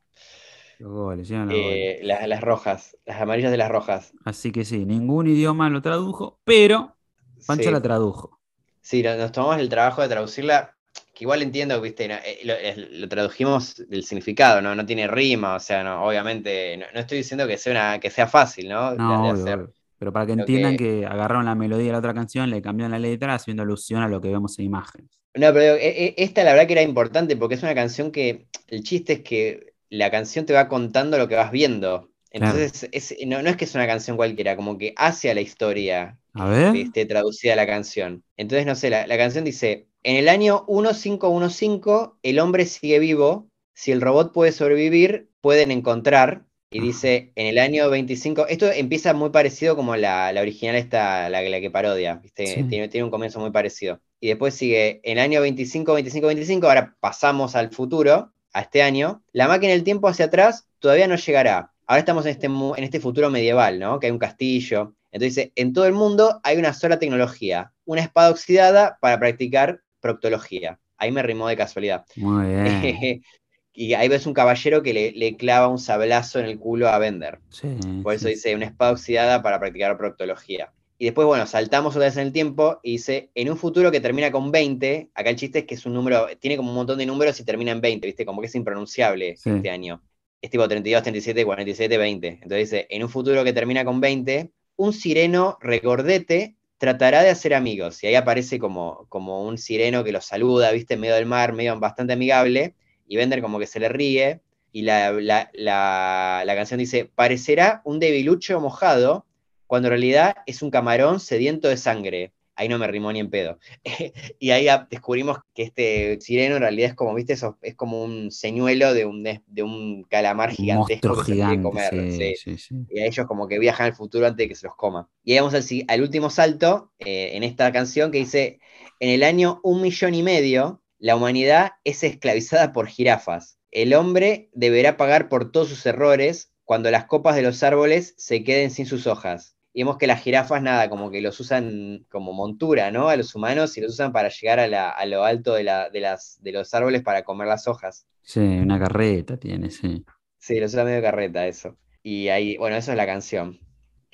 Los 0.78 0.90
goles, 0.94 1.28
llegan 1.28 1.50
los 1.50 1.58
goles. 1.58 1.88
Eh, 1.88 2.00
las, 2.04 2.28
las 2.28 2.42
rojas, 2.42 2.98
las 3.06 3.22
amarillas 3.22 3.52
de 3.52 3.58
las 3.58 3.70
rojas. 3.70 4.14
Así 4.26 4.52
que 4.52 4.66
sí, 4.66 4.86
ningún 4.86 5.28
idioma 5.28 5.70
lo 5.70 5.82
tradujo, 5.82 6.40
pero 6.44 6.98
Pancho 7.46 7.70
Sí. 7.70 7.72
la 7.72 7.82
tradujo. 7.82 8.40
Sí, 8.82 9.02
no- 9.04 9.16
nos 9.18 9.32
tomamos 9.32 9.58
el 9.60 9.70
trabajo 9.70 10.02
de 10.02 10.10
traducirla, 10.10 10.78
que 11.14 11.24
igual 11.24 11.42
entiendo, 11.42 11.82
viste, 11.82 12.08
no, 12.08 12.16
eh, 12.24 12.90
lo, 12.92 13.10
tradujimos 13.10 13.78
del 13.90 14.04
significado, 14.04 14.62
¿no? 14.62 14.76
No 14.76 14.86
tiene 14.86 15.08
rima, 15.08 15.56
o 15.56 15.60
sea, 15.60 15.84
no, 15.84 16.06
obviamente, 16.06 16.78
no, 16.78 16.86
no 16.94 17.00
estoy 17.00 17.20
diciendo 17.20 17.48
que 17.48 17.58
sea 17.58 17.72
una, 17.74 18.00
que 18.00 18.12
sea 18.12 18.28
fácil, 18.28 18.70
¿no? 18.70 18.96
De- 18.98 19.04
No, 19.04 19.18
de 19.18 19.30
obvio, 19.30 19.48
hacer. 19.54 19.60
obvio. 19.60 19.74
Pero 19.98 20.12
para 20.14 20.26
que 20.26 20.34
entiendan 20.34 20.76
que- 20.78 21.02
que 21.02 21.06
agarraron 21.06 21.46
la 21.46 21.56
melodía 21.56 21.88
de 21.88 21.92
la 21.94 22.00
otra 22.00 22.14
canción, 22.14 22.50
le 22.50 22.62
cambiaron 22.62 22.92
la 22.92 23.00
letra 23.00 23.34
haciendo 23.36 23.64
alusión 23.64 24.02
a 24.04 24.08
lo 24.08 24.22
que 24.22 24.30
vemos 24.30 24.58
en 24.60 24.66
imágenes. 24.66 25.10
No, 25.34 25.54
pero 25.54 25.76
eh, 25.76 26.06
eh, 26.08 26.14
esta 26.18 26.44
la 26.44 26.52
verdad 26.54 26.68
que 26.68 26.74
era 26.74 26.82
importante 26.82 27.36
porque 27.36 27.56
es 27.56 27.64
una 27.64 27.76
canción 27.76 28.12
que, 28.12 28.48
el 28.68 28.84
chiste 28.84 29.14
es 29.14 29.22
que 29.22 29.74
la 29.90 30.10
canción 30.10 30.46
te 30.46 30.54
va 30.54 30.68
contando 30.70 31.18
lo 31.18 31.28
que 31.28 31.36
vas 31.36 31.52
viendo. 31.52 32.10
Entonces, 32.32 32.88
es- 32.92 33.16
no, 33.28 33.42
no 33.42 33.50
es 33.50 33.58
que 33.58 33.66
es 33.66 33.76
una 33.76 33.88
canción 33.88 34.18
cualquiera, 34.18 34.56
como 34.56 34.78
que 34.78 34.94
hace 34.98 35.30
a 35.30 35.36
la 35.36 35.42
historia 35.42 36.20
A 36.34 36.46
ver. 36.50 36.72
que 36.74 36.82
esté 36.82 37.06
traducida 37.06 37.56
la 37.56 37.68
canción. 37.68 38.24
Entonces, 38.38 38.66
no 38.66 38.76
sé, 38.76 38.90
la, 38.90 39.08
la 39.08 39.18
canción 39.18 39.44
dice, 39.46 39.88
en 40.04 40.16
el 40.18 40.30
año 40.30 40.66
1515 40.68 42.18
el 42.24 42.40
hombre 42.40 42.66
sigue 42.66 43.00
vivo, 43.00 43.50
si 43.74 43.92
el 43.92 44.02
robot 44.02 44.34
puede 44.34 44.52
sobrevivir, 44.52 45.30
pueden 45.42 45.72
encontrar. 45.72 46.46
Y 46.76 46.82
dice, 46.82 47.32
en 47.36 47.48
el 47.48 47.58
año 47.58 47.90
25, 47.90 48.48
esto 48.48 48.70
empieza 48.70 49.14
muy 49.14 49.30
parecido 49.30 49.78
como 49.78 49.96
la, 49.96 50.34
la 50.34 50.42
original 50.42 50.76
esta, 50.76 51.30
la, 51.30 51.42
la 51.42 51.62
que 51.62 51.72
parodia, 51.72 52.16
¿viste? 52.16 52.48
Sí. 52.48 52.64
Tiene, 52.64 52.90
tiene 52.90 53.06
un 53.06 53.12
comienzo 53.12 53.40
muy 53.40 53.50
parecido. 53.52 54.02
Y 54.20 54.28
después 54.28 54.56
sigue, 54.56 55.00
en 55.04 55.18
el 55.18 55.24
año 55.24 55.40
25, 55.40 55.94
25, 55.94 56.28
25, 56.28 56.68
ahora 56.68 56.94
pasamos 57.00 57.56
al 57.56 57.70
futuro, 57.70 58.34
a 58.52 58.60
este 58.60 58.84
año. 58.84 59.24
La 59.32 59.48
máquina 59.48 59.72
del 59.72 59.86
tiempo 59.86 60.10
hacia 60.10 60.26
atrás 60.26 60.68
todavía 60.80 61.08
no 61.08 61.16
llegará. 61.16 61.72
Ahora 61.88 62.00
estamos 62.00 62.26
en 62.26 62.32
este, 62.32 62.48
en 62.48 62.84
este 62.84 63.00
futuro 63.00 63.30
medieval, 63.30 63.80
¿no? 63.80 63.98
Que 63.98 64.08
hay 64.08 64.12
un 64.12 64.20
castillo. 64.20 64.96
Entonces, 65.14 65.34
dice, 65.34 65.52
en 65.56 65.72
todo 65.72 65.86
el 65.86 65.94
mundo 65.94 66.42
hay 66.44 66.58
una 66.58 66.74
sola 66.74 67.00
tecnología, 67.00 67.72
una 67.86 68.02
espada 68.02 68.32
oxidada 68.32 68.98
para 69.00 69.18
practicar 69.18 69.80
proctología. 70.02 70.78
Ahí 70.98 71.14
me 71.14 71.24
rimó 71.24 71.48
de 71.48 71.56
casualidad. 71.56 72.06
Muy 72.18 72.48
bien. 72.48 73.24
y 73.76 73.94
ahí 73.94 74.08
ves 74.08 74.26
un 74.26 74.34
caballero 74.34 74.82
que 74.84 74.94
le, 74.94 75.12
le 75.12 75.36
clava 75.38 75.68
un 75.68 75.80
sablazo 75.80 76.40
en 76.40 76.46
el 76.46 76.58
culo 76.60 76.88
a 76.90 76.98
Bender. 77.00 77.40
Sí, 77.50 77.68
Por 78.04 78.14
eso 78.14 78.28
sí, 78.28 78.36
dice 78.36 78.56
una 78.56 78.66
espada 78.66 78.92
oxidada 78.94 79.42
para 79.42 79.60
practicar 79.60 79.98
proctología. 79.98 80.72
Y 80.98 81.06
después, 81.06 81.28
bueno, 81.28 81.46
saltamos 81.46 81.94
otra 81.96 82.06
vez 82.08 82.16
en 82.18 82.28
el 82.28 82.32
tiempo 82.34 82.80
y 82.82 82.94
dice, 82.94 83.30
en 83.36 83.50
un 83.52 83.58
futuro 83.58 83.92
que 83.92 84.00
termina 84.00 84.32
con 84.32 84.50
20, 84.52 85.10
acá 85.14 85.30
el 85.30 85.36
chiste 85.36 85.60
es 85.60 85.66
que 85.66 85.76
es 85.76 85.86
un 85.86 85.94
número, 85.94 86.26
tiene 86.40 86.56
como 86.56 86.70
un 86.70 86.76
montón 86.76 86.98
de 86.98 87.06
números 87.06 87.38
y 87.40 87.44
termina 87.44 87.72
en 87.74 87.82
20, 87.82 88.08
¿viste? 88.08 88.26
Como 88.26 88.40
que 88.42 88.48
es 88.48 88.56
impronunciable 88.56 89.36
Sí. 89.38 89.50
este 89.50 89.70
año. 89.70 90.02
Es 90.42 90.50
tipo 90.52 90.68
32, 90.68 91.02
37, 91.04 91.44
47, 91.44 91.98
20. 91.98 92.28
Entonces 92.28 92.60
dice, 92.72 92.88
en 92.90 93.04
un 93.04 93.10
futuro 93.10 93.44
que 93.44 93.52
termina 93.52 93.84
con 93.84 94.00
20, 94.00 94.52
un 94.78 94.94
sireno 94.94 95.58
regordete 95.62 96.56
tratará 96.78 97.24
de 97.24 97.30
hacer 97.30 97.54
amigos. 97.54 98.04
Y 98.04 98.08
ahí 98.08 98.16
aparece 98.16 98.60
como, 98.60 99.06
como 99.10 99.44
un 99.46 99.58
sireno 99.58 100.04
que 100.04 100.12
los 100.12 100.26
saluda, 100.26 100.72
¿viste? 100.72 100.94
En 100.96 101.02
medio 101.02 101.16
del 101.16 101.26
mar, 101.26 101.54
medio 101.54 101.78
bastante 101.80 102.14
amigable. 102.14 102.74
Y 103.08 103.18
Bender 103.18 103.42
como 103.42 103.60
que 103.60 103.68
se 103.68 103.80
le 103.80 103.90
ríe. 103.90 104.42
Y 104.72 104.82
la, 104.82 105.12
la- 105.14 105.50
la- 105.54 106.44
la 106.46 106.56
canción 106.56 106.80
dice, 106.80 107.06
parecerá 107.06 107.82
un 107.86 108.00
debilucho 108.00 108.60
mojado, 108.60 109.26
cuando 109.68 109.88
en 109.88 109.92
realidad 109.92 110.36
es 110.46 110.62
un 110.62 110.70
camarón 110.70 111.20
sediento 111.20 111.68
de 111.70 111.78
sangre. 111.78 112.34
Ahí 112.58 112.70
no 112.70 112.78
me 112.78 112.88
rimó 112.88 113.12
ni 113.12 113.20
en 113.20 113.30
pedo. 113.30 113.58
y 114.40 114.52
ahí 114.52 114.68
descubrimos 114.90 115.40
que 115.54 115.64
este 115.64 116.20
sireno 116.22 116.56
en 116.56 116.62
realidad 116.62 116.90
es 116.92 116.96
como, 116.96 117.14
viste, 117.14 117.34
eso, 117.34 117.58
es 117.62 117.76
como 117.76 118.04
un 118.04 118.32
señuelo 118.32 118.94
de 118.94 119.06
un, 119.06 119.24
de, 119.24 119.42
un 119.64 120.04
calamar 120.04 120.52
gigantesco 120.52 121.10
monstruo 121.10 121.18
que 121.18 121.24
se 121.26 121.34
gigante. 121.34 121.64
comer. 121.64 122.12
sí, 122.12 122.36
sí. 122.36 122.36
sí, 122.36 122.58
sí. 122.58 122.76
Y 122.90 123.00
a 123.00 123.06
ellos 123.08 123.28
como 123.28 123.48
que 123.48 123.60
viajan 123.60 123.88
al 123.88 123.94
futuro 123.96 124.26
antes 124.26 124.38
de 124.38 124.48
que 124.50 124.56
se 124.56 124.68
los 124.68 124.76
coma. 124.76 125.10
Y 125.24 125.34
ahí 125.34 125.40
vamos 125.40 125.54
al, 125.54 125.64
al 125.88 126.02
último 126.02 126.30
salto 126.30 126.92
eh, 127.00 127.32
en 127.34 127.44
esta 127.44 127.72
canción 127.74 128.12
que 128.12 128.20
dice, 128.20 128.60
en 129.00 129.10
el 129.10 129.24
año 129.24 129.60
un 129.64 129.82
millón 129.82 130.14
y 130.14 130.24
medio, 130.24 130.82
la 131.06 131.16
humanidad 131.16 131.74
es 131.84 132.04
esclavizada 132.04 132.74
por 132.74 132.88
jirafas. 132.88 133.60
El 133.70 133.94
hombre 133.94 134.50
deberá 134.54 134.98
pagar 134.98 135.30
por 135.30 135.52
todos 135.52 135.70
sus 135.70 135.86
errores 135.86 136.52
cuando 136.64 136.90
las 136.90 137.06
copas 137.06 137.36
de 137.36 137.44
los 137.44 137.62
árboles 137.62 138.16
se 138.18 138.44
queden 138.44 138.72
sin 138.72 138.88
sus 138.88 139.06
hojas. 139.06 139.56
Y 139.72 139.84
vemos 139.84 139.98
que 139.98 140.08
las 140.08 140.24
jirafas, 140.24 140.64
nada, 140.64 140.90
como 140.90 141.12
que 141.12 141.22
los 141.22 141.40
usan 141.40 142.06
como 142.10 142.34
montura, 142.34 142.90
¿no? 142.90 143.10
A 143.10 143.18
los 143.18 143.36
humanos 143.36 143.78
y 143.78 143.82
los 143.82 143.92
usan 143.94 144.14
para 144.14 144.30
llegar 144.30 144.60
a, 144.60 144.68
la- 144.68 144.90
a 144.90 145.06
lo 145.06 145.24
alto 145.26 145.54
de, 145.54 145.64
la- 145.64 145.90
de 145.92 146.00
las, 146.00 146.42
de 146.42 146.52
los 146.54 146.74
árboles 146.74 147.04
para 147.04 147.24
comer 147.24 147.48
las 147.50 147.68
hojas. 147.68 148.08
Sí, 148.24 148.40
una 148.40 148.80
carreta 148.80 149.38
tiene, 149.38 149.70
sí. 149.70 150.04
Sí, 150.40 150.60
lo 150.60 150.66
usa 150.66 150.84
medio 150.86 151.04
carreta 151.04 151.46
eso. 151.46 151.78
Y 152.02 152.30
ahí, 152.30 152.58
bueno, 152.58 152.78
eso 152.78 152.92
es 152.92 152.98
la 152.98 153.06
canción. 153.06 153.60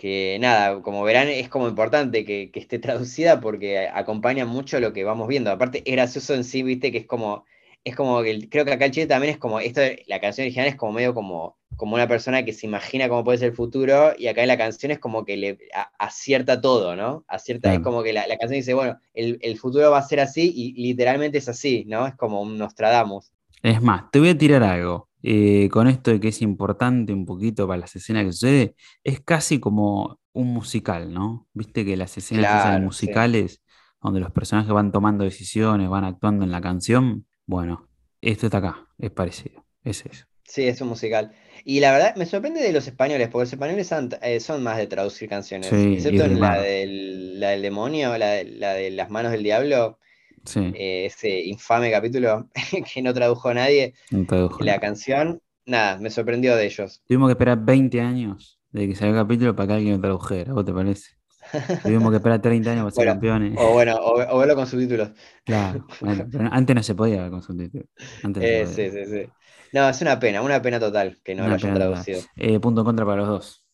Que 0.01 0.37
nada, 0.41 0.81
como 0.81 1.03
verán, 1.03 1.27
es 1.29 1.47
como 1.47 1.67
importante 1.69 2.25
que, 2.25 2.49
que 2.51 2.59
esté 2.59 2.79
traducida 2.85 3.39
porque 3.39 3.87
acompaña 3.87 4.45
mucho 4.45 4.79
lo 4.79 4.93
que 4.93 5.03
vamos 5.03 5.27
viendo. 5.27 5.51
Aparte, 5.51 5.83
es 5.85 5.93
gracioso 5.95 6.33
en 6.33 6.43
sí, 6.43 6.63
viste, 6.63 6.91
que 6.91 6.97
es 6.99 7.05
como, 7.05 7.45
es 7.83 7.95
como 7.95 8.21
que 8.23 8.49
creo 8.49 8.65
que 8.65 8.71
acá 8.73 8.85
el 8.85 8.91
chiste 8.91 9.07
también 9.07 9.33
es 9.33 9.39
como, 9.39 9.59
esto, 9.59 9.81
la 10.07 10.19
canción 10.19 10.45
original 10.45 10.67
es 10.67 10.75
como 10.75 10.93
medio 10.93 11.13
como, 11.13 11.57
como 11.75 11.95
una 11.95 12.07
persona 12.07 12.43
que 12.43 12.51
se 12.53 12.65
imagina 12.65 13.09
cómo 13.09 13.23
puede 13.23 13.37
ser 13.37 13.49
el 13.49 13.55
futuro, 13.55 14.13
y 14.17 14.27
acá 14.27 14.41
en 14.41 14.47
la 14.47 14.57
canción 14.57 14.91
es 14.91 14.97
como 14.99 15.23
que 15.25 15.37
le 15.37 15.59
a- 15.75 15.91
acierta 15.99 16.59
todo, 16.61 16.95
¿no? 16.95 17.23
Acierta, 17.27 17.73
es 17.73 17.81
como 17.81 18.01
que 18.03 18.13
la, 18.13 18.25
la 18.27 18.37
canción 18.37 18.59
dice, 18.59 18.73
bueno, 18.73 18.99
el, 19.13 19.37
el 19.41 19.57
futuro 19.59 19.91
va 19.91 19.99
a 19.99 20.03
ser 20.03 20.19
así, 20.19 20.51
y 20.55 20.73
literalmente 20.81 21.37
es 21.37 21.47
así, 21.49 21.85
¿no? 21.87 22.07
Es 22.07 22.15
como 22.15 22.41
un 22.41 22.57
Nostradamus. 22.57 23.31
Es 23.63 23.81
más, 23.81 24.09
te 24.11 24.19
voy 24.19 24.29
a 24.29 24.37
tirar 24.37 24.63
algo. 24.63 25.10
Eh, 25.23 25.69
con 25.71 25.87
esto 25.87 26.11
de 26.11 26.19
que 26.19 26.29
es 26.29 26.41
importante 26.41 27.13
un 27.13 27.25
poquito 27.25 27.67
para 27.67 27.79
las 27.81 27.95
escenas 27.95 28.25
que 28.25 28.31
sucede, 28.33 28.75
es 29.03 29.21
casi 29.21 29.59
como 29.59 30.19
un 30.33 30.47
musical, 30.53 31.13
¿no? 31.13 31.47
Viste 31.53 31.85
que 31.85 31.97
las 31.97 32.17
escenas 32.17 32.47
Claro, 32.47 32.91
sí. 32.91 33.07
musicales 33.07 33.61
donde 34.01 34.19
los 34.19 34.31
personajes 34.31 34.71
van 34.71 34.91
tomando 34.91 35.23
decisiones, 35.23 35.89
van 35.89 36.05
actuando 36.05 36.43
en 36.45 36.51
la 36.51 36.61
canción, 36.61 37.27
bueno, 37.45 37.89
esto 38.21 38.47
está 38.47 38.57
acá, 38.59 38.87
es 38.97 39.11
parecido, 39.11 39.65
es 39.83 40.05
eso. 40.05 40.25
Sí, 40.43 40.67
es 40.67 40.81
un 40.81 40.89
musical. 40.89 41.33
Y 41.63 41.79
la 41.79 41.91
verdad, 41.91 42.15
me 42.15 42.25
sorprende 42.25 42.61
de 42.61 42.73
los 42.73 42.87
españoles, 42.87 43.29
porque 43.29 43.43
los 43.43 43.53
españoles 43.53 43.87
son, 43.87 44.09
eh, 44.21 44.39
son 44.39 44.63
más 44.63 44.77
de 44.77 44.87
traducir 44.87 45.29
canciones. 45.29 45.69
Sí, 45.69 45.93
excepto 45.93 46.25
en 46.25 46.39
la 46.41 46.59
del, 46.59 47.39
la 47.39 47.49
del 47.51 47.61
demonio, 47.61 48.17
la 48.17 48.31
de, 48.31 48.45
la 48.45 48.73
de 48.73 48.91
las 48.91 49.09
manos 49.09 49.31
del 49.31 49.43
diablo, 49.43 49.99
Sí, 50.45 50.73
eh, 50.73 51.05
ese 51.07 51.41
infame 51.41 51.91
capítulo 51.91 52.49
que 52.93 53.01
no 53.01 53.13
tradujo 53.13 53.53
nadie, 53.53 53.93
no 54.11 54.25
tradujo 54.25 54.63
la 54.63 54.79
canción, 54.79 55.41
nada, 55.65 55.97
me 55.99 56.09
sorprendió 56.09 56.55
de 56.55 56.65
ellos. 56.65 57.01
Tuvimos 57.07 57.27
que 57.29 57.33
esperar 57.33 57.63
20 57.63 58.01
años 58.01 58.59
de 58.71 58.87
que 58.87 58.95
salió 58.95 59.13
el 59.15 59.21
capítulo 59.21 59.55
para 59.55 59.67
que 59.67 59.73
alguien 59.73 59.95
lo 59.95 60.01
tradujera, 60.01 60.53
¿vos 60.53 60.65
te 60.65 60.73
parece? 60.73 61.11
Tuvimos 61.83 62.11
que 62.11 62.17
esperar 62.17 62.41
30 62.41 62.71
años 62.71 62.83
para 62.83 62.91
ser 62.91 63.05
Bueno, 63.05 63.13
campeones. 63.13 63.61
o 63.61 63.73
bueno, 63.73 63.95
o, 63.97 64.35
o 64.35 64.37
verlo 64.39 64.55
con 64.55 64.67
subtítulos. 64.67 65.11
Claro, 65.43 65.85
bueno, 65.99 66.27
pero 66.31 66.45
antes 66.51 66.75
no 66.75 66.83
se 66.83 66.95
podía 66.95 67.21
ver 67.23 67.31
con 67.31 67.41
subtítulos. 67.41 67.87
Antes 68.21 68.43
Eh, 68.43 68.65
sí, 68.67 68.89
sí, 68.91 69.05
sí. 69.05 69.33
No, 69.73 69.89
es 69.89 70.01
una 70.01 70.19
pena, 70.19 70.41
una 70.41 70.61
pena 70.61 70.79
total 70.79 71.21
que 71.23 71.35
no 71.35 71.43
Una 71.43 71.49
lo 71.49 71.55
hayan 71.55 71.73
traducido. 71.73 72.21
Eh, 72.37 72.59
punto 72.61 72.81
en 72.81 72.85
contra 72.85 73.05
para 73.05 73.17
los 73.21 73.27
dos. 73.27 73.65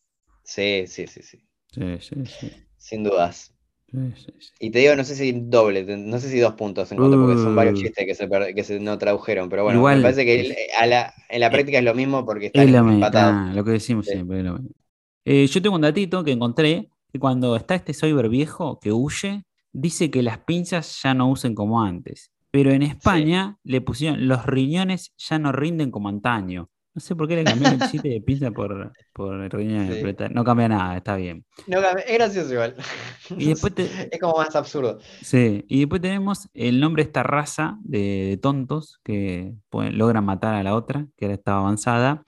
Sí, 0.44 0.88
sí, 0.88 1.06
sí, 1.08 1.22
sí, 1.22 1.48
Sí, 1.74 2.00
sí, 2.02 2.26
sí. 2.26 2.68
sin 2.78 3.04
dudas. 3.04 3.54
Sí, 3.92 3.98
sí, 4.16 4.32
sí. 4.40 4.52
Y 4.60 4.72
te 4.72 4.80
digo, 4.80 4.96
no 4.96 5.04
sé 5.04 5.16
si 5.16 5.32
doble, 5.32 5.84
no 5.98 6.20
sé 6.20 6.30
si 6.30 6.40
dos 6.40 6.54
puntos 6.54 6.92
en 6.92 6.98
contra, 6.98 7.20
porque 7.20 7.38
son 7.38 7.56
varios 7.56 7.76
chistes 7.76 8.06
que 8.06 8.16
se, 8.16 8.28
per- 8.28 8.54
que 8.54 8.64
se 8.64 8.80
no 8.80 8.98
tradujeron, 8.98 9.50
pero 9.50 9.64
bueno, 9.64 9.80
Igual, 9.80 9.98
me 9.98 10.02
parece 10.04 10.26
que 10.26 10.40
es- 10.42 10.58
a 10.80 10.86
la- 10.86 11.14
en 11.30 11.40
la 11.40 11.50
práctica 11.52 11.78
es 11.80 11.84
lo 11.84 11.94
mismo 11.96 12.26
porque 12.26 12.48
están 12.48 12.66
Es 12.66 12.72
lo, 12.72 12.90
empatados. 12.90 13.34
ah, 13.36 13.52
lo 13.54 13.64
que 13.64 13.72
decimos 13.72 14.06
siempre. 14.06 14.44
lo. 14.44 14.60
Eh, 15.26 15.48
yo 15.48 15.62
tengo 15.62 15.76
un 15.76 15.82
datito 15.82 16.24
que 16.24 16.32
encontré 16.32 16.90
que 17.12 17.20
cuando 17.20 17.56
está 17.56 17.76
este 17.76 17.94
cyber 17.94 18.30
viejo 18.30 18.80
que 18.80 18.92
huye, 18.92 19.44
dice 19.74 20.10
que 20.10 20.24
las 20.24 20.40
pinzas 20.40 21.02
ya 21.04 21.14
no 21.14 21.30
usen 21.30 21.54
como 21.56 21.82
antes. 21.82 22.32
Pero 22.52 22.72
en 22.72 22.82
España 22.82 23.58
le 23.64 23.82
pusieron 23.82 24.28
los 24.28 24.46
riñones 24.46 25.14
ya 25.18 25.38
no 25.38 25.52
rinden 25.52 25.92
como 25.92 26.10
antaño. 26.10 26.70
No 26.98 27.02
sé 27.02 27.16
por 27.16 27.28
qué 27.28 27.36
le 27.36 27.44
cambiaron 27.44 27.80
el 27.80 27.90
chiste 27.92 28.10
de 28.10 28.22
pinza 28.22 28.50
por, 28.50 28.92
por 29.14 29.38
riñones, 29.54 29.90
Sí. 29.94 29.98
pero 30.00 30.10
está- 30.10 30.30
no 30.30 30.44
cambia 30.44 30.68
nada, 30.68 30.98
está 30.98 31.16
bien. 31.16 31.46
No, 31.68 31.78
es 31.80 32.12
gracioso 32.18 32.52
igual. 32.52 32.76
Y 33.38 33.50
después 33.50 33.76
te- 33.76 33.84
Es 34.12 34.20
como 34.20 34.38
más 34.38 34.56
absurdo. 34.56 34.98
Sí, 35.22 35.64
y 35.68 35.82
después 35.82 36.02
tenemos 36.02 36.50
el 36.56 36.80
nombre 36.80 37.04
de 37.04 37.08
esta 37.10 37.22
raza 37.22 37.78
de, 37.84 38.00
de 38.30 38.38
tontos 38.38 39.00
que 39.04 39.54
pueden- 39.70 39.96
logran 39.96 40.26
matar 40.26 40.56
a 40.56 40.64
la 40.64 40.74
otra, 40.74 41.06
que 41.16 41.26
ahora 41.26 41.36
está 41.36 41.58
avanzada, 41.58 42.24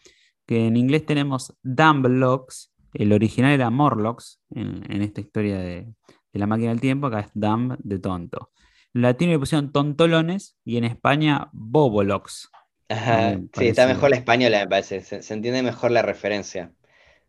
que 0.46 0.68
en 0.68 0.78
inglés 0.78 1.04
tenemos 1.04 1.56
Dumbblocks, 1.64 2.72
el 2.94 3.12
original 3.12 3.52
era 3.54 3.72
Morlocks 3.72 4.40
en, 4.52 4.84
en 4.91 5.02
esta 5.02 5.20
historia 5.22 5.58
de, 5.58 5.88
de 6.32 6.40
la 6.40 6.46
máquina 6.46 6.70
del 6.70 6.80
tiempo, 6.82 7.08
acá 7.08 7.22
es 7.22 7.32
Dumb 7.34 7.76
de 7.80 7.98
tonto. 7.98 8.52
En 8.94 9.02
latino 9.02 9.32
le 9.32 9.40
pusieron 9.40 9.72
tontolones 9.72 10.58
y 10.64 10.78
en 10.78 10.84
España 10.84 11.50
Bobolocks. 11.54 12.50
Ajá, 12.90 13.41
Bien, 13.41 13.49
Sí, 13.53 13.68
está 13.68 13.88
mejor 13.88 14.10
la 14.11 14.18
española, 14.18 14.60
me 14.60 14.68
parece. 14.68 15.02
Se, 15.02 15.22
se 15.24 15.34
entiende 15.34 15.64
mejor 15.64 15.91
la 15.91 16.02
referencia 16.03 16.74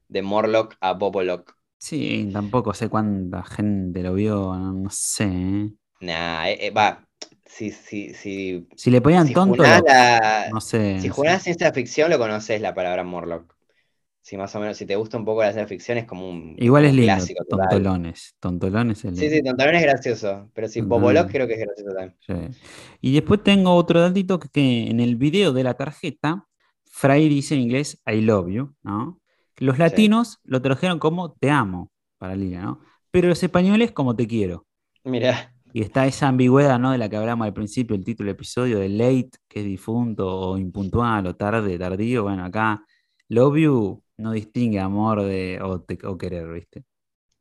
de 0.09 0.23
Morlock 0.23 0.77
a 0.81 0.95
Bobolock. 0.95 1.57
Sí, 1.79 2.31
tampoco 2.33 2.75
sé 2.75 2.89
cuánta 2.89 3.43
gente 3.45 4.03
lo 4.03 4.15
vio, 4.15 4.55
no, 4.57 4.89
sé. 4.91 5.25
¿eh? 5.27 5.73
Nah, 6.01 6.49
eh, 6.49 6.59
eh, 6.67 6.71
va. 6.71 7.07
Si, 7.47 7.71
si, 7.73 8.15
si, 8.15 8.67
Si 8.75 8.91
le 8.91 9.01
ponían 9.01 9.33
si 9.33 9.35
tonto, 9.35 9.67
junás 9.67 9.69
lo- 9.69 9.87
la- 9.87 10.55
no 10.55 10.61
sé. 10.61 10.95
si 10.97 11.09
no 11.09 11.15
sé. 11.15 11.31
junás 11.31 11.43
ciencia 11.43 11.73
ficción, 11.73 12.11
lo 12.11 12.19
conoces 12.19 12.61
la 12.61 12.75
palabra 12.75 13.05
Morlock. 13.05 13.55
Si 14.23 14.37
más 14.37 14.55
o 14.55 14.61
menos, 14.61 14.77
si 14.77 14.87
te 14.87 14.97
gusta 14.97 15.17
un 15.19 15.25
poco 15.25 15.43
la 15.43 15.53
ciencia 15.53 15.67
ficción, 15.69 15.99
es 15.99 16.05
como 16.07 16.29
un, 16.29 16.55
Igual 16.59 16.85
es 16.85 16.95
lindo, 16.95 17.05
clásico 17.05 17.45
total. 17.45 17.69
tontolones. 17.69 18.37
Tontolones 18.41 19.05
es 19.05 19.17
Sí, 19.17 19.29
sí, 19.31 19.37
lindo. 19.37 19.51
Tontalón 19.51 19.75
es 19.77 19.83
gracioso, 19.83 20.51
pero 20.55 20.69
sí, 20.69 20.83
Tontalón. 20.83 20.89
Bobolock 21.03 21.31
creo 21.31 21.47
que 21.47 21.55
es 21.55 21.61
gracioso 21.61 21.93
también. 21.95 22.17
Sí. 22.21 22.35
Y 23.01 23.15
después 23.15 23.43
tengo 23.43 23.75
otro 23.75 24.01
datito 24.01 24.39
que, 24.41 24.49
que 24.49 24.91
en 24.91 25.01
el 25.01 25.17
video 25.17 25.53
de 25.53 25.65
la 25.65 25.75
tarjeta, 25.75 26.47
Fray 26.85 27.29
dice 27.29 27.55
en 27.55 27.61
inglés 27.63 28.03
I 28.07 28.21
love 28.21 28.49
you, 28.51 28.75
¿no? 28.83 29.21
Los 29.59 29.79
latinos 29.79 30.41
lo 30.45 30.61
tradujeron 30.63 30.99
como 30.99 31.33
te 31.33 31.51
amo 31.51 31.91
para 32.19 32.35
Lila, 32.37 32.63
¿no? 32.63 32.81
Pero 33.11 33.29
los 33.29 33.43
españoles 33.43 33.93
como 33.93 34.17
te 34.17 34.27
quiero. 34.27 34.67
Mira, 35.05 35.55
Y 35.73 35.83
está 35.83 36.07
esa 36.07 36.29
ambigüedad, 36.29 36.79
¿no? 36.79 36.91
De 36.93 36.99
la 36.99 37.09
que 37.09 37.17
hablamos 37.17 37.47
al 37.47 37.55
principio, 37.55 37.95
el 37.97 38.05
título 38.05 38.29
del 38.29 38.35
episodio, 38.37 38.79
de 38.79 38.89
late, 38.89 39.31
que 39.49 39.61
es 39.61 39.65
difunto, 39.67 40.27
o 40.29 40.59
impuntual, 40.59 41.27
o 41.27 41.37
tarde, 41.37 41.79
tardío. 41.79 42.25
Bueno, 42.25 42.45
acá 42.45 42.85
love 43.29 43.57
you 43.59 44.03
no 44.21 44.33
distingue 44.33 44.81
amor 44.81 45.23
de, 45.25 45.61
o, 45.63 45.81
te- 45.83 46.07
o 46.07 46.19
querer, 46.19 46.49
¿viste? 46.53 46.85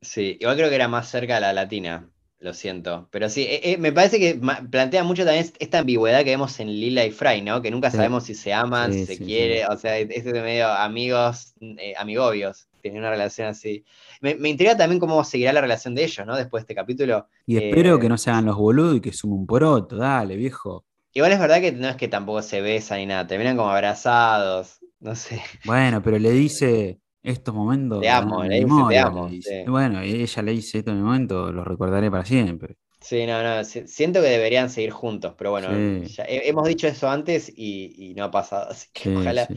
sí, 0.00 0.36
igual 0.40 0.56
creo 0.56 0.68
que 0.68 0.74
era 0.74 0.88
más 0.88 1.08
cerca 1.08 1.36
a 1.36 1.40
la 1.40 1.52
latina, 1.52 2.10
lo 2.38 2.54
siento. 2.54 3.08
Pero 3.10 3.28
sí, 3.28 3.42
eh, 3.44 3.72
eh, 3.72 3.78
me 3.78 3.92
parece 3.92 4.18
que 4.18 4.40
plantea 4.70 5.04
mucho 5.04 5.24
también 5.24 5.50
esta 5.58 5.78
ambigüedad 5.80 6.20
que 6.24 6.30
vemos 6.30 6.58
en 6.60 6.68
Lila 6.68 7.04
y 7.04 7.10
Fry, 7.10 7.42
¿no? 7.42 7.60
Que 7.62 7.70
nunca 7.70 7.90
Sí. 7.90 7.98
sabemos 8.00 8.24
si 8.24 8.34
se 8.34 8.52
aman, 8.52 8.92
Sí, 8.92 9.06
si 9.06 9.06
se 9.06 9.18
sí, 9.18 9.20
quiere, 9.20 9.66
o 9.66 9.76
sea, 9.76 9.98
es 9.98 10.24
de 10.24 10.32
medio 10.42 10.68
amigos, 10.68 11.54
eh, 11.60 11.94
amigobios, 11.96 12.68
tienen 12.80 13.00
una 13.00 13.10
relación 13.10 13.48
así. 13.48 13.84
Me, 14.20 14.34
me 14.36 14.48
intriga 14.48 14.76
también 14.76 15.00
cómo 15.00 15.22
seguirá 15.24 15.52
la 15.52 15.60
relación 15.60 15.94
de 15.94 16.04
ellos, 16.04 16.26
¿no? 16.26 16.36
Después 16.36 16.62
de 16.62 16.64
este 16.64 16.74
capítulo. 16.74 17.28
Y 17.46 17.58
espero 17.58 17.98
que 18.00 18.08
no 18.08 18.16
se 18.16 18.30
hagan 18.30 18.46
los 18.46 18.56
boludos 18.56 18.96
y 18.96 19.00
que 19.02 19.12
sumen 19.12 19.40
un 19.40 19.46
poroto, 19.46 19.96
dale, 19.96 20.36
viejo. 20.36 20.86
Igual 21.12 21.32
es 21.32 21.40
verdad 21.40 21.60
que 21.60 21.72
no 21.72 21.88
es 21.88 21.96
que 21.96 22.08
tampoco 22.08 22.42
se 22.42 22.60
besan 22.60 22.98
ni 22.98 23.06
nada, 23.06 23.26
terminan 23.26 23.56
como 23.56 23.70
abrazados, 23.70 24.78
no 25.00 25.14
sé. 25.16 25.42
Bueno, 25.62 26.02
pero 26.02 26.18
le 26.18 26.30
dice 26.30 27.00
estos 27.22 27.54
momentos. 27.54 28.00
Te 28.00 28.08
amo, 28.08 28.42
le 28.44 28.60
dice, 28.60 28.66
memoria, 28.66 28.86
"Te 28.86 28.98
amo", 28.98 29.28
le 29.28 29.36
dice. 29.36 29.62
sí. 29.64 29.66
Y 29.66 29.70
Bueno, 29.70 30.00
ella 30.00 30.42
le 30.42 30.52
dice 30.52 30.78
esto 30.78 30.90
en 30.92 30.98
el 30.98 31.04
momento, 31.04 31.52
lo 31.52 31.64
recordaré 31.64 32.10
para 32.10 32.24
siempre. 32.24 32.76
Sí, 33.00 33.26
no, 33.26 33.42
no, 33.42 33.64
si- 33.64 33.86
siento 33.88 34.20
que 34.20 34.28
deberían 34.28 34.68
seguir 34.70 34.90
juntos, 34.90 35.34
pero 35.36 35.50
bueno, 35.50 35.68
Sí. 35.68 36.02
ya 36.02 36.24
he- 36.24 36.48
hemos 36.48 36.66
dicho 36.68 36.86
eso 36.86 37.08
antes 37.08 37.50
y, 37.54 37.94
y 38.10 38.14
no 38.14 38.24
ha 38.24 38.30
pasado, 38.30 38.68
así 38.70 38.88
que 38.92 39.04
Sí, 39.04 39.10
ojalá, 39.14 39.48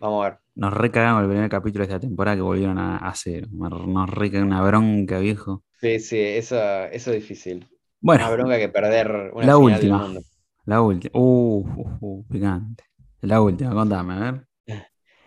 vamos 0.00 0.24
a 0.26 0.30
ver. 0.30 0.38
Nos 0.54 0.72
recagamos 0.72 1.22
el 1.24 1.28
primer 1.30 1.50
capítulo 1.50 1.86
de 1.86 1.92
esta 1.92 2.00
temporada 2.00 2.36
que 2.36 2.42
volvieron 2.42 2.78
a 2.78 2.96
hacer. 2.98 3.50
Nos 3.52 4.08
recagamos 4.10 4.52
una 4.54 4.62
bronca, 4.66 5.18
viejo. 5.18 5.62
Sí, 5.80 5.98
sí, 6.00 6.18
eso, 6.18 6.56
eso 6.86 7.10
es 7.12 7.16
difícil. 7.20 7.68
Bueno, 8.00 8.24
Una 8.24 8.30
bronca 8.30 8.58
que 8.58 8.68
perder 8.68 9.32
una 9.34 9.46
la 9.46 9.52
final 9.52 9.58
última. 9.58 9.98
del 9.98 10.06
mundo. 10.06 10.20
la 10.66 10.82
última. 10.82 11.12
Uh, 11.14 11.66
uh, 11.76 11.98
uh, 12.00 12.26
picante. 12.28 12.84
La 13.22 13.40
última, 13.42 13.72
contame, 13.74 14.14
a 14.14 14.18
ver. 14.32 14.48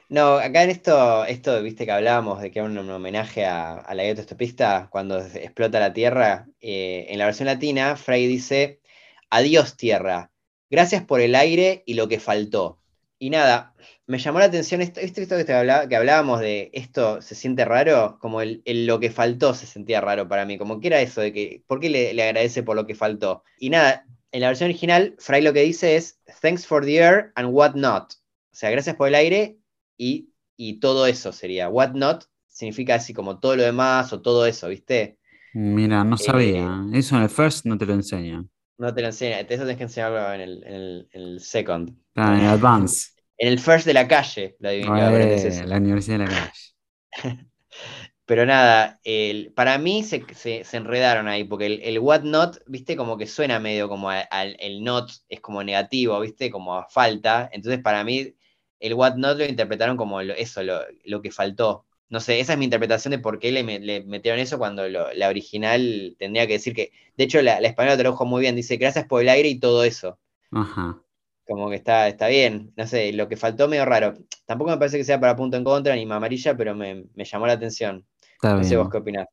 No, 0.10 0.36
acá 0.38 0.64
en 0.64 0.70
esto, 0.70 1.26
esto, 1.26 1.62
viste 1.64 1.86
que 1.86 1.92
hablábamos 1.92 2.40
de 2.42 2.52
que 2.52 2.60
era 2.60 2.68
un, 2.68 2.78
homenaje 2.90 3.46
a, 3.46 3.84
la 3.94 4.04
guerra 4.04 4.22
estopista 4.22 4.88
cuando 4.92 5.20
explota 5.20 5.80
la 5.80 5.94
Tierra. 5.94 6.48
eh, 6.62 7.08
en 7.10 7.18
la 7.18 7.26
versión 7.26 7.48
latina, 7.48 7.96
Frey 7.96 8.28
dice: 8.28 8.82
Adiós, 9.30 9.78
Tierra. 9.78 10.32
Gracias 10.70 11.04
por 11.04 11.22
el 11.22 11.36
aire 11.36 11.84
y 11.86 11.96
lo 11.96 12.08
que 12.08 12.20
faltó. 12.20 12.80
Y 13.18 13.30
nada, 13.32 13.74
me 14.08 14.20
llamó 14.20 14.40
la 14.40 14.46
atención 14.46 14.82
esto, 14.82 15.02
¿viste 15.02 15.24
esto 15.24 15.38
que, 15.38 15.46
te 15.46 15.54
hablaba- 15.54 15.88
que 15.88 15.96
hablábamos 15.96 16.40
de 16.40 16.70
esto 16.74 17.22
se 17.22 17.34
siente 17.36 17.66
raro, 17.66 18.18
como 18.20 18.42
el, 18.42 18.62
el 18.66 18.86
lo 18.86 19.00
que 19.00 19.10
faltó 19.10 19.54
se 19.54 19.66
sentía 19.68 20.02
raro 20.02 20.28
para 20.28 20.46
mí, 20.46 20.58
como 20.58 20.80
que 20.80 20.88
era 20.88 21.02
eso 21.02 21.22
de 21.22 21.34
que, 21.34 21.64
¿por 21.68 21.80
qué 21.80 21.90
le, 21.90 22.14
le 22.14 22.24
agradece 22.24 22.62
por 22.64 22.76
lo 22.76 22.86
que 22.86 22.96
faltó? 22.96 23.44
Y 23.58 23.70
nada, 23.70 24.06
en 24.32 24.42
la 24.42 24.48
versión 24.48 24.70
original, 24.70 25.16
Fry 25.20 25.42
lo 25.42 25.54
que 25.54 25.62
dice 25.62 25.96
es, 25.96 26.20
thanks 26.42 26.68
for 26.68 26.86
the 26.86 26.98
air 26.98 27.32
and 27.36 27.50
what 27.52 27.74
not. 27.76 28.14
O 28.52 28.56
sea, 28.58 28.70
gracias 28.70 28.96
por 28.96 29.08
el 29.08 29.16
aire 29.16 29.58
y, 29.98 30.30
y 30.58 30.80
todo 30.80 31.08
eso 31.08 31.32
sería. 31.34 31.70
What 31.70 31.92
not 31.94 32.26
significa 32.48 32.96
así 32.96 33.14
como 33.14 33.40
todo 33.40 33.56
lo 33.56 33.64
demás 33.64 34.12
o 34.14 34.22
todo 34.22 34.46
eso, 34.46 34.68
¿viste? 34.70 35.20
Mira, 35.54 36.04
no 36.04 36.18
Eh, 36.18 36.18
sabía. 36.18 36.84
Eso 36.94 37.16
en 37.16 37.24
el 37.24 37.30
first 37.30 37.66
no 37.66 37.78
te 37.80 37.86
lo 37.88 37.94
enseñan. 37.94 38.50
No 38.78 38.94
te 38.94 39.02
lo 39.02 39.08
enseña, 39.08 39.40
eso 39.42 39.64
tenés 39.64 39.78
que 39.78 39.84
enseñarlo 39.84 40.34
en 40.34 40.42
el, 40.42 40.64
en 40.66 40.74
el- 40.74 41.10
en 41.12 41.22
el 41.22 41.40
second. 41.42 41.98
Claro, 42.14 42.36
en 42.38 42.44
el 42.44 42.50
advance. 42.50 43.10
En 43.38 43.48
el 43.48 43.60
first 43.60 43.86
de 43.88 43.94
la 43.94 44.08
calle, 44.10 44.58
aprendes 45.06 45.46
Eh, 45.46 45.46
eso. 45.46 45.68
la 45.68 45.78
Universidad 45.78 46.20
de 46.20 46.26
la 46.26 46.30
Calle. 46.30 46.52
Pero 48.26 48.46
nada, 48.46 49.00
el- 49.04 49.54
para 49.54 49.78
mí 49.78 50.04
se, 50.04 50.26
se- 50.36 50.64
se 50.64 50.78
enredaron 50.78 51.28
ahí, 51.28 51.44
porque 51.44 51.68
el, 51.68 51.82
el 51.84 52.00
what 52.00 52.24
not, 52.24 52.58
viste, 52.68 52.96
como 52.98 53.18
que 53.18 53.28
suena 53.28 53.60
medio 53.60 53.90
como 53.90 54.10
al 54.10 54.58
el 54.60 54.84
not 54.84 55.12
es 55.30 55.42
como 55.42 55.64
negativo, 55.64 56.20
viste, 56.22 56.52
como 56.52 56.76
a 56.76 56.88
falta. 56.90 57.50
Entonces, 57.54 57.82
para 57.82 58.04
mí, 58.04 58.36
el 58.86 58.94
what 58.94 59.16
not 59.16 59.38
lo 59.38 59.46
interpretaron 59.46 59.98
como 59.98 60.22
lo- 60.22 60.34
eso, 60.34 60.64
lo, 60.64 60.82
lo 61.06 61.22
que 61.22 61.32
faltó. 61.32 61.86
No 62.10 62.20
sé, 62.20 62.40
esa 62.40 62.54
es 62.54 62.60
mi 62.60 62.66
interpretación 62.66 63.12
de 63.12 63.20
por 63.20 63.40
qué 63.40 63.52
le, 63.52 63.64
me- 63.64 63.80
le 63.80 64.04
metieron 64.06 64.40
eso 64.40 64.58
cuando 64.58 64.88
lo- 64.90 65.12
la 65.14 65.30
original 65.30 66.16
tendría 66.20 66.48
que 66.48 66.54
decir 66.54 66.74
que. 66.76 66.92
De 67.18 67.24
hecho, 67.26 67.42
la, 67.42 67.60
la 67.62 67.68
española 67.70 67.98
tradujo 67.98 68.26
muy 68.26 68.42
bien, 68.42 68.56
dice 68.56 68.78
gracias 68.78 69.06
por 69.08 69.22
el 69.22 69.30
aire 69.30 69.50
y 69.50 69.60
todo 69.60 69.84
eso. 69.84 70.20
Ajá. 70.52 71.02
Como 71.48 71.70
que 71.70 71.76
está, 71.76 72.08
está 72.08 72.28
bien. 72.28 72.74
No 72.76 72.88
sé, 72.88 73.14
lo 73.14 73.28
que 73.28 73.38
faltó 73.38 73.68
medio 73.68 73.86
raro. 73.86 74.14
Tampoco 74.46 74.72
me 74.72 74.78
parece 74.78 74.98
que 74.98 75.04
sea 75.04 75.20
para 75.20 75.36
punto 75.36 75.58
en 75.58 75.64
contra 75.64 75.96
ni 75.96 76.04
amarilla, 76.04 76.58
pero 76.58 76.76
me, 76.76 77.06
me 77.14 77.26
llamó 77.26 77.46
la 77.48 77.54
atención. 77.54 78.06
Está 78.34 78.56
No 78.56 78.64
sé 78.64 78.78
vos 78.78 78.90
qué 78.90 78.98
opinás. 78.98 79.28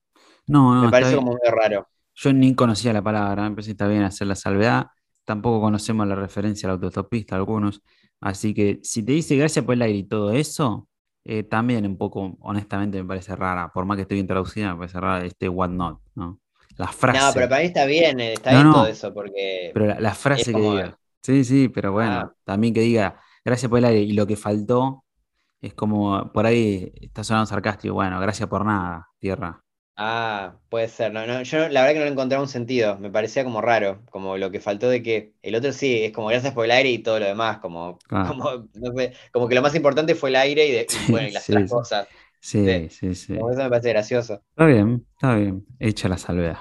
No, 0.47 0.75
no, 0.75 0.83
Me 0.85 0.91
parece 0.91 1.17
como 1.17 1.33
medio 1.33 1.51
raro. 1.55 1.89
Yo 2.15 2.33
ni 2.33 2.55
conocía 2.55 2.93
la 2.93 3.03
palabra, 3.03 3.49
me 3.49 3.55
parece 3.57 3.69
que 3.69 3.73
está 3.73 3.89
bien 3.89 4.03
hacer 4.03 4.27
la 4.27 4.35
salvedad. 4.35 4.87
Tampoco 5.25 5.61
conocemos 5.61 6.07
la 6.07 6.15
referencia 6.15 6.67
a 6.67 6.69
la 6.69 6.75
autostopista, 6.75 7.37
algunos. 7.37 7.81
Así 8.23 8.55
que 8.55 8.81
si 8.83 9.03
te 9.03 9.13
dice 9.13 9.37
gracias 9.37 9.65
por 9.65 9.75
el 9.75 9.83
aire 9.83 9.99
y 9.99 10.05
todo 10.05 10.33
eso, 10.33 10.89
eh, 11.25 11.43
también 11.43 11.85
un 11.87 11.99
poco, 11.99 12.37
honestamente, 12.41 13.03
me 13.03 13.07
parece 13.09 13.37
rara. 13.37 13.71
Por 13.73 13.85
más 13.85 13.97
que 13.97 14.03
esté 14.03 14.15
bien 14.15 14.27
traducida, 14.27 14.73
me 14.73 14.79
parece 14.79 14.99
rara 15.01 15.25
este 15.27 15.49
what 15.49 15.69
not, 15.69 16.01
¿no? 16.15 16.41
La 16.79 16.89
frase. 16.89 17.21
No, 17.21 17.33
pero 17.35 17.49
para 17.51 17.61
mí 17.61 17.67
está 17.67 17.85
bien, 17.85 18.19
eh, 18.21 18.33
está 18.33 18.53
No, 18.53 18.57
bien 18.59 18.67
no. 18.69 18.73
todo 18.75 18.87
eso, 18.87 19.13
porque 19.13 19.71
Pero 19.75 19.87
la, 19.87 20.01
la 20.01 20.15
frase 20.15 20.47
que 20.47 20.53
como- 20.53 20.73
diga. 20.77 20.99
Sí, 21.23 21.45
sí, 21.45 21.69
pero 21.69 21.93
bueno, 21.93 22.13
Ah. 22.15 22.35
también 22.45 22.73
que 22.75 22.81
diga, 22.81 23.21
gracias 23.45 23.69
por 23.69 23.79
el 23.79 23.85
aire. 23.85 24.01
Y 24.01 24.13
lo 24.15 24.27
que 24.27 24.37
faltó 24.37 25.05
es 25.61 25.75
como, 25.75 26.33
por 26.33 26.47
ahí 26.47 26.93
está 27.01 27.23
sonando 27.23 27.47
sarcástico. 27.47 27.95
Bueno, 27.95 28.19
gracias 28.21 28.49
por 28.49 28.65
nada, 28.65 29.09
tierra. 29.21 29.62
Ah, 29.97 30.59
puede 30.71 30.89
ser. 30.89 31.13
No, 31.13 31.27
no, 31.27 31.43
yo 31.43 31.69
la 31.69 31.83
verdad 31.83 31.93
que 31.95 31.99
no 31.99 32.05
le 32.07 32.11
encontraba 32.13 32.43
un 32.43 32.49
sentido. 32.49 32.99
Me 32.99 33.11
parecía 33.11 33.45
como 33.45 33.61
raro. 33.61 34.03
Como 34.11 34.37
lo 34.39 34.51
que 34.51 34.59
faltó 34.61 34.89
de 34.89 35.03
que 35.03 35.35
el 35.43 35.55
otro 35.55 35.73
sí, 35.73 36.05
es 36.05 36.13
como 36.13 36.29
gracias 36.29 36.55
por 36.55 36.65
el 36.65 36.71
aire 36.71 36.91
y 36.91 36.99
todo 36.99 37.21
lo 37.21 37.27
demás. 37.27 37.59
Como, 37.59 37.99
Claro. 38.09 38.29
como, 38.29 38.51
no 38.75 38.93
sé, 38.97 39.13
como 39.33 39.49
que 39.49 39.55
lo 39.55 39.63
más 39.63 39.75
importante 39.75 40.15
fue 40.15 40.31
el 40.31 40.37
aire 40.37 40.67
y, 40.67 40.73
de- 40.73 40.87
y 41.09 41.11
bueno, 41.13 41.29
y 41.29 41.33
las 41.33 41.45
sí, 41.45 41.53
otras 41.53 41.69
sí. 41.69 41.75
cosas. 41.75 42.09
Sí, 42.41 42.65
Sí. 42.67 42.89
sí, 42.91 43.15
sí. 43.15 43.37
Como 43.39 43.51
eso 43.53 43.63
me 43.63 43.69
parece 43.71 43.91
gracioso. 43.91 44.43
Está 44.51 44.67
bien, 44.67 45.07
está 45.15 45.35
bien. 45.37 45.65
Hecha 45.79 46.09
la 46.09 46.19
salvedad. 46.19 46.59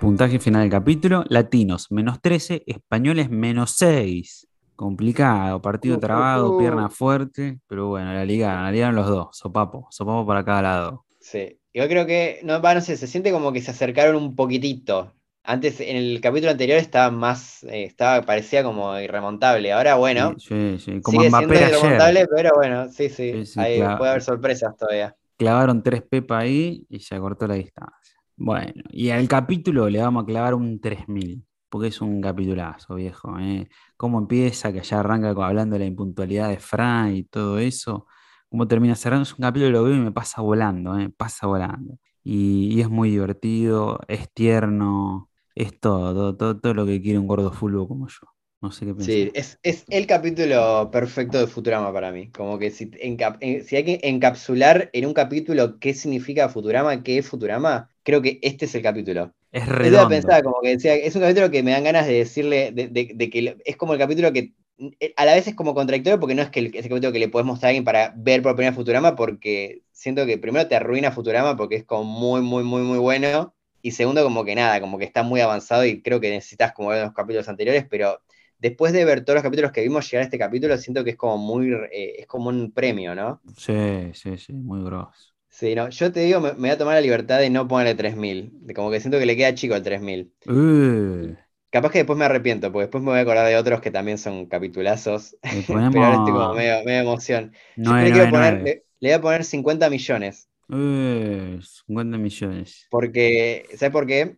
Puntaje 0.00 0.38
final 0.38 0.62
del 0.62 0.70
capítulo. 0.70 1.24
Latinos, 1.28 1.88
menos 1.90 2.20
13. 2.22 2.62
Españoles, 2.66 3.28
menos 3.28 3.72
6. 3.72 4.46
Complicado. 4.80 5.60
Partido 5.60 5.98
trabado, 5.98 6.56
pierna 6.56 6.88
fuerte. 6.88 7.60
Pero 7.66 7.88
bueno, 7.88 8.14
la 8.14 8.24
liga, 8.24 8.62
la 8.62 8.72
ligaron 8.72 8.94
los 8.94 9.06
dos. 9.08 9.36
Sopapo. 9.36 9.86
Sopapo 9.90 10.26
para 10.26 10.42
cada 10.42 10.62
lado. 10.62 11.04
Sí. 11.20 11.58
Yo 11.74 11.86
creo 11.86 12.06
que, 12.06 12.40
no, 12.44 12.62
sé, 12.80 12.96
se 12.96 13.06
siente 13.06 13.30
como 13.30 13.52
que 13.52 13.60
se 13.60 13.72
acercaron 13.72 14.16
un 14.16 14.34
poquitito. 14.34 15.12
Antes, 15.44 15.80
en 15.82 15.96
el 15.98 16.22
capítulo 16.22 16.52
anterior 16.52 16.78
estaba 16.78 17.10
más, 17.10 17.62
eh, 17.64 17.84
estaba, 17.84 18.22
parecía 18.22 18.64
como 18.64 18.98
irremontable. 18.98 19.70
Ahora, 19.70 19.96
bueno, 19.96 20.34
Sí, 20.38 20.78
sí, 20.78 20.78
sí. 20.78 21.00
Como 21.02 21.20
sigue 21.20 21.28
Mbappé 21.28 21.44
siendo 21.44 21.66
ayer. 21.66 21.78
irremontable, 21.78 22.26
pero 22.34 22.50
bueno, 22.56 22.88
sí, 22.88 23.10
sí. 23.10 23.32
Sí, 23.32 23.44
sí, 23.44 23.60
ahí 23.60 23.80
puede 23.98 24.10
haber 24.12 24.22
sorpresas 24.22 24.74
todavía. 24.78 25.14
Clavaron 25.36 25.82
tres 25.82 26.00
pepas 26.00 26.44
ahí 26.44 26.86
y 26.88 27.00
se 27.00 27.14
acortó 27.14 27.46
la 27.46 27.56
distancia. 27.56 28.14
Bueno, 28.34 28.82
y 28.88 29.10
al 29.10 29.28
capítulo 29.28 29.90
le 29.90 30.00
vamos 30.00 30.22
a 30.22 30.26
clavar 30.26 30.54
un 30.54 30.80
3000, 30.80 31.44
porque 31.70 31.88
es 31.88 32.00
un 32.00 32.20
capitulazo, 32.20 32.96
viejo. 32.96 33.38
¿eh? 33.38 33.68
Cómo 33.96 34.18
empieza, 34.18 34.72
que 34.72 34.82
ya 34.82 35.00
arranca 35.00 35.30
hablando 35.30 35.74
de 35.74 35.80
la 35.80 35.86
impuntualidad 35.86 36.48
de 36.50 36.58
Fran 36.58 37.14
y 37.16 37.24
todo 37.24 37.58
eso. 37.58 38.06
Cómo 38.50 38.66
termina 38.68 38.94
cerrando, 38.96 39.22
es 39.24 39.32
un 39.32 39.40
capítulo 39.42 39.70
lo 39.70 39.84
veo 39.84 39.94
y 39.96 40.00
me 40.00 40.12
pasa 40.12 40.42
volando, 40.42 40.98
¿eh? 40.98 41.08
pasa 41.16 41.46
volando. 41.46 41.98
Y, 42.24 42.74
y 42.74 42.80
es 42.80 42.90
muy 42.90 43.10
divertido, 43.10 44.00
es 44.08 44.32
tierno, 44.32 45.30
es 45.54 45.78
todo, 45.80 46.12
todo, 46.14 46.36
todo, 46.36 46.60
todo 46.60 46.74
lo 46.74 46.86
que 46.86 47.00
quiere 47.00 47.18
un 47.18 47.26
gordo 47.28 47.52
fulbo 47.52 47.86
como 47.88 48.08
yo. 48.08 48.39
No 48.66 48.70
sé 48.76 48.86
qué 48.86 48.94
pensar. 48.94 49.24
Sí, 49.24 49.32
es, 49.34 49.58
es 49.62 49.86
el 49.88 50.06
capítulo 50.06 50.90
perfecto 50.92 51.38
de 51.38 51.46
Futurama 51.46 51.90
para 51.92 52.12
mí. 52.12 52.30
Como 52.30 52.58
que 52.58 52.70
si, 52.70 52.90
eh, 53.00 53.62
si 53.64 53.76
hay 53.76 53.84
que 53.84 54.00
encapsular 54.02 54.90
en 54.92 55.06
un 55.06 55.14
capítulo 55.14 55.78
qué 55.80 55.94
significa 55.94 56.50
Futurama, 56.50 57.02
qué 57.02 57.16
es 57.18 57.26
Futurama, 57.28 57.90
creo 58.02 58.20
que 58.20 58.38
este 58.42 58.66
es 58.66 58.74
el 58.74 58.82
capítulo. 58.82 59.34
Es 59.52 59.68
Yo 59.78 60.06
redondo. 60.08 60.08
pensaba 60.08 60.42
como 60.42 60.60
que 60.60 60.70
decía, 60.70 60.94
es 60.94 61.14
un 61.16 61.22
capítulo 61.22 61.50
que 61.50 61.62
me 61.62 61.70
dan 61.70 61.84
ganas 61.84 62.06
de 62.06 62.12
decirle, 62.14 62.72
de, 62.72 62.88
de- 62.88 63.12
de 63.14 63.30
que 63.30 63.56
es 63.64 63.76
como 63.78 63.94
el 63.94 63.98
capítulo 63.98 64.32
que 64.34 64.52
eh, 65.00 65.14
a 65.16 65.24
la 65.24 65.34
vez 65.34 65.46
es 65.46 65.54
como 65.54 65.74
contradictorio 65.74 66.20
porque 66.20 66.34
no 66.34 66.42
es 66.42 66.50
que 66.50 66.60
el- 66.60 66.66
ese 66.76 66.88
capítulo 66.90 67.12
que 67.12 67.18
le 67.18 67.28
puedes 67.28 67.46
mostrar 67.46 67.68
a 67.68 67.70
alguien 67.70 67.84
para 67.84 68.12
ver 68.16 68.42
por 68.42 68.54
primera 68.54 68.74
Futurama, 68.74 69.16
porque 69.16 69.82
siento 69.92 70.26
que 70.26 70.36
primero 70.38 70.68
te 70.68 70.76
arruina 70.76 71.10
Futurama 71.12 71.56
porque 71.56 71.76
es 71.76 71.84
como 71.84 72.04
muy, 72.04 72.42
muy, 72.42 72.64
muy, 72.64 72.82
muy 72.82 72.98
bueno. 72.98 73.54
Y 73.82 73.92
segundo, 73.92 74.22
como 74.22 74.44
que 74.44 74.54
nada, 74.54 74.78
como 74.80 74.98
que 74.98 75.04
está 75.06 75.22
muy 75.22 75.40
avanzado 75.40 75.86
y 75.86 76.02
creo 76.02 76.20
que 76.20 76.28
necesitas 76.30 76.72
como 76.74 76.90
ver 76.90 77.02
los 77.04 77.14
capítulos 77.14 77.48
anteriores, 77.48 77.86
pero 77.88 78.20
después 78.60 78.92
de 78.92 79.04
ver 79.04 79.24
todos 79.24 79.36
los 79.36 79.42
capítulos 79.44 79.72
que 79.72 79.82
vimos 79.82 80.10
llegar 80.10 80.22
a 80.22 80.24
este 80.26 80.38
capítulo, 80.38 80.76
siento 80.78 81.04
que 81.04 81.10
es 81.10 81.16
como 81.16 81.38
muy, 81.38 81.72
eh, 81.92 82.16
es 82.20 82.26
como 82.26 82.48
un 82.50 82.72
premio, 82.72 83.14
¿no? 83.14 83.42
Sí, 83.56 84.12
sí, 84.14 84.36
sí, 84.38 84.52
muy 84.52 84.82
grosso. 84.84 85.32
Sí, 85.48 85.74
no, 85.74 85.88
yo 85.90 86.10
te 86.12 86.20
digo, 86.20 86.40
me, 86.40 86.52
me 86.52 86.58
voy 86.60 86.70
a 86.70 86.78
tomar 86.78 86.94
la 86.94 87.00
libertad 87.00 87.38
de 87.38 87.50
no 87.50 87.66
ponerle 87.68 87.94
3000, 87.94 88.50
de 88.66 88.74
como 88.74 88.90
que 88.90 89.00
siento 89.00 89.18
que 89.18 89.26
le 89.26 89.36
queda 89.36 89.54
chico 89.54 89.74
el 89.74 89.82
3000. 89.82 90.32
Uh, 90.46 91.34
Capaz 91.70 91.90
que 91.92 91.98
después 91.98 92.18
me 92.18 92.24
arrepiento, 92.24 92.72
porque 92.72 92.84
después 92.86 93.02
me 93.04 93.10
voy 93.10 93.18
a 93.20 93.22
acordar 93.22 93.46
de 93.46 93.56
otros 93.56 93.80
que 93.80 93.90
también 93.92 94.18
son 94.18 94.46
capitulazos. 94.46 95.36
le 95.48 95.62
Pero 95.90 96.04
ahora 96.04 96.16
estoy 96.16 96.32
como 96.32 96.52
ponemos 96.52 96.54
medio, 96.54 96.82
medio 96.84 97.00
emoción. 97.02 97.54
Yo 97.82 98.10
quiero 98.12 98.28
poner, 98.28 98.58
nueve. 98.58 98.62
le, 98.62 98.84
le 99.00 99.08
voy 99.10 99.12
a 99.12 99.20
poner 99.20 99.44
50 99.44 99.88
millones. 99.90 100.48
Uh, 100.68 101.60
50 101.62 102.16
millones. 102.18 102.88
Porque, 102.88 103.66
¿sabes 103.76 103.92
por 103.92 104.06
qué? 104.06 104.36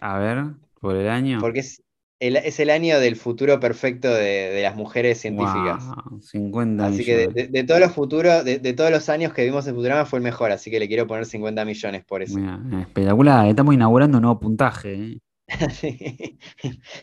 A 0.00 0.18
ver, 0.18 0.54
por 0.80 0.96
el 0.96 1.08
año. 1.08 1.40
Porque 1.40 1.60
es 1.60 1.82
el, 2.20 2.36
es 2.36 2.60
el 2.60 2.70
año 2.70 3.00
del 3.00 3.16
futuro 3.16 3.60
perfecto 3.60 4.08
de, 4.12 4.50
de 4.50 4.62
las 4.62 4.76
mujeres 4.76 5.20
científicas. 5.20 5.84
Wow, 5.86 6.20
50 6.22 6.86
Así 6.86 7.04
que 7.04 7.16
de, 7.16 7.26
millones. 7.28 7.52
de- 7.52 7.58
de 7.60 7.64
todos 7.66 7.80
los 7.80 7.92
futuros, 7.92 8.44
de, 8.44 8.72
todos 8.72 8.90
los 8.90 9.08
años 9.08 9.32
que 9.32 9.44
vimos 9.44 9.66
en 9.66 9.74
Futurama 9.74 10.04
fue 10.06 10.18
el 10.20 10.22
mejor, 10.22 10.50
así 10.52 10.70
que 10.70 10.78
le 10.78 10.88
quiero 10.88 11.06
poner 11.06 11.26
50 11.26 11.64
millones 11.64 12.04
por 12.04 12.22
eso. 12.22 12.38
Mira, 12.38 12.60
espectacular. 12.80 13.46
Estamos 13.48 13.74
inaugurando 13.74 14.18
un 14.18 14.22
nuevo 14.22 14.40
puntaje. 14.40 14.94
¿eh? 14.94 15.18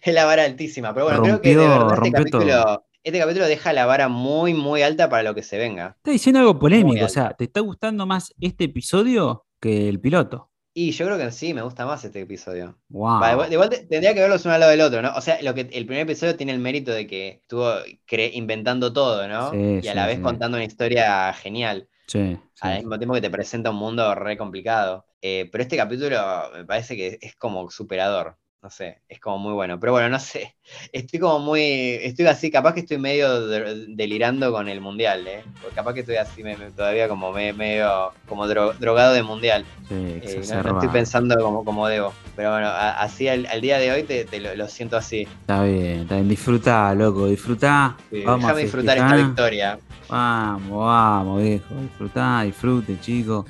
Es 0.03 0.13
la 0.13 0.25
vara 0.25 0.43
altísima, 0.45 0.93
pero 0.93 1.05
bueno, 1.05 1.21
creo 1.23 1.41
que 1.41 1.49
de 1.49 1.55
Rompió- 1.55 1.69
verdad 1.69 1.87
este 1.87 1.95
rompió 1.95 2.11
capítulo, 2.19 2.85
este 3.03 3.19
capítulo 3.19 3.45
deja 3.47 3.73
la 3.73 3.85
vara 3.85 4.07
muy, 4.09 4.53
muy 4.53 4.81
alta 4.81 5.09
para 5.09 5.23
lo 5.23 5.33
que 5.35 5.43
se 5.43 5.57
venga. 5.57 5.95
Está 5.97 6.11
diciendo 6.11 6.39
algo 6.39 6.59
polémico. 6.59 7.05
O 7.05 7.09
sea, 7.09 7.33
¿te 7.33 7.45
está 7.45 7.59
gustando 7.61 8.05
más 8.05 8.33
este 8.39 8.65
episodio 8.65 9.45
que 9.59 9.89
el 9.89 9.99
piloto? 9.99 10.50
Y 10.73 10.91
yo 10.91 11.05
creo 11.05 11.17
que 11.17 11.23
en 11.25 11.31
sí 11.33 11.53
me 11.53 11.61
gusta 11.61 11.85
más 11.85 12.03
este 12.05 12.21
episodio. 12.21 12.79
Wow. 12.89 13.21
Igual, 13.33 13.49
de 13.49 13.53
igual 13.55 13.69
te- 13.69 13.85
tendría 13.85 14.13
que 14.13 14.21
verlos 14.21 14.45
uno 14.45 14.53
al 14.53 14.59
lado 14.61 14.71
del 14.71 14.81
otro, 14.81 15.01
¿no? 15.01 15.13
O 15.15 15.21
sea, 15.21 15.41
lo 15.41 15.53
que, 15.53 15.61
el 15.61 15.85
primer 15.85 15.99
episodio 16.03 16.35
tiene 16.37 16.53
el 16.53 16.59
mérito 16.59 16.91
de 16.91 17.07
que 17.07 17.29
estuvo 17.41 17.65
cre- 18.07 18.31
inventando 18.33 18.91
todo, 18.93 19.27
¿no? 19.27 19.51
Sí, 19.51 19.81
y 19.81 19.87
a 19.87 19.93
sí, 19.93 19.95
la 19.95 20.07
vez 20.07 20.15
sí. 20.15 20.21
contando 20.21 20.57
una 20.57 20.65
historia 20.65 21.33
genial. 21.33 21.89
Sí, 22.07 22.37
Al 22.61 22.79
mismo 22.79 22.97
tiempo 22.99 23.15
que 23.15 23.21
te 23.21 23.31
presenta 23.31 23.71
un 23.71 23.77
mundo 23.77 24.15
re 24.15 24.37
complicado. 24.37 25.05
Eh, 25.21 25.49
pero 25.51 25.63
este 25.63 25.77
capítulo 25.77 26.17
me 26.55 26.65
parece 26.65 26.95
que 26.97 27.19
es 27.21 27.35
como 27.37 27.69
superador. 27.71 28.37
No 28.63 28.69
sé, 28.69 28.99
es 29.09 29.19
como 29.19 29.39
muy 29.39 29.53
bueno. 29.53 29.79
Pero 29.79 29.91
bueno, 29.93 30.07
no 30.09 30.19
sé. 30.19 30.55
Estoy 30.93 31.19
como 31.19 31.39
muy. 31.39 31.61
Estoy 32.03 32.27
así, 32.27 32.51
capaz 32.51 32.75
que 32.75 32.81
estoy 32.81 32.99
medio 32.99 33.47
de- 33.47 33.87
delirando 33.89 34.51
con 34.51 34.69
el 34.69 34.79
mundial, 34.81 35.25
¿eh? 35.27 35.43
Porque 35.59 35.75
capaz 35.75 35.95
que 35.95 36.01
estoy 36.01 36.17
así 36.17 36.43
me- 36.43 36.55
me- 36.55 36.69
todavía 36.69 37.07
como 37.07 37.31
me- 37.31 37.53
medio 37.53 38.11
como 38.27 38.45
dro- 38.47 38.73
drogado 38.77 39.13
de 39.13 39.23
mundial. 39.23 39.65
Sí, 39.89 39.95
Eh, 39.95 40.43
no- 40.47 40.73
estoy 40.75 40.89
pensando 40.89 41.35
como, 41.41 41.65
como 41.65 41.87
debo. 41.87 42.13
Pero 42.35 42.51
bueno, 42.51 42.67
a- 42.67 43.01
así 43.01 43.27
al, 43.27 43.47
al 43.47 43.61
día 43.61 43.79
de 43.79 43.91
hoy 43.93 44.03
te, 44.03 44.25
te 44.25 44.39
lo, 44.39 44.53
lo 44.55 44.67
siento 44.67 44.95
así. 44.95 45.21
Está 45.21 45.63
bien, 45.63 46.01
está 46.01 46.15
bien. 46.17 46.29
Disfrutá, 46.29 46.93
loco, 46.93 47.25
disfrutá. 47.25 47.97
Sí, 48.11 48.21
Vamos 48.23 48.51
a 48.51 48.55
disfrutar 48.55 48.95
esta 48.99 49.15
victoria. 49.15 49.79
Vamos, 50.07 50.85
vamos, 50.85 51.41
viejo. 51.41 51.73
Disfrutá, 51.81 52.43
disfruten, 52.43 52.99
chicos. 53.01 53.45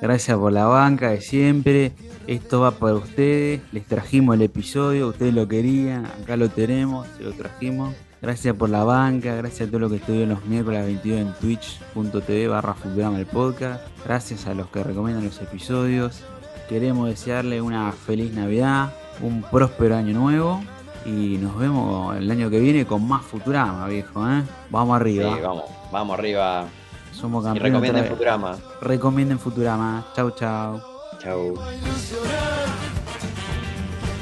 Gracias 0.00 0.36
por 0.38 0.52
la 0.52 0.64
banca 0.66 1.10
de 1.10 1.20
siempre. 1.20 1.92
Esto 2.26 2.60
va 2.60 2.72
para 2.72 2.94
ustedes. 2.94 3.60
Les 3.72 3.84
trajimos 3.86 4.34
el 4.34 4.42
episodio, 4.42 5.08
ustedes 5.08 5.32
lo 5.34 5.46
querían. 5.46 6.06
Acá 6.06 6.36
lo 6.36 6.48
tenemos, 6.48 7.06
se 7.16 7.22
lo 7.22 7.32
trajimos. 7.32 7.94
Gracias 8.20 8.56
por 8.56 8.70
la 8.70 8.82
banca, 8.82 9.34
gracias 9.36 9.68
a 9.68 9.70
todos 9.70 9.82
los 9.82 9.90
que 9.90 9.98
estuvieron 9.98 10.30
los 10.30 10.44
miércoles 10.46 10.78
a 10.78 10.82
las 10.82 10.86
22 10.88 11.20
en 11.20 11.34
twitch.tv 11.34 12.48
barra 12.48 12.74
Futurama 12.74 13.18
el 13.18 13.26
podcast. 13.26 13.82
Gracias 14.04 14.46
a 14.46 14.54
los 14.54 14.68
que 14.68 14.82
recomiendan 14.82 15.24
los 15.24 15.40
episodios. 15.40 16.22
Queremos 16.68 17.08
desearle 17.08 17.60
una 17.60 17.92
feliz 17.92 18.32
Navidad, 18.32 18.92
un 19.20 19.42
próspero 19.42 19.96
año 19.96 20.18
nuevo. 20.18 20.60
Y 21.04 21.36
nos 21.38 21.56
vemos 21.56 22.16
el 22.16 22.28
año 22.28 22.50
que 22.50 22.58
viene 22.58 22.84
con 22.84 23.06
más 23.06 23.22
Futurama, 23.22 23.86
viejo. 23.86 24.28
¿eh? 24.28 24.42
Vamos 24.70 24.96
Sí, 24.98 25.02
arriba. 25.02 25.38
vamos, 25.40 25.64
vamos 25.92 26.18
arriba. 26.18 26.64
Somos 27.12 27.44
Y 27.44 27.46
campeones. 27.46 27.72
recomienden 27.72 27.90
otra 27.90 28.02
vez. 28.02 28.10
Futurama. 28.10 28.56
Recomienden 28.80 29.38
Futurama. 29.38 30.06
Chau, 30.16 30.30
chau. 30.32 30.95
Chau. 31.26 31.58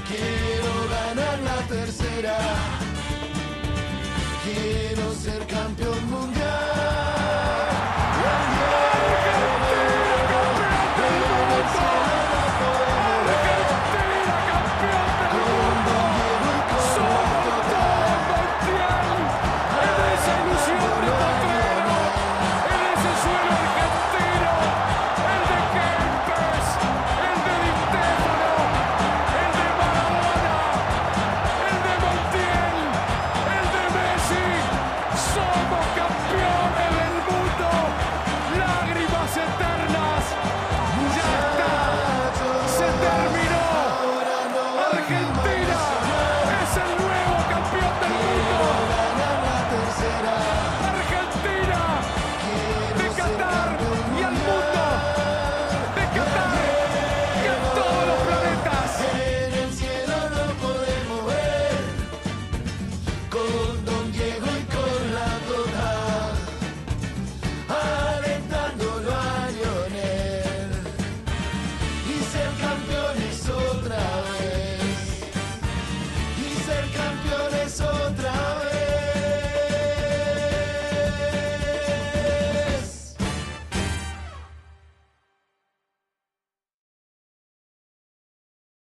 Quiero 0.08 0.72
ganar 0.88 1.38
la 1.40 1.58
tercera. 1.68 2.38
Quiero 4.42 5.12
ser 5.12 5.46
campeón. 5.46 6.13